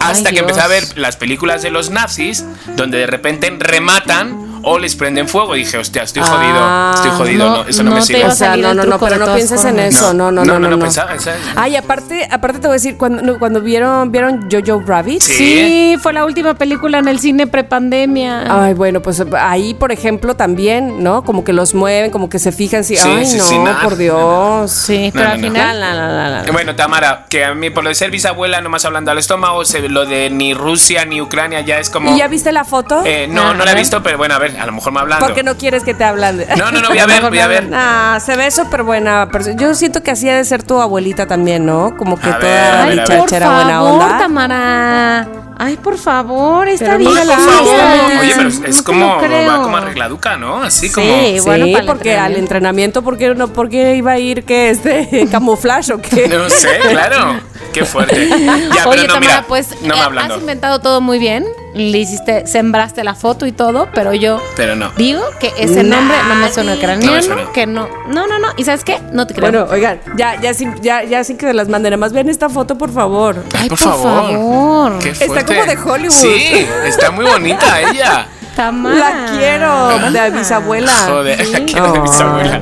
Hasta 0.00 0.30
Ay, 0.30 0.34
que 0.34 0.40
empecé 0.40 0.60
a 0.60 0.66
ver 0.66 0.84
las 0.96 1.16
películas 1.16 1.62
de 1.62 1.70
los 1.70 1.90
nazis, 1.90 2.44
donde 2.76 2.98
de 2.98 3.06
repente 3.06 3.54
rematan 3.58 4.49
o 4.62 4.78
les 4.78 4.94
prenden 4.96 5.28
fuego. 5.28 5.56
Y 5.56 5.60
dije, 5.60 5.78
hostia, 5.78 6.02
estoy 6.02 6.22
Ah, 6.24 6.92
jodido, 6.94 6.94
estoy 6.94 7.10
jodido, 7.18 7.48
no, 7.48 7.56
no, 7.64 7.68
eso 7.68 7.82
no, 7.82 7.90
no 7.90 7.96
me 7.96 8.02
sirve. 8.02 8.24
O 8.26 8.30
sea, 8.30 8.56
no, 8.56 8.74
no, 8.74 8.84
no, 8.84 8.98
pero 8.98 9.16
no 9.18 9.34
pienses 9.34 9.64
en 9.64 9.78
eso, 9.80 10.12
no, 10.14 10.30
no, 10.30 10.44
no, 10.44 10.58
no. 10.58 10.68
no, 10.70 10.78
pensaba, 10.78 11.18
¿sabes? 11.18 11.40
Ay, 11.56 11.76
aparte, 11.76 12.28
aparte 12.30 12.58
te 12.58 12.66
voy 12.66 12.74
a 12.74 12.78
decir, 12.78 12.96
cuando, 12.96 13.38
cuando 13.38 13.60
vieron, 13.60 14.10
¿vieron 14.12 14.48
Jojo 14.50 14.82
Rabbit? 14.86 15.20
Sí. 15.22 15.34
Sí, 15.60 15.96
fue 16.02 16.12
la 16.12 16.24
última 16.24 16.54
película 16.54 16.98
en 16.98 17.08
el 17.08 17.18
cine 17.20 17.46
prepandemia. 17.46 18.64
Ay, 18.64 18.74
bueno, 18.74 19.00
pues 19.00 19.22
ahí, 19.38 19.74
por 19.74 19.92
ejemplo, 19.92 20.34
también, 20.36 21.02
¿no? 21.02 21.22
Como 21.24 21.44
que 21.44 21.52
los 21.52 21.74
mueven, 21.74 22.10
como 22.10 22.28
que 22.28 22.38
se 22.38 22.52
fijan, 22.52 22.84
si, 22.84 22.96
Sí, 22.96 23.08
ay, 23.08 23.26
sí, 23.26 23.38
no, 23.38 23.44
sí, 23.44 23.58
nada, 23.58 23.82
por 23.82 23.96
Dios. 23.96 24.70
Sí, 24.70 25.06
No, 25.06 25.12
pero 25.12 25.24
no, 25.24 25.30
al 25.34 25.40
final. 25.40 25.80
La, 25.80 25.94
la, 25.94 26.28
la. 26.42 26.52
Bueno, 26.52 26.74
Tamara, 26.76 27.26
que 27.28 27.44
a 27.44 27.54
mí 27.54 27.70
por 27.70 27.84
lo 27.84 27.88
de 27.90 27.94
ser 27.94 28.10
bisabuela, 28.10 28.60
nomás 28.60 28.84
hablando 28.84 29.10
al 29.10 29.18
estómago, 29.18 29.64
se- 29.64 29.88
lo 29.88 30.04
de 30.06 30.30
ni 30.30 30.54
Rusia 30.54 31.04
ni 31.04 31.20
Ucrania 31.20 31.60
ya 31.60 31.78
es 31.78 31.90
como... 31.90 32.14
¿Y 32.14 32.18
ya 32.18 32.28
viste 32.28 32.52
la 32.52 32.64
foto? 32.64 33.02
Eh, 33.04 33.26
no, 33.28 33.50
Ah, 33.50 33.54
no 33.54 33.64
la 33.64 33.72
he 33.72 33.74
visto, 33.74 34.02
pero 34.02 34.18
bueno, 34.18 34.34
a 34.34 34.38
ver, 34.38 34.49
a 34.58 34.66
lo 34.66 34.72
mejor 34.72 34.92
me 34.92 35.00
hablando. 35.00 35.26
¿Por 35.26 35.34
qué 35.34 35.42
no 35.42 35.56
quieres 35.56 35.82
que 35.84 35.94
te 35.94 36.04
hablan? 36.04 36.38
de- 36.38 36.46
No, 36.56 36.70
no, 36.72 36.80
no, 36.80 36.88
voy 36.88 36.98
a 36.98 37.06
ver, 37.06 37.20
voy 37.28 37.38
a 37.38 37.46
ver. 37.46 37.68
Ah, 37.72 38.18
se 38.24 38.36
ve 38.36 38.50
súper 38.50 38.82
buena. 38.82 39.28
persona. 39.30 39.56
Yo 39.56 39.74
siento 39.74 40.02
que 40.02 40.10
así 40.10 40.28
ha 40.28 40.36
de 40.36 40.44
ser 40.44 40.62
tu 40.62 40.80
abuelita 40.80 41.26
también, 41.26 41.66
¿no? 41.66 41.96
Como 41.96 42.18
que 42.18 42.28
A 42.28 42.38
toda 42.38 42.50
ver, 42.52 42.74
Ay, 42.74 42.80
a 42.80 42.94
ver. 42.94 43.04
por 43.04 43.16
muchachera 43.16 43.54
buena 43.54 43.70
favor, 43.70 44.02
onda. 44.02 44.18
Tamara. 44.18 45.28
Ay, 45.62 45.76
por 45.76 45.98
favor, 45.98 46.68
está 46.68 46.86
Pero 46.86 46.98
bien. 46.98 47.10
no, 47.14 47.20
Oye, 47.20 47.24
la 47.26 47.34
por 47.36 47.44
favor. 47.44 47.62
vista. 47.64 48.20
Oye, 48.20 48.32
pero 48.36 48.48
es 48.48 48.76
No 48.78 48.84
como, 48.84 49.16
va 49.16 49.62
como 49.62 49.76
arregladuca, 49.76 50.36
¿no? 50.38 50.62
Así 50.62 50.88
Sí, 50.88 50.94
como... 50.94 51.42
bueno, 51.44 51.66
sí, 51.66 51.74
porque 51.86 52.16
al 52.16 52.36
entrenamiento, 52.36 53.02
¿por 53.02 53.18
qué, 53.18 53.34
no, 53.34 53.48
¿por 53.48 53.68
qué 53.68 53.94
iba 53.96 54.12
a 54.12 54.18
ir 54.18 54.44
que 54.44 54.70
este 54.70 55.28
camuflaje 55.30 55.92
o 55.92 56.00
qué? 56.00 56.28
No 56.28 56.48
sé, 56.48 56.78
claro. 56.90 57.38
Qué 57.72 57.84
fuerte. 57.84 58.28
Ya, 58.74 58.88
Oye, 58.88 59.02
no, 59.06 59.14
Tamara, 59.14 59.20
mira, 59.20 59.44
pues 59.46 59.68
no 59.82 59.94
me 60.10 60.20
eh, 60.20 60.24
has 60.24 60.38
inventado 60.38 60.80
todo 60.80 61.00
muy 61.00 61.18
bien. 61.18 61.46
Le 61.74 61.98
hiciste, 61.98 62.46
sembraste 62.48 63.04
la 63.04 63.14
foto 63.14 63.46
y 63.46 63.52
todo, 63.52 63.88
pero 63.94 64.12
yo 64.12 64.42
Pero 64.56 64.74
no. 64.74 64.90
digo 64.96 65.22
que 65.38 65.52
ese 65.56 65.84
nombre 65.84 66.16
no 66.28 66.34
me 66.36 66.50
suena 66.52 66.74
ucraniano, 66.74 67.06
No 67.12 67.16
me 67.16 67.22
suena. 67.22 67.52
que 67.52 67.66
no. 67.66 67.88
No, 68.08 68.26
no, 68.26 68.38
no. 68.40 68.48
¿Y 68.56 68.64
sabes 68.64 68.82
qué? 68.82 68.98
No 69.12 69.26
te 69.26 69.34
creo. 69.34 69.50
Bueno, 69.50 69.68
oigan, 69.70 70.00
ya, 70.16 70.40
ya, 70.40 70.52
sin, 70.52 70.74
ya, 70.82 71.04
ya 71.04 71.22
sin 71.22 71.36
que 71.36 71.46
se 71.46 71.54
las 71.54 71.68
manden, 71.68 71.90
nada 71.90 72.00
más 72.00 72.12
vean 72.12 72.28
esta 72.28 72.48
foto, 72.48 72.76
por 72.76 72.92
favor. 72.92 73.44
Ay, 73.56 73.68
por, 73.68 73.78
por 73.78 73.88
favor. 73.88 74.30
favor. 74.32 74.98
Qué 74.98 75.10
Está 75.10 75.44
como 75.44 75.64
de 75.64 75.76
Hollywood. 75.78 76.10
Sí, 76.14 76.66
está 76.86 77.10
muy 77.12 77.24
bonita 77.24 77.80
ella. 77.80 78.26
Tamara. 78.56 78.96
La 78.96 79.26
quiero, 79.38 80.10
de 80.10 80.30
bisabuela. 80.30 80.92
Joder, 81.06 81.46
la 81.46 81.58
Sí. 81.58 81.64
quiero 81.66 81.92
de 81.92 82.00
bisabuela. 82.00 82.60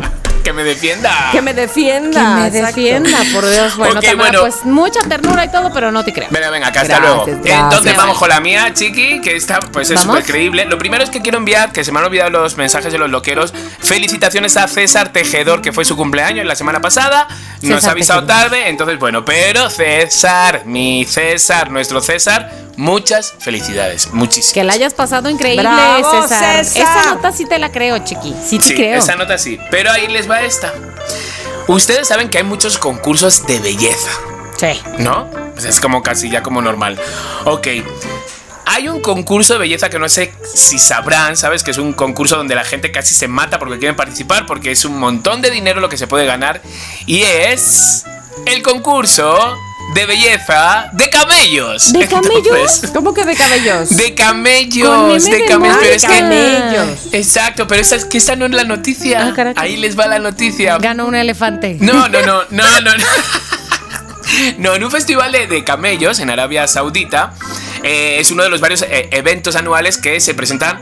Que 0.48 0.52
me 0.54 0.64
defienda. 0.64 1.28
Que 1.30 1.42
me 1.42 1.52
defienda. 1.52 2.20
Que 2.20 2.40
me 2.40 2.46
exacto. 2.58 2.76
defienda, 2.80 3.18
por 3.34 3.48
Dios. 3.50 3.76
Bueno, 3.76 3.98
Ok, 4.00 4.04
Tamara, 4.06 4.30
bueno. 4.30 4.40
pues 4.40 4.64
mucha 4.64 5.00
ternura 5.08 5.44
y 5.44 5.50
todo, 5.50 5.70
pero 5.72 5.92
no 5.92 6.02
te 6.04 6.12
creo. 6.12 6.28
Venga, 6.30 6.48
venga, 6.50 6.68
acá 6.68 6.80
hasta 6.80 6.98
Gracias, 6.98 7.26
luego. 7.26 7.42
gracias. 7.42 7.62
Entonces 7.64 7.96
vamos 7.96 8.18
con 8.18 8.28
la 8.30 8.40
mía, 8.40 8.72
chiqui, 8.72 9.20
que 9.20 9.36
está, 9.36 9.60
pues 9.60 9.90
es 9.90 10.00
súper 10.00 10.24
creíble. 10.24 10.64
Lo 10.64 10.78
primero 10.78 11.04
es 11.04 11.10
que 11.10 11.20
quiero 11.20 11.36
enviar, 11.38 11.70
que 11.72 11.84
se 11.84 11.92
me 11.92 11.98
han 11.98 12.06
olvidado 12.06 12.30
los 12.30 12.56
mensajes 12.56 12.90
de 12.92 12.98
los 12.98 13.10
loqueros. 13.10 13.52
Felicitaciones 13.80 14.56
a 14.56 14.66
César 14.68 15.12
Tejedor, 15.12 15.60
que 15.60 15.72
fue 15.72 15.84
su 15.84 15.96
cumpleaños 15.96 16.46
la 16.46 16.54
semana 16.54 16.80
pasada. 16.80 17.28
Nos 17.62 17.84
ha 17.84 17.90
avisado 17.90 18.24
Tejedor. 18.24 18.42
tarde, 18.50 18.68
entonces 18.68 18.98
bueno, 18.98 19.24
pero 19.24 19.68
César, 19.70 20.62
mi 20.64 21.04
César, 21.04 21.70
nuestro 21.70 22.00
César, 22.00 22.50
muchas 22.78 23.34
felicidades, 23.40 24.12
muchísimas. 24.12 24.54
Que 24.54 24.64
la 24.64 24.72
hayas 24.72 24.94
pasado 24.94 25.28
increíble, 25.28 25.62
Bravo, 25.62 26.22
César. 26.22 26.64
César. 26.64 26.82
Esa 27.02 27.14
nota 27.14 27.32
sí 27.32 27.44
te 27.44 27.58
la 27.58 27.70
creo, 27.72 27.98
chiqui. 27.98 28.34
Sí 28.46 28.58
te 28.58 28.64
Sí, 28.68 28.74
creo. 28.74 28.98
esa 28.98 29.16
nota 29.16 29.36
sí. 29.36 29.58
Pero 29.70 29.90
ahí 29.90 30.06
les 30.08 30.30
va 30.30 30.40
esta. 30.42 30.72
Ustedes 31.66 32.08
saben 32.08 32.30
que 32.30 32.38
hay 32.38 32.44
muchos 32.44 32.78
concursos 32.78 33.44
de 33.46 33.58
belleza. 33.58 34.10
Sí. 34.58 34.80
¿No? 34.98 35.28
Pues 35.52 35.64
es 35.66 35.80
como 35.80 36.02
casi 36.02 36.30
ya 36.30 36.42
como 36.42 36.62
normal. 36.62 36.98
Ok. 37.44 37.66
Hay 38.70 38.88
un 38.88 39.00
concurso 39.00 39.54
de 39.54 39.60
belleza 39.60 39.88
que 39.90 39.98
no 39.98 40.08
sé 40.08 40.32
si 40.54 40.78
sabrán, 40.78 41.36
¿sabes? 41.36 41.62
Que 41.64 41.70
es 41.72 41.78
un 41.78 41.94
concurso 41.94 42.36
donde 42.36 42.54
la 42.54 42.64
gente 42.64 42.92
casi 42.92 43.14
se 43.14 43.26
mata 43.26 43.58
porque 43.58 43.78
quieren 43.78 43.96
participar, 43.96 44.46
porque 44.46 44.70
es 44.70 44.84
un 44.84 44.98
montón 44.98 45.40
de 45.42 45.50
dinero 45.50 45.80
lo 45.80 45.88
que 45.88 45.96
se 45.96 46.06
puede 46.06 46.26
ganar. 46.26 46.60
Y 47.06 47.22
es 47.22 48.04
el 48.46 48.62
concurso 48.62 49.56
de 49.94 50.06
belleza 50.06 50.90
de 50.92 51.10
camellos. 51.10 51.92
¿De 51.92 52.06
camellos? 52.06 52.82
¿Cómo 52.92 53.14
que 53.14 53.24
de 53.24 53.34
cabellos? 53.34 53.96
De 53.96 54.14
camellos, 54.14 55.24
de 55.24 55.38
de 55.38 55.44
camellos. 55.46 55.78
Pero 55.80 55.94
es 55.94 56.02
que. 56.02 56.08
camellos. 56.08 56.98
Exacto, 57.12 57.66
pero 57.66 57.80
esa, 57.80 57.96
es 57.96 58.04
que 58.04 58.18
esa 58.18 58.36
no 58.36 58.46
es 58.46 58.52
la 58.52 58.64
noticia. 58.64 59.34
Ah. 59.36 59.52
Ahí 59.56 59.76
les 59.76 59.98
va 59.98 60.06
la 60.06 60.18
noticia. 60.18 60.78
Ganó 60.78 61.06
un 61.06 61.14
elefante. 61.14 61.76
No, 61.80 62.08
no, 62.08 62.20
no, 62.22 62.42
no, 62.50 62.80
no. 62.80 62.96
No, 62.96 63.04
No, 64.58 64.74
en 64.74 64.84
un 64.84 64.90
festival 64.90 65.32
de, 65.32 65.46
de 65.46 65.64
camellos 65.64 66.20
en 66.20 66.30
Arabia 66.30 66.66
Saudita 66.66 67.32
eh, 67.82 68.16
es 68.18 68.30
uno 68.30 68.42
de 68.42 68.50
los 68.50 68.60
varios 68.60 68.82
eh, 68.82 69.08
eventos 69.12 69.56
anuales 69.56 69.98
que 69.98 70.20
se 70.20 70.34
presentan 70.34 70.80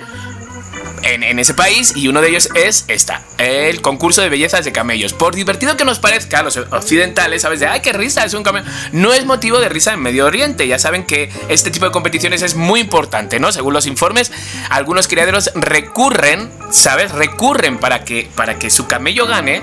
en, 1.03 1.23
en 1.23 1.39
ese 1.39 1.55
país 1.55 1.93
y 1.97 2.09
uno 2.09 2.21
de 2.21 2.29
ellos 2.29 2.49
es 2.55 2.85
esta, 2.89 3.23
el 3.39 3.81
concurso 3.83 4.23
de 4.23 4.29
bellezas 4.29 4.65
de 4.65 4.73
camellos. 4.73 5.13
Por 5.13 5.35
divertido 5.35 5.77
que 5.77 5.85
nos 5.85 5.99
parezca 5.99 6.41
a 6.41 6.43
los 6.43 6.57
occidentales, 6.57 7.43
¿sabes? 7.43 7.61
De, 7.61 7.67
ay, 7.67 7.81
qué 7.81 7.93
risa, 7.93 8.25
es 8.25 8.35
un 8.35 8.43
camello. 8.43 8.67
No 8.93 9.13
es 9.13 9.25
motivo 9.25 9.59
de 9.59 9.69
risa 9.69 9.93
en 9.93 10.01
Medio 10.01 10.27
Oriente. 10.27 10.67
Ya 10.67 10.79
saben 10.79 11.05
que 11.05 11.31
este 11.49 11.71
tipo 11.71 11.87
de 11.87 11.93
competiciones 11.93 12.43
es 12.43 12.55
muy 12.55 12.81
importante, 12.81 13.41
¿no? 13.41 13.53
Según 13.53 13.73
los 13.73 13.87
informes, 13.87 14.33
algunos 14.71 15.09
criaderos 15.09 15.51
recurren, 15.55 16.51
¿sabes? 16.71 17.13
Recurren 17.13 17.79
para 17.79 18.05
que, 18.05 18.29
para 18.35 18.59
que 18.59 18.71
su 18.71 18.87
camello 18.87 19.27
gane 19.27 19.63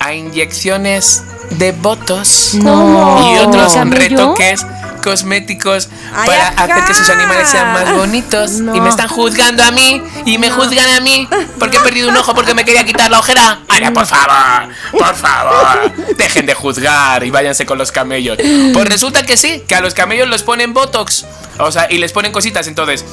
a 0.00 0.14
inyecciones 0.14 1.22
de 1.50 1.72
votos 1.72 2.54
y 2.54 3.38
otros 3.38 3.74
retoques 3.90 4.64
cosméticos 5.00 5.88
Ay, 6.14 6.26
para 6.26 6.48
ajá. 6.48 6.64
hacer 6.64 6.84
que 6.84 6.94
sus 6.94 7.08
animales 7.10 7.48
sean 7.48 7.72
más 7.72 7.92
bonitos 7.94 8.50
No. 8.52 8.74
y 8.74 8.80
me 8.80 8.88
están 8.88 9.08
juzgando 9.08 9.62
a 9.64 9.70
mí 9.70 10.02
y 10.24 10.38
me 10.38 10.50
juzgan 10.50 10.88
a 10.90 11.00
mí 11.00 11.28
porque 11.58 11.76
he 11.78 11.80
perdido 11.80 12.08
un 12.08 12.16
ojo 12.16 12.34
porque 12.34 12.54
me 12.54 12.64
quería 12.64 12.84
quitar 12.84 13.10
la 13.10 13.18
ojera. 13.20 13.60
Ay, 13.68 13.90
por 13.90 14.06
favor, 14.06 14.68
por 14.92 15.14
favor, 15.14 15.92
dejen 16.16 16.46
de 16.46 16.54
juzgar 16.54 17.24
y 17.24 17.30
váyanse 17.30 17.66
con 17.66 17.78
los 17.78 17.92
camellos. 17.92 18.38
Pues 18.72 18.88
resulta 18.88 19.22
que 19.24 19.36
sí, 19.36 19.62
que 19.66 19.74
a 19.74 19.80
los 19.80 19.94
camellos 19.94 20.28
los 20.28 20.42
ponen 20.42 20.72
botox, 20.72 21.26
o 21.58 21.70
sea, 21.72 21.86
y 21.90 21.98
les 21.98 22.12
ponen 22.12 22.32
cositas, 22.32 22.66
entonces 22.66 23.04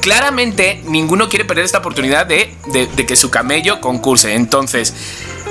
claramente 0.00 0.80
ninguno 0.86 1.28
quiere 1.28 1.44
perder 1.44 1.64
esta 1.64 1.78
oportunidad 1.78 2.26
de, 2.26 2.54
de- 2.66 2.86
de 2.86 3.06
que 3.06 3.16
su 3.16 3.30
camello 3.30 3.80
concurse. 3.80 4.34
Entonces, 4.34 4.94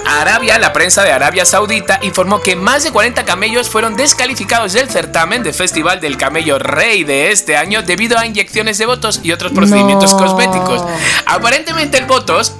Arabia, 0.08 0.58
la 0.58 0.72
prensa 0.72 1.04
de 1.04 1.12
Arabia 1.12 1.46
Saudita, 1.46 2.00
informó 2.02 2.40
que 2.42 2.56
más 2.56 2.84
de 2.84 2.92
40 2.92 3.26
camellos 3.26 3.70
fueron 3.70 3.96
descalificados 3.96 4.74
del 4.74 4.90
certamen 4.90 5.44
del 5.44 5.54
Festival 5.54 6.00
del 6.00 6.16
Camello 6.18 6.58
Rey 6.60 7.04
de 7.04 7.32
este 7.32 7.58
año 7.58 7.84
debido 7.84 8.18
a 8.18 8.26
inyecciones 8.26 8.78
de 8.78 8.86
votos 8.86 9.20
y 9.24 9.34
otros 9.34 9.52
procedimientos 9.52 10.12
No. 10.14 10.18
cosméticos. 10.18 10.82
Aparentemente 11.26 11.98
el 11.98 12.06
votos, 12.06 12.54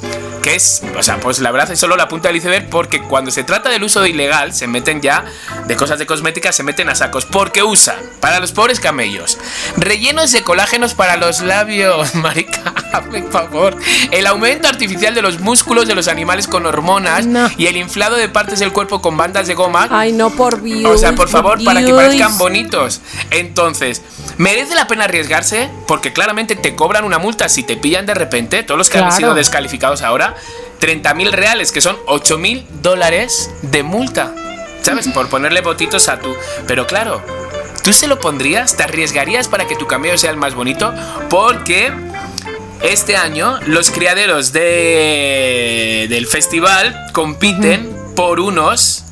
que 0.48 0.56
es, 0.56 0.82
o 0.98 1.04
sea, 1.04 1.20
pues 1.20 1.40
la 1.40 1.52
verdad 1.52 1.70
es 1.72 1.78
solo 1.80 1.98
la 1.98 2.08
punta 2.08 2.30
del 2.30 2.38
iceberg 2.38 2.70
porque 2.70 3.02
cuando 3.02 3.32
se 3.32 3.44
trata 3.44 3.70
del 3.70 3.84
uso 3.84 4.00
de 4.00 4.12
ilegal, 4.12 4.54
se 4.54 4.66
meten 4.66 5.02
ya 5.02 5.26
de 5.68 5.76
cosas 5.76 6.00
de 6.00 6.06
cosmética, 6.06 6.54
se 6.54 6.64
meten 6.64 6.88
a 6.88 6.96
sacos 6.96 7.26
porque 7.26 7.64
usan 7.64 7.98
para 8.22 8.40
los 8.40 8.54
pobres 8.54 8.80
camellos 8.80 9.38
rellenos 9.76 10.32
de 10.32 10.44
colágenos 10.44 10.94
para 10.94 11.18
los 11.18 11.42
labios, 11.42 12.16
marica, 12.16 12.74
el 13.14 13.24
favor, 13.26 13.76
el 14.12 14.26
aumento 14.26 14.70
artificial 14.70 15.14
de 15.14 15.22
los 15.22 15.42
músculos 15.42 15.86
de 15.86 15.96
los 15.96 16.08
animales 16.08 16.48
con 16.48 16.66
hormonas 16.66 17.26
No. 17.26 17.50
y 17.58 17.68
el 17.68 17.76
inflado 17.76 18.16
de 18.16 18.30
partes 18.30 18.60
del 18.60 18.72
cuerpo 18.72 19.02
con 19.02 19.18
bandas 19.18 19.48
de 19.48 19.54
goma. 19.54 19.90
Ay, 19.92 20.14
no, 20.14 20.30
por 20.30 20.62
Dios. 20.62 20.90
O 20.90 20.98
sea, 20.98 21.14
por 21.14 21.28
favor, 21.28 21.62
para 21.64 21.84
que 21.84 21.94
parezcan 21.94 22.38
bonitos. 22.38 23.02
Entonces, 23.32 24.02
¿merece 24.38 24.76
la 24.76 24.88
pena 24.88 25.04
arriesgarse? 25.04 25.70
Porque 25.88 26.14
claramente 26.14 26.56
te 26.56 26.74
cobran 26.76 27.04
una 27.04 27.20
multa 27.20 27.50
si 27.50 27.64
te 27.64 27.76
pillan 27.76 28.06
de 28.06 28.14
repente, 28.14 28.64
todos 28.64 28.78
los 28.78 28.90
que 28.90 28.98
han 29.00 29.12
sido 29.12 29.34
descalificados 29.34 30.02
ahora, 30.02 30.37
30 30.80 31.14
mil 31.14 31.32
reales, 31.32 31.72
que 31.72 31.82
son 31.82 31.98
8 32.06 32.38
mil 32.38 32.66
dólares 32.82 33.50
de 33.62 33.84
multa. 33.84 34.34
¿Sabes? 34.82 35.08
Por 35.10 35.28
ponerle 35.30 35.62
botitos 35.62 36.08
a 36.08 36.20
tu... 36.20 36.36
Pero 36.66 36.88
claro, 36.88 37.22
¿tú 37.84 37.92
se 37.92 38.08
lo 38.08 38.20
pondrías? 38.20 38.78
¿Te 38.78 38.84
arriesgarías 38.84 39.48
para 39.48 39.68
que 39.68 39.76
tu 39.76 39.86
camello 39.86 40.18
sea 40.18 40.32
el 40.32 40.38
más 40.38 40.56
bonito? 40.56 40.94
Porque... 41.30 41.92
Este 42.80 43.18
año 43.18 43.60
los 43.66 43.90
criaderos 43.90 44.54
de, 44.54 46.06
del 46.10 46.28
festival 46.28 46.96
compiten 47.12 47.92
por 48.16 48.40
unos 48.40 49.04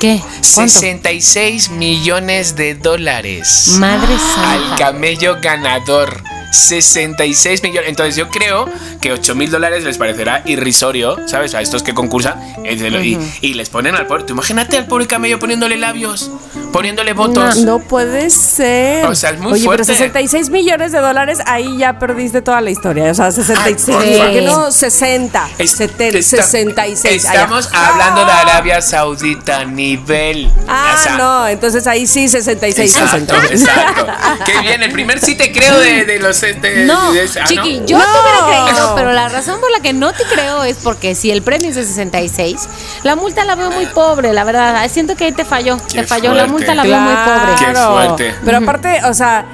¿Qué? 0.00 0.18
¿Cuánto? 0.54 0.72
66 0.72 1.70
millones 1.72 2.56
de 2.56 2.74
dólares. 2.74 3.76
Madre 3.78 4.14
Al 4.38 4.78
camello 4.78 5.36
ganador. 5.42 6.22
66 6.50 7.62
millones. 7.62 7.88
Entonces 7.88 8.16
yo 8.16 8.28
creo 8.28 8.68
que 9.00 9.12
8 9.12 9.34
mil 9.34 9.50
dólares 9.50 9.84
les 9.84 9.98
parecerá 9.98 10.42
irrisorio, 10.46 11.16
¿sabes? 11.26 11.54
A 11.54 11.60
estos 11.60 11.82
que 11.82 11.94
concursan 11.94 12.40
eh, 12.64 12.76
de 12.76 12.90
lo- 12.90 13.02
y, 13.02 13.18
y 13.40 13.54
les 13.54 13.68
ponen 13.70 13.94
al 13.94 14.06
pobre. 14.06 14.24
Tú 14.24 14.32
imagínate 14.34 14.76
al 14.76 14.86
pobre 14.86 15.06
camello 15.06 15.38
poniéndole 15.38 15.76
labios, 15.76 16.30
poniéndole 16.72 17.12
votos. 17.12 17.58
No 17.58 17.78
puede 17.80 18.30
ser. 18.30 19.06
O 19.06 19.14
sea, 19.14 19.30
es 19.30 19.40
muy 19.40 19.52
Oye, 19.54 19.64
fuerte. 19.64 19.84
pero 19.86 19.98
66 19.98 20.50
millones 20.50 20.92
de 20.92 20.98
dólares, 20.98 21.38
ahí 21.46 21.78
ya 21.78 21.98
perdiste 21.98 22.42
toda 22.42 22.60
la 22.60 22.70
historia. 22.70 23.10
O 23.10 23.14
sea, 23.14 23.30
66. 23.32 23.96
Ay, 23.98 24.16
por 24.16 24.26
¿por 24.26 24.32
qué 24.34 24.42
no 24.42 24.70
60? 24.70 25.48
Es- 25.58 25.70
70, 25.72 26.18
está- 26.18 26.42
66. 26.42 27.24
ay, 27.26 27.34
Estamos 27.36 27.70
ya. 27.70 27.88
hablando 27.88 28.24
de 28.24 28.32
Arabia 28.32 28.82
Saudita, 28.82 29.64
nivel. 29.64 30.50
Ah, 30.68 30.94
o 30.98 31.02
sea, 31.02 31.16
no, 31.16 31.48
entonces 31.48 31.86
ahí 31.86 32.06
sí 32.06 32.28
66. 32.28 32.96
Exacto, 32.96 33.34
66. 33.34 33.60
exacto. 33.62 34.06
Qué 34.44 34.60
bien, 34.60 34.82
el 34.82 34.92
primer 34.92 35.20
sí 35.20 35.34
te 35.36 35.52
creo 35.52 35.78
de, 35.78 36.04
de 36.04 36.18
los. 36.18 36.39
Este, 36.42 36.84
No, 36.84 36.98
ah, 37.10 37.44
chiqui, 37.46 37.80
¿no? 37.80 37.86
yo 37.86 37.98
te 37.98 38.04
hubiera 38.04 38.40
No. 38.40 38.66
creído, 38.66 38.94
pero 38.94 39.12
la 39.12 39.28
razón 39.28 39.60
por 39.60 39.70
la 39.70 39.80
que 39.80 39.92
no 39.92 40.12
te 40.12 40.24
creo 40.24 40.64
es 40.64 40.76
porque 40.78 41.14
si 41.14 41.30
el 41.30 41.42
premio 41.42 41.70
es 41.70 41.76
de 41.76 41.84
66, 41.84 42.68
la 43.02 43.16
multa 43.16 43.44
la 43.44 43.54
veo 43.54 43.70
muy 43.70 43.86
pobre, 43.86 44.32
la 44.32 44.44
verdad. 44.44 44.88
Siento 44.90 45.16
que 45.16 45.24
ahí 45.24 45.32
te 45.32 45.44
falló, 45.44 45.76
Qué 45.90 46.00
te 46.00 46.06
falló, 46.06 46.34
la 46.34 46.46
multa 46.46 46.74
la 46.74 46.82
veo 46.82 46.98
muy 46.98 47.14
pobre. 47.14 47.54
Qué 47.58 47.74
fuerte. 47.74 48.34
Pero 48.44 48.58
aparte, 48.58 49.00
o 49.04 49.14
sea, 49.14 49.44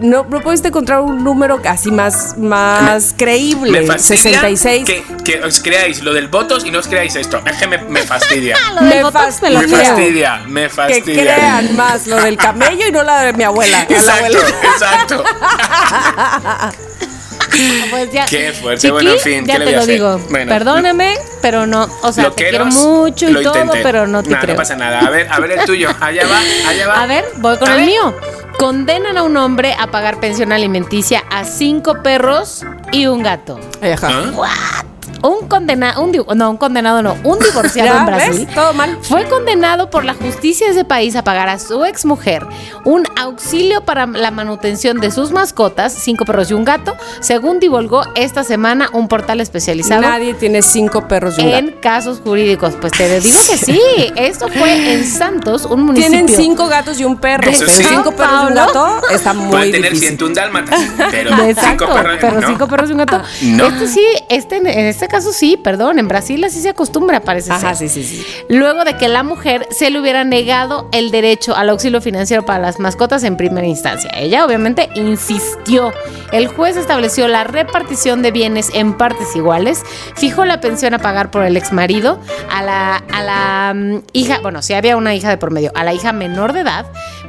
no, 0.00 0.24
no 0.28 0.40
pudiste 0.40 0.68
encontrar 0.68 1.00
un 1.00 1.22
número 1.24 1.60
casi 1.62 1.90
más, 1.90 2.36
más 2.38 3.14
creíble. 3.16 3.80
Me 3.80 3.86
fastidia 3.86 4.40
66. 4.40 4.84
Que, 4.84 5.04
que 5.24 5.40
os 5.42 5.60
creáis 5.60 6.02
lo 6.02 6.12
del 6.12 6.28
votos 6.28 6.64
y 6.64 6.70
no 6.70 6.78
os 6.78 6.88
creáis 6.88 7.16
esto. 7.16 7.40
Es 7.46 7.56
que 7.56 7.66
me, 7.66 7.78
me 7.78 8.02
fastidia. 8.06 8.56
Lo 8.74 8.80
del 8.82 8.88
Me 8.88 9.02
Botox 9.02 9.42
me 9.42 9.50
lo 9.50 9.60
me 9.60 9.68
fastidia. 9.68 10.40
creo. 10.46 10.68
fastidia, 10.68 10.98
me 10.98 11.02
que 11.02 11.12
crean 11.22 11.76
más 11.76 12.06
lo 12.06 12.16
del 12.16 12.36
camello 12.36 12.88
y 12.88 12.92
no 12.92 13.02
la 13.02 13.22
de 13.22 13.32
mi 13.32 13.44
abuela. 13.44 13.82
Exacto, 13.88 14.38
abuela. 14.38 14.38
exacto. 14.74 15.24
Pues 17.90 18.12
ya, 18.12 18.26
Qué 18.26 18.52
fuerte. 18.52 18.80
Chiqui, 18.82 18.92
Bueno, 18.92 19.10
en 19.12 19.18
fin, 19.20 19.46
ya 19.46 19.54
¿qué 19.54 19.58
le 19.60 19.64
te 19.64 19.70
voy 19.70 19.72
a 19.72 19.76
lo 19.76 19.82
hacer? 19.82 19.94
digo. 19.94 20.20
Bueno, 20.30 20.52
Perdóname, 20.52 21.14
pero 21.40 21.66
no, 21.66 21.88
o 22.02 22.12
sea, 22.12 22.30
te 22.30 22.48
quiero 22.50 22.66
mucho 22.66 23.28
y 23.28 23.32
lo 23.32 23.42
todo, 23.42 23.56
intenté. 23.60 23.82
pero 23.82 24.06
no 24.06 24.22
te 24.22 24.30
Nah, 24.30 24.40
creo. 24.40 24.54
No 24.54 24.58
pasa 24.58 24.76
nada. 24.76 25.00
A 25.00 25.10
ver, 25.10 25.26
a 25.30 25.38
ver 25.40 25.52
el 25.52 25.64
tuyo. 25.64 25.88
Allá 26.00 26.22
va, 26.26 26.68
allá 26.70 26.88
va. 26.88 27.02
A 27.02 27.06
ver, 27.06 27.24
voy 27.36 27.56
con 27.58 27.68
A 27.68 27.72
el 27.74 27.78
ver. 27.80 27.86
mío. 27.86 28.14
Condenan 28.58 29.16
a 29.18 29.22
un 29.22 29.36
hombre 29.36 29.74
a 29.78 29.88
pagar 29.90 30.18
pensión 30.18 30.50
alimenticia 30.50 31.24
a 31.30 31.44
cinco 31.44 32.02
perros 32.02 32.64
y 32.90 33.06
un 33.06 33.22
gato. 33.22 33.60
Ajá. 33.82 34.08
¿Ah? 34.42 34.84
Un 35.26 35.48
condenado, 35.48 36.02
un 36.02 36.12
no, 36.36 36.50
un 36.50 36.56
condenado 36.56 37.02
no, 37.02 37.16
un 37.24 37.38
divorciado 37.38 37.90
¿Ya 37.94 37.98
en 38.00 38.06
Brasil. 38.06 38.46
ves? 38.46 38.54
Todo 38.54 38.72
mal. 38.74 38.98
Fue 39.02 39.24
condenado 39.24 39.90
por 39.90 40.04
la 40.04 40.14
justicia 40.14 40.66
de 40.66 40.72
ese 40.72 40.84
país 40.84 41.16
a 41.16 41.24
pagar 41.24 41.48
a 41.48 41.58
su 41.58 41.84
exmujer 41.84 42.46
un 42.84 43.04
auxilio 43.16 43.80
para 43.84 44.06
la 44.06 44.30
manutención 44.30 45.00
de 45.00 45.10
sus 45.10 45.32
mascotas, 45.32 45.92
cinco 45.92 46.24
perros 46.24 46.50
y 46.50 46.54
un 46.54 46.64
gato, 46.64 46.94
según 47.20 47.58
divulgó 47.60 48.02
esta 48.14 48.44
semana 48.44 48.88
un 48.92 49.08
portal 49.08 49.40
especializado 49.40 50.02
Nadie 50.02 50.34
tiene 50.34 50.62
cinco 50.62 51.08
perros 51.08 51.38
y 51.38 51.42
un 51.42 51.48
en 51.48 51.66
gato. 51.66 51.78
casos 51.80 52.20
jurídicos. 52.22 52.74
Pues 52.80 52.92
te 52.92 53.20
digo 53.20 53.36
que 53.50 53.56
sí, 53.58 53.80
esto 54.16 54.48
fue 54.48 54.92
en 54.94 55.04
Santos, 55.04 55.64
un 55.64 55.82
municipio. 55.82 56.10
Tienen 56.18 56.28
cinco 56.28 56.68
gatos 56.68 57.00
y 57.00 57.04
un 57.04 57.16
perro. 57.16 57.50
Eso 57.50 57.64
pero 57.66 57.70
sí. 57.70 57.84
cinco 57.88 58.12
perros 58.12 58.42
y 58.44 58.46
un 58.48 58.54
gato 58.54 59.00
está 59.10 59.32
muy 59.32 59.50
Puede 59.50 59.72
tener 59.72 59.92
difícil. 59.92 60.08
101 60.18 60.34
dálmatas, 60.34 60.80
pero 61.10 61.30
Exacto, 61.44 61.86
cinco 61.86 61.94
perros. 61.94 62.18
pero 62.20 62.40
no. 62.40 62.46
cinco 62.48 62.68
perros 62.68 62.90
y 62.90 62.92
un 62.92 62.98
gato. 62.98 63.22
No. 63.42 63.66
Este 63.66 63.88
sí, 63.88 64.04
este, 64.28 64.56
en 64.56 64.66
este 64.86 65.08
caso 65.08 65.15
sí, 65.20 65.56
perdón, 65.56 65.98
en 65.98 66.08
Brasil 66.08 66.42
así 66.44 66.60
se 66.60 66.70
acostumbra, 66.70 67.20
parece 67.20 67.52
Ajá, 67.52 67.74
ser. 67.74 67.88
sí, 67.88 68.02
sí, 68.02 68.16
sí. 68.16 68.26
Luego 68.48 68.84
de 68.84 68.96
que 68.96 69.08
la 69.08 69.22
mujer 69.22 69.66
se 69.70 69.90
le 69.90 70.00
hubiera 70.00 70.24
negado 70.24 70.88
el 70.92 71.10
derecho 71.10 71.54
al 71.56 71.68
auxilio 71.68 72.00
financiero 72.00 72.44
para 72.44 72.58
las 72.58 72.78
mascotas 72.78 73.24
en 73.24 73.36
primera 73.36 73.66
instancia. 73.66 74.10
Ella 74.14 74.44
obviamente 74.44 74.88
insistió. 74.94 75.92
El 76.32 76.48
juez 76.48 76.76
estableció 76.76 77.28
la 77.28 77.44
repartición 77.44 78.22
de 78.22 78.30
bienes 78.30 78.70
en 78.74 78.94
partes 78.94 79.34
iguales, 79.36 79.82
fijó 80.14 80.44
la 80.44 80.60
pensión 80.60 80.94
a 80.94 80.98
pagar 80.98 81.30
por 81.30 81.44
el 81.44 81.56
exmarido, 81.56 82.18
a 82.50 82.62
la, 82.62 82.96
a 82.96 83.22
la 83.22 83.74
mm, 83.74 84.02
hija, 84.12 84.40
bueno, 84.42 84.62
si 84.62 84.74
había 84.74 84.96
una 84.96 85.14
hija 85.14 85.28
de 85.30 85.38
por 85.38 85.50
medio, 85.50 85.72
a 85.74 85.84
la 85.84 85.94
hija 85.94 86.12
menor 86.12 86.52
de 86.52 86.60
edad, 86.60 86.86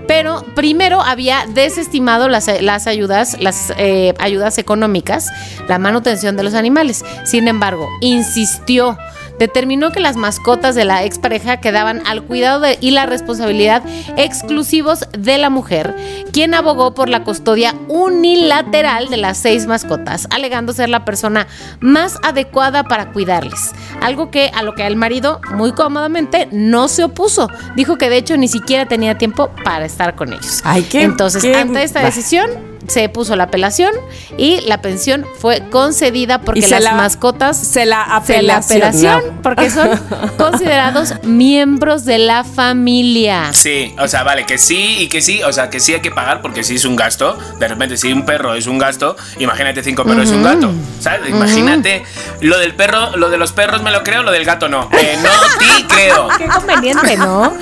pero 0.07 0.43
primero 0.55 1.01
había 1.01 1.45
desestimado 1.47 2.29
las, 2.29 2.49
las 2.61 2.87
ayudas, 2.87 3.37
las 3.39 3.73
eh, 3.77 4.13
ayudas 4.19 4.57
económicas, 4.57 5.29
la 5.67 5.77
manutención 5.79 6.37
de 6.37 6.43
los 6.43 6.53
animales. 6.53 7.03
Sin 7.25 7.47
embargo, 7.47 7.87
insistió 8.01 8.97
determinó 9.39 9.91
que 9.91 9.99
las 9.99 10.15
mascotas 10.15 10.75
de 10.75 10.85
la 10.85 11.03
expareja 11.03 11.57
quedaban 11.57 12.01
al 12.05 12.23
cuidado 12.23 12.59
de- 12.61 12.77
y 12.81 12.91
la 12.91 13.05
responsabilidad 13.05 13.83
exclusivos 14.17 15.05
de 15.17 15.37
la 15.37 15.49
mujer, 15.49 15.95
quien 16.31 16.53
abogó 16.53 16.93
por 16.93 17.09
la 17.09 17.23
custodia 17.23 17.73
unilateral 17.87 19.09
de 19.09 19.17
las 19.17 19.37
seis 19.37 19.67
mascotas, 19.67 20.27
alegando 20.31 20.73
ser 20.73 20.89
la 20.89 21.05
persona 21.05 21.47
más 21.79 22.17
adecuada 22.23 22.83
para 22.83 23.11
cuidarles. 23.11 23.71
Algo 24.01 24.31
que 24.31 24.51
a 24.53 24.63
lo 24.63 24.73
que 24.73 24.85
el 24.87 24.95
marido, 24.95 25.39
muy 25.53 25.71
cómodamente, 25.71 26.47
no 26.51 26.87
se 26.87 27.03
opuso. 27.03 27.49
Dijo 27.75 27.97
que 27.97 28.09
de 28.09 28.17
hecho 28.17 28.37
ni 28.37 28.47
siquiera 28.47 28.87
tenía 28.87 29.17
tiempo 29.17 29.49
para 29.63 29.85
estar 29.85 30.15
con 30.15 30.33
ellos. 30.33 30.61
Ay, 30.63 30.83
qué- 30.83 31.03
Entonces, 31.03 31.41
qué- 31.43 31.55
ante 31.55 31.83
esta 31.83 32.01
decisión, 32.01 32.49
se 32.87 33.09
puso 33.09 33.35
la 33.35 33.45
apelación 33.45 33.91
y 34.37 34.61
la 34.61 34.81
pensión 34.81 35.25
fue 35.39 35.63
concedida 35.69 36.39
porque 36.41 36.61
las 36.69 36.81
la- 36.83 36.93
mascotas 36.93 37.57
Se 37.57 37.85
la 37.85 38.21
se 38.25 38.41
la 38.41 38.57
apelación. 38.57 39.21
porque 39.43 39.69
son 39.69 39.89
considerados 40.37 41.13
miembros 41.23 42.05
de 42.05 42.17
la 42.19 42.43
familia. 42.43 43.49
Sí, 43.53 43.93
o 43.99 44.07
sea, 44.07 44.23
vale, 44.23 44.45
que 44.45 44.57
sí 44.57 44.97
y 44.99 45.07
que 45.09 45.21
sí, 45.21 45.41
o 45.43 45.51
sea, 45.51 45.69
que 45.69 45.79
sí 45.79 45.93
hay 45.93 46.01
que 46.01 46.11
pagar 46.11 46.41
porque 46.41 46.63
sí 46.63 46.75
es 46.75 46.85
un 46.85 46.95
gasto. 46.95 47.37
De 47.59 47.67
repente, 47.67 47.97
si 47.97 48.11
un 48.13 48.25
perro 48.25 48.55
es 48.55 48.67
un 48.67 48.77
gasto, 48.77 49.15
imagínate 49.39 49.83
cinco 49.83 50.03
perros 50.05 50.25
es 50.25 50.31
un 50.31 50.43
gato, 50.43 50.71
¿sabes? 50.99 51.29
Imagínate, 51.29 52.03
lo 52.41 52.57
del 52.59 52.73
perro, 52.75 53.15
lo 53.17 53.29
de 53.29 53.37
los 53.37 53.51
perros 53.51 53.81
me 53.83 53.91
lo 53.91 54.03
creo, 54.03 54.23
lo 54.23 54.31
del 54.31 54.45
gato 54.45 54.69
no. 54.69 54.89
Eh, 54.93 55.17
no, 55.21 55.29
ti 55.59 55.83
creo. 55.89 56.27
Qué 56.37 56.45
conveniente, 56.45 57.17
¿no? 57.17 57.53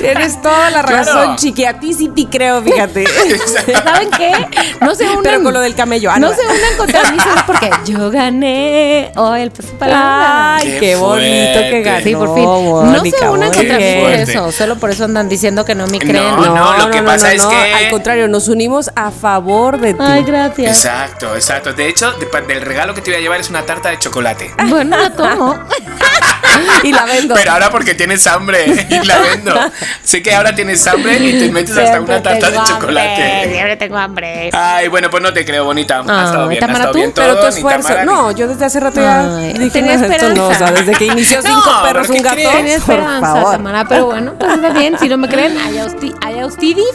Tienes 0.00 0.40
toda 0.40 0.70
la 0.70 0.82
Claro. 0.82 1.04
razón, 1.04 1.36
chiqui. 1.36 1.64
A 1.64 1.78
ti 1.78 1.92
sí 1.94 2.08
te 2.14 2.26
creo, 2.26 2.62
fíjate. 2.62 3.04
¿Saben 3.84 4.10
qué? 4.16 4.32
No 4.80 4.94
se 4.94 5.04
unan. 5.04 5.22
Pero 5.22 5.42
con 5.42 5.54
lo 5.54 5.60
del 5.60 5.74
camello. 5.74 6.10
ah, 6.10 6.18
no 6.18 6.32
se 6.32 6.40
unan 6.42 6.76
contra 6.76 7.10
mí, 7.10 7.18
¿sabes 7.18 7.42
por 7.44 7.58
qué? 7.58 7.70
Yo 7.84 8.10
gané. 8.10 9.12
Oh, 9.16 9.34
el 9.34 9.50
paso 9.50 9.72
palabra. 9.78 10.56
Ay, 10.56 10.66
Qué 10.72 10.78
qué, 10.80 10.96
bonito 10.96 11.60
que 11.60 11.82
ganó. 11.82 12.04
Sí, 12.04 12.14
por 12.14 12.34
fin. 12.34 12.44
no 12.44 12.82
Mónica, 12.84 13.18
se 13.18 13.28
unan 13.28 13.52
contra 13.52 13.76
mí 13.78 13.94
por 14.00 14.10
eso. 14.10 14.52
Solo 14.52 14.76
por 14.76 14.90
eso 14.90 15.04
andan 15.04 15.28
diciendo 15.28 15.64
que 15.64 15.74
no 15.74 15.86
me 15.86 15.98
creen. 15.98 16.36
No, 16.36 16.54
no, 16.54 16.78
lo 16.78 16.90
que 16.90 17.02
pasa 17.02 17.32
es 17.32 17.44
que- 17.44 17.74
Al 17.74 17.90
contrario, 17.90 18.28
nos 18.28 18.48
unimos 18.48 18.90
a 18.96 19.10
favor 19.10 19.78
de 19.80 19.94
ti. 19.94 20.00
Ay, 20.02 20.24
gracias. 20.24 20.76
Exacto, 20.84 21.34
exacto. 21.34 21.72
De 21.72 21.88
hecho, 21.88 22.12
de- 22.12 22.26
del 22.46 22.60
regalo 22.60 22.94
que 22.94 23.00
te 23.00 23.10
voy 23.10 23.18
a 23.18 23.22
llevar 23.22 23.40
es 23.40 23.50
una 23.50 23.62
tarta 23.62 23.88
de 23.90 23.98
chocolate. 23.98 24.52
Bueno, 24.68 24.96
la 24.96 25.10
tomo. 25.10 25.58
y 26.82 26.92
la 26.92 27.04
vendo. 27.04 27.34
Pero 27.34 27.52
ahora 27.52 27.70
porque 27.70 27.94
tienes 27.94 28.26
hambre 28.26 28.86
y 28.88 29.04
la 29.06 29.18
vendo. 29.34 29.54
sé 30.02 30.22
que 30.22 30.34
ahora 30.34 30.54
tienes 30.54 30.86
hambre 30.86 31.16
y 31.18 31.38
te 31.38 31.50
metes 31.50 31.76
hasta 31.76 32.00
una 32.00 32.22
tarta 32.22 32.46
de 32.46 32.52
tengo 32.52 32.60
hambre, 32.60 32.74
chocolate. 32.74 33.48
Siempre 33.52 33.76
tengo 33.76 33.96
hambre. 33.98 34.50
Ay, 34.52 34.88
bueno, 34.88 35.10
pues 35.10 35.22
no 35.22 35.32
te 35.32 35.44
creo, 35.44 35.64
bonita. 35.64 35.98
Ha 35.98 36.00
Ay, 36.20 36.24
estado 36.26 36.48
bien, 36.48 36.64
ha 36.64 36.72
estado 36.72 36.92
¿tú? 36.92 36.98
bien 36.98 37.12
todo. 37.12 37.24
Pero 37.26 37.40
tu 37.40 37.46
esfuerzo. 37.46 37.88
Tamara, 37.88 38.04
ni- 38.04 38.12
No, 38.12 38.30
yo 38.32 38.48
desde 38.48 38.64
hace 38.64 38.80
rato 38.80 39.00
ya 39.00 39.36
Ay, 39.38 39.52
dije, 39.54 39.70
tenía 39.70 39.96
no, 39.96 40.06
esto 40.06 40.28
no, 40.34 40.46
o 40.46 40.46
sea, 40.48 40.52
esperanza. 40.68 40.80
desde 40.80 40.92
que 40.94 41.04
inició 41.06 41.42
cinco 41.42 41.62
No, 41.66 41.82
perros, 41.82 42.06
¿pero 42.08 42.18
un 42.18 42.22
gato. 42.24 42.36
Tenía 42.36 42.52
por 42.52 42.66
esperanza, 42.66 43.20
favor. 43.20 43.52
Tamara, 43.52 43.84
pero 43.88 44.06
bueno, 44.06 44.34
pues 44.38 44.52
está 44.52 44.70
bien. 44.70 44.98
Si 44.98 45.08
no 45.08 45.16
me 45.18 45.28
creen, 45.28 45.56
allá 45.58 45.86
usti- 45.86 46.14
allá 46.24 46.46
ustedes 46.46 46.86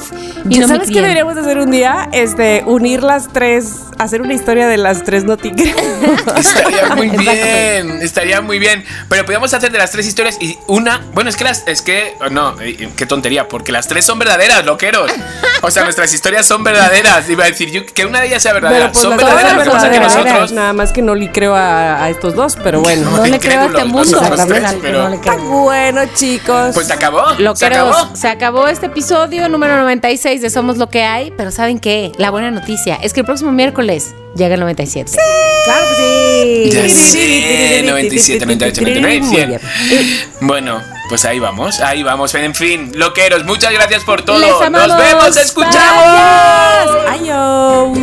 y 0.50 0.60
no 0.60 0.68
¿Sabes 0.68 0.90
qué 0.90 1.02
deberíamos 1.02 1.36
de 1.36 1.42
hacer 1.42 1.58
un 1.58 1.72
día? 1.72 2.10
Este, 2.12 2.64
unir 2.66 3.04
las 3.04 3.28
tres, 3.30 3.74
hacer 3.98 4.22
una 4.22 4.34
historia 4.34 4.68
de 4.68 4.78
las 4.78 5.04
tres 5.04 5.24
noticas. 5.24 5.68
Estaría 6.38 6.96
muy 6.96 7.10
bien, 7.10 8.00
estaría 8.02 8.42
muy 8.42 8.60
bien. 8.60 8.84
Pero 9.10 9.24
podríamos 9.24 9.47
hacer 9.54 9.72
de 9.72 9.78
las 9.78 9.92
tres 9.92 10.06
historias 10.06 10.38
y 10.40 10.58
una. 10.68 11.06
Bueno, 11.14 11.30
es 11.30 11.36
que 11.36 11.44
las. 11.44 11.64
Es 11.68 11.82
que. 11.82 12.16
oh, 12.20 12.30
No, 12.30 12.56
qué 12.96 13.06
tontería, 13.06 13.48
porque 13.48 13.72
las 13.72 13.88
tres 13.88 14.06
son 14.06 14.20
verdaderas, 14.20 14.66
loqueros. 14.66 15.12
O 15.62 15.72
sea, 15.72 15.84
nuestras 15.84 16.14
historias 16.14 16.46
son 16.46 16.64
verdaderas. 16.64 17.30
Iba 17.30 17.46
a 17.46 17.48
decir 17.48 17.72
yo 17.72 17.86
que 17.86 18.06
una 18.06 18.22
de 18.22 18.28
ellas 18.28 18.44
sea 18.44 18.54
verdadera. 18.54 18.92
pues 18.92 19.02
son 19.02 19.18
verdaderas, 19.18 19.64
son 19.64 19.74
pasa 19.74 19.88
es 19.88 19.94
que 19.94 20.00
verdaderas. 20.00 20.26
nosotros. 20.26 20.52
Nada 20.52 20.74
más 20.74 20.92
que 20.92 21.02
no 21.02 21.16
le 21.16 21.32
creo 21.32 21.56
a, 21.56 22.04
a 22.04 22.10
estos 22.10 22.36
dos, 22.36 22.58
pero 22.64 22.82
bueno. 22.82 23.10
No 23.10 23.26
le 23.26 23.40
creo 23.40 23.62
a 23.62 23.66
este 23.66 23.86
mundo. 23.86 24.22
no 24.22 25.50
bueno, 25.50 26.02
chicos. 26.14 26.72
Pues 26.74 26.88
se 26.88 26.94
acabó. 26.94 27.24
Lo 27.40 27.56
se 27.56 27.68
que 27.68 27.76
acabó. 27.76 28.16
se 28.16 28.28
acabó 28.28 28.68
este 28.68 28.88
episodio 28.88 29.50
número 29.50 29.78
96 29.78 30.42
de 30.42 30.50
Somos 30.50 30.78
lo 30.78 30.90
que 30.90 31.04
hay, 31.04 31.32
pero 31.32 31.52
¿saben 31.52 31.80
qué? 31.80 32.12
La 32.18 32.30
buena 32.32 32.52
noticia 32.52 32.96
es 32.96 33.14
que 33.14 33.22
el 33.22 33.26
próximo 33.26 33.52
miércoles 33.52 34.14
llega 34.38 34.54
el 34.56 34.60
97. 34.62 35.12
claro 35.66 35.86
que 35.90 35.96
sí. 35.96 36.70
Ya 36.72 36.90
sé, 36.90 37.84
97, 37.86 38.46
98, 38.46 38.82
99, 38.82 39.20
Muy 39.20 39.30
100. 39.36 39.48
bien. 39.50 39.62
Bueno, 40.42 40.82
pues 41.10 41.26
ahí 41.26 41.40
vamos, 41.40 41.80
ahí 41.82 42.04
vamos. 42.04 42.34
En 42.36 42.54
fin, 42.56 42.92
loqueros, 42.96 43.44
muchas 43.46 43.74
gracias 43.74 44.04
por 44.04 44.22
todo. 44.24 44.40
Les 44.40 44.72
Nos 44.72 44.98
vemos, 44.98 45.38
escuchamos. 45.38 46.06
Adiós. 47.10 47.98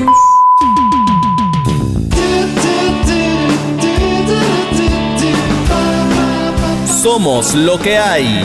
Somos 7.02 7.55
lo 7.55 7.78
que 7.78 7.98
hay. 7.98 8.44